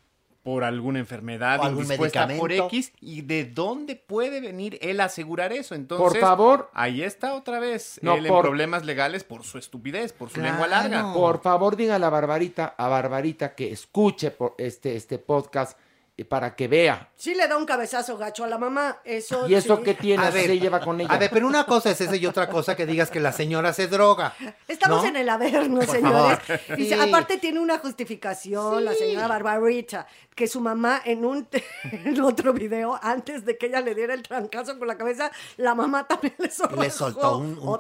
por 0.44 0.64
alguna 0.64 1.00
enfermedad 1.00 1.60
indispuesta 1.70 2.26
por. 2.38 2.52
X, 2.52 2.94
y 3.02 3.22
de 3.24 3.44
dónde 3.46 3.98
puede 3.98 4.40
venir 4.40 4.80
él 4.82 5.02
a 5.02 5.06
asegurar 5.06 5.52
eso. 5.52 5.76
Entonces, 5.76 6.08
Por 6.14 6.18
favor. 6.20 6.70
ahí 6.74 7.04
está 7.04 7.34
otra 7.34 7.60
vez 7.60 8.00
No, 8.02 8.16
él 8.16 8.26
por- 8.26 8.38
en 8.38 8.42
problemas 8.44 8.86
legales 8.86 9.26
por 9.26 9.44
su 9.44 9.58
estupidez, 9.58 10.14
por 10.14 10.30
su 10.30 10.40
lengua 10.42 10.66
larga. 10.68 11.14
Por 11.14 11.42
favor, 11.42 11.76
diga 11.76 11.96
a 11.96 12.00
la 12.00 12.10
Barbarita, 12.10 12.74
a 12.78 12.88
Barbarita 12.88 13.54
que 13.54 13.72
escuche 13.72 14.32
por 14.32 14.56
este, 14.58 14.96
este 14.96 15.20
podcast 15.20 15.78
para 16.26 16.56
que 16.56 16.68
vea. 16.68 17.10
Sí 17.16 17.36
le 17.36 17.48
da 17.48 17.58
un 17.58 17.66
cabezazo 17.66 18.18
gacho 18.18 18.44
a 18.44 18.48
la 18.48 18.58
mamá. 18.58 19.00
Eso 19.04 19.48
¿Y 19.48 19.56
eso 19.56 19.78
sí. 19.78 19.84
qué 19.84 19.94
tiene? 19.94 20.26
A 20.26 20.30
ver, 20.30 20.46
se 20.48 20.60
lleva 20.60 20.80
con 20.80 21.00
ella. 21.02 21.12
A 21.14 21.18
ver, 21.18 21.30
pero 21.32 21.48
una 21.48 21.66
cosa 21.66 21.92
es 21.92 22.02
esa 22.02 22.16
y 22.16 22.26
otra 22.26 22.50
cosa 22.50 22.76
que 22.76 22.86
digas 22.86 23.10
que 23.12 23.20
la 23.20 23.32
señora 23.32 23.74
se 23.74 23.88
droga. 23.88 24.34
Estamos 24.68 25.04
¿no? 25.04 25.10
en 25.10 25.16
el 25.18 25.30
averno, 25.30 25.80
Por 25.80 25.88
señores. 25.88 26.40
favor. 26.40 26.78
Dice, 26.78 26.96
Sí. 26.96 27.02
aparte 27.02 27.38
tiene 27.38 27.60
una 27.60 27.78
justificación, 27.80 28.86
la 28.86 28.94
señora 28.94 29.28
Barbarita, 29.28 30.08
que 30.40 30.48
su 30.48 30.62
mamá 30.62 31.02
en 31.04 31.26
un 31.26 31.46
en 31.92 32.22
otro 32.22 32.54
video, 32.54 32.98
antes 33.04 33.44
de 33.44 33.58
que 33.58 33.66
ella 33.66 33.82
le 33.82 33.94
diera 33.94 34.14
el 34.14 34.24
trancazo 34.24 34.80
con 34.80 34.88
la 34.88 34.98
cabeza, 34.98 35.30
la 35.58 35.76
mamá 35.76 36.08
también 36.08 36.34
le 36.38 36.50
soltó, 36.50 36.82
Le 36.82 36.90
soltó 36.90 37.38
un- 37.40 37.56
coco. 37.56 37.78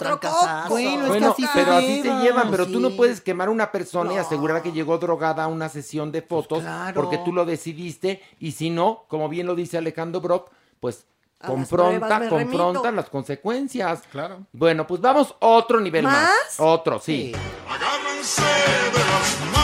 Bueno, 0.68 0.90
es 0.90 1.02
que 1.04 1.08
Bueno, 1.08 1.32
así 1.32 1.44
se 1.44 1.50
pero 1.54 1.72
así 1.74 2.02
se 2.02 2.12
llevan, 2.20 2.52
pero 2.52 2.66
tú 2.68 2.82
no 2.82 2.90
sí. 2.90 2.96
puedes 2.98 3.22
quemar 3.22 3.48
a 3.48 3.52
una 3.52 3.72
persona 3.72 4.14
y 4.14 4.18
asegurar 4.18 4.62
que 4.62 4.74
llegó 4.74 4.98
drogada 4.98 5.46
a 5.46 5.48
una 5.48 5.70
sesión 5.70 6.12
de 6.12 6.22
fotos 6.22 6.60
claro. 6.60 6.94
porque 7.02 7.18
tú 7.20 7.32
lo 7.32 7.46
decidiste 7.46 8.22
y 8.40 8.52
si 8.52 8.70
no, 8.70 9.06
como 9.08 9.30
bien 9.30 9.48
lo 9.48 9.56
dice 9.56 9.78
Alejandro 9.78 10.20
Brock, 10.20 10.52
pues 10.82 11.06
A 11.40 11.48
las 11.48 11.52
confronta, 11.56 12.20
me 12.20 12.28
confronta 12.28 12.80
remito. 12.82 12.92
las 12.92 13.10
consecuencias. 13.10 14.02
Claro. 14.12 14.46
Bueno, 14.52 14.86
pues 14.86 15.00
vamos 15.00 15.34
otro 15.40 15.80
nivel 15.80 16.04
más. 16.04 16.14
¿Más? 16.30 16.60
Otro, 16.60 17.00
sí. 17.00 17.32
Agárrense 17.70 18.42
de 18.42 19.00
las 19.00 19.40
manos. 19.54 19.59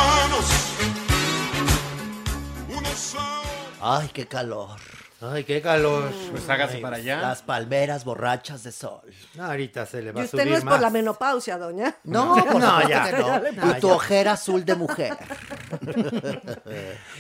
Ay, 3.88 4.10
qué 4.14 4.26
calor. 4.26 4.80
Ay, 5.22 5.44
qué 5.44 5.62
calor. 5.62 6.12
Pues 6.32 6.48
hágase 6.50 6.80
para 6.80 6.98
allá. 6.98 7.22
Las 7.22 7.42
palmeras 7.42 8.04
borrachas 8.04 8.64
de 8.64 8.72
sol. 8.72 9.02
No, 9.36 9.46
ahorita 9.46 9.86
se 9.86 10.02
le 10.02 10.12
va 10.12 10.20
Y 10.20 10.24
a 10.24 10.26
usted 10.26 10.40
subir 10.40 10.52
no 10.52 10.58
es 10.58 10.64
por 10.64 10.72
más. 10.74 10.82
la 10.82 10.90
menopausia, 10.90 11.58
doña. 11.58 11.96
No, 12.04 12.36
por 12.36 12.60
No, 12.60 12.82
supuesto 12.82 12.90
ya. 12.90 13.06
que 13.44 13.52
no. 13.54 13.78
Y 13.78 13.80
tu 13.80 13.90
ojera 13.92 14.34
azul 14.34 14.66
de 14.66 14.76
mujer. 14.76 15.16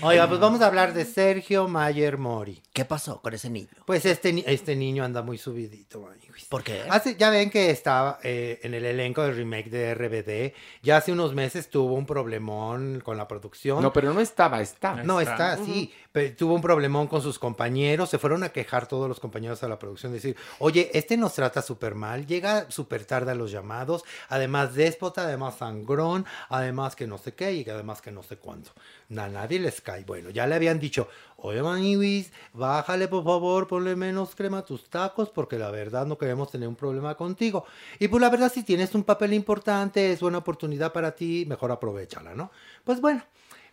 Oiga, 0.01 0.27
pues 0.27 0.39
vamos 0.39 0.61
a 0.61 0.67
hablar 0.67 0.93
de 0.93 1.05
Sergio 1.05 1.67
Mayer 1.67 2.17
Mori. 2.17 2.61
¿Qué 2.73 2.83
pasó 2.85 3.21
con 3.21 3.33
ese 3.33 3.49
niño? 3.49 3.69
Pues 3.85 4.05
este, 4.05 4.33
ni- 4.33 4.43
este 4.45 4.75
niño 4.75 5.03
anda 5.03 5.21
muy 5.21 5.37
subidito, 5.37 6.01
maniguis. 6.01 6.45
¿Por 6.45 6.63
qué? 6.63 6.83
Hace, 6.89 7.15
ya 7.15 7.29
ven 7.29 7.49
que 7.49 7.69
estaba 7.69 8.19
eh, 8.23 8.59
en 8.63 8.73
el 8.73 8.85
elenco 8.85 9.23
del 9.23 9.35
remake 9.35 9.69
de 9.69 9.93
RBD. 9.95 10.53
Ya 10.83 10.97
hace 10.97 11.11
unos 11.11 11.33
meses 11.33 11.69
tuvo 11.69 11.93
un 11.95 12.05
problemón 12.05 13.01
con 13.03 13.17
la 13.17 13.27
producción. 13.27 13.81
No, 13.81 13.93
pero 13.93 14.13
no 14.13 14.19
estaba, 14.19 14.61
está. 14.61 14.95
No, 15.03 15.21
está, 15.21 15.57
sí. 15.57 15.93
Tuvo 16.37 16.53
un 16.53 16.61
problemón 16.61 17.07
con 17.07 17.21
sus 17.21 17.37
compañeros. 17.37 18.09
Se 18.09 18.17
fueron 18.17 18.43
a 18.43 18.49
quejar 18.49 18.87
todos 18.87 19.09
los 19.09 19.19
compañeros 19.19 19.63
a 19.63 19.67
la 19.67 19.77
producción. 19.77 20.13
Decir, 20.13 20.37
oye, 20.59 20.89
este 20.93 21.17
nos 21.17 21.33
trata 21.33 21.61
súper 21.61 21.93
mal. 21.93 22.25
Llega 22.25 22.71
súper 22.71 23.03
tarde 23.03 23.31
a 23.31 23.35
los 23.35 23.51
llamados. 23.51 24.05
Además, 24.29 24.75
déspota, 24.75 25.23
además, 25.23 25.57
sangrón. 25.57 26.25
Además, 26.47 26.95
que 26.95 27.05
no 27.05 27.17
sé 27.17 27.33
qué 27.33 27.53
y 27.53 27.69
además, 27.69 28.01
que 28.01 28.11
no 28.11 28.23
sé 28.23 28.37
cuándo. 28.37 28.71
A 29.09 29.27
nadie 29.27 29.59
les 29.59 29.81
cae. 29.81 30.05
Bueno, 30.05 30.29
ya 30.29 30.47
le 30.47 30.55
habían 30.55 30.79
dicho, 30.79 31.09
oye, 31.35 31.61
Maniwis, 31.61 32.31
bájale 32.53 33.07
por 33.09 33.23
favor, 33.23 33.67
ponle 33.67 33.95
menos 33.95 34.35
crema 34.35 34.59
a 34.59 34.65
tus 34.65 34.89
tacos 34.89 35.29
porque 35.29 35.59
la 35.59 35.69
verdad 35.69 36.05
no 36.05 36.17
queremos 36.17 36.49
tener 36.49 36.67
un 36.69 36.75
problema 36.75 37.15
contigo. 37.15 37.65
Y 37.99 38.07
pues 38.07 38.21
la 38.21 38.29
verdad, 38.29 38.51
si 38.53 38.63
tienes 38.63 38.95
un 38.95 39.03
papel 39.03 39.33
importante, 39.33 40.11
es 40.13 40.21
buena 40.21 40.37
oportunidad 40.37 40.93
para 40.93 41.13
ti, 41.13 41.45
mejor 41.45 41.71
aprovechala, 41.71 42.33
¿no? 42.33 42.51
Pues 42.83 43.01
bueno. 43.01 43.21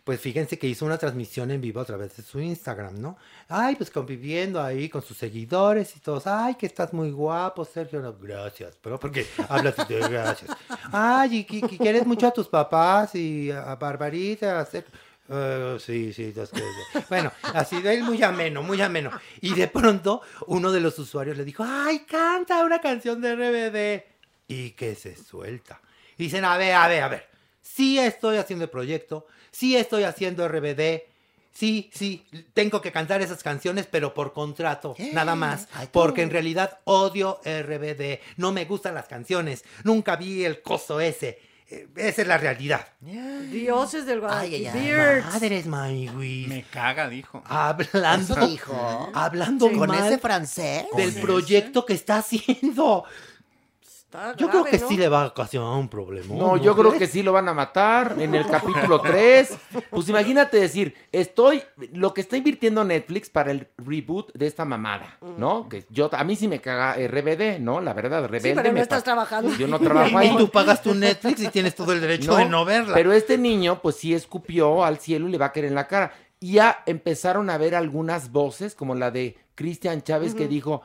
Pues 0.03 0.19
fíjense 0.19 0.59
que 0.59 0.67
hizo 0.67 0.85
una 0.85 0.97
transmisión 0.97 1.49
en 1.51 1.61
vivo 1.61 1.79
a 1.79 1.85
través 1.85 2.17
de 2.17 2.23
su 2.23 2.39
Instagram, 2.39 2.99
¿no? 2.99 3.17
Ay, 3.47 3.75
pues 3.75 3.89
conviviendo 3.89 4.61
ahí 4.61 4.89
con 4.89 5.01
sus 5.01 5.15
seguidores 5.15 5.95
y 5.95 5.99
todos. 6.01 6.27
Ay, 6.27 6.55
que 6.55 6.65
estás 6.65 6.91
muy 6.91 7.11
guapo, 7.11 7.63
Sergio. 7.63 8.15
Gracias, 8.21 8.77
pero 8.81 8.99
porque 8.99 9.25
hablas 9.49 9.75
de 9.87 9.99
gracias. 9.99 10.51
Ay, 10.91 11.37
y 11.37 11.43
que, 11.45 11.77
quieres 11.77 12.05
mucho 12.05 12.27
a 12.27 12.31
tus 12.31 12.47
papás 12.49 13.15
y 13.15 13.49
a 13.51 13.75
Barbarita. 13.75 14.59
a 14.59 14.65
Sergio. 14.65 14.91
Eh, 15.29 15.77
sí, 15.79 16.11
sí, 16.11 16.33
Bueno, 17.07 17.31
así 17.53 17.81
de 17.81 17.93
él 17.93 18.03
muy 18.03 18.21
ameno, 18.21 18.61
muy 18.61 18.81
ameno. 18.81 19.11
Y 19.39 19.53
de 19.53 19.67
pronto 19.67 20.21
uno 20.47 20.71
de 20.71 20.81
los 20.81 20.99
usuarios 20.99 21.37
le 21.37 21.45
dijo, 21.45 21.63
ay, 21.65 21.99
canta 21.99 22.63
una 22.65 22.81
canción 22.81 23.21
de 23.21 23.35
RBD. 23.35 24.03
Y 24.49 24.71
que 24.71 24.95
se 24.95 25.15
suelta. 25.15 25.79
Y 26.17 26.23
dicen, 26.25 26.43
a 26.43 26.57
ver, 26.57 26.73
a 26.73 26.87
ver, 26.87 27.03
a 27.03 27.07
ver. 27.07 27.29
Sí 27.61 27.97
estoy 27.97 28.37
haciendo 28.37 28.65
el 28.65 28.69
proyecto, 28.69 29.25
sí 29.53 29.77
estoy 29.77 30.03
haciendo 30.03 30.45
RBD, 30.47 31.03
sí, 31.53 31.89
sí, 31.93 32.25
tengo 32.53 32.81
que 32.81 32.91
cantar 32.91 33.21
esas 33.21 33.41
canciones, 33.43 33.87
pero 33.89 34.13
por 34.13 34.33
contrato, 34.33 34.95
nada 35.13 35.35
más. 35.35 35.69
Ay. 35.73 35.87
Porque 35.91 36.23
en 36.23 36.31
realidad 36.31 36.79
odio 36.83 37.39
RBD, 37.45 38.19
no 38.37 38.51
me 38.51 38.65
gustan 38.65 38.95
las 38.95 39.07
canciones, 39.07 39.63
nunca 39.85 40.17
vi 40.17 40.43
el 40.43 40.61
coso 40.61 40.99
ese. 40.99 41.39
Eh, 41.69 41.87
Esa 41.95 42.23
es 42.23 42.27
la 42.27 42.37
realidad. 42.37 42.85
Dioses 42.99 44.05
del 44.05 44.21
Ay, 44.27 44.55
ay, 44.55 44.65
ay. 44.67 44.71
Guadalquivir. 44.91 45.23
Madres, 45.23 45.65
Maywis. 45.65 46.47
Me 46.49 46.63
caga, 46.63 47.07
dijo. 47.07 47.41
Hablando, 47.45 48.35
¿Eso 48.35 48.47
dijo? 48.47 49.11
hablando 49.13 49.71
¿Con 49.71 49.87
mal 49.89 50.05
ese 50.05 50.17
francés? 50.19 50.85
del 50.97 51.13
proyecto 51.13 51.85
que 51.85 51.93
está 51.93 52.17
haciendo. 52.17 53.05
Está 54.13 54.35
Yo 54.35 54.47
creo 54.47 54.63
que 54.63 54.77
¿no? 54.77 54.87
sí 54.87 54.95
le 54.95 55.09
va 55.09 55.23
a 55.23 55.27
ocasionar 55.27 55.75
un 55.79 55.89
problema. 55.89 56.35
No, 56.35 56.55
yo 56.57 56.75
creo 56.75 56.93
que 56.93 57.07
sí 57.07 57.23
lo 57.23 57.33
van 57.33 57.49
a 57.49 57.53
matar 57.55 58.15
en 58.19 58.35
el 58.35 58.45
capítulo 58.45 59.01
3. 59.01 59.57
Pues 59.89 60.07
imagínate 60.07 60.59
decir, 60.59 60.93
estoy, 61.11 61.63
lo 61.93 62.13
que 62.13 62.21
está 62.21 62.37
invirtiendo 62.37 62.83
Netflix 62.83 63.31
para 63.31 63.49
el 63.49 63.67
reboot 63.77 64.31
de 64.33 64.45
esta 64.45 64.65
mamada, 64.65 65.17
¿no? 65.39 65.67
Que 65.67 65.85
yo, 65.89 66.09
a 66.13 66.23
mí 66.23 66.35
sí 66.35 66.47
me 66.47 66.61
caga 66.61 66.93
RBD, 66.93 67.59
¿no? 67.59 67.81
La 67.81 67.93
verdad, 67.93 68.27
RBD 68.27 68.41
Sí, 68.41 68.51
pero 68.53 68.69
no 68.69 68.73
me 68.73 68.81
estás 68.81 69.03
trabajando. 69.03 69.51
Yo 69.55 69.67
no 69.67 69.79
trabajo 69.79 70.15
ahí. 70.15 70.31
Y 70.31 70.37
tú 70.37 70.49
pagas 70.49 70.83
tu 70.83 70.93
Netflix 70.93 71.41
y 71.41 71.47
tienes 71.47 71.73
todo 71.73 71.91
el 71.91 71.99
derecho 71.99 72.35
de 72.35 72.45
no 72.45 72.65
verla. 72.65 72.93
Pero 72.93 73.13
este 73.13 73.39
niño, 73.39 73.81
pues 73.81 73.95
sí 73.95 74.13
escupió 74.13 74.85
al 74.85 74.99
cielo 74.99 75.27
y 75.27 75.31
le 75.31 75.39
va 75.39 75.47
a 75.47 75.51
caer 75.51 75.65
en 75.65 75.75
la 75.75 75.87
cara. 75.87 76.13
Y 76.39 76.53
ya 76.53 76.83
empezaron 76.85 77.49
a 77.49 77.57
ver 77.57 77.73
algunas 77.73 78.31
voces, 78.31 78.75
como 78.75 78.93
la 78.93 79.09
de 79.09 79.37
Cristian 79.55 80.03
Chávez, 80.03 80.35
que 80.35 80.47
dijo, 80.47 80.83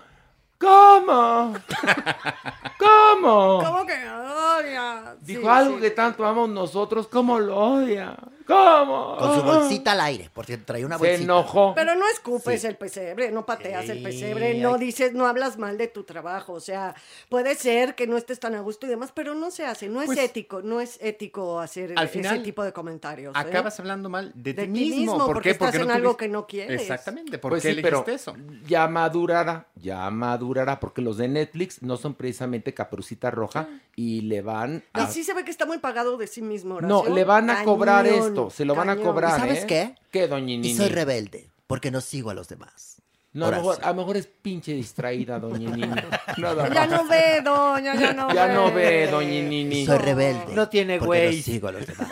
¿cómo? 0.59 1.55
¿Cómo? 2.79 3.63
¿Cómo 3.65 3.87
que 3.87 3.95
odia? 4.11 5.17
Dijo 5.21 5.43
Sí, 5.43 5.49
algo 5.49 5.75
sí. 5.77 5.81
que 5.83 5.91
tanto 5.91 6.25
amamos 6.25 6.51
nosotros, 6.51 7.07
¿cómo 7.09 7.39
lo 7.39 7.57
odia? 7.57 8.17
¿Cómo? 8.49 9.17
Con 9.19 9.35
su 9.35 9.43
bolsita 9.43 9.93
al 9.93 10.01
aire, 10.01 10.31
porque 10.33 10.57
traía 10.57 10.87
una 10.87 10.97
Se 10.99 11.05
bolsita. 11.05 11.23
enojó. 11.25 11.75
Pero 11.75 11.95
no 11.95 12.09
escupes 12.09 12.65
el 12.65 12.77
pesebre, 12.77 13.31
no 13.31 13.45
pateas 13.45 13.89
el 13.91 14.03
pesebre, 14.03 14.55
no 14.55 14.79
dices, 14.79 15.13
no 15.13 15.27
hablas 15.27 15.59
mal 15.59 15.77
de 15.77 15.87
tu 15.89 16.03
trabajo. 16.05 16.55
O 16.55 16.61
sea, 16.61 16.95
puede 17.29 17.55
ser 17.55 17.95
que 17.95 18.07
no 18.07 18.17
estés 18.17 18.41
tan 18.41 18.55
a 18.55 18.61
gusto 18.61 18.87
y 18.87 18.89
demás, 18.89 19.13
pero 19.15 19.35
no 19.35 19.51
se 19.51 19.67
hace, 19.67 19.89
no 19.89 20.01
es 20.01 20.07
Pues, 20.07 20.19
ético, 20.19 20.63
no 20.63 20.81
es 20.81 20.99
ético 21.03 21.61
hacer 21.61 21.93
al 21.97 22.07
ese 22.07 22.39
tipo 22.39 22.65
de 22.65 22.73
comentarios. 22.73 23.37
¿eh? 23.37 23.39
Acabas 23.39 23.79
hablando 23.81 24.09
mal 24.09 24.33
de, 24.35 24.55
De 24.55 24.67
ti 24.67 24.73
ti 24.73 24.81
mismo. 24.81 24.97
mismo, 24.97 25.19
¿Por 25.19 25.27
porque 25.35 25.43
qué? 25.51 25.51
estás 25.53 25.75
en 25.75 25.87
no 25.87 25.93
algo 25.93 26.11
tuviste- 26.13 26.17
que 26.19 26.29
no 26.29 26.47
quieres. 26.47 26.81
Exactamente, 26.81 27.39
¿por 27.39 27.51
Pues 27.51 27.63
qué 27.63 27.75
sí, 27.75 27.81
pero 27.83 27.99
elegiste 28.07 28.15
eso? 28.31 28.37
ya 28.67 28.89
madurará, 28.89 29.67
ya 29.77 30.09
madurará, 30.11 30.81
porque 30.81 31.03
los 31.03 31.19
de 31.19 31.29
Netflix 31.29 31.83
no 31.83 31.99
son 31.99 32.15
precisamente 32.15 32.73
Caperucita 32.73 33.31
Roja 33.31 33.69
y 33.95 34.23
le 34.23 34.41
van 34.41 34.83
Y 34.97 35.01
a... 35.01 35.07
sí 35.07 35.23
se 35.23 35.35
ve 35.35 35.45
que 35.45 35.51
está 35.51 35.67
muy 35.67 35.79
pagado 35.79 36.17
de 36.17 36.27
sí 36.27 36.41
mismo, 36.41 36.81
No, 36.81 37.01
Horacio. 37.01 37.15
le 37.15 37.25
van 37.25 37.51
a 37.51 37.65
cobrar 37.65 38.07
Cañón, 38.07 38.35
se 38.51 38.65
lo 38.65 38.75
van 38.75 38.89
a 38.91 38.95
cañón. 38.95 39.07
cobrar, 39.09 39.37
¿Y 39.39 39.41
sabes 39.41 39.63
¿eh? 39.65 39.67
qué? 39.67 39.95
¿Qué, 40.11 40.29
doña 40.29 40.47
Nini? 40.47 40.69
Y 40.71 40.75
soy 40.77 40.89
rebelde, 40.89 41.51
porque 41.67 41.91
no 41.91 42.01
sigo 42.01 42.31
a 42.31 42.35
los 42.35 42.49
demás. 42.49 42.97
No, 43.31 43.47
a 43.47 43.51
lo, 43.51 43.57
mejor, 43.59 43.79
a 43.83 43.89
lo 43.89 43.95
mejor 43.95 44.17
es 44.17 44.27
pinche 44.27 44.73
distraída, 44.73 45.39
doña 45.39 45.71
Nini. 45.71 45.87
Nada 46.39 46.69
Ya 46.73 46.87
no 46.87 47.07
ve, 47.07 47.41
doña, 47.45 47.95
ya 47.95 48.13
no 48.15 48.33
Ya 48.33 48.47
ve. 48.47 48.55
no 48.55 48.73
ve, 48.73 49.07
doña 49.09 49.43
Nini. 49.43 49.85
Soy 49.87 49.99
rebelde. 49.99 50.55
No 50.55 50.69
tiene 50.69 50.99
güey. 50.99 51.37
no 51.37 51.43
sigo 51.43 51.69
a 51.69 51.73
los 51.73 51.87
demás. 51.87 52.09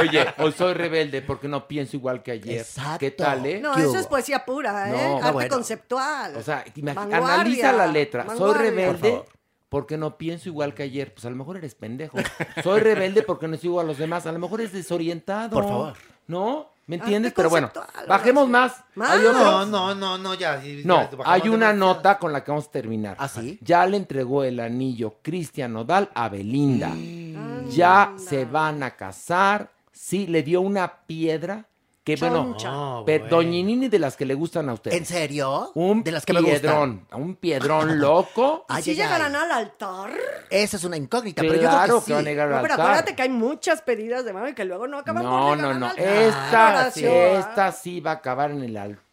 Oye, 0.00 0.24
hoy 0.38 0.52
soy 0.52 0.72
rebelde 0.74 1.22
porque 1.22 1.48
no 1.48 1.66
pienso 1.66 1.96
igual 1.96 2.22
que 2.22 2.30
ayer. 2.32 2.60
Exacto. 2.60 2.98
¿Qué 3.00 3.10
tal, 3.10 3.44
eh? 3.46 3.60
No, 3.60 3.74
¿Qué 3.74 3.80
eso 3.80 3.90
hubo? 3.90 3.98
es 3.98 4.06
poesía 4.06 4.44
pura, 4.44 4.88
¿eh? 4.88 4.92
No, 4.92 5.16
Arte 5.18 5.32
bueno. 5.32 5.54
conceptual. 5.56 6.36
O 6.36 6.42
sea, 6.42 6.64
analiza 6.96 7.72
la 7.72 7.86
letra. 7.88 8.24
Soy 8.26 8.38
vanguardia. 8.38 8.70
Rebelde 8.70 9.10
favor. 9.10 9.26
Porque 9.70 9.96
no 9.96 10.18
pienso 10.18 10.50
igual 10.50 10.74
que 10.74 10.82
ayer. 10.82 11.14
Pues 11.14 11.24
a 11.24 11.30
lo 11.30 11.36
mejor 11.36 11.56
eres 11.56 11.74
pendejo. 11.74 12.18
Soy 12.62 12.80
rebelde 12.80 13.22
porque 13.22 13.48
no 13.48 13.56
sigo 13.56 13.80
a 13.80 13.84
los 13.84 13.96
demás. 13.96 14.26
A 14.26 14.32
lo 14.32 14.38
mejor 14.38 14.60
es 14.60 14.72
desorientado. 14.72 15.50
Por 15.50 15.64
favor. 15.64 15.94
¿No? 16.26 16.68
¿Me 16.86 16.96
entiendes? 16.96 17.30
Arte 17.30 17.36
Pero 17.36 17.50
bueno, 17.50 17.70
bajemos 18.08 18.48
más. 18.48 18.82
Más. 18.96 19.10
Hay 19.12 19.24
otro- 19.24 19.40
No, 19.40 19.66
no, 19.66 19.94
no, 19.94 20.18
no, 20.18 20.34
ya. 20.34 20.60
sí, 20.60 20.82
No, 20.84 21.02
ya, 21.02 21.18
hay 21.24 21.42
una 21.48 21.68
demasiado. 21.68 21.94
nota 21.94 22.18
con 22.18 22.32
la 22.32 22.42
que 22.42 22.50
vamos 22.50 22.66
a 22.66 22.70
terminar. 22.72 23.16
¿Ah, 23.20 23.28
sí? 23.28 23.58
Ya 23.62 23.86
le 23.86 23.96
entregó 23.96 24.42
el 24.42 24.58
anillo 24.58 25.14
Cristian 25.22 25.72
Nodal 25.72 26.10
a 26.14 26.28
Belinda. 26.28 26.88
Mm. 26.88 27.68
Ya 27.70 28.12
se 28.16 28.44
van 28.44 28.82
a 28.82 28.90
casar. 28.96 29.70
Sí, 29.92 30.26
le 30.26 30.42
dio 30.42 30.60
una 30.62 30.92
piedra 31.06 31.66
que, 32.02 32.16
bueno, 32.16 32.44
Choncha. 32.52 32.70
No, 32.70 33.02
pero 33.04 33.24
bueno. 33.24 33.36
Doña 33.36 33.50
Nini 33.62 33.88
de 33.88 33.98
las 33.98 34.16
que 34.16 34.24
le 34.24 34.34
gustan 34.34 34.68
a 34.68 34.72
ustedes. 34.72 34.96
¿En 34.96 35.04
serio? 35.04 35.70
Un 35.74 36.02
de 36.02 36.12
las 36.12 36.24
que 36.24 36.32
me 36.32 36.40
gustan. 36.40 36.60
piedrón, 36.60 37.06
un 37.12 37.36
piedrón 37.36 37.98
loco. 38.00 38.64
Ay, 38.68 38.82
¿Sí 38.82 38.90
ay, 38.90 38.96
llegarán 38.96 39.36
ay. 39.36 39.42
al 39.44 39.52
altar? 39.52 40.10
Esa 40.50 40.76
es 40.78 40.84
una 40.84 40.96
incógnita, 40.96 41.42
pero 41.42 41.54
yo 41.54 41.60
claro 41.60 41.84
creo 41.84 42.00
que, 42.00 42.06
que 42.06 42.12
va 42.12 42.18
a 42.18 42.22
sí. 42.22 42.24
negar 42.24 42.48
al 42.48 42.54
No, 42.56 42.62
pero 42.62 42.74
altar. 42.74 42.86
acuérdate 42.86 43.14
que 43.16 43.22
hay 43.22 43.28
muchas 43.28 43.82
pedidas 43.82 44.24
de 44.24 44.32
mano 44.32 44.48
y 44.48 44.54
que 44.54 44.64
luego 44.64 44.86
no 44.86 44.98
acaban 44.98 45.22
por 45.22 45.30
No, 45.32 45.54
llegar 45.54 45.74
no, 45.74 45.78
no. 45.80 45.86
altar. 45.86 46.06
Esta, 46.06 46.68
Horacio, 46.68 47.12
esta 47.38 47.72
sí 47.72 48.00
va 48.00 48.12
a 48.12 48.14
acabar 48.14 48.50
en 48.50 48.62
el 48.62 48.76
altar. 48.76 49.04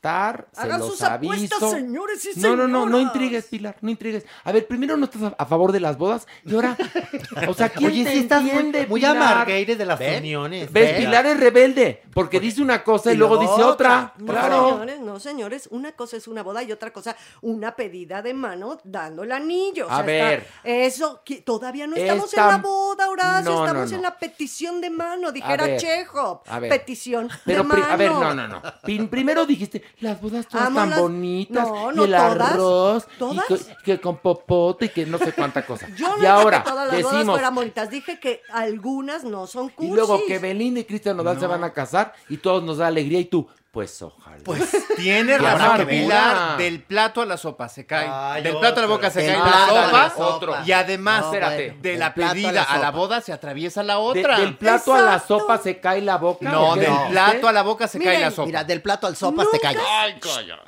Se 0.53 0.61
Hagan 0.61 0.79
los 0.79 0.89
sus 0.89 1.01
apuestas, 1.01 1.71
señores 1.71 2.25
y 2.35 2.39
No, 2.39 2.55
no, 2.55 2.67
no, 2.67 2.85
no 2.88 2.99
intrigues, 2.99 3.45
Pilar, 3.45 3.75
no 3.81 3.89
intrigues. 3.89 4.25
A 4.43 4.51
ver, 4.51 4.67
primero 4.67 4.95
no 4.97 5.05
estás 5.05 5.21
a, 5.23 5.35
a 5.38 5.45
favor 5.45 5.71
de 5.71 5.79
las 5.79 5.97
bodas 5.97 6.27
y 6.45 6.53
ahora, 6.55 6.77
o 7.47 7.53
sea, 7.53 7.69
¿quién 7.69 7.91
Oye, 7.91 8.03
te 8.05 8.11
sí 8.11 8.17
estás 8.19 8.41
muy, 8.41 8.51
entiende, 8.51 8.88
muy 8.88 9.01
Pilar? 9.01 9.17
amargueire 9.17 9.75
de 9.75 9.85
las 9.85 9.99
¿Ven? 9.99 10.19
uniones. 10.23 10.71
¿Ves? 10.71 10.91
¿ves? 10.91 10.99
Pilar 11.05 11.25
es 11.25 11.39
rebelde, 11.39 12.03
porque 12.13 12.39
dice 12.39 12.61
una 12.61 12.84
cosa 12.84 13.11
y, 13.11 13.15
Y 13.15 13.17
luego 13.17 13.38
dice 13.38 13.63
otra. 13.63 14.13
No, 14.17 14.25
Claro. 14.27 14.69
señores, 14.69 14.99
no, 14.99 15.19
señores. 15.19 15.67
Una 15.71 15.91
cosa 15.91 16.17
es 16.17 16.27
una 16.27 16.43
boda 16.43 16.63
y 16.63 16.71
otra 16.71 16.91
cosa 16.93 17.15
una 17.41 17.75
pedida 17.75 18.21
de 18.21 18.34
mano 18.34 18.79
dando 18.84 19.23
el 19.23 19.31
anillo. 19.31 19.88
O 19.88 19.91
A 19.91 20.01
ver. 20.01 20.39
está- 20.39 20.47
eso, 20.63 21.21
que 21.25 21.41
todavía 21.41 21.88
no 21.88 21.95
estamos 21.95 22.25
Esta- 22.25 22.43
en 22.43 22.47
la 22.47 22.57
boda, 22.57 23.09
Horacio. 23.09 23.51
No, 23.51 23.65
estamos 23.65 23.89
no. 23.91 23.95
en 23.97 24.01
la 24.03 24.17
petición 24.17 24.81
de 24.81 24.89
mano, 24.89 25.31
dijera 25.31 25.65
ver, 25.65 25.79
Chekhov. 25.79 26.41
a 26.47 26.59
ver. 26.59 26.69
Petición 26.69 27.29
Pero, 27.45 27.63
de 27.63 27.69
mano. 27.69 27.85
a 27.85 27.95
ver, 27.95 28.11
no, 28.11 28.34
no, 28.34 28.47
no. 28.47 28.61
Primero 29.09 29.45
dijiste, 29.45 29.84
las 29.99 30.22
bodas 30.22 30.48
todas 30.48 30.68
Amo 30.68 30.80
tan 30.80 30.90
las- 30.91 30.99
bonitas. 31.02 31.68
No, 31.68 31.86
y 31.91 32.06
el 32.06 32.11
todas. 32.11 32.41
arroz. 32.52 33.07
y 33.15 33.18
¿Todas? 33.18 33.45
que, 33.48 33.57
que 33.84 33.99
con 34.02 34.18
popote 34.18 34.86
y 34.86 34.90
que 34.90 35.06
no 35.06 35.18
sé 35.18 35.34
cuánta 35.34 35.65
cosa. 35.65 35.88
Yo 35.95 36.15
no 36.18 36.24
y 36.24 36.26
ahora, 36.28 36.64
que 36.64 36.69
todas 36.69 36.88
las 36.88 37.02
bodas 37.02 37.14
decimos, 37.15 37.36
fueran 37.36 37.56
bonitas. 37.56 37.90
Dije 37.90 38.19
que 38.19 38.41
algunas 38.53 39.24
no 39.24 39.48
son 39.48 39.69
cursis. 39.69 39.91
Y 39.94 39.95
luego 39.95 40.19
que 40.28 40.38
Belinda 40.40 40.80
y 40.80 40.84
Cristian 40.84 41.18
Nodal 41.18 41.40
se 41.40 41.48
van 41.48 41.64
a 41.64 41.74
casar 41.74 42.14
y 42.30 42.38
todos 42.38 42.64
nos 42.64 42.78
da 42.78 42.88
alegría 42.88 43.19
y 43.19 43.26
tú, 43.26 43.48
pues 43.78 44.02
ojalá. 44.02 44.38
Pues 44.44 44.76
Tiene 44.95 45.38
razón. 45.38 45.86
Pilar. 45.86 46.58
Del 46.58 46.82
plato 46.82 47.22
a 47.22 47.28
la 47.28 47.38
sopa 47.38 47.70
se 47.70 47.86
cae. 47.86 48.08
Ay, 48.10 48.41
del 48.41 48.58
plato 48.58 48.80
a 48.80 48.82
la 48.82 48.88
boca 48.88 49.12
se 49.12 49.24
cae 49.24 49.38
la 49.38 50.10
sopa. 50.10 50.14
otro. 50.26 50.56
Y 50.66 50.72
además, 50.72 51.22
No, 51.22 51.28
espérate, 51.28 51.66
bueno, 51.68 51.82
de 51.84 51.95
la 51.98 52.06
a 52.08 52.14
pedida 52.16 52.52
la 52.54 52.64
a 52.64 52.78
la 52.80 52.88
sopa. 52.88 52.90
boda 52.98 53.22
se 53.22 53.34
atraviesa 53.34 53.84
la 53.84 53.94
De- 53.94 53.99
otra. 53.99 54.40
del 54.40 54.58
plato 54.58 54.95
a 54.95 55.02
la 55.04 55.20
sopa 55.20 55.60
se 55.60 55.80
cae 55.80 56.02
la 56.02 56.18
boca. 56.18 56.49
no, 56.49 56.72
¿o 56.72 56.74
qué 56.74 56.80
del 56.80 56.94
plato 57.12 57.48
a 57.48 57.52
la 57.52 57.62
boca 57.62 57.88
se 57.88 57.99
cae 57.99 58.20
la 58.20 58.32
sopa. 58.32 58.48
Mira, 58.48 58.64
del 58.64 58.82
plato 58.82 59.06
al 59.06 59.16
sopas 59.16 59.45
te 59.52 59.60
callas. 59.60 59.84
Ay. 59.88 60.20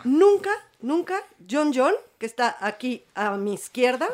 Nunca, 0.03 0.51
nunca, 0.81 1.15
John 1.49 1.71
John, 1.75 1.93
que 2.19 2.27
está 2.27 2.57
aquí 2.61 3.03
a 3.15 3.31
mi 3.31 3.55
izquierda, 3.55 4.07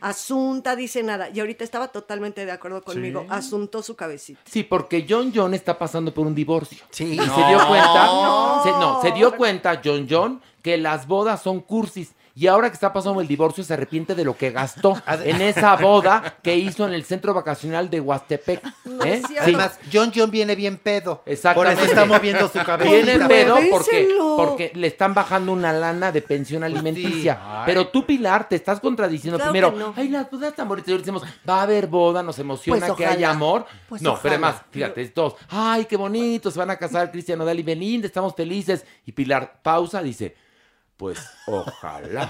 Asunta 0.00 0.76
dice 0.76 1.02
nada. 1.02 1.28
Y 1.32 1.40
ahorita 1.40 1.64
estaba 1.64 1.88
totalmente 1.88 2.44
de 2.46 2.52
acuerdo 2.52 2.82
conmigo. 2.82 3.26
Asuntó 3.28 3.82
su 3.82 3.96
cabecita. 3.96 4.40
Sí, 4.44 4.62
porque 4.62 5.06
John 5.08 5.32
John 5.34 5.54
está 5.54 5.78
pasando 5.78 6.12
por 6.14 6.26
un 6.26 6.34
divorcio. 6.34 6.78
Sí. 6.90 7.12
Y 7.14 7.16
No. 7.16 7.24
se 7.24 7.46
dio 7.46 7.66
cuenta, 7.68 8.06
No. 8.06 8.60
se, 8.62 8.70
no, 8.70 9.02
se 9.02 9.12
dio 9.12 9.36
cuenta 9.36 9.80
John 9.84 10.06
John 10.08 10.40
que 10.62 10.76
las 10.78 11.06
bodas 11.06 11.42
son 11.42 11.60
cursis. 11.60 12.12
Y 12.40 12.46
ahora 12.46 12.70
que 12.70 12.74
está 12.74 12.90
pasando 12.90 13.20
el 13.20 13.28
divorcio 13.28 13.62
se 13.62 13.74
arrepiente 13.74 14.14
de 14.14 14.24
lo 14.24 14.34
que 14.34 14.50
gastó 14.50 14.96
en 15.24 15.42
esa 15.42 15.76
boda 15.76 16.38
que 16.42 16.56
hizo 16.56 16.86
en 16.88 16.94
el 16.94 17.04
centro 17.04 17.34
vacacional 17.34 17.90
de 17.90 18.00
Huastepec. 18.00 18.64
¿eh? 18.64 18.72
es. 19.04 19.24
Además, 19.38 19.78
John 19.92 20.10
John 20.14 20.30
viene 20.30 20.54
bien 20.54 20.78
pedo. 20.78 21.22
Exactamente. 21.26 21.76
Por 21.76 21.84
eso 21.84 21.92
está 21.92 22.06
moviendo 22.06 22.48
su 22.48 22.58
cabeza. 22.64 22.90
Viene 22.90 23.28
pedo 23.28 23.58
porque, 23.70 24.72
le 24.74 24.86
están 24.86 25.12
bajando 25.12 25.52
una 25.52 25.70
lana 25.74 26.12
de 26.12 26.22
pensión 26.22 26.64
alimenticia. 26.64 27.62
Pero 27.66 27.88
tú, 27.88 28.06
Pilar, 28.06 28.48
te 28.48 28.56
estás 28.56 28.80
contradiciendo. 28.80 29.36
Claro 29.36 29.52
Primero, 29.52 29.72
no. 29.72 29.92
ay, 29.94 30.08
las 30.08 30.30
bodas 30.30 30.56
tan 30.56 30.66
bonitas. 30.66 30.96
Decimos, 30.96 31.22
va 31.46 31.58
a 31.58 31.62
haber 31.64 31.88
boda, 31.88 32.22
nos 32.22 32.38
emociona 32.38 32.86
Pues 32.86 32.96
que 32.96 33.04
haya 33.04 33.32
amor. 33.32 33.66
Pues 33.86 34.00
no, 34.00 34.14
pero 34.14 34.36
ojalá. 34.36 34.48
además, 34.48 34.62
fíjate, 34.70 35.06
todos, 35.08 35.34
ay, 35.50 35.84
qué 35.84 35.98
bonito, 35.98 36.50
se 36.50 36.58
van 36.58 36.70
a 36.70 36.76
casar 36.76 37.10
Cristian 37.10 37.38
Nodal 37.38 37.58
y 37.58 37.62
Belinda, 37.62 38.06
estamos 38.06 38.34
felices. 38.34 38.86
Y 39.04 39.12
Pilar 39.12 39.60
pausa, 39.62 40.00
dice, 40.00 40.34
Pues 41.00 41.18
ojalá. 41.46 42.28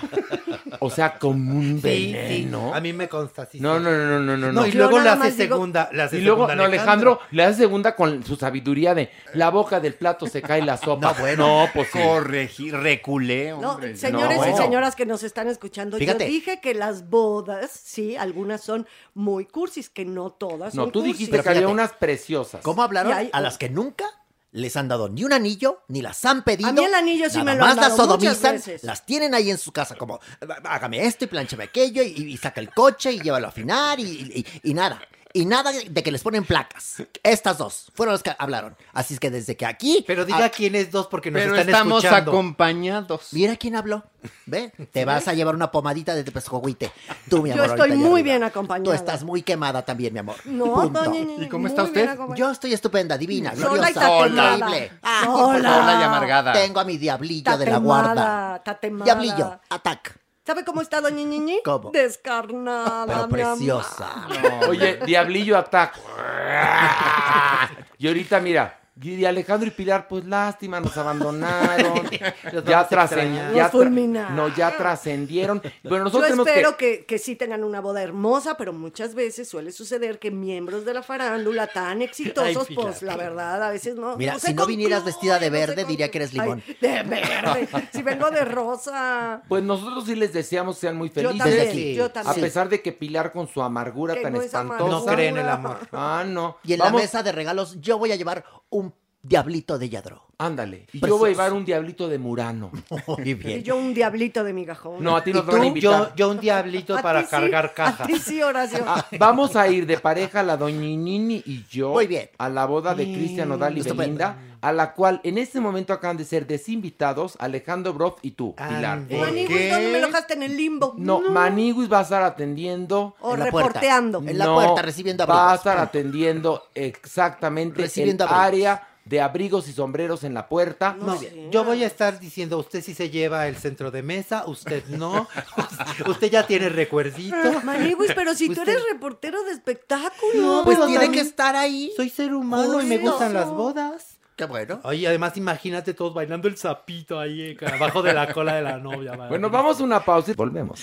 O 0.79 0.91
sea, 0.91 1.19
como 1.19 1.57
un 1.57 1.83
Sí, 1.83 1.89
sí, 2.07 2.13
veneno. 2.13 2.73
a 2.73 2.81
mí 2.81 2.93
me 2.93 3.09
consta, 3.09 3.45
sí, 3.45 3.59
No, 3.59 3.81
no, 3.81 3.91
no, 3.91 4.21
no, 4.21 4.37
no, 4.37 4.37
No, 4.37 4.53
no. 4.53 4.65
y 4.67 4.71
luego 4.71 5.01
le 5.01 5.09
hace 5.09 5.33
segunda, 5.33 5.91
le 5.93 6.03
hace 6.05 6.19
y 6.19 6.21
luego, 6.21 6.43
segunda 6.47 6.55
no, 6.55 6.63
Alejandro 6.69 7.19
le 7.33 7.43
hace 7.45 7.59
segunda 7.63 7.97
con 7.97 8.23
su 8.25 8.37
sabiduría 8.37 8.95
de 8.95 9.11
la 9.35 9.51
boca 9.51 9.81
del 9.81 9.95
plato 9.95 10.29
se 10.29 10.41
cae 10.41 10.63
la 10.63 10.77
sopa. 10.77 11.13
No, 11.19 11.21
bueno. 11.21 11.47
no, 11.65 11.69
pues 11.75 11.89
sí. 11.93 11.99
Corregí, 11.99 12.71
reculé, 12.71 13.51
No, 13.51 13.73
hombre. 13.73 13.97
señores 13.97 14.39
No, 14.39 14.49
y 14.49 14.57
señoras 14.57 14.95
que 14.95 15.05
nos 15.05 15.25
están 15.25 15.49
escuchando, 15.49 15.97
Fíjate. 15.99 16.27
yo 16.27 16.31
dije 16.31 16.61
que 16.61 16.73
las 16.75 17.11
bodas, 17.11 17.73
sí, 17.73 18.15
algunas 18.15 18.61
son 18.61 18.87
muy 19.15 19.47
cursis, 19.47 19.91
que 19.91 20.05
no 20.05 20.31
todas 20.31 20.77
No, 20.77 20.83
son 20.85 20.93
tú 20.93 21.01
cursis. 21.01 21.19
dijiste 21.19 21.43
que 21.43 21.49
había 21.49 21.67
unas 21.67 21.93
preciosas. 21.95 22.61
¿Cómo 22.63 22.85
hablaron? 22.85 23.13
Hay- 23.15 23.31
A 23.33 23.41
las 23.41 23.59
que 23.59 23.69
nunca 23.69 24.05
les 24.53 24.77
han 24.77 24.89
dado 24.89 25.09
ni 25.09 25.23
un 25.25 25.33
anillo, 25.33 25.83
ni 25.89 26.03
las 26.03 26.25
han 26.25 26.43
pedido. 26.43 26.69
A 26.71 26.73
mí 26.73 26.85
el 26.85 26.95
anillo 26.95 27.31
sí 27.31 27.39
nada 27.39 27.45
me 27.45 27.55
lo 27.57 27.65
han 27.65 27.69
más 27.69 27.77
las 27.77 27.97
dado 27.97 28.17
muchas 28.17 28.37
sodomizan, 28.37 28.55
veces. 28.57 28.83
las 28.85 29.07
tienen 29.07 29.35
ahí 29.35 29.51
en 29.51 29.59
su 29.59 29.71
casa 29.73 29.95
como, 29.97 30.19
hágame 30.65 31.05
esto 31.07 31.25
y 31.25 31.29
planchame 31.29 31.65
aquello, 31.65 32.03
y, 32.03 32.09
y 32.33 32.37
saca 32.37 32.61
el 32.61 32.71
coche 32.71 33.13
y 33.13 33.21
llévalo 33.21 33.47
a 33.47 33.51
afinar 33.51 34.01
y, 34.01 34.03
y- 34.03 34.71
y 34.71 34.75
nada. 34.75 35.01
Y 35.33 35.47
nada 35.47 35.71
de 35.73 36.03
que 36.03 36.11
les 36.11 36.23
ponen 36.23 36.45
placas. 36.45 37.03
Estas 37.23 37.59
dos 37.59 37.93
fueron 37.95 38.15
las 38.15 38.23
que 38.23 38.35
hablaron. 38.37 38.77
Así 38.93 39.15
es 39.15 39.21
que 39.21 39.31
desde 39.31 39.57
que 39.57 39.65
aquí... 39.65 40.05
Pero 40.07 40.25
diga 40.25 40.49
quiénes 40.49 40.91
dos 40.91 41.07
porque 41.07 41.31
nos 41.31 41.41
Pero 41.43 41.55
están 41.55 41.69
estamos 41.69 42.03
escuchando. 42.05 42.33
acompañados. 42.33 43.29
Mira 43.33 43.55
quién 43.57 43.77
habló. 43.77 44.03
¿Ve? 44.47 44.73
Te 44.93 45.05
vas 45.05 45.29
a 45.29 45.33
llevar 45.35 45.55
una 45.55 45.71
pomadita 45.71 46.15
de 46.15 46.25
pescohuite. 46.25 46.91
Tú, 47.29 47.43
mi 47.43 47.51
Yo 47.51 47.55
amor. 47.55 47.67
estoy 47.67 47.81
ahorita 47.81 47.85
allá 47.85 47.95
muy 47.97 48.21
arriba. 48.21 48.25
bien 48.35 48.45
acompañada. 48.45 48.85
Tú 48.85 48.93
estás 48.93 49.23
muy 49.23 49.43
quemada 49.43 49.83
también, 49.85 50.13
mi 50.13 50.19
amor. 50.19 50.37
No, 50.45 50.75
Punto. 50.75 51.05
doña 51.05 51.21
Ñeñe, 51.21 51.45
¿Y 51.45 51.49
cómo 51.49 51.69
está 51.69 51.85
usted? 51.85 52.19
Yo 52.37 52.51
estoy 52.51 52.73
estupenda, 52.75 53.17
divina, 53.17 53.53
gloriosa, 53.55 53.93
tatemada. 53.95 54.57
increíble. 54.57 54.93
Sola. 55.25 55.99
y 56.01 56.03
amargada. 56.05 56.53
Tengo 56.53 56.81
a 56.81 56.85
mi 56.85 56.99
diablillo 56.99 57.57
de 57.57 57.67
la 57.67 57.79
guarda. 57.79 58.15
Tatemada, 58.15 58.63
tatemada. 58.65 59.05
Diablillo, 59.05 59.61
atac. 59.71 60.20
¿Sabe 60.51 60.65
cómo 60.65 60.81
está 60.83 61.01
doña 61.01 61.23
Ñeñe? 61.23 61.61
¿Cómo? 61.65 61.93
Descarnada, 61.93 63.07
Pero 63.07 63.29
mi 63.29 63.41
amor. 63.41 63.55
preciosa. 63.55 64.27
Oye, 64.69 64.99
Diablillo 65.07 65.57
ataca. 65.57 66.01
Y 67.99 68.09
ahorita, 68.09 68.41
mira, 68.41 68.80
y 69.03 69.25
Alejandro 69.25 69.69
y 69.69 69.71
Pilar, 69.71 70.07
pues 70.09 70.25
lástima, 70.25 70.81
nos 70.81 70.97
abandonaron. 70.97 72.03
Ya 72.67 72.87
trascendieron. 72.87 73.55
Ya. 73.55 74.31
No, 74.31 74.49
ya 74.55 74.77
trascendieron. 74.77 75.61
Bueno, 75.83 75.99
Yo 75.99 76.05
nosotros 76.05 76.25
tenemos 76.25 76.47
espero 76.47 76.77
que... 76.77 77.01
que... 77.01 77.07
Que, 77.07 77.19
sí 77.19 77.37
tengan 77.37 77.65
una 77.65 77.81
boda 77.81 78.03
hermosa, 78.03 78.57
pero 78.57 78.73
muchas 78.73 79.15
veces 79.15 79.49
suele 79.49 79.73
suceder 79.73 80.19
que 80.19 80.31
miembros 80.31 80.85
de 80.85 80.95
la 80.95 81.03
farándula 81.03 81.67
tan 81.67 82.03
exitosos, 82.03 82.67
Ay, 82.69 82.75
pues 82.75 83.03
la 83.03 83.17
verdad, 83.17 83.63
a 83.63 83.71
veces 83.71 83.97
no. 83.97 84.17
Mira, 84.17 84.35
no 84.35 84.39
si 84.39 84.55
no 84.55 84.67
vinieras 84.67 85.05
vestida 85.05 85.39
de 85.39 85.47
no 85.51 85.53
verde, 85.53 85.85
diría 85.85 86.11
que 86.11 86.19
eres 86.19 86.33
limón. 86.33 86.63
Ay, 86.67 86.77
de 86.81 87.03
verde. 87.03 87.69
si 87.93 88.03
vengo 88.03 88.31
de 88.31 88.45
rosa. 88.45 89.43
Pues 89.49 89.63
nosotros 89.63 90.05
sí 90.07 90.15
les 90.15 90.33
deseamos 90.33 90.79
sean 90.79 90.97
muy 90.97 91.09
Yo 91.09 91.15
felices. 91.15 91.39
también, 91.39 91.69
aquí. 91.69 91.95
yo 91.95 92.11
también. 92.11 92.39
A 92.39 92.41
pesar 92.41 92.69
de 92.69 92.83
que 92.83 92.93
Pilar 92.93 93.33
con 93.33 93.49
su 93.49 93.63
amargura 93.63 94.15
Que 94.15 94.23
tan 94.23 94.37
es 94.37 94.45
espantosa. 94.47 94.75
amargura. 94.85 94.99
No 94.99 95.05
cree 95.07 95.29
en 95.29 95.39
el 95.39 95.49
amor. 95.49 95.79
Ah, 95.93 96.25
no. 96.27 96.59
Y 96.65 96.73
en 96.75 96.79
Vamos- 96.81 96.95
la 96.95 97.01
mesa 97.01 97.23
de 97.23 97.33
regalos 97.33 97.81
yo 97.81 97.99
voy 97.99 98.13
a 98.13 98.17
llevar 98.17 98.45
un 98.71 98.90
diablito 99.23 99.79
de 99.79 99.89
Yadro. 99.89 100.23
Ándale. 100.39 100.87
Y 100.95 101.01
yo 101.01 101.19
voy 101.19 101.29
a 101.29 101.33
llevar 101.33 101.53
un 101.53 101.67
diablito 101.67 102.09
de 102.09 102.19
Murano. 102.19 102.71
Muy 103.07 103.39
Y 103.45 103.63
yo 103.63 103.77
un 103.77 103.93
diablito 103.93 104.43
de 104.43 104.55
migajón. 104.55 105.05
No, 105.05 105.15
a 105.17 105.23
ti 105.23 105.35
no 105.35 105.41
¿Y 105.41 105.43
te 105.43 105.53
van 105.53 105.61
a 105.61 105.67
invitar. 105.67 106.09
Yo, 106.11 106.17
yo 106.17 106.31
un 106.31 106.41
diablito 106.41 106.97
A 106.97 107.03
para 107.03 107.21
ti 107.21 107.27
sí, 107.27 107.31
cargar 107.31 107.75
cajas. 107.75 108.01
A 108.01 108.07
ti 108.07 108.19
sí, 108.19 108.43
Horacio. 108.43 108.83
Ah, 108.87 109.05
vamos 109.19 109.55
a 109.57 109.69
ir 109.69 109.85
de 109.87 109.99
pareja 109.99 110.43
la 110.43 110.57
doña 110.57 110.79
Nini 110.81 111.43
y 111.45 111.67
yo 111.69 111.91
Muy 111.91 112.07
bien. 112.07 112.31
a 112.39 112.49
la 112.49 112.65
boda 112.65 112.95
de 112.95 113.05
Cristian 113.05 113.53
Odal 113.53 113.77
y. 113.77 113.83
Belinda, 113.83 114.39
a 114.63 114.73
la 114.73 114.95
cual 114.95 115.21
en 115.25 115.37
este 115.37 115.61
momento 115.61 115.93
acaban 115.93 116.17
de 116.17 116.25
ser 116.25 116.47
desinvitados 116.47 117.37
Alejandro 117.39 117.93
Broff 117.93 118.19
y 118.23 118.31
tú, 118.31 118.55
Pilar. 118.55 118.85
Ande. 118.99 119.19
Maniguis, 119.19 119.71
¿dónde 119.71 119.93
me 119.93 120.01
lo 120.01 120.07
dejaste 120.07 120.35
en 120.35 120.43
el 120.45 120.57
limbo? 120.57 120.95
No, 120.97 121.21
Maniguis 121.21 121.93
va 121.93 121.99
a 121.99 122.03
estar 122.03 122.23
atendiendo. 122.23 123.15
O 123.21 123.35
En 123.35 123.41
la 123.41 123.51
puerta. 123.51 123.69
reporteando. 123.69 124.23
En 124.27 124.39
la 124.39 124.47
No, 124.47 124.55
puerta, 124.55 124.81
recibiendo 124.81 125.27
Va 125.27 125.53
a 125.53 125.57
estar 125.57 125.77
atendiendo 125.77 126.63
exactamente 126.75 127.83
Recibiendo 127.83 128.25
el 128.25 128.31
área 128.33 128.87
de 129.05 129.21
abrigos 129.21 129.69
y 129.69 129.73
sombreros 129.73 130.25
en 130.25 130.35
la 130.35 130.49
puerta. 130.49 130.97
No, 131.01 131.19
yo 131.51 131.65
voy 131.65 131.83
a 131.83 131.87
estar 131.87 132.21
diciendo, 132.21 132.59
usted 132.59 132.83
sí 132.83 132.95
se 132.95 133.11
lleva 133.11 133.49
el 133.49 133.57
centro 133.57 133.91
de 133.91 134.03
mesa, 134.03 134.45
usted 134.47 134.85
no, 134.89 135.29
usted 136.07 136.31
ya 136.31 136.47
tiene 136.47 136.69
recuerdito. 136.69 137.37
Maniguis, 137.65 138.13
pero 138.15 138.35
si 138.35 138.49
tú 138.55 138.63
eres 138.63 138.83
reportero 138.93 139.43
de 139.45 139.53
espectáculo. 139.53 140.33
No, 140.35 140.65
Pues 140.65 140.79
tiene 140.79 140.93
también 140.95 141.13
que 141.13 141.21
estar 141.21 141.57
ahí. 141.57 141.93
Soy 141.97 142.09
ser 142.11 142.35
humano 142.35 142.81
y 142.81 142.87
me 142.87 142.99
gustan 142.99 143.33
las 143.33 143.49
bodas. 143.49 144.19
Qué 144.37 144.47
bueno. 144.47 144.81
Oye, 144.85 145.07
además 145.07 145.37
imagínate 145.37 145.93
todos 145.93 146.15
bailando 146.15 146.49
el 146.49 146.57
sapito 146.57 147.21
ahí 147.21 147.43
eh, 147.61 147.67
abajo 147.75 148.01
de 148.01 148.15
la 148.15 148.33
cola 148.33 148.55
de 148.55 148.63
la 148.63 148.79
novia. 148.79 149.13
madre. 149.13 149.29
Bueno, 149.29 149.51
vamos 149.51 149.81
a 149.81 149.85
una 149.85 150.03
pausa 150.03 150.31
y 150.31 150.35
volvemos. 150.35 150.83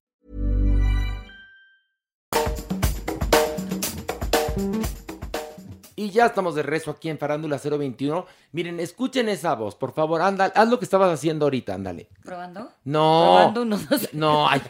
Y 6.01 6.09
ya 6.09 6.25
estamos 6.25 6.55
de 6.55 6.63
rezo 6.63 6.89
aquí 6.89 7.09
en 7.09 7.19
Farándula 7.19 7.59
021. 7.63 8.25
Miren, 8.53 8.79
escuchen 8.79 9.29
esa 9.29 9.53
voz, 9.53 9.75
por 9.75 9.93
favor. 9.93 10.19
Anda, 10.23 10.45
haz 10.55 10.67
lo 10.67 10.79
que 10.79 10.85
estabas 10.85 11.13
haciendo 11.13 11.45
ahorita, 11.45 11.75
ándale. 11.75 12.09
¿Probando? 12.23 12.71
No. 12.85 13.33
Probando 13.51 13.61
uno, 13.61 13.77
dos. 13.87 14.09
No, 14.13 14.49
ay. 14.49 14.61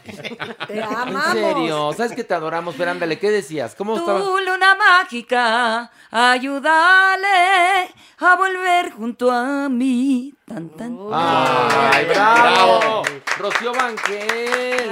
Te 0.66 0.76
En 0.76 0.82
amamos. 0.82 1.32
serio, 1.32 1.92
sabes 1.94 2.12
que 2.12 2.22
te 2.24 2.34
adoramos, 2.34 2.74
pero 2.76 2.90
ándale, 2.90 3.18
¿qué 3.18 3.30
decías? 3.30 3.74
¿Cómo 3.74 3.96
estabas? 3.96 4.22
Tu 4.22 4.38
luna 4.40 4.74
mágica, 4.74 5.90
ayúdale 6.10 7.88
a 8.18 8.36
volver 8.36 8.90
junto 8.92 9.30
a 9.30 9.70
mí. 9.70 10.34
Tan, 10.52 10.68
tan. 10.70 10.98
¡Ay, 11.12 12.04
bravo! 12.06 13.02
Rocío 13.38 13.72
Banquel. 13.72 14.26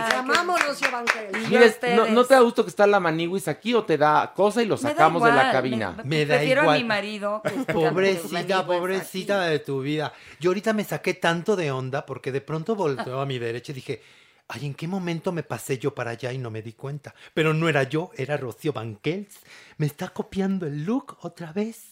Te 0.08 0.16
amamos, 0.16 0.66
Rocío 0.66 0.90
Banquel. 0.90 1.34
A 1.34 1.38
¿no, 1.60 1.66
ustedes. 1.66 2.10
¿no 2.12 2.24
te 2.24 2.34
da 2.34 2.40
gusto 2.40 2.64
que 2.64 2.70
está 2.70 2.86
la 2.86 2.98
maniwis 2.98 3.46
aquí 3.46 3.74
o 3.74 3.84
te 3.84 3.98
da 3.98 4.32
cosa 4.34 4.62
y 4.62 4.66
lo 4.66 4.78
sacamos 4.78 5.22
de 5.22 5.32
la 5.32 5.52
cabina? 5.52 5.92
me- 5.98 6.04
Me 6.04 6.26
da 6.26 6.36
Prefiero 6.36 6.62
a 6.62 6.64
igual. 6.64 6.78
mi 6.78 6.84
marido. 6.84 7.42
que- 7.42 7.72
Pobrecita, 7.74 8.64
pobrecita 8.66 9.40
de 9.42 9.58
tu 9.58 9.82
vida. 9.82 10.12
Yo 10.40 10.50
ahorita 10.50 10.72
me 10.72 10.84
saqué 10.84 11.12
tanto 11.14 11.56
de 11.56 11.70
onda 11.70 12.06
porque 12.06 12.32
de 12.32 12.40
pronto 12.40 12.74
volteó 12.74 13.20
a 13.20 13.26
mi 13.26 13.38
derecha 13.38 13.72
y 13.72 13.74
dije, 13.74 14.02
ay, 14.48 14.64
¿en 14.66 14.74
qué 14.74 14.88
momento 14.88 15.30
me 15.32 15.42
pasé 15.42 15.78
yo 15.78 15.94
para 15.94 16.12
allá 16.12 16.32
y 16.32 16.38
no 16.38 16.50
me 16.50 16.62
di 16.62 16.72
cuenta? 16.72 17.14
Pero 17.34 17.52
no 17.52 17.68
era 17.68 17.82
yo, 17.82 18.10
era 18.16 18.36
Rocío 18.38 18.72
Banquels. 18.72 19.36
Me 19.76 19.84
está 19.86 20.08
copiando 20.08 20.66
el 20.66 20.84
look 20.84 21.18
otra 21.20 21.52
vez. 21.52 21.89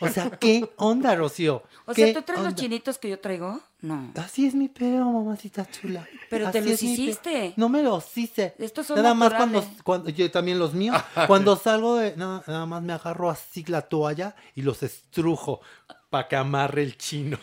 O 0.00 0.08
sea, 0.08 0.30
¿qué 0.30 0.70
onda, 0.76 1.14
Rocío? 1.14 1.62
O 1.86 1.92
¿Qué 1.92 2.04
sea, 2.04 2.14
¿tú 2.14 2.22
traes 2.22 2.42
los 2.42 2.54
chinitos 2.54 2.98
que 2.98 3.10
yo 3.10 3.20
traigo? 3.20 3.60
No. 3.82 4.12
Así 4.16 4.46
es 4.46 4.54
mi 4.54 4.68
pelo, 4.68 5.04
mamacita 5.06 5.70
chula. 5.70 6.06
Pero 6.28 6.50
te 6.50 6.60
los 6.60 6.82
hiciste. 6.82 7.54
No 7.56 7.68
me 7.68 7.82
los 7.82 8.16
hice. 8.16 8.54
Estos 8.58 8.86
son 8.86 8.96
Nada 8.96 9.14
más 9.14 9.32
cuando, 9.34 9.64
cuando 9.84 10.10
yo 10.10 10.30
también 10.30 10.58
los 10.58 10.74
míos. 10.74 10.96
Cuando 11.26 11.56
salgo 11.56 11.96
de 11.96 12.16
nada, 12.16 12.42
nada 12.46 12.66
más 12.66 12.82
me 12.82 12.92
agarro 12.92 13.30
así 13.30 13.64
la 13.64 13.82
toalla 13.82 14.34
y 14.54 14.62
los 14.62 14.82
estrujo. 14.82 15.60
Para 16.10 16.26
que 16.28 16.34
amarre 16.36 16.82
el 16.82 16.98
chino. 16.98 17.38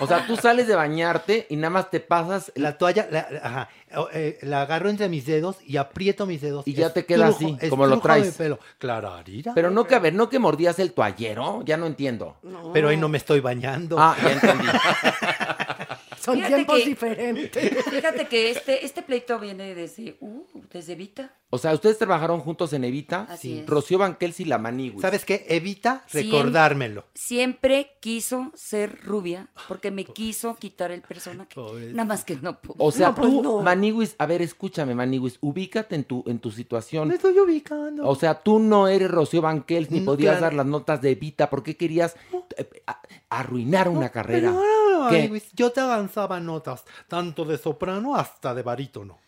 O 0.00 0.06
sea, 0.06 0.26
tú 0.26 0.36
sales 0.36 0.66
de 0.66 0.74
bañarte 0.74 1.46
y 1.50 1.56
nada 1.56 1.70
más 1.70 1.90
te 1.90 2.00
pasas 2.00 2.50
La 2.54 2.78
toalla, 2.78 3.06
la, 3.10 3.28
ajá, 3.42 3.68
eh, 4.14 4.38
la 4.42 4.62
agarro 4.62 4.88
entre 4.88 5.08
mis 5.10 5.26
dedos 5.26 5.56
y 5.66 5.76
aprieto 5.76 6.24
mis 6.26 6.40
dedos. 6.40 6.66
Y 6.66 6.72
ya 6.72 6.92
te 6.92 7.04
queda 7.04 7.28
así, 7.28 7.56
como 7.68 7.86
lo 7.86 8.00
traes. 8.00 8.34
pelo. 8.36 8.58
Clararira. 8.78 9.52
Pero 9.54 9.70
no 9.70 9.84
que, 9.84 9.94
a 9.94 9.98
ver, 9.98 10.14
no 10.14 10.30
que 10.30 10.38
mordías 10.38 10.78
el 10.78 10.92
toallero, 10.92 11.62
ya 11.64 11.76
no 11.76 11.86
entiendo. 11.86 12.36
Pero 12.72 12.88
ahí 12.88 12.96
no 12.96 13.08
me 13.10 13.18
estoy 13.18 13.40
bañando. 13.40 13.96
Ah, 14.00 14.16
ya 14.22 14.32
entendí. 14.32 14.66
Son 16.20 16.34
Fíjate 16.34 16.54
tiempos 16.54 16.78
que- 16.78 16.84
diferentes. 16.84 17.84
Fíjate 17.84 18.26
que 18.26 18.50
este, 18.50 18.84
este 18.84 19.02
pleito 19.02 19.38
viene 19.38 19.74
desde, 19.74 20.16
uh, 20.20 20.44
desde 20.72 20.94
Vita. 20.94 21.34
O 21.52 21.58
sea, 21.58 21.74
ustedes 21.74 21.98
trabajaron 21.98 22.38
juntos 22.40 22.72
en 22.74 22.84
Evita. 22.84 23.26
Así 23.28 23.58
es. 23.58 23.66
Rocío 23.66 23.98
Banquels 23.98 24.38
y 24.38 24.44
la 24.44 24.58
Manigui. 24.58 25.00
¿Sabes 25.00 25.24
qué? 25.24 25.46
Evita 25.48 26.04
Siem- 26.08 26.30
recordármelo. 26.30 27.06
Siempre 27.12 27.96
quiso 27.98 28.52
ser 28.54 29.00
rubia 29.04 29.48
porque 29.66 29.90
me 29.90 30.04
quiso 30.04 30.54
quitar 30.54 30.92
el 30.92 31.02
personaje. 31.02 31.50
Nada 31.92 32.04
más 32.04 32.24
que 32.24 32.36
no 32.36 32.60
pudo. 32.60 32.76
O 32.78 32.92
sea, 32.92 33.08
No, 33.08 33.14
pues 33.16 33.30
tú, 33.32 33.42
no. 33.42 33.58
Maniguis, 33.62 34.14
a 34.18 34.26
ver, 34.26 34.42
escúchame, 34.42 34.94
Maniguis, 34.94 35.38
ubícate 35.40 35.96
en 35.96 36.04
tu, 36.04 36.22
en 36.28 36.38
tu 36.38 36.52
situación. 36.52 37.08
Me 37.08 37.14
estoy 37.16 37.36
ubicando. 37.38 38.06
O 38.08 38.14
sea, 38.14 38.40
tú 38.42 38.60
no 38.60 38.86
eres 38.86 39.10
Rocío 39.10 39.42
Banquels 39.42 39.90
ni 39.90 40.00
Mm, 40.00 40.04
podías 40.04 40.32
claro. 40.38 40.42
dar 40.42 40.54
las 40.54 40.66
notas 40.66 41.02
de 41.02 41.10
Evita. 41.10 41.50
¿Por 41.50 41.64
qué 41.64 41.76
querías 41.76 42.14
eh, 42.56 42.68
a- 42.86 43.02
arruinar 43.28 43.88
una 43.88 44.10
carrera? 44.10 44.50
Pero, 44.52 45.08
¿Qué? 45.10 45.16
ay, 45.22 45.28
güey, 45.28 45.42
yo 45.54 45.72
te 45.72 45.80
avanzaba 45.80 46.38
notas, 46.38 46.84
tanto 47.08 47.44
de 47.44 47.58
soprano 47.58 48.14
hasta 48.14 48.54
de 48.54 48.62
barítono. 48.62 49.18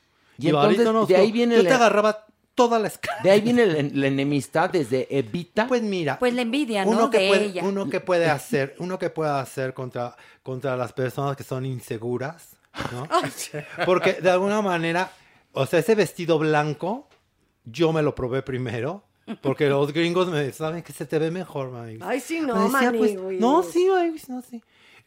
Y 0.43 0.49
entonces, 0.49 0.77
barítonos, 0.79 1.09
de 1.09 1.17
ahí 1.17 1.29
yo- 1.29 1.33
viene 1.35 1.57
Yo 1.57 1.63
la- 1.63 1.69
te 1.69 1.75
agarraba 1.75 2.27
toda 2.55 2.79
la 2.79 2.89
escala. 2.89 3.23
De 3.23 3.31
ahí 3.31 3.41
viene 3.41 3.65
la, 3.67 3.83
la 3.93 4.07
enemistad 4.09 4.69
desde 4.71 5.07
Evita. 5.17 5.67
Pues 5.69 5.83
mira, 5.83 6.19
Pues 6.19 6.35
la 6.35 6.43
envidia, 6.43 6.85
¿no? 6.85 6.91
uno 6.91 7.11
que 7.11 7.19
de 7.19 7.29
puede, 7.29 7.45
ella. 7.47 7.63
uno 7.65 7.89
que 7.89 8.01
puede 8.01 8.27
hacer, 8.27 8.75
uno 8.79 8.99
que 8.99 9.09
puede 9.11 9.31
hacer 9.31 9.73
contra, 9.75 10.17
contra 10.43 10.77
las 10.77 10.93
personas 10.93 11.37
que 11.37 11.45
son 11.45 11.65
inseguras, 11.65 12.51
¿no? 12.93 13.09
Porque 13.87 14.15
de 14.15 14.31
alguna 14.31 14.61
manera, 14.63 15.11
o 15.53 15.65
sea, 15.67 15.79
ese 15.79 15.95
vestido 15.95 16.39
blanco, 16.39 17.09
yo 17.65 17.93
me 17.93 18.03
lo 18.03 18.15
probé 18.15 18.43
primero. 18.43 19.05
Porque 19.41 19.69
los 19.69 19.93
gringos 19.93 20.29
me 20.29 20.51
saben 20.53 20.83
que 20.83 20.93
se 20.93 21.07
te 21.07 21.17
ve 21.19 21.31
mejor, 21.31 21.71
mami. 21.71 21.99
Ay, 22.03 22.19
sí, 22.19 22.41
no, 22.41 22.57
Me 22.57 22.63
decía, 22.65 22.93
pues, 22.99 23.15
Maniguis. 23.15 23.41
no, 23.41 23.63
sí, 23.63 23.89
ay, 23.97 24.15
no, 24.29 24.43
sí. 24.43 24.61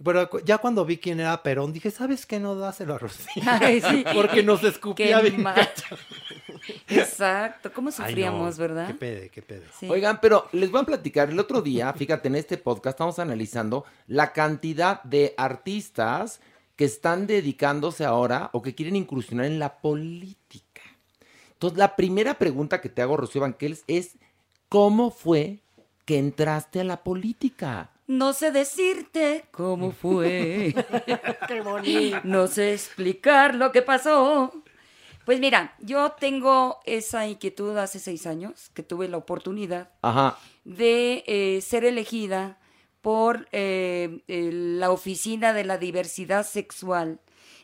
Pero 0.03 0.29
ya 0.43 0.57
cuando 0.57 0.85
vi 0.85 0.97
quién 0.97 1.19
era 1.19 1.41
Perón, 1.41 1.71
dije, 1.71 1.89
¿sabes 1.89 2.25
qué? 2.25 2.39
No 2.39 2.55
dáselo 2.55 2.95
a 2.95 2.97
Rocío. 2.97 3.43
Ay, 3.45 3.81
sí. 3.81 4.03
Porque 4.13 4.43
nos 4.43 4.63
escupía 4.63 5.21
Qué 5.21 5.29
bien 5.29 5.43
mal. 5.43 5.55
Exacto, 6.87 7.71
¿cómo 7.71 7.89
Ay, 7.89 7.95
no, 7.97 8.05
sufríamos, 8.05 8.57
verdad? 8.57 8.87
Qué 8.87 8.93
pede, 8.95 9.29
qué 9.29 9.41
pede. 9.41 9.65
Sí. 9.79 9.87
Oigan, 9.89 10.19
pero 10.19 10.47
les 10.51 10.71
voy 10.71 10.81
a 10.81 10.85
platicar, 10.85 11.29
el 11.29 11.39
otro 11.39 11.61
día, 11.61 11.93
fíjate, 11.93 12.27
en 12.27 12.35
este 12.35 12.57
podcast 12.57 12.95
estamos 12.95 13.19
analizando 13.19 13.85
la 14.07 14.33
cantidad 14.33 15.01
de 15.03 15.33
artistas 15.37 16.41
que 16.75 16.85
están 16.85 17.27
dedicándose 17.27 18.03
ahora 18.03 18.49
o 18.51 18.61
que 18.61 18.75
quieren 18.75 18.95
incursionar 18.95 19.45
en 19.45 19.59
la 19.59 19.77
política. 19.77 20.81
Entonces, 21.53 21.77
la 21.77 21.95
primera 21.95 22.33
pregunta 22.33 22.81
que 22.81 22.89
te 22.89 23.01
hago, 23.01 23.15
Rocío 23.15 23.41
Banquels, 23.41 23.83
es 23.87 24.17
¿cómo 24.67 25.11
fue 25.11 25.59
que 26.05 26.17
entraste 26.17 26.81
a 26.81 26.83
la 26.83 27.03
política? 27.03 27.91
No 28.07 28.33
sé 28.33 28.51
decirte 28.51 29.45
cómo 29.51 29.91
fue. 29.91 30.73
Qué 31.47 31.61
bonito. 31.61 32.19
No 32.23 32.47
sé 32.47 32.73
explicar 32.73 33.55
lo 33.55 33.71
que 33.71 33.81
pasó. 33.81 34.53
Pues 35.25 35.39
mira, 35.39 35.75
yo 35.79 36.11
tengo 36.19 36.79
esa 36.85 37.27
inquietud 37.27 37.75
hace 37.77 37.97
seis 37.99 38.27
años 38.27 38.69
que 38.75 38.83
tuve 38.83 39.07
la 39.07 39.17
oportunidad 39.17 39.89
Ajá. 40.03 40.37
de 40.65 41.23
eh, 41.25 41.61
ser 41.61 41.83
elegida 41.83 42.59
por 43.01 43.47
eh, 43.51 44.19
la 44.27 44.91
Oficina 44.91 45.53
de 45.53 45.63
la 45.63 45.79
Diversidad 45.79 46.45
Sexual 46.45 47.19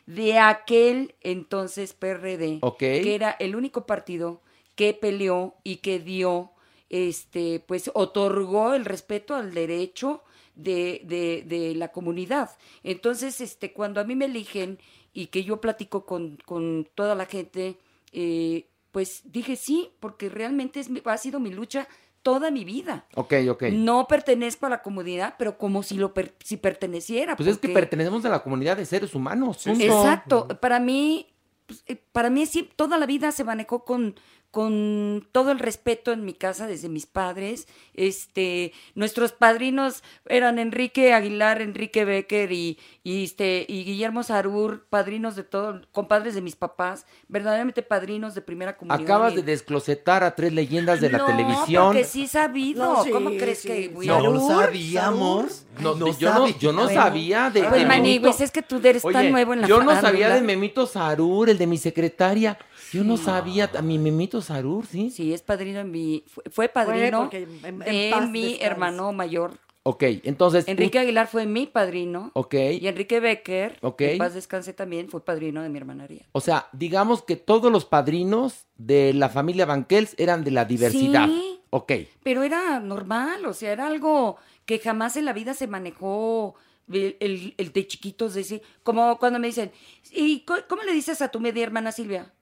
de 0.06 0.38
aquel 0.40 1.14
entonces 1.20 1.92
PRD, 1.94 2.58
Ok. 2.62 2.78
que 2.78 3.14
era 3.14 3.30
el 3.38 3.54
único 3.54 3.86
partido 3.86 4.42
que 4.74 4.92
peleó 4.94 5.54
y 5.62 5.76
que 5.76 6.00
dio, 6.00 6.50
este, 6.90 7.60
pues 7.60 7.92
otorgó 7.94 8.74
el 8.74 8.84
respeto 8.84 9.36
al 9.36 9.54
derecho 9.54 10.24
de, 10.54 11.02
de- 11.04 11.44
de 11.46 11.74
la 11.74 11.88
comunidad. 11.92 12.50
Entonces, 12.82 13.40
este, 13.40 13.72
cuando 13.72 14.00
a 14.00 14.04
mí 14.04 14.14
me 14.16 14.26
eligen 14.26 14.78
y 15.12 15.26
que 15.26 15.44
yo 15.44 15.60
platico 15.60 16.04
con, 16.06 16.38
con 16.44 16.88
toda 16.94 17.14
la 17.14 17.26
gente, 17.26 17.78
eh, 18.12 18.66
pues 18.90 19.22
dije 19.24 19.56
sí, 19.56 19.90
porque 20.00 20.28
realmente 20.28 20.80
es, 20.80 20.90
mi- 20.90 21.02
ha 21.04 21.16
sido 21.16 21.40
mi 21.40 21.50
lucha 21.50 21.88
toda 22.22 22.50
mi 22.50 22.64
vida. 22.64 23.06
Ok, 23.16 23.34
ok. 23.50 23.62
No 23.72 24.06
pertenezco 24.06 24.66
a 24.66 24.68
la 24.68 24.82
comunidad, 24.82 25.34
pero 25.38 25.58
como 25.58 25.82
si 25.82 25.96
lo 25.96 26.14
per- 26.14 26.34
si 26.44 26.56
perteneciera. 26.56 27.34
Pues 27.36 27.48
es 27.48 27.58
que 27.58 27.68
pertenecemos 27.70 28.24
a 28.24 28.28
la 28.28 28.42
comunidad 28.42 28.76
de 28.76 28.86
seres 28.86 29.14
humanos. 29.14 29.64
punto. 29.64 29.82
Exacto. 29.84 30.46
Para 30.60 30.78
mí, 30.78 31.26
pues, 31.66 31.82
eh, 31.86 31.96
para 32.12 32.30
mí 32.30 32.46
sí, 32.46 32.68
toda 32.76 32.96
la 32.98 33.06
vida 33.06 33.32
se 33.32 33.42
manejó 33.44 33.84
con, 33.84 34.14
con 34.52 35.26
todo 35.32 35.50
el 35.50 35.58
respeto 35.58 36.12
en 36.12 36.26
mi 36.26 36.34
casa 36.34 36.66
desde 36.66 36.90
mis 36.90 37.06
padres. 37.06 37.66
Este, 37.94 38.72
nuestros 38.94 39.32
padrinos 39.32 40.02
eran 40.28 40.58
Enrique 40.58 41.14
Aguilar, 41.14 41.62
Enrique 41.62 42.04
Becker 42.04 42.52
y, 42.52 42.78
y 43.02 43.24
este 43.24 43.64
y 43.66 43.82
Guillermo 43.84 44.22
Sarur, 44.22 44.84
padrinos 44.90 45.36
de 45.36 45.44
todo, 45.44 45.80
compadres 45.90 46.34
de 46.34 46.42
mis 46.42 46.54
papás, 46.54 47.06
verdaderamente 47.28 47.80
padrinos 47.82 48.34
de 48.34 48.42
primera 48.42 48.76
comunidad. 48.76 49.02
Acabas 49.02 49.34
de 49.34 49.42
desclosetar 49.42 50.22
a 50.22 50.34
tres 50.36 50.52
leyendas 50.52 51.00
de 51.00 51.08
la 51.10 51.18
no, 51.18 51.26
televisión. 51.26 51.86
porque 51.86 52.04
sí 52.04 52.28
sabido. 52.28 52.84
No, 52.84 53.04
sí, 53.04 53.10
¿Cómo 53.10 53.30
crees 53.30 53.60
sí, 53.60 53.68
que 53.68 53.88
No 54.06 54.16
a 54.16 54.20
lo 54.20 54.38
sabíamos. 54.48 55.64
No, 55.80 55.94
No 55.94 56.16
yo, 56.18 56.34
no, 56.34 56.48
yo 56.58 56.72
no 56.72 56.84
Bueno. 56.84 57.00
sabía 57.02 57.48
de, 57.48 57.60
Pues, 57.62 57.72
de 57.80 57.86
Maniguis, 57.86 58.20
Memito. 58.22 58.44
es 58.44 58.50
que 58.50 58.60
tú 58.60 58.78
eres 58.84 59.02
tan 59.02 59.16
Oye, 59.16 59.30
nuevo 59.30 59.54
en 59.54 59.62
la 59.62 59.66
Yo 59.66 59.82
no 59.82 59.98
sabía 59.98 60.28
de 60.28 60.42
Memito 60.42 60.86
Sarur, 60.86 61.48
el 61.48 61.56
de 61.56 61.66
mi 61.66 61.78
secretaria. 61.78 62.58
Yo 62.92 63.04
no 63.04 63.16
sabía, 63.16 63.70
a 63.76 63.82
mi 63.82 63.98
Memito 63.98 64.40
Sarur, 64.42 64.86
¿sí? 64.86 65.10
Sí, 65.10 65.32
es 65.32 65.42
padrino 65.42 65.80
en 65.80 65.90
mi, 65.90 66.24
fue, 66.26 66.44
fue 66.50 66.68
padrino 66.68 67.20
porque 67.20 67.42
en- 67.44 67.64
en 67.64 67.78
de 67.80 68.10
paz 68.12 68.28
mi 68.28 68.42
descanse. 68.42 68.64
hermano 68.66 69.12
mayor. 69.12 69.58
Ok, 69.84 70.04
entonces. 70.22 70.68
Enrique 70.68 71.00
Aguilar 71.00 71.26
fue 71.26 71.44
mi 71.44 71.66
padrino. 71.66 72.30
Ok. 72.34 72.54
Y 72.54 72.86
Enrique 72.86 73.18
Becker, 73.18 73.78
Ok. 73.82 73.96
que 73.98 74.12
en 74.12 74.18
paz 74.18 74.34
descanse 74.34 74.72
también, 74.72 75.08
fue 75.08 75.24
padrino 75.24 75.60
de 75.62 75.68
mi 75.70 75.78
hermana 75.78 76.04
Ariel. 76.04 76.24
O 76.32 76.40
sea, 76.40 76.68
digamos 76.72 77.22
que 77.22 77.34
todos 77.34 77.72
los 77.72 77.84
padrinos 77.84 78.66
de 78.76 79.12
la 79.12 79.28
familia 79.28 79.66
Banquels 79.66 80.14
eran 80.18 80.44
de 80.44 80.52
la 80.52 80.64
diversidad. 80.66 81.26
Sí. 81.26 81.58
Ok. 81.70 81.92
Pero 82.22 82.42
era 82.44 82.78
normal, 82.78 83.44
o 83.46 83.52
sea, 83.54 83.72
era 83.72 83.86
algo 83.88 84.36
que 84.66 84.78
jamás 84.78 85.16
en 85.16 85.24
la 85.24 85.32
vida 85.32 85.52
se 85.54 85.66
manejó 85.66 86.54
el, 86.92 87.16
el- 87.18 87.54
el 87.56 87.72
de 87.72 87.86
chiquitos, 87.86 88.34
decir, 88.34 88.62
como 88.84 89.18
cuando 89.18 89.38
me 89.40 89.46
dicen, 89.48 89.72
¿y 90.12 90.40
co- 90.40 90.62
cómo 90.68 90.82
le 90.82 90.92
dices 90.92 91.22
a 91.22 91.28
tu 91.30 91.40
media 91.40 91.62
hermana 91.64 91.90
Silvia? 91.90 92.32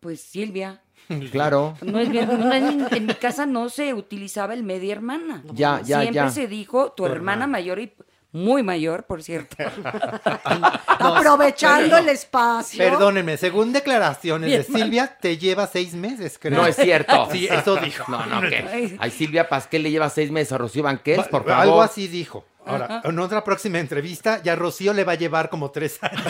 Pues 0.00 0.20
Silvia. 0.20 0.80
Claro. 1.32 1.74
No 1.80 1.98
es 2.00 2.08
bien- 2.10 2.28
no 2.38 2.52
es- 2.52 2.92
en 2.92 3.06
mi 3.06 3.14
casa 3.14 3.46
no 3.46 3.68
se 3.70 3.94
utilizaba 3.94 4.52
el 4.52 4.62
media 4.62 4.92
hermana. 4.92 5.42
Ya, 5.54 5.80
ya, 5.82 6.00
Siempre 6.02 6.14
ya. 6.14 6.30
se 6.30 6.46
dijo 6.48 6.92
tu, 6.92 7.04
Tu 7.04 7.06
hermana 7.06 7.44
hermana. 7.44 7.46
mayor 7.46 7.78
y 7.78 7.94
muy 8.32 8.62
mayor, 8.62 9.04
por 9.04 9.22
cierto. 9.22 9.56
Aprovechando 10.86 11.96
el 11.96 12.10
espacio. 12.10 12.78
Perdónenme, 12.78 13.38
según 13.38 13.72
declaraciones 13.72 14.50
de. 14.50 14.64
Silvia, 14.64 15.16
te 15.18 15.38
lleva 15.38 15.66
seis 15.66 15.94
meses, 15.94 16.38
creo. 16.38 16.58
No 16.60 16.66
es 16.66 16.76
cierto. 16.76 17.28
Sí, 17.32 17.46
eso 17.50 17.76
dijo. 17.76 18.04
No, 18.10 18.26
no, 18.26 18.40
¿qué? 18.42 18.96
Ay, 19.00 19.10
Silvia 19.10 19.48
Pasquel 19.48 19.82
le 19.84 19.90
lleva 19.90 20.10
seis 20.10 20.30
meses 20.30 20.52
a 20.52 20.58
Rocío 20.58 20.82
Banquels, 20.82 21.26
por 21.28 21.42
favor. 21.44 21.62
Algo 21.62 21.80
así 21.82 22.06
dijo. 22.06 22.44
Ahora, 22.66 23.00
en 23.02 23.18
otra 23.18 23.42
próxima 23.42 23.78
entrevista, 23.78 24.42
ya 24.42 24.54
Rocío 24.54 24.92
le 24.92 25.04
va 25.04 25.12
a 25.12 25.14
llevar 25.14 25.48
como 25.48 25.70
tres 25.70 25.98
años. 26.02 26.22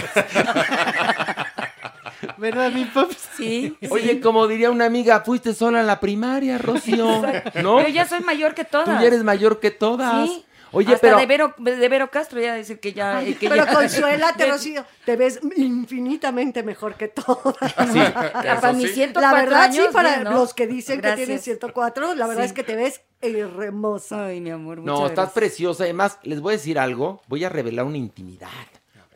¿Verdad, 2.36 2.72
mi 2.72 2.84
papi? 2.84 3.14
Sí. 3.36 3.76
Oye, 3.90 4.20
como 4.20 4.46
diría 4.48 4.70
una 4.70 4.86
amiga, 4.86 5.20
fuiste 5.20 5.54
sola 5.54 5.80
en 5.80 5.86
la 5.86 6.00
primaria, 6.00 6.58
Rocío. 6.58 7.22
¿No? 7.62 7.80
Yo 7.82 7.88
ya 7.88 8.06
soy 8.06 8.20
mayor 8.20 8.54
que 8.54 8.64
todas. 8.64 8.86
Tú 8.86 8.92
ya 8.92 9.06
eres 9.06 9.22
mayor 9.24 9.60
que 9.60 9.70
todas. 9.70 10.28
Sí. 10.28 10.44
Oye, 10.70 10.92
Hasta 10.92 11.00
pero. 11.00 11.16
de 11.18 11.24
Vero, 11.26 11.54
de 11.56 11.88
Vero 11.88 12.10
Castro 12.10 12.40
ya 12.42 12.52
decir 12.52 12.78
que 12.78 12.92
ya... 12.92 13.22
eh, 13.22 13.36
que 13.36 13.48
Pero 13.48 13.64
ya- 13.64 13.72
consuélate, 13.74 14.50
Rocío. 14.50 14.84
Te 15.06 15.16
ves 15.16 15.40
infinitamente 15.56 16.62
mejor 16.62 16.94
que 16.96 17.08
todas. 17.08 17.54
Sí, 17.92 18.00
Para 18.12 18.72
mis 18.74 18.92
104 18.92 19.20
La 19.20 19.32
verdad, 19.32 19.72
sí, 19.72 19.80
para 19.92 20.08
bien, 20.10 20.24
¿no? 20.24 20.32
los 20.32 20.52
que 20.52 20.66
dicen 20.66 20.96
que 21.00 21.06
Gracias. 21.06 21.26
tienes 21.26 21.42
104, 21.44 22.14
la 22.16 22.26
verdad 22.26 22.42
Sí. 22.42 22.48
es 22.48 22.52
que 22.52 22.64
te 22.64 22.76
ves 22.76 23.00
hermosa. 23.22 24.26
Ay, 24.26 24.40
mi 24.40 24.50
amor, 24.50 24.78
No, 24.78 24.94
estás 25.06 25.12
gracias. 25.14 25.32
preciosa. 25.32 25.84
Además, 25.84 26.18
les 26.22 26.40
voy 26.40 26.52
a 26.52 26.56
decir 26.58 26.78
algo. 26.78 27.22
Voy 27.28 27.44
a 27.44 27.48
revelar 27.48 27.84
una 27.86 27.96
intimidad. 27.96 28.48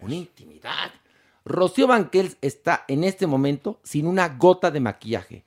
Una 0.01 0.15
intimidad. 0.15 0.91
Rocío 1.44 1.86
Banquels 1.86 2.36
está 2.40 2.85
en 2.89 3.05
este 3.05 3.27
momento 3.27 3.81
sin 3.82 4.06
una 4.06 4.28
gota 4.28 4.70
de 4.70 4.81
maquillaje. 4.81 5.44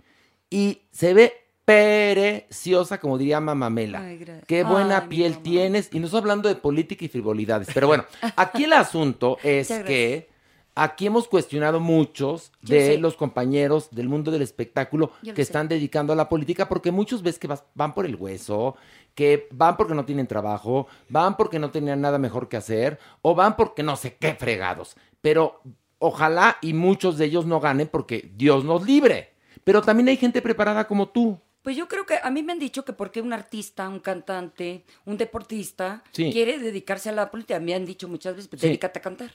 Y 0.49 0.81
se 0.91 1.13
ve 1.13 1.33
preciosa, 1.65 2.99
como 2.99 3.17
diría 3.17 3.39
Mamamela. 3.39 4.01
Ay. 4.01 4.25
Qué 4.47 4.63
buena 4.63 4.99
Ay, 4.99 5.07
piel 5.09 5.37
tienes. 5.39 5.89
Y 5.93 5.99
no 5.99 6.05
estoy 6.05 6.19
hablando 6.21 6.49
de 6.49 6.55
política 6.55 7.05
y 7.05 7.07
frivolidades. 7.09 7.69
Pero 7.73 7.87
bueno, 7.87 8.05
aquí 8.35 8.63
el 8.65 8.73
asunto 8.73 9.37
es 9.43 9.67
que 9.69 10.33
Aquí 10.77 11.05
hemos 11.07 11.29
cuestionado 11.29 11.79
muchos 11.79 12.51
Yo 12.61 12.75
de 12.75 12.85
sé. 12.85 12.97
los 12.97 13.15
compañeros 13.15 13.87
del 13.91 14.09
mundo 14.09 14.29
del 14.29 14.41
espectáculo 14.41 15.13
Yo 15.23 15.31
que 15.33 15.37
sé. 15.37 15.43
están 15.43 15.69
dedicando 15.69 16.11
a 16.11 16.17
la 16.17 16.27
política 16.27 16.67
porque 16.67 16.91
muchos 16.91 17.21
ves 17.23 17.39
que 17.39 17.47
vas- 17.47 17.63
van 17.75 17.93
por 17.93 18.05
el 18.05 18.17
hueso, 18.17 18.75
que 19.13 19.47
van 19.51 19.77
porque 19.77 19.93
no 19.95 20.03
tienen 20.03 20.27
trabajo, 20.27 20.87
van 21.07 21.37
porque 21.37 21.59
no 21.59 21.71
tenían 21.71 22.01
nada 22.01 22.17
mejor 22.17 22.49
que 22.49 22.57
hacer 22.57 22.99
o 23.21 23.33
van 23.33 23.55
porque 23.55 23.83
no 23.83 23.95
sé 23.95 24.17
qué 24.19 24.33
fregados. 24.33 24.97
Pero 25.21 25.61
ojalá 26.05 26.57
y 26.61 26.73
muchos 26.73 27.17
de 27.17 27.25
ellos 27.25 27.45
no 27.45 27.59
ganen 27.59 27.87
porque 27.87 28.31
Dios 28.35 28.63
nos 28.63 28.85
libre. 28.85 29.33
Pero 29.63 29.81
también 29.81 30.07
hay 30.09 30.17
gente 30.17 30.41
preparada 30.41 30.87
como 30.87 31.09
tú. 31.09 31.39
Pues 31.61 31.75
yo 31.75 31.87
creo 31.87 32.05
que 32.05 32.19
a 32.21 32.29
mí 32.29 32.43
me 32.43 32.51
han 32.51 32.59
dicho 32.59 32.85
que 32.85 32.93
porque 32.93 33.21
un 33.21 33.33
artista, 33.33 33.89
un 33.89 33.99
cantante, 33.99 34.85
un 35.05 35.17
deportista 35.17 36.03
Sí. 36.11 36.31
quiere 36.31 36.59
dedicarse 36.59 37.09
a 37.09 37.11
la 37.11 37.31
política, 37.31 37.59
me 37.59 37.73
han 37.73 37.85
dicho 37.85 38.07
muchas 38.07 38.35
veces, 38.35 38.47
pues 38.47 38.61
Sí. 38.61 38.67
dedícate 38.67 38.99
a 38.99 39.01
cantar. 39.01 39.31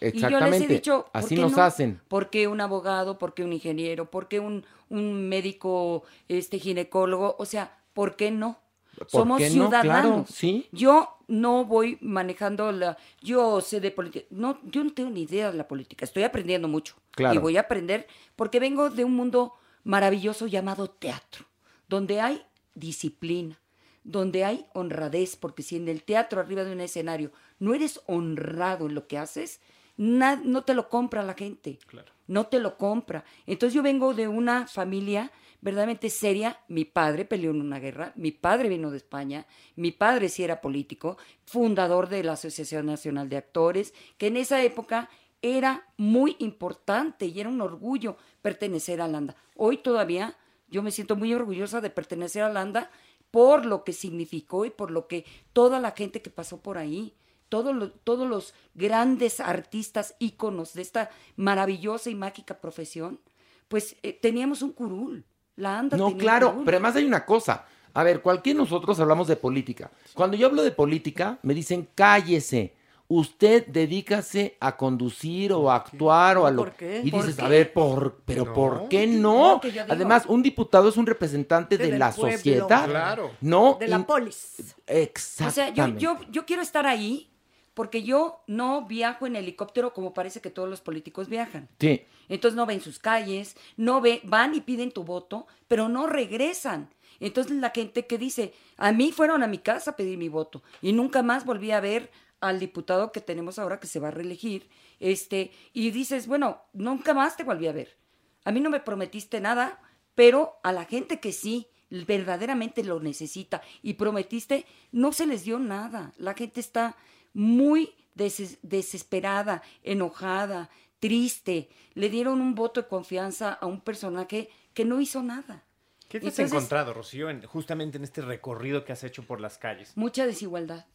Y 0.00 0.18
yo 0.20 0.28
les 0.28 0.32
he 0.32 0.36
Exactamente. 0.36 0.74
dicho, 0.74 1.06
¿por 1.12 1.22
Así 1.22 1.34
qué 1.34 1.40
nos 1.42 1.52
no? 1.56 1.62
hacen. 1.62 2.00
¿Por 2.08 2.30
qué 2.30 2.48
un 2.48 2.60
abogado? 2.60 3.18
¿Por 3.18 3.34
qué 3.34 3.44
un 3.44 3.52
ingeniero? 3.52 4.10
¿Por 4.10 4.28
qué 4.28 4.40
un, 4.40 4.64
un 4.88 5.28
médico 5.28 6.02
este, 6.28 6.58
ginecólogo? 6.58 7.36
O 7.38 7.44
sea, 7.46 7.78
¿por 7.92 8.16
qué 8.16 8.30
no? 8.30 8.58
¿Por 8.96 9.10
Somos 9.10 9.38
qué 9.38 9.50
no? 9.50 9.68
Claro, 9.68 9.82
ciudadanos. 9.82 10.30
sí. 10.30 10.66
Yo 10.72 11.18
no 11.28 11.64
voy 11.64 11.98
manejando 12.00 12.70
la... 12.72 12.96
Yo 13.20 13.60
sé 13.60 13.80
de 13.80 13.90
política. 13.90 14.26
No, 14.30 14.58
yo 14.64 14.82
no 14.84 14.92
tengo 14.92 15.10
ni 15.10 15.22
idea 15.22 15.50
de 15.50 15.58
la 15.58 15.68
política. 15.68 16.04
Estoy 16.04 16.22
aprendiendo 16.22 16.68
mucho. 16.68 16.94
Claro. 17.10 17.34
Y 17.34 17.38
voy 17.38 17.56
a 17.56 17.62
aprender 17.62 18.06
porque 18.36 18.60
vengo 18.60 18.90
de 18.90 19.04
un 19.04 19.14
mundo 19.14 19.54
maravilloso 19.84 20.46
llamado 20.46 20.88
teatro, 20.88 21.46
donde 21.88 22.20
hay 22.20 22.42
disciplina, 22.74 23.58
donde 24.04 24.44
hay 24.44 24.66
honradez, 24.74 25.36
porque 25.36 25.62
si 25.62 25.76
en 25.76 25.88
el 25.88 26.02
teatro 26.02 26.40
arriba 26.40 26.64
de 26.64 26.72
un 26.72 26.80
escenario 26.80 27.32
no 27.58 27.74
eres 27.74 28.00
honrado 28.06 28.86
en 28.86 28.94
lo 28.94 29.06
que 29.06 29.18
haces, 29.18 29.60
no 29.96 30.62
te 30.62 30.74
lo 30.74 30.88
compra 30.88 31.22
la 31.22 31.34
gente. 31.34 31.78
No 32.26 32.46
te 32.46 32.60
lo 32.60 32.76
compra. 32.76 33.24
Entonces 33.46 33.74
yo 33.74 33.82
vengo 33.82 34.14
de 34.14 34.28
una 34.28 34.66
familia 34.66 35.30
verdaderamente 35.66 36.10
seria. 36.10 36.60
Mi 36.68 36.84
padre 36.84 37.24
peleó 37.24 37.50
en 37.50 37.60
una 37.60 37.80
guerra, 37.80 38.12
mi 38.14 38.30
padre 38.30 38.68
vino 38.68 38.92
de 38.92 38.98
España, 38.98 39.48
mi 39.74 39.90
padre 39.90 40.28
sí 40.28 40.44
era 40.44 40.60
político, 40.60 41.18
fundador 41.44 42.08
de 42.08 42.22
la 42.22 42.34
Asociación 42.34 42.86
Nacional 42.86 43.28
de 43.28 43.38
Actores, 43.38 43.92
que 44.16 44.28
en 44.28 44.36
esa 44.36 44.62
época 44.62 45.10
era 45.42 45.88
muy 45.96 46.36
importante 46.38 47.26
y 47.26 47.40
era 47.40 47.48
un 47.48 47.60
orgullo 47.60 48.16
pertenecer 48.42 49.00
a 49.00 49.08
Landa. 49.08 49.34
Hoy 49.56 49.78
todavía 49.78 50.36
yo 50.68 50.84
me 50.84 50.92
siento 50.92 51.16
muy 51.16 51.34
orgullosa 51.34 51.80
de 51.80 51.90
pertenecer 51.90 52.44
a 52.44 52.48
Landa 52.48 52.88
por 53.32 53.66
lo 53.66 53.82
que 53.82 53.92
significó 53.92 54.66
y 54.66 54.70
por 54.70 54.92
lo 54.92 55.08
que 55.08 55.24
toda 55.52 55.80
la 55.80 55.90
gente 55.90 56.22
que 56.22 56.30
pasó 56.30 56.60
por 56.62 56.78
ahí, 56.78 57.16
todos 57.48 57.74
los, 57.74 58.54
grandes 58.74 59.40
artistas 59.40 60.14
íconos 60.20 60.74
de 60.74 60.82
esta 60.82 61.10
maravillosa 61.34 62.08
y 62.08 62.14
mágica 62.14 62.60
profesión, 62.60 63.20
pues 63.66 63.96
eh, 64.04 64.12
teníamos 64.12 64.62
un 64.62 64.70
curul. 64.72 65.24
La 65.56 65.78
ANDA 65.78 65.96
No, 65.96 66.16
claro, 66.16 66.62
pero 66.64 66.76
además 66.76 66.96
hay 66.96 67.04
una 67.04 67.24
cosa. 67.24 67.64
A 67.94 68.02
ver, 68.02 68.20
cualquiera 68.20 68.58
de 68.58 68.64
nosotros 68.64 69.00
hablamos 69.00 69.26
de 69.26 69.36
política. 69.36 69.90
Cuando 70.14 70.36
yo 70.36 70.46
hablo 70.48 70.62
de 70.62 70.70
política, 70.70 71.38
me 71.42 71.54
dicen 71.54 71.88
cállese. 71.94 72.74
Usted 73.08 73.66
dedícase 73.68 74.56
a 74.58 74.76
conducir 74.76 75.52
o 75.52 75.70
a 75.70 75.76
actuar 75.76 76.36
o 76.38 76.46
a 76.46 76.50
lo. 76.50 76.64
¿Por 76.64 76.72
qué? 76.72 77.02
Y 77.04 77.10
¿Por 77.12 77.20
dices, 77.22 77.36
qué? 77.36 77.44
a 77.44 77.48
ver, 77.48 77.72
por, 77.72 78.20
pero 78.26 78.44
No. 78.46 78.52
¿por 78.52 78.88
qué 78.88 79.06
no? 79.06 79.60
Además, 79.88 80.24
un 80.26 80.42
diputado 80.42 80.88
es 80.88 80.96
un 80.96 81.06
representante 81.06 81.78
de 81.78 81.96
la 81.96 82.10
pueblo. 82.10 82.36
sociedad. 82.36 82.66
Claro. 82.88 83.30
No. 83.40 83.76
De 83.78 83.86
la 83.86 84.04
polis. 84.04 84.56
O 84.58 84.62
sea, 84.62 84.74
yo, 84.88 84.92
Exactamente. 85.02 86.00
yo, 86.00 86.18
yo 86.32 86.44
quiero 86.44 86.62
estar 86.62 86.84
ahí 86.84 87.30
porque 87.76 88.02
yo 88.02 88.42
no 88.46 88.86
viajo 88.86 89.26
en 89.26 89.36
helicóptero 89.36 89.92
como 89.92 90.14
parece 90.14 90.40
que 90.40 90.48
todos 90.48 90.66
los 90.66 90.80
políticos 90.80 91.28
viajan. 91.28 91.68
Sí. 91.78 92.06
Entonces 92.26 92.56
no 92.56 92.64
ven 92.64 92.80
sus 92.80 92.98
calles, 92.98 93.54
no 93.76 94.00
ve, 94.00 94.22
van 94.24 94.54
y 94.54 94.62
piden 94.62 94.90
tu 94.90 95.04
voto, 95.04 95.46
pero 95.68 95.90
no 95.90 96.06
regresan. 96.06 96.88
Entonces 97.20 97.54
la 97.58 97.68
gente 97.68 98.06
que 98.06 98.16
dice, 98.16 98.54
a 98.78 98.92
mí 98.92 99.12
fueron 99.12 99.42
a 99.42 99.46
mi 99.46 99.58
casa 99.58 99.90
a 99.90 99.96
pedir 99.96 100.16
mi 100.16 100.30
voto 100.30 100.62
y 100.80 100.94
nunca 100.94 101.22
más 101.22 101.44
volví 101.44 101.70
a 101.70 101.80
ver 101.80 102.10
al 102.40 102.60
diputado 102.60 103.12
que 103.12 103.20
tenemos 103.20 103.58
ahora 103.58 103.78
que 103.78 103.86
se 103.86 104.00
va 104.00 104.08
a 104.08 104.10
reelegir, 104.10 104.70
este, 104.98 105.52
y 105.74 105.90
dices, 105.90 106.26
bueno, 106.26 106.62
nunca 106.72 107.12
más 107.12 107.36
te 107.36 107.44
volví 107.44 107.66
a 107.66 107.72
ver. 107.72 107.98
A 108.46 108.52
mí 108.52 108.60
no 108.60 108.70
me 108.70 108.80
prometiste 108.80 109.38
nada, 109.38 109.82
pero 110.14 110.54
a 110.62 110.72
la 110.72 110.86
gente 110.86 111.20
que 111.20 111.30
sí 111.30 111.68
verdaderamente 111.90 112.82
lo 112.84 113.00
necesita 113.00 113.60
y 113.82 113.94
prometiste, 113.94 114.64
no 114.92 115.12
se 115.12 115.26
les 115.26 115.44
dio 115.44 115.58
nada. 115.58 116.14
La 116.16 116.32
gente 116.32 116.60
está 116.60 116.96
muy 117.36 117.92
deses- 118.16 118.58
desesperada, 118.62 119.62
enojada, 119.82 120.70
triste. 121.00 121.68
Le 121.92 122.08
dieron 122.08 122.40
un 122.40 122.54
voto 122.54 122.80
de 122.82 122.88
confianza 122.88 123.52
a 123.52 123.66
un 123.66 123.82
personaje 123.82 124.48
que 124.72 124.86
no 124.86 125.00
hizo 125.02 125.22
nada. 125.22 125.62
¿Qué 126.08 126.18
te 126.18 126.28
has 126.28 126.38
Entonces, 126.38 126.52
encontrado, 126.56 126.94
Rocío, 126.94 127.28
en- 127.28 127.42
justamente 127.46 127.98
en 127.98 128.04
este 128.04 128.22
recorrido 128.22 128.84
que 128.86 128.92
has 128.92 129.04
hecho 129.04 129.22
por 129.22 129.40
las 129.42 129.58
calles? 129.58 129.92
Mucha 129.96 130.24
desigualdad. 130.26 130.86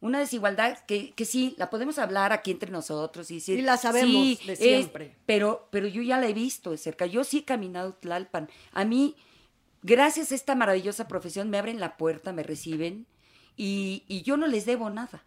Una 0.00 0.18
desigualdad 0.20 0.78
que, 0.86 1.12
que 1.14 1.24
sí, 1.24 1.54
la 1.56 1.70
podemos 1.70 1.98
hablar 1.98 2.32
aquí 2.32 2.50
entre 2.50 2.70
nosotros 2.70 3.30
y 3.30 3.36
decir. 3.36 3.58
Y 3.58 3.62
la 3.62 3.78
sabemos 3.78 4.10
sí, 4.38 4.38
de 4.46 4.52
es- 4.52 4.58
siempre. 4.58 5.16
pero, 5.24 5.68
pero 5.72 5.86
yo 5.88 6.02
ya 6.02 6.20
la 6.20 6.28
he 6.28 6.34
visto 6.34 6.72
de 6.72 6.76
cerca. 6.76 7.06
Yo 7.06 7.24
sí 7.24 7.38
he 7.38 7.44
caminado 7.44 7.94
Tlalpan. 7.94 8.50
A 8.72 8.84
mí, 8.84 9.16
gracias 9.82 10.30
a 10.30 10.34
esta 10.34 10.54
maravillosa 10.54 11.08
profesión, 11.08 11.48
me 11.48 11.56
abren 11.58 11.80
la 11.80 11.96
puerta, 11.96 12.32
me 12.34 12.42
reciben 12.42 13.06
y, 13.56 14.04
y 14.08 14.22
yo 14.22 14.36
no 14.36 14.46
les 14.46 14.66
debo 14.66 14.90
nada. 14.90 15.24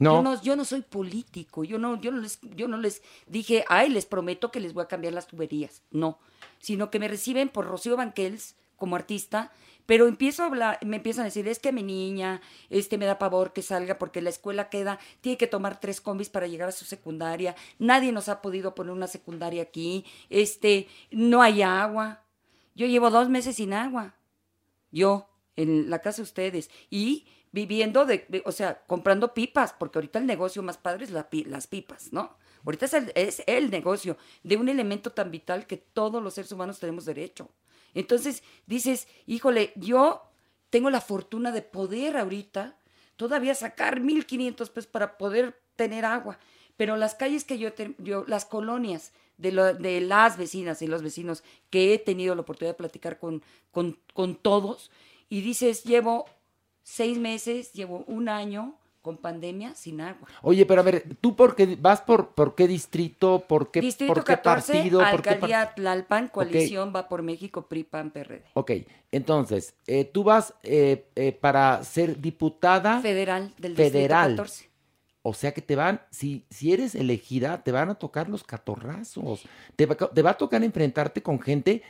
No. 0.00 0.16
Yo 0.16 0.22
no, 0.22 0.42
yo 0.42 0.56
no 0.56 0.64
soy 0.64 0.82
político, 0.82 1.62
yo 1.62 1.78
no, 1.78 2.00
yo 2.00 2.10
no 2.10 2.18
les, 2.18 2.40
yo 2.56 2.66
no 2.66 2.76
les 2.76 3.02
dije, 3.28 3.64
ay, 3.68 3.88
les 3.88 4.06
prometo 4.06 4.50
que 4.50 4.58
les 4.58 4.74
voy 4.74 4.82
a 4.82 4.88
cambiar 4.88 5.12
las 5.12 5.28
tuberías. 5.28 5.82
No, 5.92 6.18
sino 6.58 6.90
que 6.90 6.98
me 6.98 7.06
reciben 7.06 7.48
por 7.48 7.66
Rocío 7.66 7.96
Banquels 7.96 8.56
como 8.76 8.96
artista, 8.96 9.52
pero 9.86 10.08
empiezo 10.08 10.42
a 10.42 10.46
hablar, 10.46 10.78
me 10.84 10.96
empiezan 10.96 11.22
a 11.22 11.24
decir, 11.26 11.46
es 11.46 11.58
que 11.60 11.70
mi 11.70 11.84
niña, 11.84 12.40
este 12.68 12.98
me 12.98 13.06
da 13.06 13.18
pavor 13.18 13.52
que 13.52 13.62
salga 13.62 13.98
porque 13.98 14.20
la 14.20 14.30
escuela 14.30 14.68
queda, 14.70 14.98
tiene 15.20 15.38
que 15.38 15.46
tomar 15.46 15.78
tres 15.78 16.00
combis 16.00 16.30
para 16.30 16.48
llegar 16.48 16.68
a 16.68 16.72
su 16.72 16.84
secundaria, 16.84 17.54
nadie 17.78 18.10
nos 18.10 18.28
ha 18.28 18.42
podido 18.42 18.74
poner 18.74 18.92
una 18.92 19.06
secundaria 19.06 19.62
aquí, 19.62 20.04
este, 20.30 20.88
no 21.12 21.42
hay 21.42 21.62
agua. 21.62 22.24
Yo 22.74 22.86
llevo 22.86 23.10
dos 23.10 23.28
meses 23.28 23.56
sin 23.56 23.74
agua 23.74 24.14
yo 24.90 25.28
en 25.56 25.90
la 25.90 26.00
casa 26.00 26.18
de 26.18 26.24
ustedes 26.24 26.70
y 26.90 27.26
viviendo 27.52 28.04
de, 28.06 28.42
o 28.44 28.52
sea, 28.52 28.82
comprando 28.86 29.34
pipas, 29.34 29.72
porque 29.72 29.98
ahorita 29.98 30.18
el 30.18 30.26
negocio 30.26 30.62
más 30.62 30.78
padre 30.78 31.04
es 31.04 31.10
la 31.10 31.28
las 31.46 31.66
pipas, 31.66 32.12
¿no? 32.12 32.36
Ahorita 32.64 32.84
es 32.86 32.94
el, 32.94 33.12
es 33.14 33.42
el 33.46 33.70
negocio 33.70 34.16
de 34.42 34.56
un 34.56 34.68
elemento 34.68 35.10
tan 35.12 35.30
vital 35.30 35.66
que 35.66 35.76
todos 35.78 36.22
los 36.22 36.34
seres 36.34 36.52
humanos 36.52 36.78
tenemos 36.78 37.04
derecho. 37.06 37.48
Entonces 37.94 38.42
dices, 38.66 39.08
híjole, 39.26 39.72
yo 39.76 40.22
tengo 40.70 40.90
la 40.90 41.00
fortuna 41.00 41.50
de 41.52 41.62
poder 41.62 42.16
ahorita 42.16 42.76
todavía 43.16 43.54
sacar 43.54 44.00
1.500 44.00 44.70
pesos 44.70 44.90
para 44.90 45.18
poder 45.18 45.60
tener 45.76 46.04
agua. 46.04 46.38
Pero 46.76 46.96
las 46.96 47.14
calles 47.14 47.44
que 47.44 47.58
yo, 47.58 47.70
yo 47.98 48.24
las 48.26 48.44
colonias 48.44 49.12
de, 49.36 49.52
lo- 49.52 49.74
de 49.74 50.00
las 50.00 50.36
vecinas 50.38 50.80
y 50.82 50.86
los 50.86 51.02
vecinos 51.02 51.42
que 51.70 51.94
he 51.94 51.98
tenido 51.98 52.34
la 52.34 52.42
oportunidad 52.42 52.74
de 52.74 52.78
platicar 52.78 53.18
con, 53.18 53.42
con, 53.70 53.98
con 54.14 54.36
todos, 54.36 54.90
y 55.28 55.42
dices, 55.42 55.84
llevo 55.84 56.26
seis 56.82 57.18
meses, 57.18 57.72
llevo 57.72 58.04
un 58.06 58.28
año 58.28 58.74
con 59.02 59.16
pandemia 59.16 59.74
sin 59.74 60.00
agua. 60.02 60.28
Oye, 60.42 60.66
pero 60.66 60.82
a 60.82 60.84
ver, 60.84 61.04
¿tú 61.22 61.34
por 61.34 61.56
qué 61.56 61.76
vas 61.80 62.02
por, 62.02 62.34
por 62.34 62.54
qué 62.54 62.68
distrito? 62.68 63.42
¿Por 63.48 63.70
qué, 63.70 63.80
Distrito 63.80 64.12
por 64.12 64.24
qué 64.24 64.34
14, 64.34 64.72
partido? 64.74 64.98
¿Por 64.98 65.08
qué 65.22 65.22
par- 65.22 65.34
Alcaldía 65.34 65.74
Tlalpan, 65.74 66.28
coalición 66.28 66.92
va 66.94 67.08
por 67.08 67.22
México, 67.22 67.66
PRI, 67.66 67.84
PAN, 67.84 68.10
PRD. 68.10 68.44
Ok, 68.52 68.72
entonces, 69.10 69.74
eh, 69.86 70.04
tú 70.04 70.22
vas 70.22 70.52
eh, 70.62 71.06
eh, 71.16 71.32
para 71.32 71.82
ser 71.82 72.20
diputada 72.20 73.00
Federal 73.00 73.54
del 73.56 73.74
Distrito 73.74 73.92
federal. 73.92 74.30
14. 74.36 74.68
O 75.22 75.34
sea 75.34 75.52
que 75.52 75.60
te 75.62 75.76
van, 75.76 76.00
si, 76.10 76.44
si 76.50 76.72
eres 76.72 76.94
elegida, 76.94 77.62
te 77.62 77.72
van 77.72 77.90
a 77.90 77.94
tocar 77.94 78.28
los 78.28 78.42
catorrazos. 78.42 79.42
Te 79.76 79.86
va, 79.86 79.94
te 79.94 80.22
va 80.22 80.30
a 80.30 80.36
tocar 80.38 80.62
enfrentarte 80.64 81.22
con 81.22 81.40
gente, 81.40 81.82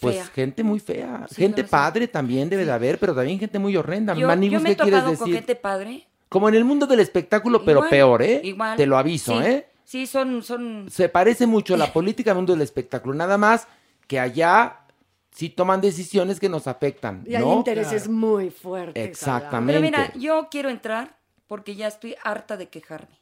pues 0.00 0.16
Fea. 0.16 0.24
gente 0.26 0.62
muy 0.62 0.80
fea. 0.80 1.26
Sí, 1.28 1.36
gente 1.36 1.62
sé. 1.62 1.68
padre 1.68 2.08
también 2.08 2.48
debe 2.48 2.64
de 2.64 2.72
haber, 2.72 2.98
pero 2.98 3.14
también 3.14 3.38
gente 3.38 3.58
muy 3.58 3.76
horrenda. 3.76 4.14
Yo, 4.14 4.26
Maniguis, 4.26 4.58
yo 4.58 4.62
me 4.62 4.70
he 4.70 4.76
¿qué 4.76 4.82
quieres 4.82 5.00
tocado 5.00 5.18
con 5.18 5.26
decir? 5.28 5.34
gente 5.34 5.54
padre. 5.56 6.06
Como 6.28 6.48
en 6.48 6.54
el 6.54 6.64
mundo 6.64 6.86
del 6.86 7.00
espectáculo, 7.00 7.64
pero 7.64 7.78
Igual, 7.78 7.90
peor, 7.90 8.22
¿eh? 8.22 8.40
igual. 8.44 8.76
Te 8.76 8.86
lo 8.86 8.98
aviso, 8.98 9.40
Sí, 9.40 9.46
¿eh? 9.46 9.66
Sí, 9.84 10.06
son, 10.06 10.42
son 10.42 10.86
Se 10.90 11.08
parece 11.08 11.46
mucho 11.46 11.76
la 11.76 11.92
política 11.92 12.32
al 12.32 12.36
mundo 12.36 12.52
del 12.52 12.62
espectáculo. 12.62 13.14
Nada 13.14 13.38
más 13.38 13.66
que 14.06 14.20
allá 14.20 14.80
sí 15.30 15.48
toman 15.48 15.80
decisiones 15.80 16.38
que 16.38 16.48
nos 16.48 16.66
afectan, 16.66 17.24
Y 17.26 17.34
hay 17.34 17.42
¿no? 17.42 17.54
intereses 17.54 18.08
muy 18.08 18.50
fuertes. 18.50 19.02
Exactamente. 19.08 19.72
Pero 19.72 19.82
mira, 19.82 20.12
yo 20.18 20.48
quiero 20.50 20.68
entrar 20.68 21.16
porque 21.46 21.74
ya 21.76 21.86
estoy 21.88 22.14
harta 22.22 22.56
de 22.56 22.68
quejarme. 22.68 23.18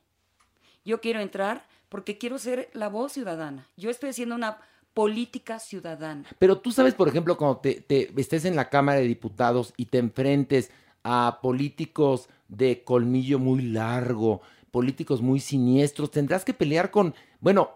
Yo 0.84 1.00
quiero 1.00 1.20
entrar 1.20 1.64
porque 1.88 2.18
quiero 2.18 2.38
ser 2.38 2.68
la 2.72 2.88
voz 2.88 3.12
ciudadana. 3.12 3.66
Yo 3.76 3.90
estoy 3.90 4.10
haciendo 4.10 4.34
una 4.34 4.58
política 4.96 5.58
ciudadana. 5.58 6.24
Pero 6.38 6.56
tú 6.56 6.72
sabes, 6.72 6.94
por 6.94 7.06
ejemplo, 7.06 7.36
cuando 7.36 7.58
te, 7.58 7.82
te 7.82 8.10
estés 8.16 8.46
en 8.46 8.56
la 8.56 8.70
Cámara 8.70 8.98
de 8.98 9.06
Diputados 9.06 9.74
y 9.76 9.84
te 9.84 9.98
enfrentes 9.98 10.70
a 11.04 11.38
políticos 11.42 12.30
de 12.48 12.82
colmillo 12.82 13.38
muy 13.38 13.60
largo, 13.60 14.40
políticos 14.70 15.20
muy 15.20 15.38
siniestros, 15.40 16.10
tendrás 16.10 16.46
que 16.46 16.54
pelear 16.54 16.90
con 16.90 17.14
Bueno, 17.40 17.72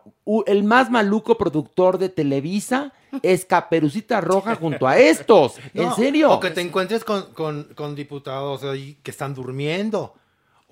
el 0.46 0.64
más 0.64 0.90
maluco 0.90 1.36
productor 1.36 1.98
de 1.98 2.08
Televisa 2.08 2.94
es 3.22 3.44
Caperucita 3.44 4.22
Roja 4.22 4.54
junto 4.54 4.88
a 4.88 4.96
estos. 5.12 5.58
¿En 5.74 5.88
No, 5.88 5.94
serio? 5.96 6.30
O 6.32 6.40
que 6.40 6.50
te 6.50 6.62
encuentres 6.62 7.04
con, 7.04 7.34
con- 7.34 7.64
con 7.74 7.94
diputados 7.94 8.64
ahí 8.64 8.98
que 9.02 9.10
están 9.10 9.34
durmiendo. 9.34 10.14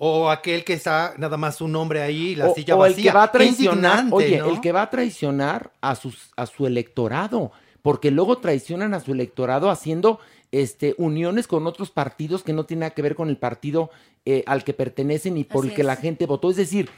O 0.01 0.29
aquel 0.29 0.63
que 0.63 0.73
está 0.73 1.13
nada 1.17 1.35
más 1.35 1.59
un 1.59 1.75
hombre 1.75 2.01
ahí, 2.01 2.33
la 2.33 2.47
o, 2.47 2.55
silla 2.55 2.75
o 2.75 2.79
vacía. 2.79 2.95
el 2.95 3.03
que 3.03 3.11
va 3.11 3.23
a 3.23 3.31
traicionar, 3.31 4.05
oye, 4.11 4.37
¿no? 4.37 4.49
el 4.49 4.61
que 4.61 4.71
va 4.71 4.83
a 4.83 4.89
traicionar 4.89 5.71
a 5.81 5.95
sus 5.95 6.31
a 6.37 6.45
su 6.45 6.65
electorado, 6.65 7.51
porque 7.81 8.09
luego 8.09 8.37
traicionan 8.37 8.93
a 8.93 9.01
su 9.01 9.11
electorado 9.11 9.69
haciendo 9.69 10.19
este 10.53 10.95
uniones 10.97 11.47
con 11.47 11.67
otros 11.67 11.91
partidos 11.91 12.43
que 12.43 12.53
no 12.53 12.65
tienen 12.65 12.81
nada 12.81 12.93
que 12.95 13.01
ver 13.01 13.15
con 13.15 13.27
el 13.27 13.37
partido 13.37 13.91
eh, 14.25 14.43
al 14.47 14.63
que 14.63 14.73
pertenecen 14.73 15.37
y 15.37 15.43
por 15.43 15.65
Así 15.65 15.69
el 15.69 15.75
que 15.75 15.81
es. 15.81 15.87
la 15.87 15.95
gente 15.97 16.25
votó, 16.25 16.49
es 16.49 16.55
decir, 16.55 16.89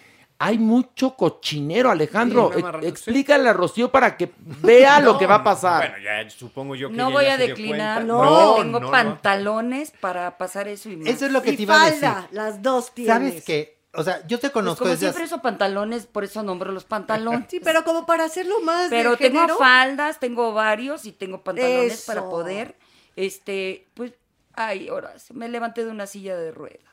hay 0.44 0.58
mucho 0.58 1.16
cochinero, 1.16 1.92
Alejandro. 1.92 2.52
Sí, 2.56 2.88
explícale 2.88 3.48
a 3.50 3.54
Rocío 3.54 3.92
para 3.92 4.18
que 4.18 4.32
vea 4.64 5.00
lo 5.00 5.18
que 5.20 5.28
va 5.28 5.36
a 5.36 5.44
pasar. 5.44 5.92
Bueno, 5.92 6.04
ya 6.04 6.30
supongo 6.30 6.76
yo 6.76 6.90
que 6.90 6.96
No 6.96 7.06
ella 7.10 7.14
voy 7.14 7.26
ya 7.26 7.34
a 7.34 7.38
declinar, 7.38 8.06
no, 8.06 8.56
tengo 8.56 8.80
no, 8.80 8.86
no. 8.88 8.92
pantalones 8.92 9.92
para 9.92 10.38
pasar 10.38 10.68
eso 10.68 10.90
y 10.90 10.98
más. 10.98 11.08
Eso 11.08 11.28
es 11.28 11.32
lo 11.32 11.42
que 11.42 11.52
Y 11.52 11.58
te 11.58 11.62
iba 11.64 11.82
a 11.82 11.86
decir. 11.92 12.10
las 12.32 12.62
dos 12.62 12.94
tienes. 12.94 13.14
¿Sabes 13.16 13.44
qué? 13.46 13.80
O 13.94 14.04
sea, 14.04 14.26
yo 14.26 14.38
te 14.40 14.50
Pues 14.50 14.54
conozco 14.54 14.80
como 14.80 14.92
desde 14.92 15.08
siempre 15.08 15.26
uso 15.26 15.42
pantalones, 15.42 16.06
por 16.08 16.24
eso 16.24 16.42
nombro 16.44 16.72
los 16.72 16.86
pantalones. 16.86 17.46
Sí, 17.50 17.60
pero 17.60 17.84
como 17.84 18.06
para 18.06 18.24
hacerlo 18.24 18.62
más 18.62 18.90
de 18.90 18.96
Pero 18.98 19.18
tengo 19.18 19.40
género. 19.42 19.58
faldas, 19.58 20.20
tengo 20.20 20.54
varios 20.54 21.06
y 21.06 21.12
tengo 21.12 21.44
pantalones 21.44 22.06
para 22.06 22.22
poder, 22.30 22.78
este, 23.16 23.88
pues, 23.94 24.14
ay, 24.54 24.88
ahora 24.88 25.14
me 25.34 25.50
levanté 25.50 25.84
de 25.86 25.92
una 25.92 26.08
silla 26.08 26.38
de 26.38 26.52
ruedas. 26.52 26.91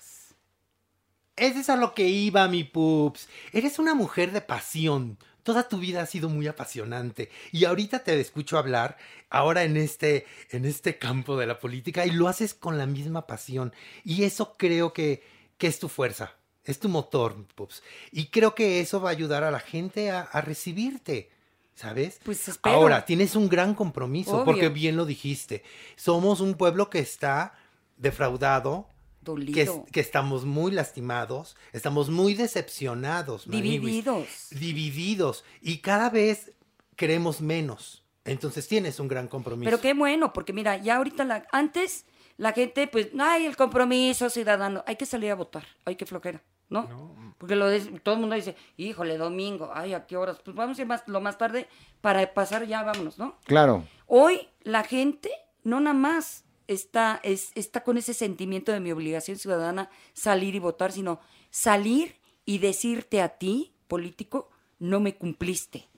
Ese 1.39 1.60
es 1.60 1.70
a 1.70 1.77
lo 1.77 1.94
que 1.94 2.06
iba, 2.09 2.47
mi 2.48 2.65
pups. 2.65 3.28
Eres 3.52 3.78
una 3.78 3.94
mujer 3.94 4.32
de 4.32 4.40
pasión. 4.40 5.19
Toda 5.43 5.69
tu 5.69 5.78
vida 5.78 6.02
ha 6.02 6.06
sido 6.06 6.28
muy 6.28 6.47
apasionante. 6.47 7.31
Y 7.52 7.65
ahorita 7.65 8.01
te 8.01 8.20
escucho 8.20 8.59
hablar, 8.59 8.98
ahora 9.31 9.65
en 9.65 9.77
este, 9.77 10.27
en 10.51 10.65
este 10.66 10.98
campo 10.98 11.36
de 11.39 11.47
la 11.47 11.59
política, 11.59 12.05
y 12.05 12.10
lo 12.10 12.28
haces 12.28 12.52
con 12.52 12.77
la 12.77 12.86
misma 12.86 13.27
pasión. 13.27 13.73
Y 14.05 14.24
eso 14.24 14.56
creo 14.59 14.93
que, 14.93 15.23
que 15.56 15.66
es 15.66 15.78
tu 15.78 15.89
fuerza, 15.89 16.35
es 16.65 16.78
tu 16.78 16.89
motor, 16.90 17.36
mi 17.39 17.44
pups. 17.44 17.82
Y 18.12 18.27
creo 18.27 18.55
que 18.55 18.81
eso 18.81 19.01
va 19.01 19.09
a 19.09 19.12
ayudar 19.12 19.43
a 19.44 19.51
la 19.51 19.60
gente 19.60 20.10
a, 20.10 20.20
a 20.20 20.40
recibirte. 20.40 21.31
¿Sabes? 21.74 22.19
Pues 22.24 22.48
espero. 22.48 22.74
Ahora, 22.74 23.05
tienes 23.05 23.36
un 23.36 23.48
gran 23.48 23.73
compromiso, 23.73 24.32
Obvio. 24.32 24.44
porque 24.47 24.69
bien 24.69 24.97
lo 24.97 25.06
dijiste. 25.06 25.62
Somos 25.94 26.40
un 26.40 26.55
pueblo 26.55 26.90
que 26.90 26.98
está 26.98 27.55
defraudado, 27.97 28.89
Dolido. 29.32 29.84
que 29.92 30.00
estamos 30.00 30.44
muy 30.44 30.72
lastimados, 30.72 31.56
estamos 31.72 32.09
muy 32.10 32.34
decepcionados, 32.34 33.46
Maniwis. 33.46 33.80
Divididos. 33.80 34.48
divididos 34.50 35.44
y 35.60 35.78
cada 35.78 36.10
vez 36.10 36.52
queremos 36.96 37.40
menos. 37.40 38.05
Entonces 38.24 38.68
tienes 38.68 39.00
un 39.00 39.09
gran 39.09 39.26
compromiso. 39.28 39.64
Pero 39.70 39.80
qué 39.80 39.94
bueno, 39.94 40.32
porque 40.32 40.52
mira, 40.52 40.76
ya 40.76 40.96
ahorita, 40.96 41.24
la, 41.24 41.46
antes 41.50 42.05
la 42.36 42.52
gente, 42.52 42.86
pues, 42.86 43.09
ay, 43.18 43.46
el 43.46 43.56
compromiso 43.56 44.28
ciudadano, 44.30 44.84
hay 44.86 44.96
que 44.96 45.06
salir 45.06 45.30
a 45.30 45.34
votar, 45.34 45.64
hay 45.86 45.96
que 45.96 46.05
flojera, 46.06 46.42
¿no? 46.68 47.14
Porque 47.38 47.56
lo 47.56 47.66
de- 47.68 47.80
todo 48.00 48.16
el 48.16 48.20
mundo 48.20 48.36
dice, 48.36 48.55
híjole, 48.76 49.16
domingo, 49.16 49.70
ay, 49.72 49.94
¿a 49.94 50.06
qué 50.06 50.16
horas? 50.16 50.38
Pues 50.44 50.55
vamos 50.56 50.78
a 50.78 50.82
ir 50.82 50.86
más, 50.88 51.05
lo 51.06 51.20
más 51.20 51.38
tarde 51.38 51.68
para 52.00 52.34
pasar 52.34 52.66
ya, 52.66 52.82
vámonos, 52.82 53.18
¿no? 53.18 53.38
Claro. 53.44 53.84
Hoy 54.06 54.48
la 54.62 54.84
gente 54.84 55.30
no 55.64 55.80
nada 55.80 55.94
más 55.94 56.44
está, 56.69 57.20
es, 57.24 57.51
está 57.55 57.82
con 57.82 57.99
ese 57.99 58.15
sentimiento 58.15 58.70
de 58.70 58.81
mi 58.81 58.93
obligación 58.93 59.39
ciudadana 59.39 59.90
salir 60.12 60.55
y 60.55 60.61
votar, 60.61 60.93
sino 60.93 61.19
salir 61.51 62.16
y 62.45 62.59
decirte 62.59 63.20
a 63.20 63.31
ti, 63.31 63.73
político, 63.89 64.51
no 64.78 65.01
me 65.01 65.16
cumpliste. 65.16 65.89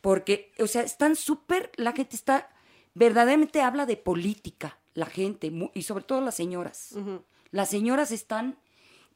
Porque, 0.00 0.52
o 0.58 0.66
sea, 0.66 0.82
están 0.82 1.16
súper, 1.16 1.70
la 1.76 1.92
gente 1.92 2.16
está, 2.16 2.50
verdaderamente 2.94 3.62
habla 3.62 3.86
de 3.86 3.96
política, 3.96 4.78
la 4.94 5.06
gente, 5.06 5.52
y 5.74 5.82
sobre 5.82 6.04
todo 6.04 6.20
las 6.20 6.34
señoras. 6.34 6.94
Las 7.50 7.70
señoras 7.70 8.10
están, 8.10 8.58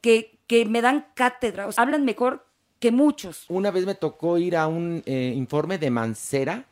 que, 0.01 0.39
que 0.47 0.65
me 0.65 0.81
dan 0.81 1.07
cátedra, 1.15 1.67
o 1.67 1.73
sea, 1.73 1.83
hablan 1.83 2.05
mejor 2.05 2.47
que 2.79 2.93
muchos. 2.93 3.47
Una 3.49 3.71
vez 3.71 3.87
me 3.87 3.95
tocó 3.95 4.37
ir 4.37 4.57
a 4.57 4.67
un 4.67 5.03
eh, 5.07 5.33
informe 5.35 5.79
de 5.79 5.91
Mancera 5.91 6.67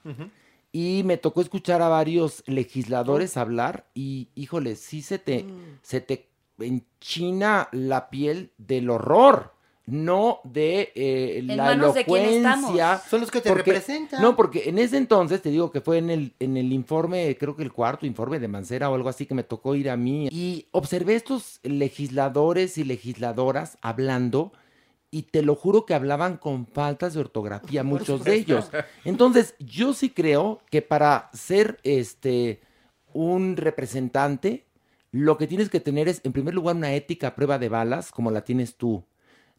y 0.73 1.03
me 1.05 1.19
tocó 1.19 1.43
escuchar 1.43 1.82
a 1.82 1.89
varios 1.89 2.43
legisladores 2.47 3.36
hablar 3.36 3.85
y, 3.94 4.28
híjole, 4.35 4.74
sí 4.77 5.03
se 5.03 5.19
te, 5.19 5.44
se 5.82 6.01
te 6.01 6.28
enchina 6.59 7.69
la 7.73 8.09
piel 8.09 8.53
del 8.59 8.89
horror. 8.90 9.53
No 9.85 10.39
de 10.44 10.93
eh, 10.94 11.43
la 11.44 11.70
de 11.70 11.74
elocuencia. 11.74 13.03
Son 13.11 13.20
los 13.20 13.32
que 13.32 13.40
te 13.40 13.49
porque- 13.49 13.73
representan. 13.73 14.23
No, 14.23 14.36
porque 14.36 14.69
en 14.69 14.78
ese 14.78 14.97
entonces, 14.97 15.43
te 15.43 15.51
digo 15.51 15.73
que 15.73 15.81
fue 15.81 15.99
en 15.99 16.09
el, 16.09 16.35
en 16.39 16.57
el 16.57 16.73
informe, 16.73 17.36
creo 17.39 17.57
que 17.57 17.65
el 17.65 17.73
cuarto 17.73 18.07
informe 18.07 18.39
de 18.39 18.47
Mancera 18.47 18.89
o 18.89 18.94
algo 18.94 19.09
así 19.09 19.27
que 19.27 19.35
me 19.35 19.43
tocó 19.43 19.74
ir 19.74 19.90
a 19.90 19.97
mí. 19.97 20.28
Y 20.31 20.66
observé 20.70 21.16
estos 21.16 21.59
legisladores 21.65 22.78
y 22.78 22.85
legisladoras 22.85 23.77
hablando 23.82 24.53
y 25.14 25.24
te 25.24 25.43
lo 25.43 25.55
juro 25.55 25.84
que 25.84 25.94
hablaban 25.94 26.39
con 26.39 26.66
faltas 26.66 27.12
de 27.12 27.20
ortografía, 27.20 27.84
muchos 27.84 28.24
de 28.24 28.34
ellos. 28.34 28.70
Entonces, 29.05 29.55
yo 29.59 29.93
sí 29.93 30.09
creo 30.09 30.62
que 30.70 30.80
para 30.80 31.28
ser 31.34 31.78
este 31.84 32.62
un 33.12 33.59
representante, 33.59 34.64
lo 35.10 35.36
que 35.36 35.47
tienes 35.47 35.68
que 35.68 35.80
tener 35.80 36.09
es, 36.09 36.22
en 36.24 36.32
primer 36.32 36.55
lugar, 36.55 36.76
una 36.76 36.94
ética 36.94 37.28
a 37.28 37.34
prueba 37.34 37.59
de 37.59 37.68
balas, 37.68 38.10
como 38.10 38.30
la 38.30 38.43
tienes 38.43 38.76
tú. 38.76 39.05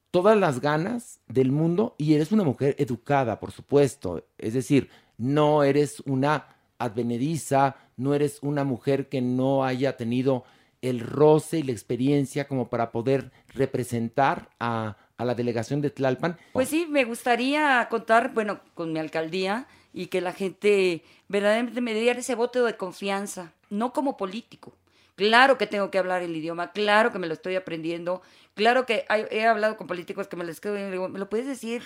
Todas 0.09 0.35
las 0.35 0.59
ganas 0.59 1.19
del 1.27 1.51
mundo 1.51 1.93
y 1.99 2.15
eres 2.15 2.31
una 2.31 2.43
mujer 2.43 2.75
educada, 2.79 3.39
por 3.39 3.51
supuesto. 3.51 4.25
Es 4.39 4.55
decir, 4.55 4.89
no 5.19 5.63
eres 5.63 5.99
una 6.07 6.47
advenediza, 6.79 7.75
no 7.95 8.15
eres 8.15 8.39
una 8.41 8.63
mujer 8.63 9.07
que 9.07 9.21
no 9.21 9.63
haya 9.63 9.97
tenido 9.97 10.45
el 10.81 10.99
roce 10.99 11.59
y 11.59 11.63
la 11.63 11.71
experiencia 11.73 12.47
como 12.47 12.69
para 12.69 12.91
poder 12.91 13.31
representar 13.53 14.49
a, 14.59 14.97
a 15.23 15.25
la 15.25 15.35
delegación 15.35 15.81
de 15.81 15.89
Tlalpan. 15.89 16.37
Pues 16.53 16.69
sí, 16.69 16.85
me 16.87 17.03
gustaría 17.05 17.87
contar, 17.89 18.33
bueno, 18.33 18.59
con 18.75 18.93
mi 18.93 18.99
alcaldía 18.99 19.67
y 19.93 20.07
que 20.07 20.21
la 20.21 20.33
gente 20.33 21.03
verdaderamente 21.27 21.81
me 21.81 21.93
diera 21.93 22.19
ese 22.19 22.35
voto 22.35 22.63
de 22.65 22.77
confianza, 22.77 23.53
no 23.69 23.91
como 23.93 24.15
político. 24.17 24.73
Claro 25.15 25.57
que 25.57 25.67
tengo 25.67 25.91
que 25.91 25.99
hablar 25.99 26.21
el 26.23 26.35
idioma, 26.35 26.71
claro 26.71 27.11
que 27.11 27.19
me 27.19 27.27
lo 27.27 27.33
estoy 27.33 27.55
aprendiendo, 27.55 28.21
claro 28.55 28.85
que 28.85 29.05
hay- 29.09 29.25
he 29.29 29.45
hablado 29.45 29.77
con 29.77 29.85
políticos 29.87 30.27
que 30.27 30.35
me 30.35 30.43
les 30.43 30.59
quedo 30.59 30.77
y 30.77 30.89
digo, 30.89 31.07
¿me 31.09 31.19
lo 31.19 31.29
puedes 31.29 31.45
decir 31.47 31.83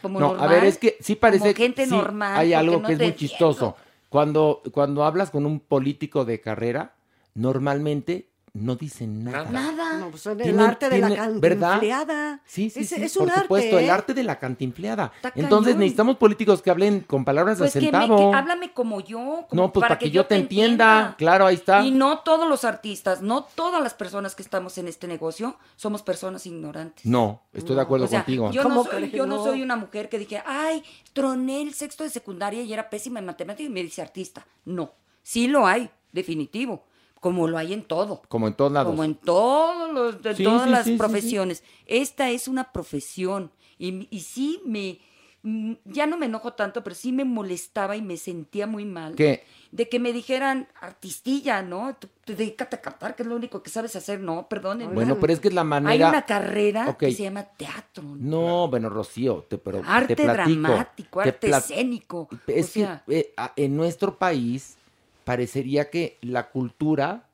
como 0.00 0.20
No, 0.20 0.28
normal? 0.28 0.48
a 0.48 0.52
ver, 0.52 0.64
es 0.64 0.78
que 0.78 0.96
sí 1.00 1.16
parece 1.16 1.46
Como 1.54 1.56
gente 1.56 1.84
sí, 1.86 1.90
normal. 1.90 2.38
Hay 2.38 2.52
algo 2.54 2.80
no 2.80 2.86
que 2.86 2.92
es 2.94 2.98
muy 2.98 3.08
entiendo. 3.08 3.28
chistoso. 3.28 3.76
Cuando, 4.08 4.62
cuando 4.72 5.04
hablas 5.04 5.30
con 5.30 5.44
un 5.44 5.58
político 5.58 6.24
de 6.24 6.40
carrera, 6.40 6.94
normalmente 7.34 8.28
no 8.62 8.76
dicen 8.76 9.24
nada. 9.24 9.50
Nada. 9.50 9.98
No, 9.98 10.10
pues 10.10 10.26
el 10.26 10.36
Tienen- 10.38 10.60
arte 10.60 10.88
de 10.88 10.98
la 10.98 11.14
cantinfleada. 11.14 12.40
Sí, 12.44 12.70
sí, 12.70 12.80
Es- 12.80 12.88
sí, 12.88 12.94
es 13.02 13.14
por 13.14 13.22
un 13.24 13.30
arte, 13.30 13.42
supuesto, 13.42 13.78
el 13.78 13.90
arte 13.90 14.14
de 14.14 14.22
la 14.24 14.38
cantinfleada. 14.38 15.12
Está 15.16 15.32
Entonces 15.34 15.72
cañón. 15.72 15.80
necesitamos 15.80 16.16
políticos 16.16 16.62
que 16.62 16.70
hablen 16.70 17.00
con 17.00 17.24
palabras 17.24 17.58
Pues 17.58 17.74
de 17.74 17.80
que, 17.80 17.86
me, 17.86 17.92
centavo. 17.92 18.30
que 18.30 18.36
háblame 18.36 18.72
como 18.72 19.00
yo, 19.00 19.46
como 19.48 19.62
no, 19.62 19.72
pues 19.72 19.82
para, 19.82 19.98
que, 19.98 20.10
yo 20.10 20.26
te 20.26 20.36
entienda. 20.36 21.14
Claro, 21.18 21.46
ahí 21.46 21.54
está. 21.56 21.84
Y 21.84 21.90
no 21.90 22.20
todos 22.20 22.48
los 22.48 22.64
artistas, 22.64 23.22
no 23.22 23.44
todas 23.44 23.82
las 23.82 23.94
personas 23.94 24.34
que 24.34 24.42
estamos 24.42 24.78
en 24.78 24.88
este 24.88 25.06
negocio 25.06 25.56
somos 25.76 26.02
personas 26.02 26.46
ignorantes. 26.46 27.04
No, 27.06 27.42
estoy 27.52 27.76
de 27.76 27.82
acuerdo 27.82 28.06
O 28.06 28.08
sea, 28.08 28.20
contigo. 28.24 28.50
Yo, 28.50 28.62
no 28.62 28.68
¿Cómo 28.68 28.84
soy, 28.84 28.96
crees? 28.96 29.12
yo 29.12 29.26
no 29.26 29.36
No. 29.36 29.44
soy 29.44 29.62
una 29.62 29.76
mujer 29.76 30.08
que 30.08 30.18
dije, 30.18 30.42
ay, 30.46 30.82
troné 31.12 31.62
el 31.62 31.74
sexto 31.74 32.04
de 32.04 32.10
secundaria 32.10 32.62
y 32.62 32.72
era 32.72 32.90
pésima 32.90 33.18
en 33.20 33.26
matemáticas 33.26 33.68
y 33.68 33.72
me 33.72 33.82
dice 33.82 34.02
artista. 34.02 34.46
No, 34.64 34.92
sí 35.22 35.46
lo 35.48 35.66
hay, 35.66 35.90
definitivo, 36.12 36.84
como 37.20 37.48
lo 37.48 37.58
hay 37.58 37.72
en 37.72 37.82
todo. 37.82 38.22
Como 38.28 38.46
en 38.46 38.54
todos 38.54 38.72
lados. 38.72 38.90
Como 38.90 39.04
en 39.04 39.14
todos 39.16 39.92
los, 39.92 40.24
en 40.24 40.36
Sí, 40.36 40.44
todas 40.44 40.64
sí, 40.64 40.70
las 40.70 40.84
sí, 40.84 40.96
profesiones. 40.96 41.64
Esta 41.86 42.30
es 42.30 42.46
una 42.48 42.72
profesión. 42.72 43.50
Y, 43.78 44.06
y 44.10 44.20
sí 44.20 44.60
me. 44.64 44.98
mm, 45.42 45.72
Ya 45.84 46.06
no 46.06 46.16
me 46.16 46.26
enojo 46.26 46.52
tanto, 46.54 46.82
pero 46.84 46.94
sí 46.94 47.12
me 47.12 47.24
molestaba 47.24 47.96
y 47.96 48.02
me 48.02 48.16
sentía 48.16 48.66
muy 48.66 48.84
mal. 48.84 49.14
¿Qué? 49.14 49.44
De 49.72 49.88
que 49.88 49.98
me 49.98 50.12
dijeran 50.12 50.68
artistilla, 50.80 51.60
¿no? 51.62 51.96
Tú- 51.98 52.08
tú 52.24 52.34
Dedícate 52.34 52.76
a 52.76 52.80
cantar, 52.80 53.14
que 53.16 53.22
es 53.22 53.28
lo 53.28 53.36
único 53.36 53.62
que 53.62 53.68
sabes 53.70 53.94
hacer. 53.96 54.20
No, 54.20 54.48
perdónenme. 54.48 54.94
Bueno, 54.94 55.18
pero 55.20 55.32
es 55.32 55.40
que 55.40 55.48
es 55.48 55.54
la 55.54 55.64
manera. 55.64 55.92
Hay 55.92 56.02
una 56.02 56.24
carrera 56.24 56.96
que 56.96 57.12
se 57.12 57.24
llama 57.24 57.44
teatro. 57.44 58.02
No, 58.04 58.68
bueno, 58.68 58.88
Rocío, 58.88 59.44
te, 59.48 59.58
pero 59.58 59.82
Arte 59.84 60.16
te 60.16 60.22
platico, 60.22 60.60
dramático, 60.60 61.22
te 61.22 61.28
arte 61.28 61.50
escénico. 61.50 62.28
Es 62.46 62.66
o 62.66 62.68
sea, 62.70 63.02
que 63.06 63.18
eh, 63.18 63.34
a- 63.36 63.52
en 63.56 63.76
nuestro 63.76 64.16
país 64.16 64.75
parecería 65.26 65.90
que 65.90 66.18
la 66.22 66.50
cultura 66.50 67.25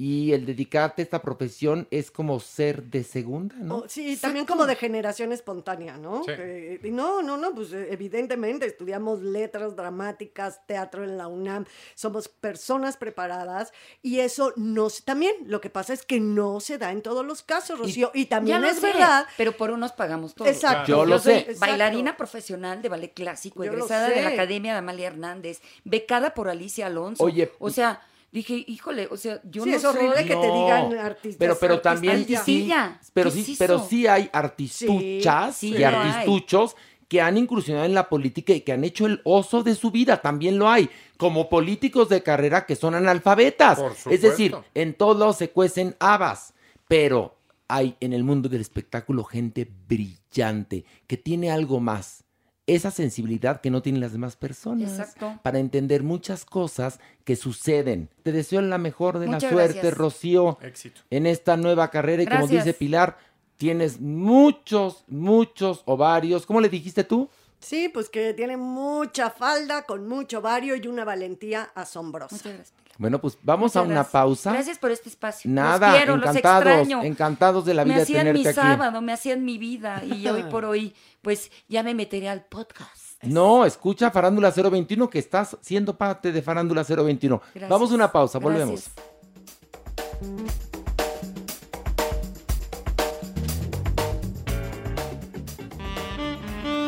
y 0.00 0.32
el 0.32 0.46
dedicarte 0.46 1.02
a 1.02 1.04
esta 1.04 1.20
profesión 1.22 1.88
es 1.90 2.12
como 2.12 2.38
ser 2.38 2.84
de 2.84 3.02
segunda, 3.02 3.56
¿no? 3.56 3.78
Oh, 3.78 3.84
sí, 3.88 4.16
también 4.16 4.46
como 4.46 4.64
de 4.64 4.76
generación 4.76 5.32
espontánea, 5.32 5.96
¿no? 5.98 6.22
Sí. 6.22 6.88
No, 6.92 7.20
no, 7.20 7.36
no, 7.36 7.52
pues 7.52 7.72
eh, 7.72 7.88
evidentemente 7.90 8.64
estudiamos 8.64 9.20
letras 9.22 9.74
dramáticas, 9.74 10.64
teatro 10.68 11.02
en 11.02 11.18
la 11.18 11.26
UNAM, 11.26 11.64
somos 11.96 12.28
personas 12.28 12.96
preparadas 12.96 13.72
y 14.00 14.20
eso 14.20 14.52
no 14.54 14.88
se- 14.88 15.02
también 15.02 15.34
lo 15.46 15.60
que 15.60 15.68
pasa 15.68 15.94
es 15.94 16.04
que 16.04 16.20
no 16.20 16.60
se 16.60 16.78
da 16.78 16.92
en 16.92 17.02
todos 17.02 17.26
los 17.26 17.42
casos, 17.42 17.76
Rocío, 17.80 18.12
y, 18.14 18.26
también 18.26 18.62
es 18.64 18.76
sé, 18.76 18.86
verdad. 18.86 19.26
Pero 19.36 19.56
por 19.56 19.72
unos 19.72 19.90
pagamos 19.90 20.32
todos. 20.36 20.48
Exacto. 20.48 20.86
Yo 20.92 21.04
lo 21.06 21.18
soy 21.18 21.32
sé. 21.32 21.38
Exacto. 21.40 21.60
bailarina 21.60 22.16
profesional 22.16 22.80
de 22.82 22.88
ballet 22.88 23.12
clásico, 23.12 23.64
egresada 23.64 24.08
de 24.10 24.22
la. 24.22 24.28
Academia 24.28 24.74
de 24.74 24.78
Amalia 24.78 25.08
Hernández, 25.08 25.60
becada 25.82 26.34
por 26.34 26.48
Alicia 26.48 26.86
Alonso. 26.86 27.24
Oye, 27.24 27.50
o 27.58 27.70
sea, 27.70 28.00
dije, 28.32 28.64
híjole, 28.66 29.08
o 29.10 29.16
sea, 29.16 29.40
yo 29.44 29.64
Sí, 29.64 29.70
no 29.70 29.76
es 29.76 29.84
horrible 29.84 30.24
que 30.24 30.34
te 30.34 30.52
digan 30.52 30.98
artistas. 30.98 31.38
Pero, 31.38 31.58
pero 31.58 31.80
también 31.80 32.26
sí, 32.44 32.70
pero 33.12 33.30
¿Qué 33.32 33.42
sí, 33.42 33.52
es 33.52 33.58
pero 33.58 33.78
sí 33.78 34.06
hay 34.06 34.28
artistuchas 34.32 35.56
Sí, 35.56 35.70
y 35.70 35.76
hay. 35.76 35.94
artistuchos 35.94 36.76
que 37.08 37.22
han 37.22 37.38
incursionado 37.38 37.86
en 37.86 37.94
la 37.94 38.08
política 38.08 38.52
y 38.52 38.60
que 38.60 38.72
han 38.72 38.84
hecho 38.84 39.06
el 39.06 39.22
oso 39.24 39.62
de 39.62 39.74
su 39.74 39.90
vida, 39.90 40.20
también 40.20 40.58
lo 40.58 40.68
hay, 40.68 40.90
como 41.16 41.48
políticos 41.48 42.10
de 42.10 42.22
carrera 42.22 42.66
que 42.66 42.76
son 42.76 42.94
analfabetas. 42.94 43.80
Por 43.80 44.12
es 44.12 44.20
decir, 44.20 44.54
en 44.74 44.92
todos 44.92 45.18
lados 45.18 45.38
se 45.38 45.50
cuecen 45.50 45.96
habas, 46.00 46.52
pero 46.86 47.38
hay 47.66 47.96
en 48.00 48.12
el 48.12 48.24
mundo 48.24 48.48
del 48.50 48.60
espectáculo 48.60 49.24
gente 49.24 49.66
brillante 49.88 50.84
que 51.06 51.16
tiene 51.16 51.50
algo 51.50 51.80
más. 51.80 52.24
Esa 52.68 52.90
sensibilidad 52.90 53.60
que 53.60 53.70
no 53.70 53.82
tienen 53.82 54.00
las 54.00 54.12
demás 54.12 54.36
personas 54.36 54.90
Exacto. 54.92 55.40
para 55.42 55.58
entender 55.58 56.02
muchas 56.02 56.44
cosas 56.44 57.00
que 57.24 57.34
suceden. 57.34 58.08
Te 58.22 58.30
deseo 58.30 58.60
la 58.60 58.78
mejor 58.78 59.18
de 59.18 59.26
Muchas 59.26 59.42
la 59.44 59.50
suerte, 59.50 59.72
gracias. 59.74 59.96
Rocío 59.96 60.58
Éxito. 60.60 61.00
en 61.10 61.26
esta 61.26 61.56
nueva 61.56 61.90
carrera 61.90 62.22
y 62.22 62.26
como 62.26 62.46
dice 62.46 62.74
Pilar, 62.74 63.18
tienes 63.56 64.00
muchos, 64.00 65.04
muchos 65.08 65.82
ovarios. 65.86 66.46
¿Cómo 66.46 66.60
le 66.60 66.68
dijiste 66.68 67.04
tú? 67.04 67.28
Sí, 67.60 67.88
pues 67.88 68.08
que 68.08 68.34
tiene 68.34 68.56
mucha 68.56 69.30
falda, 69.30 69.82
con 69.82 70.06
mucho 70.06 70.40
vario 70.40 70.76
y 70.76 70.86
una 70.86 71.04
valentía 71.04 71.70
asombrosa. 71.74 72.36
Muchas 72.36 72.52
gracias. 72.52 72.87
Bueno, 72.98 73.20
pues 73.20 73.38
vamos 73.42 73.76
a 73.76 73.82
una 73.82 73.94
gracias. 73.94 74.12
pausa. 74.12 74.52
Gracias 74.52 74.78
por 74.78 74.90
este 74.90 75.08
espacio. 75.08 75.48
Nada, 75.50 75.88
los 75.90 75.96
quiero, 75.96 76.16
los 76.16 76.28
encantados, 76.30 76.66
extraño. 76.66 77.02
encantados 77.04 77.64
de 77.64 77.74
la 77.74 77.84
vida 77.84 77.94
me 77.94 77.98
de 77.98 78.02
hacían 78.02 78.20
tenerte 78.20 78.40
mi 78.40 78.46
aquí. 78.48 78.54
sábado, 78.56 79.00
me 79.00 79.12
hacían 79.12 79.44
mi 79.44 79.56
vida 79.56 80.02
y 80.04 80.26
hoy 80.26 80.42
por 80.44 80.64
hoy, 80.66 80.94
pues 81.22 81.50
ya 81.68 81.84
me 81.84 81.94
meteré 81.94 82.28
al 82.28 82.44
podcast. 82.44 83.22
No, 83.22 83.64
escucha 83.64 84.10
Farándula 84.10 84.50
021 84.50 85.08
que 85.08 85.20
estás 85.20 85.56
siendo 85.60 85.96
parte 85.96 86.32
de 86.32 86.42
Farándula 86.42 86.82
021. 86.82 87.40
Gracias. 87.54 87.70
Vamos 87.70 87.92
a 87.92 87.94
una 87.94 88.10
pausa, 88.10 88.40
Gracias. 88.40 88.58
volvemos. 88.58 88.90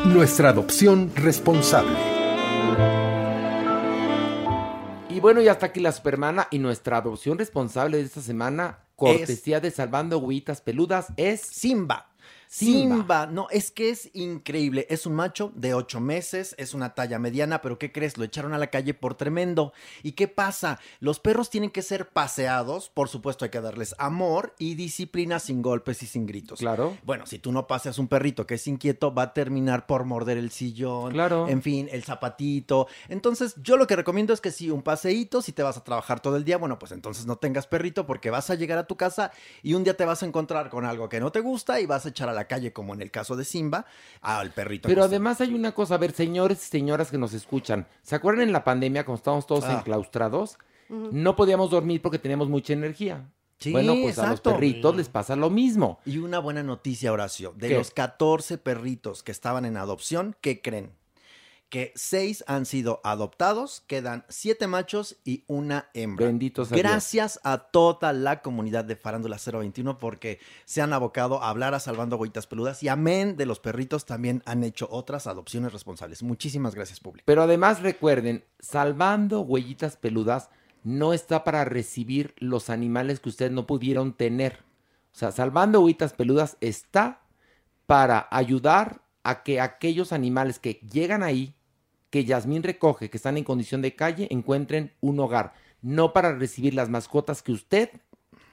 Nuestra 0.05 0.49
adopción 0.49 1.11
responsable. 1.15 2.10
Bueno, 5.21 5.39
ya 5.41 5.53
está 5.53 5.67
aquí 5.67 5.79
la 5.79 5.91
Supermana 5.91 6.47
y 6.51 6.59
nuestra 6.59 6.97
adopción 6.97 7.37
responsable 7.37 7.97
de 7.97 8.03
esta 8.03 8.21
semana, 8.21 8.79
cortesía 8.95 9.59
de 9.59 9.69
Salvando 9.69 10.17
Huitas 10.17 10.61
Peludas, 10.61 11.07
es 11.15 11.41
Simba. 11.41 12.10
Simba. 12.51 12.97
Simba. 12.97 13.25
no, 13.27 13.47
es 13.49 13.71
que 13.71 13.89
es 13.91 14.09
increíble. 14.13 14.85
Es 14.89 15.05
un 15.05 15.15
macho 15.15 15.53
de 15.55 15.73
ocho 15.73 16.01
meses, 16.01 16.53
es 16.57 16.73
una 16.73 16.93
talla 16.93 17.17
mediana, 17.17 17.61
pero 17.61 17.79
¿qué 17.79 17.93
crees? 17.93 18.17
Lo 18.17 18.25
echaron 18.25 18.53
a 18.53 18.57
la 18.57 18.67
calle 18.67 18.93
por 18.93 19.15
tremendo. 19.15 19.71
¿Y 20.03 20.11
qué 20.11 20.27
pasa? 20.27 20.77
Los 20.99 21.21
perros 21.21 21.49
tienen 21.49 21.69
que 21.69 21.81
ser 21.81 22.09
paseados, 22.09 22.89
por 22.89 23.07
supuesto 23.07 23.45
hay 23.45 23.51
que 23.51 23.61
darles 23.61 23.95
amor 23.97 24.53
y 24.59 24.75
disciplina 24.75 25.39
sin 25.39 25.61
golpes 25.61 26.03
y 26.03 26.07
sin 26.07 26.25
gritos. 26.25 26.59
Claro. 26.59 26.97
Bueno, 27.05 27.25
si 27.25 27.39
tú 27.39 27.53
no 27.53 27.67
paseas 27.67 27.97
un 27.99 28.09
perrito 28.09 28.45
que 28.45 28.55
es 28.55 28.67
inquieto, 28.67 29.13
va 29.13 29.23
a 29.23 29.33
terminar 29.33 29.85
por 29.85 30.03
morder 30.03 30.37
el 30.37 30.51
sillón. 30.51 31.13
Claro. 31.13 31.47
En 31.47 31.61
fin, 31.61 31.87
el 31.89 32.03
zapatito. 32.03 32.87
Entonces, 33.07 33.55
yo 33.63 33.77
lo 33.77 33.87
que 33.87 33.95
recomiendo 33.95 34.33
es 34.33 34.41
que 34.41 34.51
si 34.51 34.69
un 34.69 34.81
paseíto, 34.81 35.41
si 35.41 35.53
te 35.53 35.63
vas 35.63 35.77
a 35.77 35.85
trabajar 35.85 36.19
todo 36.19 36.35
el 36.35 36.43
día, 36.43 36.57
bueno, 36.57 36.77
pues 36.77 36.91
entonces 36.91 37.25
no 37.25 37.37
tengas 37.37 37.65
perrito 37.65 38.05
porque 38.05 38.29
vas 38.29 38.49
a 38.49 38.55
llegar 38.55 38.77
a 38.77 38.87
tu 38.87 38.97
casa 38.97 39.31
y 39.63 39.73
un 39.73 39.85
día 39.85 39.95
te 39.95 40.03
vas 40.03 40.21
a 40.21 40.25
encontrar 40.25 40.69
con 40.69 40.83
algo 40.83 41.07
que 41.07 41.21
no 41.21 41.31
te 41.31 41.39
gusta 41.39 41.79
y 41.79 41.85
vas 41.85 42.05
a 42.05 42.09
echar 42.09 42.27
a 42.27 42.33
la 42.33 42.40
calle, 42.45 42.73
como 42.73 42.93
en 42.93 43.01
el 43.01 43.11
caso 43.11 43.35
de 43.35 43.45
Simba, 43.45 43.85
al 44.21 44.51
perrito. 44.51 44.87
Pero 44.87 45.01
está- 45.01 45.09
además 45.15 45.41
hay 45.41 45.53
una 45.53 45.73
cosa, 45.73 45.95
a 45.95 45.97
ver, 45.97 46.11
señores 46.11 46.63
y 46.63 46.69
señoras 46.69 47.11
que 47.11 47.17
nos 47.17 47.33
escuchan, 47.33 47.87
¿se 48.01 48.15
acuerdan 48.15 48.43
en 48.43 48.53
la 48.53 48.63
pandemia 48.63 49.05
cuando 49.05 49.17
estábamos 49.17 49.45
todos 49.47 49.63
Ah. 49.65 49.73
enclaustrados? 49.79 50.57
No 50.89 51.35
podíamos 51.37 51.69
dormir 51.69 52.01
porque 52.01 52.19
teníamos 52.19 52.49
mucha 52.49 52.73
energía. 52.73 53.29
Sí, 53.59 53.71
bueno, 53.71 53.93
pues 54.01 54.17
a 54.19 54.27
los 54.29 54.41
perritos 54.41 54.95
les 54.95 55.07
pasa 55.07 55.35
lo 55.35 55.49
mismo. 55.51 55.99
Y 56.05 56.17
una 56.17 56.39
buena 56.39 56.63
noticia, 56.63 57.13
Horacio. 57.13 57.53
De 57.55 57.69
¿Qué? 57.69 57.75
los 57.75 57.91
14 57.91 58.57
perritos 58.57 59.21
que 59.23 59.31
estaban 59.31 59.65
en 59.65 59.77
adopción, 59.77 60.35
¿qué 60.41 60.61
creen? 60.61 60.91
Que 61.71 61.93
6 61.95 62.43
han 62.47 62.65
sido 62.65 62.99
adoptados, 63.05 63.81
quedan 63.87 64.25
7 64.27 64.67
machos 64.67 65.15
y 65.23 65.45
una 65.47 65.89
hembra. 65.93 66.27
Bendito 66.27 66.65
sea 66.65 66.75
Dios. 66.75 66.83
Gracias 66.83 67.39
a 67.45 67.59
toda 67.59 68.11
la 68.11 68.41
comunidad 68.41 68.83
de 68.83 68.97
Farándula 68.97 69.37
021 69.37 69.97
porque 69.97 70.39
se 70.65 70.81
han 70.81 70.91
abocado 70.91 71.41
a 71.41 71.49
hablar 71.49 71.73
a 71.73 71.79
Salvando 71.79 72.17
Agüitas 72.17 72.45
Peludas 72.45 72.83
y 72.83 72.89
amén 72.89 73.37
de 73.37 73.45
los 73.45 73.61
perritos 73.61 74.05
también 74.05 74.43
han 74.45 74.65
hecho 74.65 74.89
otras 74.91 75.27
adopciones 75.27 75.71
responsables. 75.71 76.23
Muchísimas 76.23 76.75
gracias, 76.75 76.99
público. 76.99 77.23
Pero 77.25 77.41
además 77.41 77.81
recuerden, 77.81 78.43
salvando 78.59 79.39
huellitas 79.39 79.95
peludas 79.95 80.49
no 80.83 81.13
está 81.13 81.45
para 81.45 81.63
recibir 81.63 82.35
los 82.37 82.69
animales 82.69 83.21
que 83.21 83.29
ustedes 83.29 83.53
no 83.53 83.65
pudieron 83.65 84.11
tener. 84.11 84.59
O 85.13 85.17
sea, 85.17 85.31
salvando 85.31 85.79
huellitas 85.79 86.11
peludas 86.11 86.57
está 86.59 87.21
para 87.85 88.27
ayudar 88.29 89.03
a 89.23 89.43
que 89.43 89.61
aquellos 89.61 90.11
animales 90.11 90.59
que 90.59 90.81
llegan 90.91 91.23
ahí, 91.23 91.55
que 92.11 92.25
Yasmín 92.25 92.61
recoge, 92.61 93.09
que 93.09 93.17
están 93.17 93.37
en 93.37 93.43
condición 93.43 93.81
de 93.81 93.95
calle, 93.95 94.27
encuentren 94.29 94.91
un 95.01 95.19
hogar. 95.19 95.53
No 95.81 96.13
para 96.13 96.35
recibir 96.35 96.75
las 96.75 96.89
mascotas 96.89 97.41
que 97.41 97.53
usted 97.53 97.89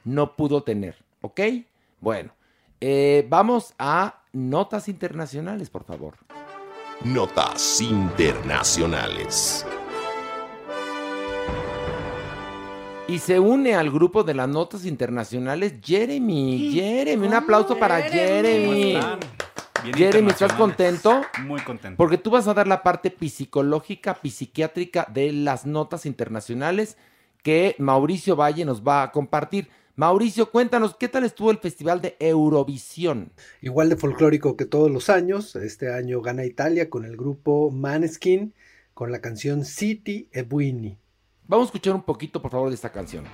no 0.04 0.36
pudo 0.36 0.62
tener. 0.62 0.96
¿Ok? 1.20 1.40
Bueno, 2.00 2.30
eh, 2.80 3.26
vamos 3.28 3.74
a 3.78 4.22
notas 4.32 4.88
internacionales, 4.88 5.68
por 5.68 5.84
favor. 5.84 6.14
Notas 7.04 7.80
internacionales. 7.80 9.66
Y 13.08 13.18
se 13.18 13.40
une 13.40 13.74
al 13.74 13.90
grupo 13.90 14.22
de 14.22 14.34
las 14.34 14.48
notas 14.48 14.84
internacionales 14.84 15.74
Jeremy. 15.82 16.70
Jeremy, 16.72 17.26
un 17.26 17.34
aplauso 17.34 17.76
para 17.76 18.02
Jeremy. 18.02 18.94
¿Cómo 18.94 19.14
están? 19.14 19.47
Bien 19.82 19.94
Jeremy, 19.94 20.30
¿estás 20.30 20.52
contento? 20.54 21.22
Muy 21.44 21.60
contento. 21.60 21.96
Porque 21.96 22.18
tú 22.18 22.30
vas 22.30 22.48
a 22.48 22.54
dar 22.54 22.66
la 22.66 22.82
parte 22.82 23.14
psicológica, 23.28 24.18
psiquiátrica 24.22 25.06
de 25.12 25.32
las 25.32 25.66
notas 25.66 26.06
internacionales 26.06 26.96
que 27.42 27.76
Mauricio 27.78 28.34
Valle 28.36 28.64
nos 28.64 28.82
va 28.82 29.02
a 29.02 29.12
compartir. 29.12 29.68
Mauricio, 29.94 30.50
cuéntanos, 30.50 30.96
¿qué 30.96 31.08
tal 31.08 31.24
estuvo 31.24 31.50
el 31.50 31.58
Festival 31.58 32.00
de 32.00 32.16
Eurovisión? 32.20 33.32
Igual 33.60 33.88
de 33.88 33.96
folclórico 33.96 34.56
que 34.56 34.64
todos 34.64 34.90
los 34.90 35.10
años, 35.10 35.56
este 35.56 35.92
año 35.92 36.20
gana 36.22 36.44
Italia 36.44 36.90
con 36.90 37.04
el 37.04 37.16
grupo 37.16 37.70
Maneskin 37.70 38.54
con 38.94 39.12
la 39.12 39.20
canción 39.20 39.64
City 39.64 40.28
e 40.32 40.42
Buini. 40.42 40.98
Vamos 41.46 41.66
a 41.66 41.68
escuchar 41.68 41.94
un 41.94 42.02
poquito, 42.02 42.42
por 42.42 42.50
favor, 42.50 42.68
de 42.68 42.74
esta 42.74 42.90
canción. 42.90 43.24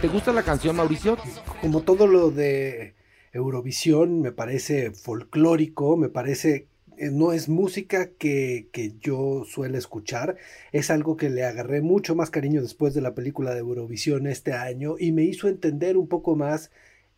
¿Te 0.00 0.08
gusta 0.08 0.32
la 0.32 0.42
canción, 0.42 0.76
Mauricio? 0.76 1.18
Como 1.60 1.82
todo 1.82 2.06
lo 2.06 2.30
de 2.30 2.94
Eurovisión, 3.32 4.20
me 4.20 4.32
parece 4.32 4.92
folclórico, 4.92 5.96
me 5.96 6.08
parece 6.08 6.68
eh, 6.96 7.10
no 7.10 7.32
es 7.32 7.48
música 7.48 8.10
que, 8.18 8.68
que 8.72 8.94
yo 9.00 9.44
suelo 9.44 9.78
escuchar, 9.78 10.36
es 10.72 10.90
algo 10.90 11.16
que 11.16 11.30
le 11.30 11.44
agarré 11.44 11.80
mucho 11.80 12.14
más 12.14 12.30
cariño 12.30 12.62
después 12.62 12.94
de 12.94 13.00
la 13.00 13.14
película 13.14 13.52
de 13.52 13.60
Eurovisión 13.60 14.26
este 14.26 14.52
año 14.52 14.96
y 14.98 15.12
me 15.12 15.24
hizo 15.24 15.48
entender 15.48 15.96
un 15.96 16.08
poco 16.08 16.36
más 16.36 16.70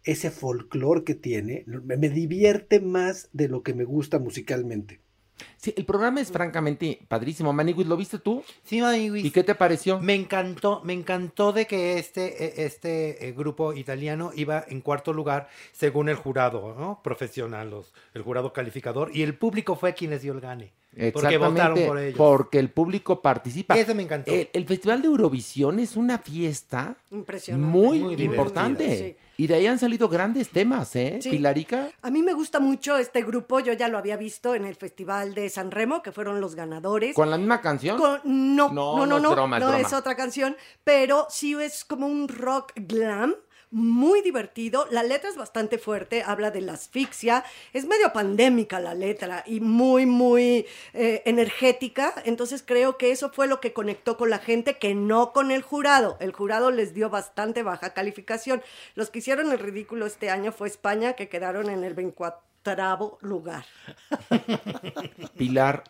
ese 0.04 0.30
folclore 0.30 1.04
que 1.04 1.14
tiene, 1.14 1.64
me 1.66 2.08
divierte 2.08 2.80
más 2.80 3.28
de 3.32 3.48
lo 3.48 3.62
que 3.62 3.74
me 3.74 3.84
gusta 3.84 4.18
musicalmente. 4.18 5.00
Sí, 5.56 5.72
el 5.76 5.84
programa 5.84 6.20
es 6.20 6.30
francamente 6.30 7.00
padrísimo. 7.08 7.52
Maniguis, 7.52 7.86
¿lo 7.86 7.96
viste 7.96 8.18
tú? 8.18 8.42
Sí, 8.64 8.80
Maniguis. 8.80 9.24
¿Y 9.24 9.30
qué 9.30 9.42
te 9.44 9.54
pareció? 9.54 10.00
Me 10.00 10.14
encantó, 10.14 10.80
me 10.84 10.92
encantó 10.92 11.52
de 11.52 11.66
que 11.66 11.98
este, 11.98 12.44
eh, 12.44 12.66
este 12.66 13.28
eh, 13.28 13.32
grupo 13.32 13.72
italiano 13.72 14.30
iba 14.34 14.64
en 14.68 14.80
cuarto 14.80 15.12
lugar 15.12 15.48
según 15.72 16.08
el 16.08 16.16
jurado, 16.16 16.74
¿no? 16.78 17.00
Profesional, 17.02 17.70
los- 17.70 17.92
el 18.14 18.22
jurado 18.22 18.52
calificador, 18.52 19.10
y 19.14 19.22
el 19.22 19.34
público 19.36 19.76
fue 19.76 19.94
quien 19.94 20.10
les 20.10 20.22
dio 20.22 20.32
el 20.32 20.40
gane. 20.40 20.72
Porque 21.12 21.38
votaron 21.38 21.52
Exactamente, 21.56 21.86
por 21.88 21.98
ellos. 21.98 22.18
porque 22.18 22.58
el 22.58 22.70
público 22.70 23.22
participa. 23.22 23.78
Eso 23.78 23.94
me 23.94 24.02
encantó. 24.02 24.30
El, 24.30 24.50
el 24.52 24.66
Festival 24.66 25.00
de 25.00 25.08
Eurovisión 25.08 25.78
es 25.78 25.96
una 25.96 26.18
fiesta 26.18 26.96
Impresionante. 27.10 27.66
muy, 27.66 27.98
importante. 28.22 28.98
sí. 28.98 29.16
Y 29.38 29.46
de 29.46 29.54
ahí 29.54 29.66
han 29.66 29.78
salido 29.78 30.08
grandes 30.10 30.50
temas, 30.50 30.94
¿eh? 30.94 31.18
Sí. 31.22 31.30
Pilarica. 31.30 31.88
A 32.02 32.10
mí 32.10 32.22
me 32.22 32.34
gusta 32.34 32.60
mucho 32.60 32.98
este 32.98 33.22
grupo, 33.22 33.58
yo 33.60 33.72
ya 33.72 33.88
lo 33.88 33.96
había 33.96 34.16
visto 34.18 34.54
en 34.54 34.66
el 34.66 34.76
Festival 34.76 35.34
de 35.34 35.48
San 35.48 35.70
Remo, 35.70 36.02
que 36.02 36.12
fueron 36.12 36.40
los 36.40 36.54
ganadores. 36.54 37.14
¿Con 37.16 37.30
la 37.30 37.38
misma 37.38 37.60
canción? 37.62 37.96
Con- 37.96 38.20
no, 38.24 38.68
No, 38.70 38.98
no, 38.98 39.06
no, 39.06 39.06
no 39.06 39.18
no, 39.20 39.28
es 39.30 39.34
broma, 39.34 39.56
es 39.56 39.62
no 39.64 39.68
broma. 39.70 39.86
es 39.86 39.92
otra 39.94 40.14
canción, 40.14 40.54
pero 40.84 41.26
sí 41.30 41.54
es 41.54 41.84
como 41.86 42.06
un 42.06 42.28
rock 42.28 42.72
glam. 42.76 43.34
Muy 43.72 44.20
divertido, 44.20 44.86
la 44.90 45.02
letra 45.02 45.30
es 45.30 45.36
bastante 45.36 45.78
fuerte, 45.78 46.22
habla 46.22 46.50
de 46.50 46.60
la 46.60 46.74
asfixia, 46.74 47.42
es 47.72 47.86
medio 47.86 48.12
pandémica 48.12 48.78
la 48.80 48.92
letra 48.92 49.42
y 49.46 49.60
muy, 49.60 50.04
muy 50.04 50.66
eh, 50.92 51.22
energética, 51.24 52.12
entonces 52.26 52.62
creo 52.64 52.98
que 52.98 53.12
eso 53.12 53.30
fue 53.30 53.46
lo 53.46 53.60
que 53.60 53.72
conectó 53.72 54.18
con 54.18 54.28
la 54.28 54.38
gente, 54.38 54.76
que 54.76 54.94
no 54.94 55.32
con 55.32 55.50
el 55.50 55.62
jurado. 55.62 56.18
El 56.20 56.32
jurado 56.32 56.70
les 56.70 56.92
dio 56.92 57.08
bastante 57.08 57.62
baja 57.62 57.94
calificación. 57.94 58.62
Los 58.94 59.08
que 59.08 59.20
hicieron 59.20 59.50
el 59.50 59.58
ridículo 59.58 60.04
este 60.04 60.28
año 60.28 60.52
fue 60.52 60.68
España, 60.68 61.14
que 61.14 61.30
quedaron 61.30 61.70
en 61.70 61.82
el 61.82 61.94
24 61.94 62.52
lugar. 63.22 63.64
Pilar, 65.36 65.84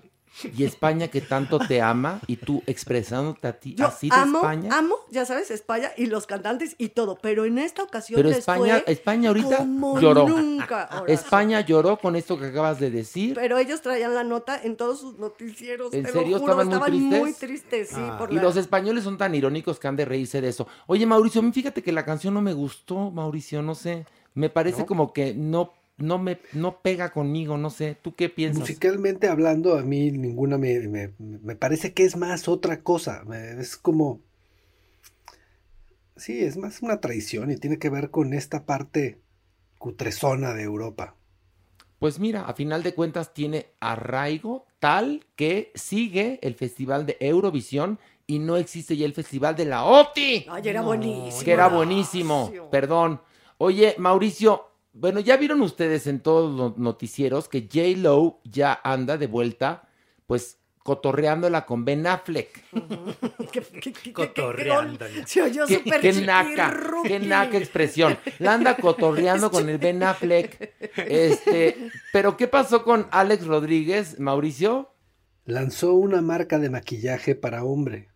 y 0.57 0.65
España 0.65 1.09
que 1.09 1.21
tanto 1.21 1.59
te 1.59 1.81
ama 1.83 2.21
y 2.27 2.37
tú 2.37 2.63
expresándote 2.67 3.47
a 3.49 3.53
ti 3.53 3.75
Yo 3.75 3.87
así 3.87 4.09
de 4.09 4.17
amo, 4.17 4.39
España. 4.39 4.71
amo, 4.77 4.97
ya 5.11 5.25
sabes, 5.27 5.51
España 5.51 5.93
y 5.97 6.07
los 6.07 6.27
cantantes 6.27 6.75
y 6.79 6.89
todo, 6.89 7.19
pero 7.21 7.45
en 7.45 7.59
esta 7.59 7.83
ocasión 7.83 8.17
Pero 8.17 8.31
les 8.31 8.39
España, 8.39 8.81
fue 8.85 8.93
España 8.93 9.29
ahorita 9.29 9.59
como 9.59 10.01
lloró. 10.01 10.27
nunca. 10.29 10.89
Horacio. 10.93 11.07
España 11.15 11.61
lloró 11.61 11.99
con 11.99 12.17
esto 12.17 12.39
que 12.39 12.47
acabas 12.47 12.81
de 12.81 12.91
decir. 12.91 13.35
Pero 13.35 13.59
ellos 13.59 13.83
traían 13.83 14.15
la 14.15 14.25
nota 14.25 14.61
en 14.63 14.77
todos 14.77 15.01
sus 15.01 15.19
noticieros. 15.19 15.93
¿En 15.93 16.05
te 16.05 16.13
serio 16.13 16.33
lo 16.33 16.39
juro, 16.41 16.53
estaban 16.63 16.69
muy 16.81 16.91
tristes? 16.91 17.21
muy 17.21 17.33
tristes, 17.35 17.89
sí. 17.91 17.95
Ah, 17.99 18.17
por 18.19 18.33
y 18.33 18.37
la- 18.37 18.43
los 18.43 18.57
españoles 18.57 19.05
son 19.05 19.19
tan 19.19 19.35
irónicos 19.35 19.79
que 19.79 19.89
han 19.89 19.97
de 19.97 20.05
reírse 20.05 20.41
de 20.41 20.49
eso. 20.49 20.67
Oye, 20.87 21.05
Mauricio, 21.07 21.41
a 21.41 21.45
mí 21.45 21.53
fíjate 21.53 21.83
que 21.83 21.93
la 21.93 22.05
canción 22.05 22.35
no 22.35 22.41
me 22.41 22.55
gustó, 22.55 23.11
Mauricio, 23.11 23.63
no 23.63 23.75
sé. 23.75 24.07
Me 24.35 24.49
parece 24.49 24.81
¿No? 24.81 24.87
como 24.87 25.13
que 25.13 25.35
no, 25.35 25.73
no 26.03 26.19
me 26.19 26.39
no 26.53 26.81
pega 26.83 27.11
conmigo, 27.13 27.57
no 27.57 27.71
sé. 27.71 27.97
¿Tú 28.01 28.15
qué 28.15 28.29
piensas? 28.29 28.61
Musicalmente 28.61 29.29
hablando, 29.29 29.79
a 29.79 29.83
mí 29.83 30.11
ninguna 30.11 30.59
me, 30.59 30.79
me- 30.89 31.13
me 31.19 31.57
parece 31.57 31.93
que 31.95 32.05
es 32.05 32.17
más 32.17 32.49
otra 32.49 32.83
cosa. 32.83 33.23
Es 33.59 33.77
como. 33.77 34.21
Sí, 36.17 36.41
es 36.45 36.57
más 36.57 36.83
una 36.83 37.01
traición 37.01 37.51
y 37.51 37.57
tiene 37.57 37.79
que 37.79 37.89
ver 37.91 38.11
con 38.11 38.35
esta 38.35 38.65
parte 38.65 39.19
cutrezona 39.79 40.53
de 40.55 40.63
Europa. 40.63 41.15
Pues 41.99 42.19
mira, 42.19 42.43
a 42.45 42.55
final 42.55 42.83
de 42.83 42.95
cuentas 42.95 43.33
tiene 43.33 43.67
arraigo 43.81 44.67
tal 44.81 45.25
que 45.37 45.71
sigue 45.75 46.39
el 46.43 46.55
Festival 46.55 47.07
de 47.07 47.17
Eurovisión 47.21 47.99
y 48.27 48.41
no 48.41 48.57
existe 48.57 48.97
ya 48.97 49.07
el 49.07 49.15
Festival 49.15 49.57
de 49.57 49.65
la 49.65 49.85
OTI. 49.85 50.47
Ay, 50.49 50.69
era 50.69 50.83
buenísimo. 50.83 51.45
Que 51.45 51.53
era 51.53 51.69
buenísimo, 51.69 52.53
perdón. 52.71 53.21
Oye, 53.59 53.95
Mauricio, 53.99 54.67
bueno, 54.93 55.21
ya 55.21 55.37
vieron 55.37 55.63
ustedes 55.63 56.07
en 56.07 56.21
todos 56.21 56.55
los 56.55 56.79
noticieros 56.79 57.49
que 57.49 57.63
J. 57.63 57.99
Lo 57.99 58.41
ya 58.45 58.79
anda 58.85 59.17
de 59.17 59.27
vuelta, 59.27 59.89
pues 60.27 60.59
cotorreándola 60.83 61.65
con 61.65 61.85
Ben 61.85 62.07
Affleck. 62.07 62.65
Cotorreándola. 64.13 65.27
Se 65.27 65.43
oyó 65.43 65.67
Qué, 65.67 65.77
súper 65.77 66.01
qué 66.01 66.13
naca, 66.13 66.77
qué 67.05 67.21
naca 67.21 67.57
expresión. 67.57 68.19
La 68.39 68.55
anda 68.55 68.77
cotorreando 68.77 69.51
con 69.51 69.69
el 69.69 69.79
Ben 69.79 70.03
Affleck. 70.03 70.75
Este, 70.97 71.91
pero 72.13 72.37
¿qué 72.37 72.49
pasó 72.49 72.83
con 72.85 73.07
Alex 73.11 73.47
Rodríguez, 73.47 74.19
Mauricio? 74.19 74.93
Lanzó 75.45 75.95
una 75.95 76.21
marca 76.21 76.59
de 76.59 76.71
maquillaje 76.71 77.35
para 77.35 77.65
hombre. 77.65 78.12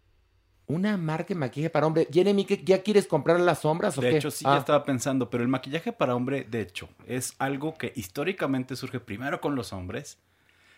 Una 0.69 0.97
marca 0.97 1.29
de 1.29 1.37
maquillaje 1.37 1.71
para 1.71 1.87
hombre. 1.87 2.09
Jeremy, 2.13 2.45
¿qué- 2.45 2.61
¿ya 2.65 2.83
quieres 2.83 3.07
comprar 3.07 3.39
las 3.39 3.61
sombras 3.61 3.97
o 3.99 4.01
De 4.01 4.11
qué? 4.11 4.17
hecho, 4.17 4.31
sí, 4.33 4.45
Ah. 4.47 4.55
ya 4.55 4.59
estaba 4.61 4.85
pensando, 4.85 5.31
pero 5.31 5.43
el 5.45 5.49
maquillaje 5.49 5.93
para 5.93 6.15
hombre, 6.17 6.45
de 6.51 6.61
hecho, 6.61 6.89
es 7.07 7.35
algo 7.39 7.75
que 7.75 7.93
históricamente 7.95 8.75
surge 8.75 8.99
primero 8.99 9.41
con 9.41 9.55
los 9.55 9.73
hombres, 9.73 10.19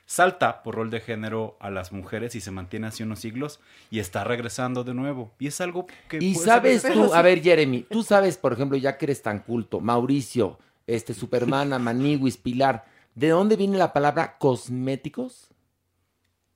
salta 0.05 0.63
por 0.63 0.75
rol 0.75 0.91
de 0.91 1.01
género 1.01 1.57
a 1.61 1.71
las 1.71 1.91
mujeres 1.93 2.35
y 2.35 2.41
se 2.43 2.51
mantiene 2.51 2.87
así 2.89 3.03
unos 3.03 3.21
siglos 3.21 3.61
y 3.91 3.99
está 3.99 4.25
regresando 4.25 4.85
de 4.85 4.93
nuevo. 4.95 5.33
Y 5.39 5.47
es 5.47 5.61
algo 5.63 5.87
que... 6.09 6.19
Y 6.21 6.35
sabes 6.35 6.83
tú, 6.83 7.13
a 7.15 7.23
ver, 7.23 7.43
Jeremy, 7.43 7.83
tú 7.91 8.03
sabes, 8.03 8.37
por 8.37 8.53
ejemplo, 8.53 8.77
ya 8.77 8.99
que 8.99 9.07
eres 9.07 9.23
tan 9.23 9.39
culto, 9.39 9.81
Mauricio, 9.81 10.59
este, 10.87 11.15
Supermana, 11.15 11.79
Maniwis, 11.79 12.37
Pilar, 12.37 12.85
¿de 13.15 13.29
dónde 13.29 13.57
viene 13.57 13.79
la 13.79 13.93
palabra 13.95 14.37
cosméticos? 14.39 15.49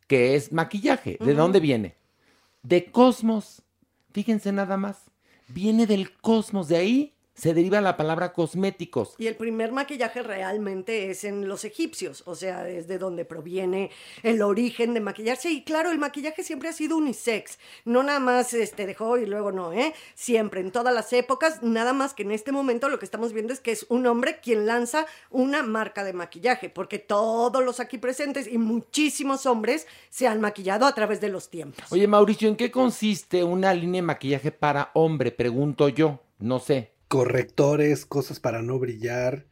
Que 0.06 0.34
es 0.36 0.52
maquillaje. 0.52 1.16
¿De 1.20 1.32
dónde 1.34 1.59
viene? 1.60 1.94
De 2.62 2.90
cosmos. 2.90 3.62
Fíjense 4.12 4.52
nada 4.52 4.76
más. 4.76 5.10
Viene 5.48 5.86
del 5.86 6.16
cosmos. 6.18 6.68
De 6.68 6.76
ahí 6.76 7.14
se 7.34 7.54
deriva 7.54 7.80
la 7.80 7.96
palabra 7.96 8.32
cosméticos. 8.32 9.14
Y 9.18 9.26
el 9.26 9.36
primer 9.36 9.72
maquillaje 9.72 10.22
realmente 10.22 11.10
es 11.10 11.24
en 11.24 11.48
los 11.48 11.64
egipcios, 11.64 12.22
o 12.26 12.34
sea, 12.34 12.68
es 12.68 12.88
de 12.88 12.98
donde 12.98 13.24
proviene 13.24 13.90
el 14.22 14.42
origen 14.42 14.94
de 14.94 15.00
maquillarse. 15.00 15.50
Y 15.50 15.64
claro, 15.64 15.90
el 15.90 15.98
maquillaje 15.98 16.42
siempre 16.42 16.68
ha 16.68 16.72
sido 16.72 16.96
unisex, 16.96 17.59
no 17.84 18.02
nada 18.02 18.20
más 18.20 18.54
este, 18.54 18.86
dejó 18.86 19.18
y 19.18 19.26
luego 19.26 19.52
no, 19.52 19.72
¿eh? 19.72 19.94
Siempre, 20.14 20.60
en 20.60 20.70
todas 20.70 20.94
las 20.94 21.12
épocas, 21.12 21.62
nada 21.62 21.92
más 21.92 22.14
que 22.14 22.22
en 22.22 22.32
este 22.32 22.52
momento 22.52 22.88
lo 22.88 22.98
que 22.98 23.04
estamos 23.04 23.32
viendo 23.32 23.52
es 23.52 23.60
que 23.60 23.72
es 23.72 23.86
un 23.88 24.06
hombre 24.06 24.40
quien 24.40 24.66
lanza 24.66 25.06
una 25.30 25.62
marca 25.62 26.04
de 26.04 26.12
maquillaje, 26.12 26.68
porque 26.68 26.98
todos 26.98 27.64
los 27.64 27.80
aquí 27.80 27.98
presentes 27.98 28.46
y 28.46 28.59
muchísimos 28.59 29.46
hombres 29.46 29.86
se 30.10 30.26
han 30.26 30.40
maquillado 30.40 30.86
a 30.86 30.94
través 30.94 31.20
de 31.20 31.28
los 31.28 31.48
tiempos. 31.48 31.90
Oye, 31.90 32.06
Mauricio, 32.06 32.48
¿en 32.48 32.56
qué 32.56 32.70
consiste 32.70 33.42
una 33.42 33.72
línea 33.72 34.00
de 34.00 34.06
maquillaje 34.06 34.52
para 34.52 34.90
hombre? 34.94 35.32
Pregunto 35.32 35.88
yo. 35.88 36.20
No 36.38 36.59
sé. 36.59 36.90
Correctores, 37.12 38.06
cosas 38.06 38.40
para 38.40 38.62
no 38.62 38.78
brillar. 38.78 39.44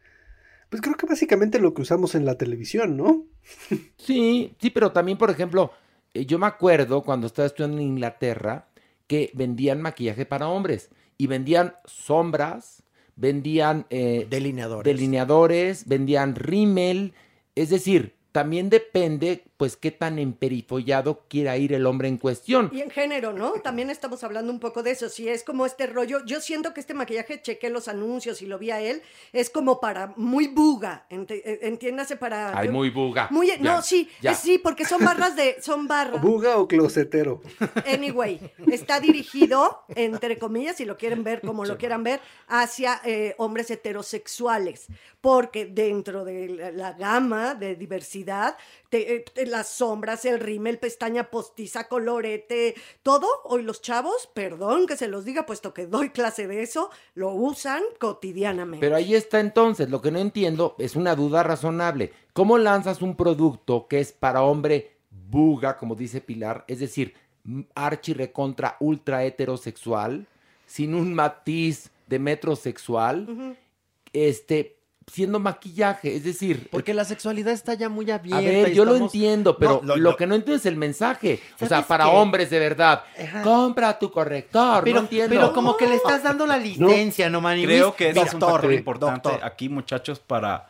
Pues 0.71 0.81
creo 0.81 0.97
que 0.97 1.05
básicamente 1.05 1.59
lo 1.59 1.75
que 1.75 1.83
usamos 1.83 2.15
en 2.15 2.25
la 2.25 2.39
televisión, 2.39 2.97
¿no? 2.97 3.27
Sí, 3.99 4.55
sí, 4.59 4.71
pero 4.71 4.93
también, 4.93 5.19
por 5.19 5.29
ejemplo, 5.29 5.71
eh, 6.15 6.25
yo 6.25 6.39
me 6.39 6.47
acuerdo 6.47 7.03
cuando 7.03 7.27
estaba 7.27 7.45
estudiando 7.45 7.77
en 7.77 7.83
Inglaterra 7.83 8.71
que 9.07 9.31
vendían 9.35 9.83
maquillaje 9.83 10.25
para 10.25 10.49
hombres 10.49 10.89
y 11.19 11.27
vendían 11.27 11.75
sombras, 11.85 12.83
vendían 13.15 13.85
eh, 13.91 14.27
delineadores. 14.31 14.91
delineadores, 14.91 15.87
vendían 15.87 16.37
rímel, 16.37 17.13
es 17.55 17.69
decir, 17.69 18.15
también 18.33 18.71
depende, 18.71 19.45
pues, 19.61 19.77
qué 19.77 19.91
tan 19.91 20.19
emperifollado 20.19 21.21
quiera 21.29 21.59
ir 21.59 21.75
el 21.75 21.85
hombre 21.85 22.09
en 22.09 22.17
cuestión. 22.17 22.71
Y 22.73 22.81
en 22.81 22.89
género, 22.89 23.35
¿no? 23.35 23.53
También 23.61 23.91
estamos 23.91 24.25
hablando 24.25 24.51
un 24.51 24.59
poco 24.59 24.83
de 24.83 24.93
eso. 24.93 25.11
Si 25.11 25.29
es 25.29 25.45
como 25.45 25.67
este 25.67 25.87
rollo, 25.87 26.25
yo 26.25 26.41
siento 26.41 26.73
que 26.73 26.81
este 26.81 26.95
maquillaje, 26.95 27.43
chequé 27.43 27.69
los 27.69 27.87
anuncios 27.87 28.41
y 28.41 28.47
lo 28.47 28.59
vi 28.59 28.71
a 28.71 28.81
él, 28.81 29.03
es 29.35 29.51
como 29.51 29.79
para 29.79 30.15
muy 30.17 30.47
buga, 30.49 31.05
eh, 31.11 31.59
entiéndase 31.61 32.17
para... 32.17 32.59
Ay, 32.59 32.71
muy 32.71 32.89
buga. 32.89 33.29
Muy, 33.31 33.49
Ya, 33.49 33.59
no, 33.59 33.83
sí, 33.83 34.09
es 34.23 34.39
sí, 34.39 34.57
porque 34.57 34.87
son 34.87 35.05
barras 35.05 35.37
de, 35.37 35.57
son 35.61 35.87
barras. 35.87 36.23
¿Buga 36.23 36.57
o 36.57 36.67
closetero? 36.67 37.43
Anyway, 37.87 38.41
está 38.73 38.99
dirigido, 38.99 39.83
entre 39.95 40.39
comillas, 40.39 40.77
si 40.77 40.87
lo 40.87 40.97
quieren 40.97 41.23
ver 41.23 41.43
como 41.43 41.67
lo 41.67 41.77
quieran 41.77 42.03
ver, 42.03 42.21
hacia 42.49 43.03
eh, 43.05 43.35
hombres 43.37 43.71
heterosexuales, 43.71 44.87
porque 45.21 45.67
dentro 45.67 46.25
de 46.25 46.49
la, 46.49 46.71
la 46.71 46.93
gama 46.95 47.55
de 47.55 47.75
diversidad, 47.77 48.57
te- 48.89 49.17
eh, 49.17 49.25
te- 49.35 49.50
las 49.51 49.69
sombras, 49.69 50.25
el 50.25 50.41
rímel, 50.41 50.79
pestaña 50.79 51.31
postiza, 51.31 51.89
colorete, 51.89 52.75
todo, 53.03 53.27
hoy 53.45 53.63
los 53.63 53.83
chavos, 53.83 54.31
perdón 54.33 54.87
que 54.87 54.97
se 54.97 55.09
los 55.09 55.25
diga, 55.25 55.47
puesto 55.47 55.75
que 55.75 55.87
doy 55.87 56.11
clase 56.11 56.47
de 56.47 56.63
eso, 56.63 56.91
lo 57.15 57.31
usan 57.35 57.83
cotidianamente. 57.99 58.87
Pero 58.87 58.97
ahí 58.97 59.15
está 59.15 59.41
entonces, 59.41 59.91
lo 59.91 60.01
que 60.01 60.11
no 60.11 60.19
entiendo 60.19 60.77
es 60.79 60.97
una 60.97 61.15
duda 61.15 61.43
razonable. 61.43 62.13
¿Cómo 62.33 62.57
lanzas 62.57 63.03
un 63.03 63.17
producto 63.17 63.87
que 63.89 64.01
es 64.01 64.13
para 64.13 64.43
hombre 64.43 64.97
buga, 65.11 65.77
como 65.77 65.95
dice 65.95 66.21
Pilar, 66.21 66.65
es 66.69 66.81
decir, 66.81 67.15
archi 67.75 68.15
recontra 68.15 68.77
ultra 68.81 69.25
heterosexual, 69.25 70.27
sin 70.67 70.95
un 70.95 71.15
matiz 71.15 71.91
de 72.07 72.19
metrosexual, 72.19 73.57
este, 74.13 74.80
siendo 75.11 75.41
maquillaje, 75.41 76.15
es 76.17 76.25
decir... 76.25 76.69
Porque 76.71 76.95
la 76.95 77.05
sexualidad 77.05 77.53
está 77.53 77.75
ya 77.75 77.89
muy 77.89 78.11
abierta. 78.11 78.39
A 78.39 78.41
ver, 78.43 78.73
yo 78.73 78.85
lo 78.85 78.95
entiendo, 78.97 79.57
pero 79.57 79.81
No, 79.83 79.97
lo, 79.97 80.17
que 80.17 80.27
no 80.27 80.35
entiendo 80.37 80.57
es 80.59 80.67
el 80.67 80.77
mensaje. 80.77 81.41
O 81.57 81.59
sea, 81.59 81.69
¿Sabes 81.69 81.87
para 81.87 82.05
qué? 82.05 82.11
hombres 82.11 82.51
de 82.51 82.59
verdad. 82.59 83.03
Compra 83.43 83.99
tu 83.99 84.11
corrector, 84.11 84.85
Pero, 84.85 84.97
no 84.97 85.03
entiendo. 85.03 85.29
pero 85.35 85.53
como 85.53 85.77
que 85.77 85.87
le 85.89 85.97
estás 85.97 86.23
dando 86.23 86.47
la 86.47 86.57
licencia, 86.59 87.29
¿no, 87.29 87.41
Manny? 87.41 87.65
Creo 87.65 87.95
que 87.97 88.11
ese 88.11 88.21
es 88.21 88.35
un 88.35 88.41
Doctor, 88.41 88.61
factor 88.61 88.73
importante 88.73 89.29
doctor. 89.31 89.45
aquí, 89.49 89.69
muchachos, 89.69 90.21
para 90.21 90.69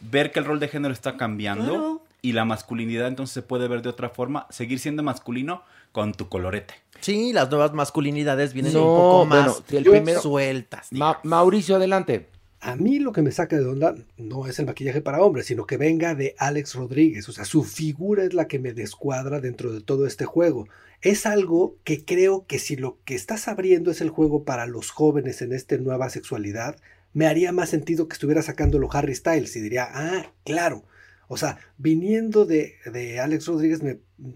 ver 0.00 0.32
que 0.32 0.38
el 0.40 0.44
rol 0.44 0.58
de 0.60 0.68
género 0.68 0.92
está 0.92 1.16
cambiando 1.16 1.64
Claro. 1.72 2.02
y 2.22 2.32
la 2.32 2.44
masculinidad 2.44 3.06
entonces 3.08 3.34
se 3.34 3.42
puede 3.42 3.68
ver 3.68 3.82
de 3.82 3.88
otra 3.90 4.08
forma, 4.10 4.46
seguir 4.50 4.78
siendo 4.80 5.02
masculino 5.02 5.62
con 5.92 6.12
tu 6.14 6.28
colorete. 6.28 6.74
Sí, 7.00 7.32
las 7.32 7.48
nuevas 7.48 7.72
masculinidades 7.72 8.52
vienen 8.52 8.72
No, 8.72 8.80
un 8.80 8.96
poco 8.98 9.24
más 9.26 9.44
bueno, 9.46 9.64
si 9.68 9.76
el 9.76 9.84
primero- 9.84 10.20
sueltas. 10.20 10.88
Ma- 10.92 11.20
Mauricio, 11.22 11.76
adelante. 11.76 12.28
A 12.60 12.74
mí 12.74 12.98
lo 12.98 13.12
que 13.12 13.22
me 13.22 13.30
saca 13.30 13.56
de 13.56 13.66
onda 13.66 13.94
no 14.16 14.46
es 14.46 14.58
el 14.58 14.66
maquillaje 14.66 15.00
para 15.00 15.22
hombres, 15.22 15.46
sino 15.46 15.66
que 15.66 15.76
venga 15.76 16.14
de 16.14 16.34
Alex 16.38 16.74
Rodríguez. 16.74 17.28
O 17.28 17.32
sea, 17.32 17.44
su 17.44 17.62
figura 17.62 18.24
es 18.24 18.34
la 18.34 18.48
que 18.48 18.58
me 18.58 18.72
descuadra 18.72 19.40
dentro 19.40 19.72
de 19.72 19.80
todo 19.80 20.06
este 20.06 20.24
juego. 20.24 20.66
Es 21.00 21.24
algo 21.26 21.76
que 21.84 22.04
creo 22.04 22.46
que 22.46 22.58
si 22.58 22.74
lo 22.74 22.98
que 23.04 23.14
estás 23.14 23.46
abriendo 23.46 23.92
es 23.92 24.00
el 24.00 24.10
juego 24.10 24.42
para 24.42 24.66
los 24.66 24.90
jóvenes 24.90 25.40
en 25.42 25.52
esta 25.52 25.76
nueva 25.76 26.10
sexualidad, 26.10 26.76
me 27.12 27.26
haría 27.26 27.52
más 27.52 27.68
sentido 27.68 28.08
que 28.08 28.14
estuviera 28.14 28.42
sacándolo 28.42 28.88
Harry 28.92 29.14
Styles 29.14 29.54
y 29.54 29.60
diría, 29.60 29.88
ah, 29.92 30.32
claro. 30.44 30.82
O 31.28 31.36
sea, 31.36 31.58
viniendo 31.76 32.44
de, 32.44 32.74
de 32.92 33.20
Alex 33.20 33.46
Rodríguez, 33.46 33.80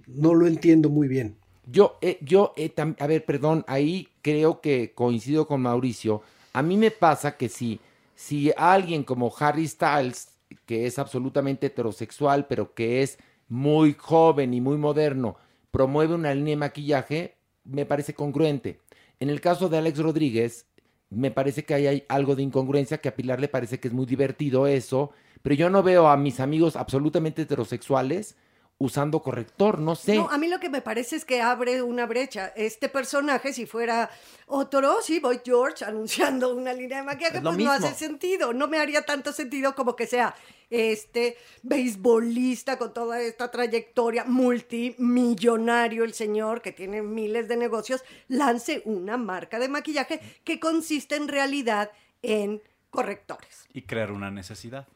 no 0.07 0.35
lo 0.35 0.47
entiendo 0.47 0.90
muy 0.90 1.09
bien. 1.09 1.36
Yo, 1.66 1.99
eh, 2.03 2.19
yo, 2.20 2.53
eh, 2.57 2.73
a 2.99 3.07
ver, 3.07 3.24
perdón, 3.24 3.65
ahí 3.66 4.09
creo 4.20 4.61
que 4.61 4.93
coincido 4.94 5.47
con 5.47 5.62
Mauricio. 5.62 6.23
A 6.53 6.62
mí 6.62 6.77
me 6.77 6.90
pasa 6.90 7.36
que 7.36 7.49
si, 7.49 7.81
si 8.23 8.53
alguien 8.57 9.03
como 9.03 9.35
Harry 9.36 9.66
Styles, 9.66 10.28
que 10.65 10.86
es 10.86 11.01
absolutamente 11.01 11.66
heterosexual, 11.66 12.47
pero 12.47 12.73
que 12.73 13.03
es 13.03 13.19
muy 13.49 13.94
joven 13.99 14.55
y 14.55 14.61
muy 14.61 14.77
moderno, 14.77 15.35
promueve 15.73 16.15
una 16.15 16.32
línea 16.32 16.53
de 16.53 16.57
maquillaje, 16.57 17.35
me 17.65 17.85
parece 17.85 18.15
congruente. 18.15 18.78
En 19.19 19.28
el 19.28 19.40
caso 19.40 19.69
de 19.69 19.78
Alex 19.78 19.99
Rodríguez, 19.99 20.66
me 21.11 21.32
parece 21.32 21.65
que 21.65 21.74
hay 21.74 22.05
algo 22.09 22.36
de 22.36 22.44
incongruencia, 22.44 22.99
que 22.99 23.09
a 23.09 23.16
Pilar 23.16 23.40
le 23.40 23.49
parece 23.49 23.81
que 23.81 23.89
es 23.89 23.94
muy 23.94 24.07
divertido 24.07 24.69
eso, 24.69 25.11
pero 25.43 25.57
yo 25.57 25.69
no 25.69 25.82
veo 25.82 26.07
a 26.07 26.16
mis 26.16 26.39
amigos 26.39 26.77
absolutamente 26.77 27.43
heterosexuales 27.43 28.36
usando 28.82 29.22
corrector, 29.22 29.78
no 29.78 29.94
sé. 29.94 30.16
No, 30.16 30.28
a 30.28 30.38
mí 30.38 30.48
lo 30.48 30.59
que 30.59 30.68
me 30.68 30.82
parece 30.82 31.14
es 31.16 31.24
que 31.24 31.40
abre 31.40 31.82
una 31.82 32.04
brecha. 32.06 32.52
Este 32.56 32.88
personaje, 32.88 33.52
si 33.52 33.64
fuera 33.64 34.10
otro, 34.46 35.00
sí, 35.02 35.20
Boy 35.20 35.40
George 35.44 35.84
anunciando 35.84 36.54
una 36.54 36.72
línea 36.72 36.98
de 36.98 37.04
maquillaje, 37.04 37.40
pues 37.40 37.56
no 37.59 37.70
hace 37.70 37.94
sentido. 37.94 38.52
No 38.52 38.66
me 38.66 38.78
haría 38.78 39.02
tanto 39.02 39.32
sentido 39.32 39.74
como 39.76 39.94
que 39.94 40.06
sea 40.06 40.34
este 40.68 41.36
beisbolista 41.62 42.78
con 42.78 42.92
toda 42.92 43.20
esta 43.20 43.50
trayectoria, 43.50 44.24
multimillonario 44.24 46.02
el 46.02 46.14
señor 46.14 46.62
que 46.62 46.72
tiene 46.72 47.02
miles 47.02 47.46
de 47.46 47.56
negocios, 47.56 48.02
lance 48.26 48.82
una 48.84 49.16
marca 49.16 49.59
de 49.59 49.68
maquillaje 49.68 50.20
que 50.44 50.59
consiste 50.59 51.14
en 51.14 51.28
realidad 51.28 51.92
en 52.22 52.62
correctores. 52.90 53.66
Y 53.72 53.82
crear 53.82 54.10
una 54.10 54.30
necesidad. 54.30 54.88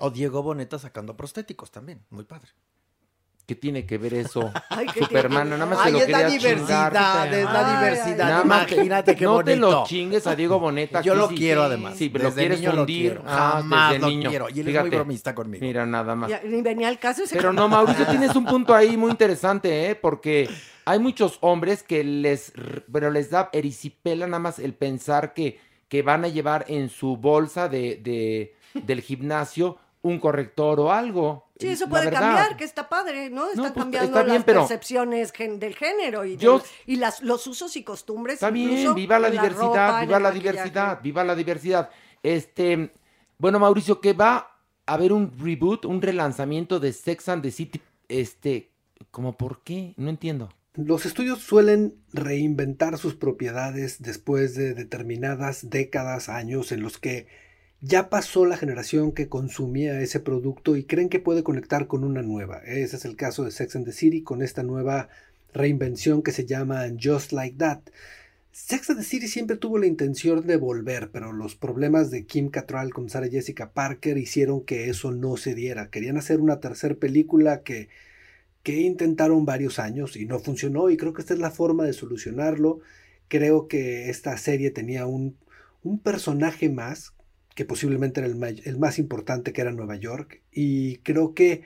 O 0.00 0.10
Diego 0.10 0.42
Boneta 0.44 0.78
sacando 0.78 1.16
prostéticos 1.16 1.72
también, 1.72 2.04
muy 2.10 2.24
padre. 2.24 2.50
¿Qué 3.48 3.54
tiene 3.54 3.86
que 3.86 3.96
ver 3.96 4.12
eso? 4.12 4.52
Ay, 4.68 4.86
¿qué 4.92 5.00
Superman, 5.00 5.48
nada 5.48 5.64
más 5.64 5.78
Ay, 5.80 5.86
se 5.86 5.92
lo 5.92 5.98
es 6.04 6.10
la 6.10 6.18
quería 6.18 6.38
diversidad, 6.38 6.88
chingar. 6.92 7.34
es 7.34 7.44
la 7.44 7.66
Ay, 7.66 7.76
diversidad, 7.88 8.28
nada 8.28 8.44
más 8.44 8.66
que- 8.66 8.74
imagínate 8.74 9.16
qué 9.16 9.24
No 9.24 9.42
te 9.42 9.56
lo 9.56 9.66
bonito. 9.68 9.84
chingues 9.88 10.26
a 10.26 10.36
Diego 10.36 10.60
Boneta. 10.60 11.00
Yo 11.00 11.14
lo 11.14 11.28
sí. 11.30 11.34
quiero, 11.34 11.62
además. 11.62 11.94
Sí, 11.96 12.10
pero 12.10 12.24
lo 12.24 12.30
Desde 12.30 12.42
quieres 12.42 12.60
niño 12.60 12.72
lo 12.74 12.80
hundir. 12.82 13.10
quiero. 13.12 13.22
Ah, 13.26 13.50
Jamás 13.54 13.90
desde 13.92 14.02
lo 14.02 14.08
niño. 14.10 14.28
quiero. 14.28 14.48
Y 14.50 14.52
él 14.52 14.58
es 14.58 14.64
muy 14.66 14.72
Fíjate. 14.74 14.96
bromista 14.96 15.34
conmigo. 15.34 15.64
Mira, 15.64 15.86
nada 15.86 16.14
más. 16.14 16.28
Ya, 16.28 16.42
ni 16.44 16.60
venía 16.60 16.88
al 16.88 16.98
caso 16.98 17.24
ese 17.24 17.36
Pero 17.36 17.54
no, 17.54 17.68
Mauricio, 17.70 18.06
tienes 18.10 18.36
un 18.36 18.44
punto 18.44 18.74
ahí 18.74 18.98
muy 18.98 19.10
interesante, 19.12 19.88
¿eh? 19.90 19.94
Porque 19.94 20.50
hay 20.84 20.98
muchos 20.98 21.38
hombres 21.40 21.82
que 21.82 22.04
les, 22.04 22.52
pero 22.92 23.10
les 23.10 23.30
da 23.30 23.48
erisipela 23.54 24.26
nada 24.26 24.40
más 24.40 24.58
el 24.58 24.74
pensar 24.74 25.32
que, 25.32 25.58
que 25.88 26.02
van 26.02 26.22
a 26.26 26.28
llevar 26.28 26.66
en 26.68 26.90
su 26.90 27.16
bolsa 27.16 27.70
de, 27.70 27.96
de- 27.96 28.54
del 28.74 29.00
gimnasio 29.00 29.78
un 30.08 30.18
corrector 30.18 30.80
o 30.80 30.92
algo. 30.92 31.48
Sí, 31.58 31.68
eso 31.68 31.88
puede 31.88 32.06
verdad. 32.06 32.20
cambiar, 32.20 32.56
que 32.56 32.64
está 32.64 32.88
padre, 32.88 33.30
¿no? 33.30 33.48
Están 33.48 33.72
pues, 33.72 33.84
cambiando 33.84 34.08
está 34.10 34.22
bien, 34.22 34.34
las 34.36 34.44
pero- 34.44 34.60
percepciones 34.60 35.32
gen- 35.32 35.58
del 35.58 35.74
género 35.74 36.24
y, 36.24 36.36
Yo- 36.36 36.58
del- 36.58 36.68
y 36.86 36.96
las, 36.96 37.22
los 37.22 37.46
usos 37.46 37.76
y 37.76 37.82
costumbres. 37.82 38.34
Está 38.34 38.50
bien, 38.50 38.70
incluso 38.70 38.94
viva 38.94 39.18
la 39.18 39.30
diversidad, 39.30 39.60
ropa, 39.88 40.00
viva 40.02 40.20
la 40.20 40.28
maquillaje. 40.30 40.52
diversidad, 40.58 41.00
viva 41.02 41.24
la 41.24 41.34
diversidad. 41.34 41.90
Este, 42.22 42.92
bueno, 43.38 43.58
Mauricio, 43.58 44.00
que 44.00 44.12
va 44.12 44.36
a 44.86 44.94
haber 44.94 45.12
un 45.12 45.32
reboot, 45.38 45.84
un 45.84 46.00
relanzamiento 46.02 46.78
de 46.80 46.92
Sex 46.92 47.28
and 47.28 47.42
the 47.42 47.50
City, 47.50 47.80
este, 48.08 48.70
¿como 49.10 49.36
por 49.36 49.62
qué? 49.62 49.94
No 49.96 50.10
entiendo. 50.10 50.48
Los 50.74 51.06
estudios 51.06 51.40
suelen 51.40 51.96
reinventar 52.12 52.98
sus 52.98 53.14
propiedades 53.16 54.00
después 54.00 54.54
de 54.54 54.74
determinadas 54.74 55.70
décadas, 55.70 56.28
años 56.28 56.70
en 56.70 56.82
los 56.82 56.98
que 56.98 57.26
ya 57.80 58.10
pasó 58.10 58.44
la 58.44 58.56
generación 58.56 59.12
que 59.12 59.28
consumía 59.28 60.00
ese 60.00 60.20
producto 60.20 60.76
y 60.76 60.84
creen 60.84 61.08
que 61.08 61.20
puede 61.20 61.42
conectar 61.42 61.86
con 61.86 62.04
una 62.04 62.22
nueva. 62.22 62.58
Ese 62.58 62.96
es 62.96 63.04
el 63.04 63.16
caso 63.16 63.44
de 63.44 63.50
Sex 63.50 63.76
and 63.76 63.84
the 63.84 63.92
City 63.92 64.22
con 64.22 64.42
esta 64.42 64.62
nueva 64.62 65.08
reinvención 65.52 66.22
que 66.22 66.32
se 66.32 66.46
llama 66.46 66.86
Just 67.00 67.32
Like 67.32 67.56
That. 67.58 67.80
Sex 68.50 68.90
and 68.90 68.98
the 68.98 69.04
City 69.04 69.28
siempre 69.28 69.56
tuvo 69.56 69.78
la 69.78 69.86
intención 69.86 70.46
de 70.46 70.56
volver, 70.56 71.10
pero 71.12 71.32
los 71.32 71.54
problemas 71.54 72.10
de 72.10 72.26
Kim 72.26 72.50
Cattrall 72.50 72.92
con 72.92 73.08
Sarah 73.08 73.28
Jessica 73.28 73.70
Parker 73.70 74.18
hicieron 74.18 74.64
que 74.64 74.90
eso 74.90 75.12
no 75.12 75.36
se 75.36 75.54
diera. 75.54 75.90
Querían 75.90 76.16
hacer 76.16 76.40
una 76.40 76.60
tercera 76.60 76.96
película 76.96 77.62
que 77.62 77.88
que 78.68 78.82
intentaron 78.82 79.46
varios 79.46 79.78
años 79.78 80.14
y 80.16 80.26
no 80.26 80.38
funcionó 80.40 80.90
y 80.90 80.98
creo 80.98 81.14
que 81.14 81.22
esta 81.22 81.32
es 81.32 81.40
la 81.40 81.50
forma 81.50 81.84
de 81.84 81.94
solucionarlo. 81.94 82.80
Creo 83.28 83.66
que 83.66 84.10
esta 84.10 84.36
serie 84.36 84.70
tenía 84.70 85.06
un, 85.06 85.36
un 85.82 85.98
personaje 85.98 86.68
más, 86.68 87.14
que 87.58 87.64
posiblemente 87.64 88.20
era 88.20 88.28
el, 88.28 88.78
más 88.78 89.00
importante, 89.00 89.52
que 89.52 89.62
era 89.62 89.72
Nueva 89.72 89.96
York, 89.96 90.42
y 90.52 90.98
creo 90.98 91.34
que 91.34 91.64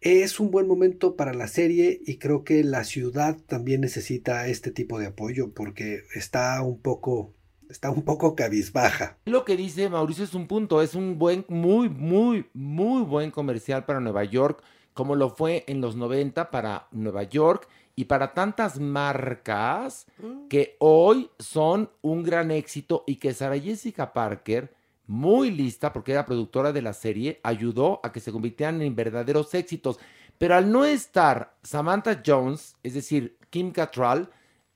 es 0.00 0.40
un 0.40 0.50
buen 0.50 0.66
momento 0.66 1.14
para 1.14 1.32
la 1.32 1.46
serie 1.46 2.00
y 2.04 2.16
creo 2.16 2.42
que 2.42 2.64
la 2.64 2.82
ciudad 2.82 3.36
también 3.46 3.82
necesita 3.82 4.48
este 4.48 4.72
tipo 4.72 4.98
de 4.98 5.06
apoyo 5.06 5.52
porque 5.54 6.02
está 6.16 6.60
un 6.60 6.80
poco, 6.80 7.32
está 7.70 7.88
un 7.88 8.02
poco 8.02 8.34
cabizbaja. 8.34 9.16
Lo 9.26 9.44
que 9.44 9.56
dice 9.56 9.88
Mauricio 9.88 10.24
es 10.24 10.34
un 10.34 10.48
punto, 10.48 10.82
es 10.82 10.96
un 10.96 11.20
buen, 11.20 11.44
muy, 11.48 11.88
muy, 11.88 12.46
muy 12.52 13.04
buen 13.04 13.30
comercial 13.30 13.84
para 13.84 14.00
Nueva 14.00 14.24
York, 14.24 14.60
como 14.92 15.14
lo 15.14 15.30
fue 15.30 15.62
en 15.68 15.80
los 15.80 15.94
90 15.94 16.50
para 16.50 16.88
Nueva 16.90 17.22
York 17.22 17.68
y 17.94 18.06
para 18.06 18.34
tantas 18.34 18.80
marcas 18.80 20.08
que 20.48 20.74
hoy 20.80 21.30
son 21.38 21.90
un 22.02 22.24
gran 22.24 22.50
éxito 22.50 23.04
y 23.06 23.16
que 23.20 23.34
Sarah 23.34 23.60
Jessica 23.60 24.12
Parker, 24.12 24.74
muy 25.06 25.50
lista 25.50 25.92
porque 25.92 26.12
era 26.12 26.26
productora 26.26 26.72
de 26.72 26.82
la 26.82 26.92
serie, 26.92 27.40
ayudó 27.42 28.00
a 28.02 28.12
que 28.12 28.20
se 28.20 28.32
convirtieran 28.32 28.82
en 28.82 28.94
verdaderos 28.96 29.54
éxitos. 29.54 29.98
Pero 30.38 30.54
al 30.54 30.70
no 30.70 30.84
estar 30.84 31.54
Samantha 31.62 32.22
Jones, 32.24 32.76
es 32.82 32.94
decir, 32.94 33.38
Kim 33.50 33.70
Cattrall, 33.70 34.28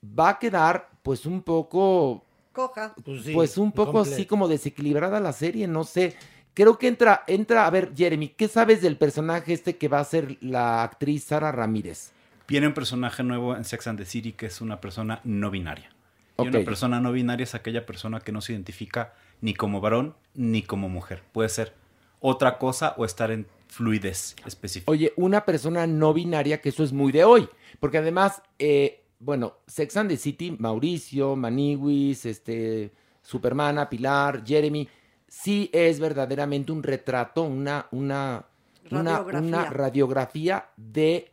va 0.03 0.31
a 0.31 0.39
quedar 0.39 0.89
pues 1.03 1.27
un 1.27 1.43
poco 1.43 2.25
Coja. 2.53 2.95
pues 3.35 3.59
un 3.59 3.73
poco 3.73 4.01
así 4.01 4.27
como 4.27 4.49
desequilibrada 4.49 5.21
la 5.21 5.33
serie, 5.33 5.67
no 5.69 5.85
sé. 5.85 6.17
Creo 6.55 6.79
que 6.79 6.89
entra, 6.89 7.23
entra, 7.27 7.67
a 7.67 7.71
ver, 7.71 7.93
Jeremy, 7.97 8.29
¿qué 8.31 8.49
sabes 8.49 8.83
del 8.83 8.97
personaje 8.97 9.53
este 9.53 9.77
que 9.77 9.89
va 9.89 10.01
a 10.01 10.05
ser 10.05 10.37
la 10.41 10.83
actriz 10.83 11.25
Sara 11.25 11.53
Ramírez? 11.53 12.13
Viene 12.49 12.67
un 12.67 12.75
personaje 12.75 13.23
nuevo 13.23 13.55
en 13.57 13.65
Sex 13.65 13.87
and 13.87 13.99
the 13.99 14.05
City 14.05 14.33
que 14.33 14.47
es 14.47 14.61
una 14.61 14.81
persona 14.81 15.21
no 15.25 15.51
binaria. 15.51 15.91
Y 16.39 16.43
Ok. 16.43 16.49
una 16.49 16.65
persona 16.65 17.01
no 17.01 17.13
binaria 17.13 17.45
es 17.45 17.55
aquella 17.55 17.87
persona 17.87 18.21
que 18.21 18.33
no 18.33 18.41
se 18.41 18.53
identifica 18.53 19.13
ni 19.41 19.55
como 19.55 19.81
varón 19.81 20.15
ni 20.35 20.63
como 20.63 20.89
mujer. 20.89 21.23
Puede 21.33 21.49
ser 21.49 21.75
otra 22.21 22.59
cosa 22.59 22.95
o 22.97 23.05
estar 23.05 23.31
en 23.31 23.47
fluidez 23.67 24.37
específica. 24.47 24.91
Oye, 24.91 25.13
una 25.17 25.45
persona 25.45 25.87
no 25.87 26.13
binaria, 26.13 26.61
que 26.61 26.71
eso 26.71 26.85
es 26.85 26.93
muy 26.93 27.13
de 27.13 27.25
hoy, 27.25 27.49
porque 27.79 27.99
además, 27.99 28.43
eh, 28.59 29.05
bueno, 29.19 29.59
Sex 29.67 29.97
and 29.97 30.11
the 30.11 30.17
City, 30.17 30.57
Mauricio, 30.59 31.37
Maniwis, 31.37 32.27
este, 32.27 32.93
Supermana, 33.23 33.89
Pilar, 33.89 34.45
Jeremy, 34.45 34.89
sí 35.29 35.71
es 35.73 36.01
verdaderamente 36.01 36.73
un 36.73 36.83
retrato, 36.83 37.43
una, 37.43 37.87
una, 37.93 38.45
una, 38.91 39.19
Radiografía. 39.19 39.49
una 39.49 39.65
radiografía 39.71 40.71
de 40.77 41.30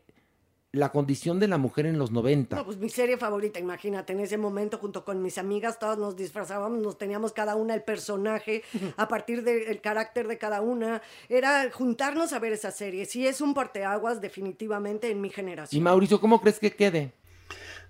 la 0.77 0.91
condición 0.91 1.39
de 1.39 1.47
la 1.47 1.57
mujer 1.57 1.85
en 1.85 1.97
los 1.97 2.11
90. 2.11 2.55
No, 2.55 2.65
pues 2.65 2.77
mi 2.77 2.89
serie 2.89 3.17
favorita, 3.17 3.59
imagínate, 3.59 4.13
en 4.13 4.19
ese 4.21 4.37
momento 4.37 4.77
junto 4.77 5.03
con 5.03 5.21
mis 5.21 5.37
amigas 5.37 5.79
todas 5.79 5.97
nos 5.97 6.15
disfrazábamos, 6.15 6.81
nos 6.81 6.97
teníamos 6.97 7.33
cada 7.33 7.55
una 7.55 7.73
el 7.73 7.83
personaje 7.83 8.63
a 8.95 9.07
partir 9.07 9.43
del 9.43 9.81
carácter 9.81 10.27
de 10.27 10.37
cada 10.37 10.61
una. 10.61 11.01
Era 11.29 11.69
juntarnos 11.71 12.33
a 12.33 12.39
ver 12.39 12.53
esa 12.53 12.71
serie. 12.71 13.05
Sí 13.05 13.27
es 13.27 13.41
un 13.41 13.53
parteaguas 13.53 14.21
definitivamente 14.21 15.09
en 15.11 15.21
mi 15.21 15.27
Y 15.27 15.31
generación. 15.31 15.83
Mauricio, 15.83 16.21
¿cómo 16.21 16.41
crees 16.41 16.59
que 16.59 16.71
quede? 16.75 17.13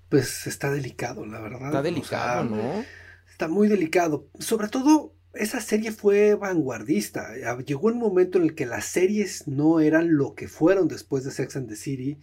Pues 0.10 0.48
está 0.48 0.72
delicado, 0.72 1.26
la 1.26 1.40
verdad. 1.42 1.68
Está 1.68 1.80
O 1.80 1.84
delicado, 1.84 2.50
sea, 2.50 2.58
¿no? 2.58 2.86
Está 3.30 3.48
muy 3.48 3.68
delicado. 3.68 4.26
Sobre 4.40 4.70
todo, 4.70 5.14
esa 5.34 5.60
serie 5.62 5.92
fue 5.92 6.36
vanguardista. 6.36 7.28
Ah, 7.46 7.58
Llegó 7.66 7.88
un 7.88 8.00
momento 8.00 8.38
en 8.38 8.46
el 8.46 8.56
que 8.56 8.66
las 8.66 8.86
series 8.86 9.48
no 9.48 9.80
eran 9.80 10.16
lo 10.16 10.34
que 10.34 10.48
fueron 10.48 10.88
después 10.88 11.24
de 11.24 11.32
Sex 11.32 11.56
and 11.58 11.70
the 11.70 11.76
City. 11.76 12.18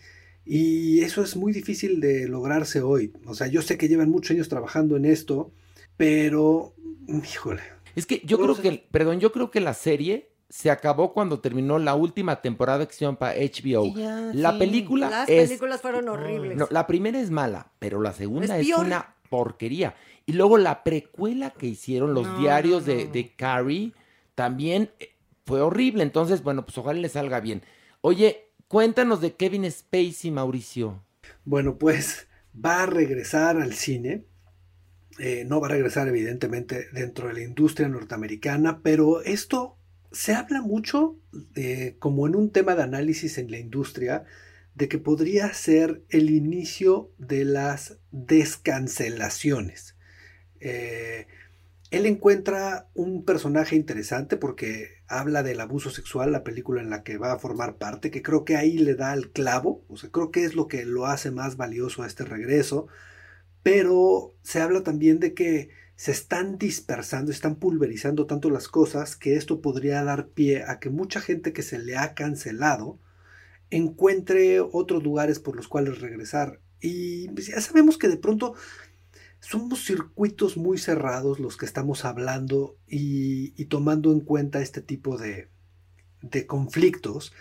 Y 0.46 1.00
eso 1.02 1.22
es 1.22 1.36
muy 1.36 1.52
difícil 1.52 2.00
de 2.00 2.28
lograrse 2.28 2.82
hoy. 2.82 3.12
O 3.26 3.34
sea, 3.34 3.46
yo 3.46 3.62
sé 3.62 3.78
que 3.78 3.88
llevan 3.88 4.10
muchos 4.10 4.32
años 4.32 4.48
trabajando 4.48 4.96
en 4.96 5.04
esto, 5.06 5.52
pero, 5.96 6.74
híjole. 7.08 7.62
Es 7.96 8.06
que 8.06 8.20
yo 8.24 8.38
creo 8.38 8.56
que, 8.56 8.86
perdón, 8.90 9.20
yo 9.20 9.32
creo 9.32 9.50
que 9.50 9.60
la 9.60 9.74
serie 9.74 10.30
se 10.48 10.70
acabó 10.70 11.12
cuando 11.12 11.40
terminó 11.40 11.78
la 11.78 11.94
última 11.94 12.40
temporada 12.42 12.78
de 12.78 12.84
acción 12.84 13.16
para 13.16 13.34
HBO. 13.34 13.92
La 14.34 14.52
sí. 14.52 14.58
película 14.58 15.10
Las 15.10 15.28
es... 15.28 15.48
películas 15.48 15.80
fueron 15.80 16.08
horribles. 16.08 16.56
No, 16.56 16.68
la 16.70 16.86
primera 16.86 17.20
es 17.20 17.30
mala, 17.30 17.72
pero 17.78 18.00
la 18.00 18.12
segunda 18.12 18.58
Es 18.58 18.68
una 18.76 19.14
porquería. 19.30 19.94
Y 20.26 20.32
luego 20.32 20.58
la 20.58 20.84
precuela 20.84 21.50
que 21.50 21.66
hicieron, 21.66 22.14
los 22.14 22.26
No, 22.26 22.38
diarios 22.38 22.86
no, 22.86 22.92
de, 22.94 23.06
de 23.06 23.34
Carrie, 23.34 23.92
también 24.34 24.90
eh, 24.98 25.14
fue 25.44 25.60
horrible. 25.60 26.02
Entonces, 26.02 26.42
bueno, 26.42 26.64
pues 26.64 26.76
ojalá 26.78 27.00
le 27.00 27.08
salga 27.08 27.40
bien. 27.40 27.62
Oye, 28.00 28.43
cuéntanos 28.74 29.20
de 29.20 29.34
Kevin 29.34 29.70
Spacey, 29.70 30.32
Mauricio. 30.32 31.00
Bueno, 31.44 31.78
pues 31.78 32.26
va 32.52 32.82
a 32.82 32.86
regresar 32.86 33.62
al 33.62 33.72
cine. 33.72 34.24
Eh, 35.20 35.44
no 35.46 35.60
va 35.60 35.68
a 35.68 35.70
regresar, 35.70 36.08
evidentemente, 36.08 36.88
dentro 36.92 37.28
de 37.28 37.34
la 37.34 37.42
industria 37.44 37.86
norteamericana, 37.86 38.80
pero 38.82 39.22
esto 39.22 39.78
se 40.10 40.34
habla 40.34 40.60
mucho, 40.60 41.20
eh, 41.54 41.94
como 42.00 42.26
en 42.26 42.34
un 42.34 42.50
tema 42.50 42.74
de 42.74 42.82
análisis 42.82 43.38
en 43.38 43.52
la 43.52 43.60
industria, 43.60 44.24
de 44.74 44.88
que 44.88 44.98
podría 44.98 45.54
ser 45.54 46.02
el 46.08 46.30
inicio 46.30 47.12
de 47.16 47.44
las 47.44 48.00
descancelaciones. 48.10 49.96
Eh, 50.58 51.28
él 51.96 52.06
encuentra 52.06 52.88
un 52.94 53.24
personaje 53.24 53.76
interesante 53.76 54.36
porque 54.36 55.02
habla 55.06 55.42
del 55.42 55.60
abuso 55.60 55.90
sexual, 55.90 56.32
la 56.32 56.42
película 56.44 56.80
en 56.80 56.90
la 56.90 57.02
que 57.02 57.18
va 57.18 57.32
a 57.32 57.38
formar 57.38 57.76
parte, 57.76 58.10
que 58.10 58.22
creo 58.22 58.44
que 58.44 58.56
ahí 58.56 58.78
le 58.78 58.94
da 58.94 59.14
el 59.14 59.30
clavo, 59.30 59.84
o 59.88 59.96
sea, 59.96 60.10
creo 60.10 60.30
que 60.30 60.44
es 60.44 60.54
lo 60.54 60.66
que 60.66 60.84
lo 60.84 61.06
hace 61.06 61.30
más 61.30 61.56
valioso 61.56 62.02
a 62.02 62.06
este 62.06 62.24
regreso, 62.24 62.88
pero 63.62 64.34
se 64.42 64.60
habla 64.60 64.82
también 64.82 65.20
de 65.20 65.34
que 65.34 65.70
se 65.96 66.10
están 66.10 66.58
dispersando, 66.58 67.30
están 67.30 67.56
pulverizando 67.56 68.26
tanto 68.26 68.50
las 68.50 68.68
cosas 68.68 69.14
que 69.14 69.36
esto 69.36 69.60
podría 69.60 70.02
dar 70.02 70.28
pie 70.28 70.64
a 70.66 70.80
que 70.80 70.90
mucha 70.90 71.20
gente 71.20 71.52
que 71.52 71.62
se 71.62 71.78
le 71.78 71.96
ha 71.96 72.14
cancelado 72.14 72.98
encuentre 73.70 74.60
otros 74.60 75.02
lugares 75.02 75.38
por 75.38 75.56
los 75.56 75.68
cuales 75.68 76.00
regresar. 76.00 76.60
Y 76.80 77.28
pues, 77.28 77.46
ya 77.46 77.60
sabemos 77.60 77.98
que 77.98 78.08
de 78.08 78.16
pronto 78.16 78.54
somos 79.44 79.84
circuitos 79.84 80.56
muy 80.56 80.78
cerrados 80.78 81.38
los 81.38 81.56
que 81.58 81.66
estamos 81.66 82.06
hablando 82.06 82.78
y, 82.88 83.50
tomando 83.66 84.10
en 84.12 84.20
cuenta 84.20 84.62
este 84.62 84.80
tipo 84.80 85.18
de, 85.18 85.48
de 86.22 86.46
conflictos. 86.46 87.32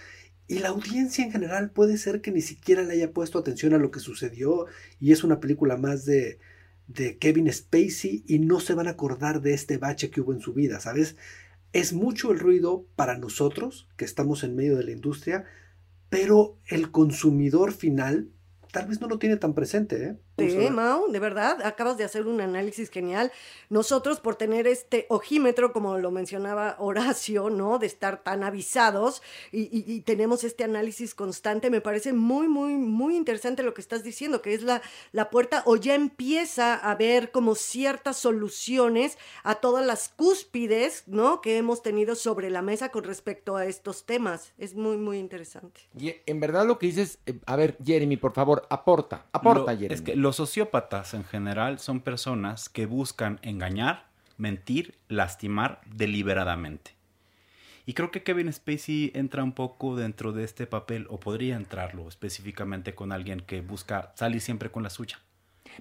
Y 0.48 0.60
la 0.60 0.70
audiencia 0.70 1.24
en 1.24 1.32
general 1.32 1.72
puede 1.72 1.98
ser 1.98 2.20
que 2.20 2.32
ni 2.32 2.42
siquiera 2.42 2.84
le 2.84 2.96
haya 2.96 3.14
puesto 3.14 3.40
atención 3.40 3.74
a 3.74 3.78
lo 3.78 3.90
que 3.90 4.02
sucedió 4.02 4.66
y 5.00 5.14
es 5.14 5.24
una 5.24 5.40
película 5.40 5.78
más 5.78 6.04
de, 6.04 6.40
de 6.88 7.18
Kevin 7.18 7.52
Spacey 7.52 8.26
y 8.28 8.40
no 8.40 8.60
se 8.60 8.74
van 8.74 8.88
a 8.88 8.92
acordar 8.92 9.42
de 9.42 9.54
este 9.54 9.78
bache 9.78 10.10
que 10.10 10.20
hubo 10.20 10.34
en 10.34 10.42
su 10.42 10.54
vida, 10.54 10.82
¿sabes? 10.82 11.16
Es 11.72 11.94
mucho 11.94 12.32
el 12.32 12.40
ruido 12.40 12.86
para 12.98 13.18
nosotros 13.18 13.88
que 13.96 14.04
estamos 14.04 14.44
en 14.44 14.58
medio 14.58 14.76
de 14.76 14.84
la 14.84 14.92
industria, 14.92 15.46
pero 16.10 16.58
el 16.68 16.92
consumidor 16.92 17.72
final 17.72 18.30
tal 18.74 18.88
vez 18.88 19.00
no 19.00 19.08
lo 19.08 19.20
tiene 19.20 19.38
tan 19.38 19.54
presente, 19.54 20.04
¿eh? 20.04 20.18
Ver. 20.36 20.72
Mau, 20.72 21.12
de 21.12 21.20
verdad, 21.20 21.62
acabas 21.64 21.98
de 21.98 22.04
hacer 22.04 22.26
un 22.26 22.42
análisis 22.42 22.90
genial. 22.90 23.32
Nosotros, 23.70 24.20
por 24.20 24.36
tener 24.36 24.66
este 24.68 25.06
ojímetro, 25.10 25.72
como 25.74 25.98
lo 26.00 26.10
mencionaba 26.12 26.76
Horacio, 26.80 27.50
¿no? 27.52 27.78
De 27.78 27.86
estar 27.86 28.24
tan 28.24 28.44
avisados 28.44 29.22
y, 29.52 29.62
y- 29.64 29.84
y 29.88 30.02
tenemos 30.02 30.44
este 30.44 30.64
análisis 30.64 31.14
constante, 31.14 31.70
me 31.70 31.82
parece 31.82 32.14
muy, 32.14 32.48
muy, 32.48 32.74
muy 32.74 33.16
interesante 33.16 33.62
lo 33.64 33.74
que 33.74 33.82
estás 33.82 34.04
diciendo, 34.04 34.42
que 34.42 34.54
es 34.54 34.64
la, 34.64 34.82
la 35.12 35.30
puerta 35.30 35.62
o 35.66 35.76
ya 35.76 35.94
empieza 35.94 36.74
a 36.76 36.96
ver 36.96 37.32
como 37.32 37.56
ciertas 37.56 38.18
soluciones 38.18 39.18
a 39.44 39.56
todas 39.56 39.86
las 39.86 40.10
cúspides, 40.10 41.04
¿no? 41.08 41.42
Que 41.42 41.58
hemos 41.58 41.82
tenido 41.84 42.16
sobre 42.16 42.50
la 42.50 42.62
mesa 42.62 42.90
con 42.90 43.04
respecto 43.04 43.56
a 43.56 43.66
estos 43.66 44.06
temas. 44.06 44.52
Es 44.58 44.74
muy, 44.76 44.98
muy 44.98 45.18
interesante. 45.20 45.82
Y 45.98 46.16
en 46.26 46.40
verdad 46.40 46.66
lo 46.66 46.80
que 46.80 46.88
dices, 46.88 47.20
eh, 47.26 47.40
a 47.46 47.56
ver, 47.56 47.78
Jeremy, 47.84 48.18
por 48.18 48.34
favor, 48.34 48.66
aporta, 48.70 49.26
aporta, 49.32 49.72
Lo- 49.74 49.78
Jeremy. 49.80 49.94
Es 49.94 50.02
que 50.02 50.16
los 50.24 50.38
sociópatas 50.38 51.14
en 51.14 51.24
general 51.26 51.78
son 51.80 52.00
personas 52.00 52.70
que 52.70 52.86
buscan 52.88 53.40
engañar, 53.44 54.08
mentir, 54.38 54.96
lastimar 55.10 55.82
deliberadamente. 55.86 56.92
Y 57.86 57.94
creo 57.94 58.10
que 58.10 58.24
Kevin 58.24 58.52
Spacey 58.52 59.12
entra 59.14 59.44
un 59.44 59.52
poco 59.52 59.98
dentro 59.98 60.32
de 60.32 60.46
este 60.46 60.66
papel, 60.66 61.06
o 61.10 61.20
podría 61.20 61.58
entrarlo 61.58 62.08
específicamente 62.08 62.96
con 62.96 63.12
alguien 63.12 63.42
que 63.42 63.60
busca 63.62 64.14
salir 64.16 64.40
siempre 64.40 64.72
con 64.72 64.82
la 64.84 64.90
suya. 64.90 65.20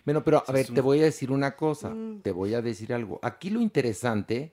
Bueno, 0.05 0.25
pero 0.25 0.43
a 0.47 0.51
ver, 0.53 0.67
un- 0.69 0.75
te 0.75 0.81
voy 0.81 1.01
a 1.01 1.05
decir 1.05 1.31
una 1.31 1.55
cosa, 1.55 1.91
Mm. 1.91 2.23
te 2.23 2.33
voy 2.33 2.55
a 2.55 2.63
decir 2.63 2.93
algo. 2.93 3.21
Aquí 3.23 3.49
lo 3.51 3.61
interesante 3.61 4.53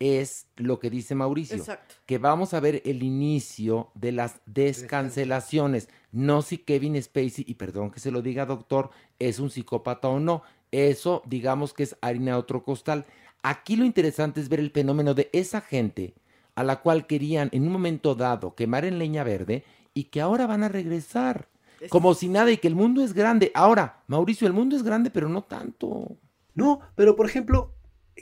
es 0.00 0.48
lo 0.56 0.80
que 0.80 0.90
dice 0.90 1.14
Mauricio, 1.14 1.58
Exacto. 1.58 1.94
que 2.06 2.18
vamos 2.18 2.54
a 2.54 2.60
ver 2.60 2.82
el 2.86 3.02
inicio 3.02 3.90
de 3.94 4.12
las 4.12 4.40
descancelaciones, 4.46 5.88
no 6.10 6.42
si 6.42 6.58
Kevin 6.58 7.00
Spacey, 7.00 7.44
y 7.46 7.54
perdón 7.54 7.90
que 7.90 8.00
se 8.00 8.10
lo 8.10 8.22
diga 8.22 8.46
doctor, 8.46 8.90
es 9.18 9.38
un 9.38 9.50
psicópata 9.50 10.08
o 10.08 10.18
no, 10.18 10.42
eso 10.72 11.22
digamos 11.26 11.74
que 11.74 11.82
es 11.82 11.96
harina 12.00 12.32
de 12.32 12.38
otro 12.38 12.64
costal. 12.64 13.04
Aquí 13.42 13.76
lo 13.76 13.84
interesante 13.84 14.40
es 14.40 14.48
ver 14.48 14.60
el 14.60 14.70
fenómeno 14.70 15.14
de 15.14 15.28
esa 15.32 15.60
gente 15.60 16.14
a 16.54 16.64
la 16.64 16.80
cual 16.80 17.06
querían 17.06 17.48
en 17.52 17.66
un 17.66 17.72
momento 17.72 18.14
dado 18.14 18.54
quemar 18.54 18.84
en 18.84 18.98
leña 18.98 19.22
verde 19.22 19.64
y 19.94 20.04
que 20.04 20.20
ahora 20.20 20.46
van 20.46 20.62
a 20.62 20.68
regresar. 20.68 21.48
Como 21.88 22.12
si 22.12 22.28
nada 22.28 22.50
y 22.50 22.58
que 22.58 22.68
el 22.68 22.74
mundo 22.74 23.02
es 23.02 23.14
grande. 23.14 23.50
Ahora, 23.54 24.02
Mauricio, 24.06 24.46
el 24.46 24.52
mundo 24.52 24.76
es 24.76 24.82
grande, 24.82 25.10
pero 25.10 25.30
no 25.30 25.42
tanto. 25.42 26.18
No, 26.54 26.80
pero 26.94 27.16
por 27.16 27.24
ejemplo, 27.24 27.72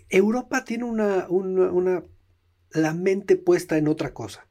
Europa 0.09 0.65
tiene 0.65 0.85
una, 0.85 1.27
la 2.71 2.95
mente 2.95 3.37
puesta 3.37 3.79
en 3.79 3.89
otra 3.89 4.15
cosa. 4.15 4.49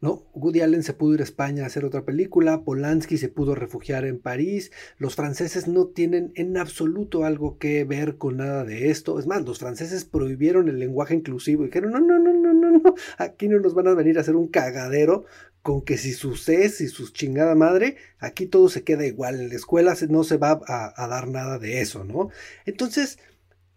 ¿no? 0.00 0.28
Woody 0.32 0.60
Allen 0.60 0.82
se 0.82 0.92
pudo 0.92 1.14
ir 1.14 1.20
a 1.20 1.24
España 1.24 1.64
a 1.64 1.66
hacer 1.66 1.84
otra 1.84 2.04
película, 2.04 2.62
Polanski 2.62 3.18
se 3.18 3.28
pudo 3.28 3.54
refugiar 3.54 4.04
en 4.04 4.20
París, 4.20 4.70
los 4.96 5.16
franceses 5.16 5.66
no 5.66 5.86
tienen 5.86 6.30
en 6.36 6.56
absoluto 6.56 7.24
algo 7.24 7.58
que 7.58 7.82
ver 7.84 8.16
con 8.16 8.36
nada 8.36 8.64
de 8.64 8.90
esto. 8.90 9.18
Es 9.18 9.26
más, 9.26 9.44
los 9.44 9.58
franceses 9.58 10.04
prohibieron 10.04 10.68
el 10.68 10.78
lenguaje 10.78 11.14
inclusivo 11.14 11.64
y 11.64 11.66
dijeron, 11.66 11.90
no, 11.92 12.00
no, 12.00 12.18
no, 12.18 12.32
no, 12.32 12.54
no, 12.54 12.70
no, 12.78 12.94
aquí 13.18 13.48
no 13.48 13.58
nos 13.58 13.74
van 13.74 13.88
a 13.88 13.94
venir 13.94 14.18
a 14.18 14.20
hacer 14.20 14.36
un 14.36 14.48
cagadero 14.48 15.24
con 15.62 15.82
que 15.82 15.98
si 15.98 16.12
sus 16.12 16.48
es 16.48 16.80
y 16.80 16.86
sus 16.86 17.12
chingada 17.12 17.56
madre, 17.56 17.96
aquí 18.20 18.46
todo 18.46 18.68
se 18.68 18.84
queda 18.84 19.04
igual, 19.04 19.40
en 19.40 19.48
la 19.48 19.56
escuela 19.56 19.96
no 20.08 20.22
se 20.22 20.36
va 20.36 20.60
a 20.66 21.08
dar 21.08 21.28
nada 21.28 21.58
de 21.58 21.80
eso, 21.80 22.04
¿no? 22.04 22.30
Entonces, 22.64 23.18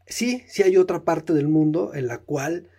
sí, 0.07 0.43
sí 0.47 0.63
hay 0.63 0.77
otra 0.77 1.03
parte 1.03 1.33
del 1.33 1.47
mundo 1.47 1.93
en 1.93 2.07
la 2.07 2.19
cual 2.19 2.69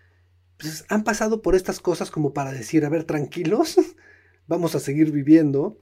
pues, 0.58 0.84
han 0.88 1.04
pasado 1.04 1.42
por 1.42 1.54
estas 1.54 1.80
cosas 1.80 2.10
como 2.10 2.32
para 2.32 2.52
decir, 2.52 2.84
a 2.84 2.88
ver, 2.88 3.04
tranquilos, 3.04 3.76
vamos 4.46 4.74
a 4.74 4.80
seguir 4.80 5.10
viviendo. 5.10 5.78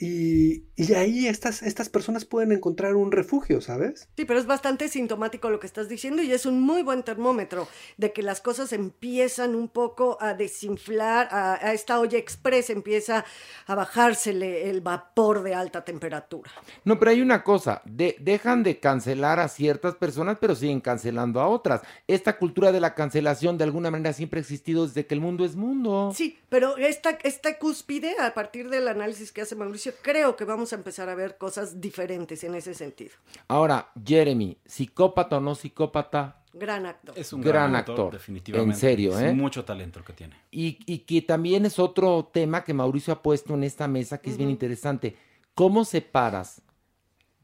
Y, 0.00 0.64
y 0.76 0.94
ahí 0.94 1.26
estas, 1.26 1.62
estas 1.62 1.88
personas 1.88 2.24
pueden 2.24 2.52
encontrar 2.52 2.94
un 2.94 3.10
refugio, 3.10 3.60
¿sabes? 3.60 4.08
Sí, 4.16 4.24
pero 4.24 4.38
es 4.38 4.46
bastante 4.46 4.88
sintomático 4.88 5.50
lo 5.50 5.58
que 5.58 5.66
estás 5.66 5.88
diciendo 5.88 6.22
y 6.22 6.32
es 6.32 6.46
un 6.46 6.60
muy 6.60 6.82
buen 6.82 7.02
termómetro 7.02 7.66
de 7.96 8.12
que 8.12 8.22
las 8.22 8.40
cosas 8.40 8.72
empiezan 8.72 9.56
un 9.56 9.68
poco 9.68 10.16
a 10.20 10.34
desinflar, 10.34 11.28
a, 11.32 11.54
a 11.54 11.72
esta 11.72 11.98
olla 11.98 12.16
express 12.18 12.70
empieza 12.70 13.24
a 13.66 13.74
bajársele 13.74 14.70
el 14.70 14.80
vapor 14.80 15.42
de 15.42 15.54
alta 15.54 15.84
temperatura. 15.84 16.50
No, 16.84 16.98
pero 16.98 17.10
hay 17.10 17.20
una 17.20 17.42
cosa, 17.42 17.82
de- 17.84 18.16
dejan 18.20 18.62
de 18.62 18.78
cancelar 18.78 19.40
a 19.40 19.48
ciertas 19.48 19.96
personas, 19.96 20.38
pero 20.40 20.54
siguen 20.54 20.80
cancelando 20.80 21.40
a 21.40 21.48
otras. 21.48 21.82
Esta 22.06 22.38
cultura 22.38 22.70
de 22.70 22.80
la 22.80 22.94
cancelación 22.94 23.58
de 23.58 23.64
alguna 23.64 23.90
manera 23.90 24.12
siempre 24.12 24.38
ha 24.38 24.42
existido 24.42 24.86
desde 24.86 25.06
que 25.06 25.14
el 25.14 25.20
mundo 25.20 25.44
es 25.44 25.56
mundo. 25.56 26.12
Sí, 26.14 26.38
pero 26.48 26.76
esta, 26.76 27.18
esta 27.24 27.58
cúspide, 27.58 28.14
a 28.20 28.32
partir 28.34 28.70
del 28.70 28.86
análisis 28.86 29.32
que 29.32 29.40
hace 29.42 29.56
Mauricio, 29.56 29.87
creo 30.02 30.36
que 30.36 30.44
vamos 30.44 30.72
a 30.72 30.76
empezar 30.76 31.08
a 31.08 31.14
ver 31.14 31.36
cosas 31.38 31.80
diferentes 31.80 32.42
en 32.44 32.54
ese 32.54 32.74
sentido. 32.74 33.12
Ahora, 33.48 33.90
Jeremy, 34.04 34.58
psicópata 34.64 35.38
o 35.38 35.40
no 35.40 35.54
psicópata, 35.54 36.38
Gran 36.52 36.86
actor. 36.86 37.16
Es 37.16 37.32
un 37.32 37.40
gran, 37.42 37.52
gran 37.52 37.76
actor, 37.76 37.94
actor, 37.94 38.12
definitivamente. 38.14 38.74
En 38.74 38.80
serio, 38.80 39.18
Es 39.18 39.24
¿eh? 39.24 39.32
mucho 39.32 39.64
talento 39.64 39.98
el 39.98 40.04
que 40.04 40.12
tiene. 40.14 40.36
Y, 40.50 40.78
y 40.86 41.00
que 41.00 41.22
también 41.22 41.66
es 41.66 41.78
otro 41.78 42.30
tema 42.32 42.64
que 42.64 42.72
Mauricio 42.74 43.12
ha 43.12 43.22
puesto 43.22 43.54
en 43.54 43.64
esta 43.64 43.86
mesa 43.86 44.18
que 44.18 44.30
es 44.30 44.36
bien 44.36 44.50
interesante. 44.50 45.16
¿Cómo 45.54 45.84
separas 45.84 46.62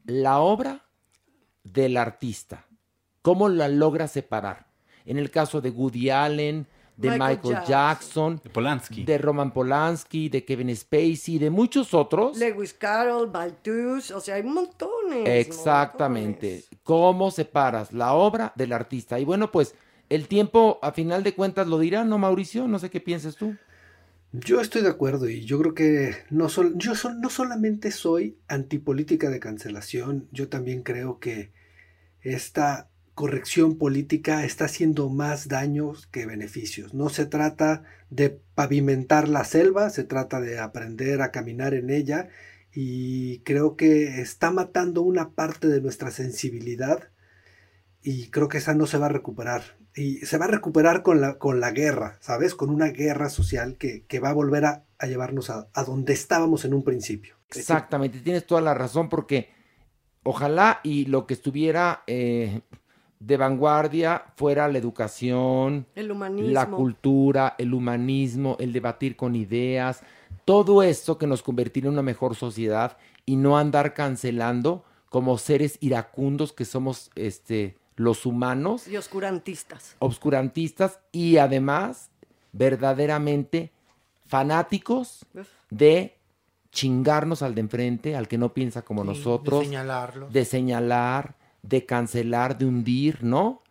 la 0.05 0.39
obra 0.39 0.85
del 1.63 1.97
artista? 1.97 2.65
¿Cómo 3.21 3.47
la 3.47 3.67
logras 3.67 4.11
separar? 4.11 4.67
En 5.05 5.17
el 5.17 5.29
caso 5.29 5.61
de 5.61 5.69
Woody 5.69 6.09
Allen, 6.09 6.67
de 6.97 7.09
Michael 7.11 7.37
Michael, 7.37 7.53
Jackson. 7.55 7.67
Jackson, 7.67 8.41
de 8.43 8.49
Polanski, 8.49 9.03
de 9.03 9.17
Roman 9.17 9.51
Polanski, 9.53 10.29
de 10.29 10.45
Kevin 10.45 10.75
Spacey, 10.75 11.37
de 11.37 11.49
muchos 11.49 11.93
otros. 11.93 12.37
Lewis 12.37 12.73
Carroll, 12.73 13.29
Balthus, 13.29 14.11
o 14.11 14.19
sea, 14.21 14.35
hay 14.35 14.43
montones. 14.43 15.27
Exactamente. 15.27 16.63
¿Cómo 16.83 17.31
separas 17.31 17.91
la 17.93 18.13
obra 18.13 18.53
del 18.55 18.73
artista? 18.73 19.19
Y 19.19 19.25
bueno, 19.25 19.51
pues 19.51 19.75
el 20.09 20.27
tiempo 20.27 20.79
a 20.81 20.91
final 20.91 21.23
de 21.23 21.33
cuentas 21.33 21.67
lo 21.67 21.79
dirá, 21.79 22.03
¿no, 22.03 22.17
Mauricio? 22.17 22.67
No 22.67 22.79
sé 22.79 22.89
qué 22.89 22.99
pienses 23.01 23.35
tú. 23.35 23.55
Yo 24.31 24.59
estoy 24.59 24.81
de 24.81 24.89
acuerdo 24.89 25.29
y 25.29 25.45
yo 25.45 25.59
creo 25.59 25.73
que 25.73 26.15
no, 26.29 26.49
sol- 26.49 26.73
yo 26.75 26.93
sol- 26.95 27.21
no 27.21 27.29
solamente 27.29 27.89
soy 27.91 28.37
antipolítica 28.49 29.29
de 29.29 29.39
cancelación, 29.39 30.27
yo 30.31 30.49
también 30.49 30.83
creo 30.83 31.19
que 31.19 31.51
esta 32.21 32.89
corrección 33.15 33.77
política 33.77 34.43
está 34.43 34.65
haciendo 34.65 35.09
más 35.09 35.47
daños 35.47 36.05
que 36.07 36.25
beneficios. 36.25 36.93
No 36.93 37.09
se 37.09 37.25
trata 37.25 37.83
de 38.09 38.29
pavimentar 38.29 39.29
la 39.29 39.45
selva, 39.45 39.89
se 39.89 40.03
trata 40.03 40.41
de 40.41 40.59
aprender 40.59 41.21
a 41.21 41.31
caminar 41.31 41.73
en 41.73 41.89
ella 41.89 42.27
y 42.73 43.39
creo 43.39 43.77
que 43.77 44.21
está 44.21 44.51
matando 44.51 45.01
una 45.01 45.31
parte 45.31 45.69
de 45.69 45.81
nuestra 45.81 46.11
sensibilidad 46.11 47.09
y 48.03 48.29
creo 48.29 48.49
que 48.49 48.57
esa 48.59 48.75
no 48.75 48.85
se 48.85 48.97
va 48.97 49.07
a 49.07 49.09
recuperar. 49.09 49.77
Y 49.95 50.17
se 50.25 50.37
va 50.37 50.45
a 50.45 50.49
recuperar 50.49 51.01
con 51.01 51.21
la, 51.21 51.37
con 51.37 51.61
la 51.61 51.71
guerra, 51.71 52.17
¿sabes? 52.19 52.53
Con 52.53 52.69
una 52.69 52.87
guerra 52.87 53.29
social 53.29 53.77
que, 53.77 54.03
que 54.07 54.19
va 54.19 54.29
a 54.29 54.33
volver 54.33 54.65
a, 54.65 54.83
llevarnos 55.07 55.49
a, 55.49 55.69
a 55.73 55.83
donde 55.85 56.11
estábamos 56.11 56.65
en 56.65 56.73
un 56.73 56.83
principio. 56.83 57.37
Exactamente, 57.55 58.19
tienes 58.19 58.45
toda 58.45 58.59
la 58.59 58.73
razón 58.73 59.07
porque 59.07 59.49
ojalá 60.23 60.81
y 60.83 61.05
lo 61.05 61.25
que 61.25 61.35
estuviera 61.35 62.03
eh, 62.07 62.61
de 63.25 63.37
vanguardia 63.37 64.23
fuera 64.35 64.67
la 64.67 64.77
educación, 64.77 65.85
El 65.95 66.11
humanismo. 66.11 66.51
la 66.51 66.67
cultura, 66.69 67.55
el 67.57 67.73
humanismo, 67.73 68.55
el 68.59 68.71
debatir 68.71 69.15
con 69.15 69.35
ideas, 69.35 70.03
todo 70.45 70.83
eso 70.83 71.17
que 71.17 71.25
nos 71.25 71.41
convertiría 71.41 71.87
en 71.87 71.93
una 71.93 72.01
mejor 72.03 72.35
sociedad 72.35 72.97
y 73.25 73.35
no 73.35 73.57
andar 73.57 73.93
cancelando 73.95 74.83
como 75.09 75.37
seres 75.39 75.77
iracundos 75.81 76.53
que 76.53 76.65
somos 76.65 77.09
este, 77.15 77.77
los 77.95 78.25
humanos, 78.27 78.87
Y 78.87 78.97
oscurantistas. 78.97 79.95
obscurantistas 79.99 80.99
y 81.11 81.37
además 81.37 82.11
verdaderamente 82.53 83.71
fanáticos 84.27 85.25
de 85.69 86.15
chingarnos 86.71 87.41
al 87.41 87.55
de 87.55 87.61
enfrente, 87.61 88.15
al 88.15 88.27
que 88.27 88.37
no 88.37 88.53
piensa 88.53 88.81
como 88.83 89.01
Sí, 89.03 89.07
de 89.07 89.13
nosotros, 89.15 89.63
señalarlo. 89.63 90.27
de 90.29 90.45
señalar, 90.45 91.35
de 91.67 91.85
cancelar, 91.85 92.57
de 92.57 92.65
hundir, 92.65 93.23
¿no? 93.23 93.61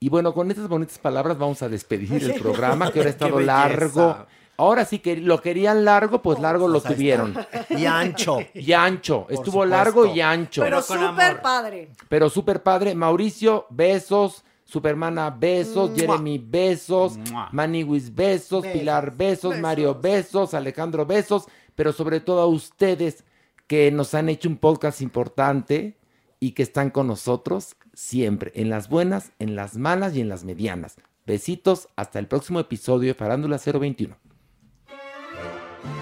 Y 0.00 0.08
bueno, 0.08 0.34
con 0.34 0.50
estas 0.50 0.68
bonitas 0.68 0.98
palabras 0.98 1.38
vamos 1.38 1.62
a 1.62 1.68
despedir 1.68 2.12
el 2.22 2.40
programa, 2.40 2.90
que 2.90 2.98
ahora 2.98 3.10
ha 3.10 3.12
estado 3.12 3.40
largo. 3.40 4.26
Ahora 4.56 4.84
sí 4.84 4.98
que 4.98 5.16
lo 5.16 5.40
querían 5.40 5.84
largo, 5.84 6.20
pues 6.22 6.38
largo 6.38 6.68
lo 6.68 6.80
tuvieron. 6.80 7.36
está. 7.38 7.66
Y 7.78 7.86
ancho. 7.86 8.38
Y 8.54 8.72
ancho. 8.72 9.22
Por 9.24 9.32
Estuvo 9.32 9.62
supuesto. 9.62 9.70
largo 9.70 10.06
y 10.06 10.20
ancho. 10.20 10.62
Pero 10.62 10.82
súper 10.82 11.40
padre. 11.40 11.90
Pero 12.08 12.28
súper 12.28 12.62
padre. 12.62 12.94
Mauricio, 12.94 13.66
besos. 13.70 14.44
Supermana, 14.64 15.30
besos. 15.30 15.90
Mua. 15.90 15.98
Jeremy, 15.98 16.38
besos. 16.38 17.18
Maniwis, 17.52 18.14
besos. 18.14 18.66
Pilar, 18.66 19.16
besos. 19.16 19.58
Mario, 19.58 19.94
besos. 20.00 20.54
Alejandro, 20.54 21.06
besos. 21.06 21.46
Pero 21.74 21.92
sobre 21.92 22.20
todo 22.20 22.40
a 22.40 22.46
ustedes 22.46 23.24
que 23.66 23.90
nos 23.90 24.14
han 24.14 24.28
hecho 24.28 24.48
un 24.48 24.58
podcast 24.58 25.00
importante 25.00 25.96
y 26.42 26.52
que 26.52 26.64
están 26.64 26.90
con 26.90 27.06
nosotros 27.06 27.76
siempre. 27.94 28.50
En 28.56 28.68
las 28.68 28.88
buenas, 28.88 29.30
en 29.38 29.54
las 29.54 29.76
malas 29.76 30.16
y 30.16 30.20
en 30.20 30.28
las 30.28 30.42
medianas. 30.42 30.96
Besitos. 31.24 31.86
Hasta 31.94 32.18
el 32.18 32.26
próximo 32.26 32.58
episodio 32.58 33.10
de 33.10 33.14
Farándula 33.14 33.60
021. 33.64 34.16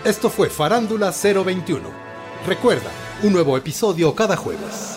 Esto 0.03 0.31
fue 0.31 0.49
Farándula 0.49 1.13
021. 1.13 1.87
Recuerda, 2.47 2.91
un 3.23 3.35
nuevo 3.35 3.55
episodio 3.59 4.15
cada 4.15 4.35
jueves. 4.35 4.97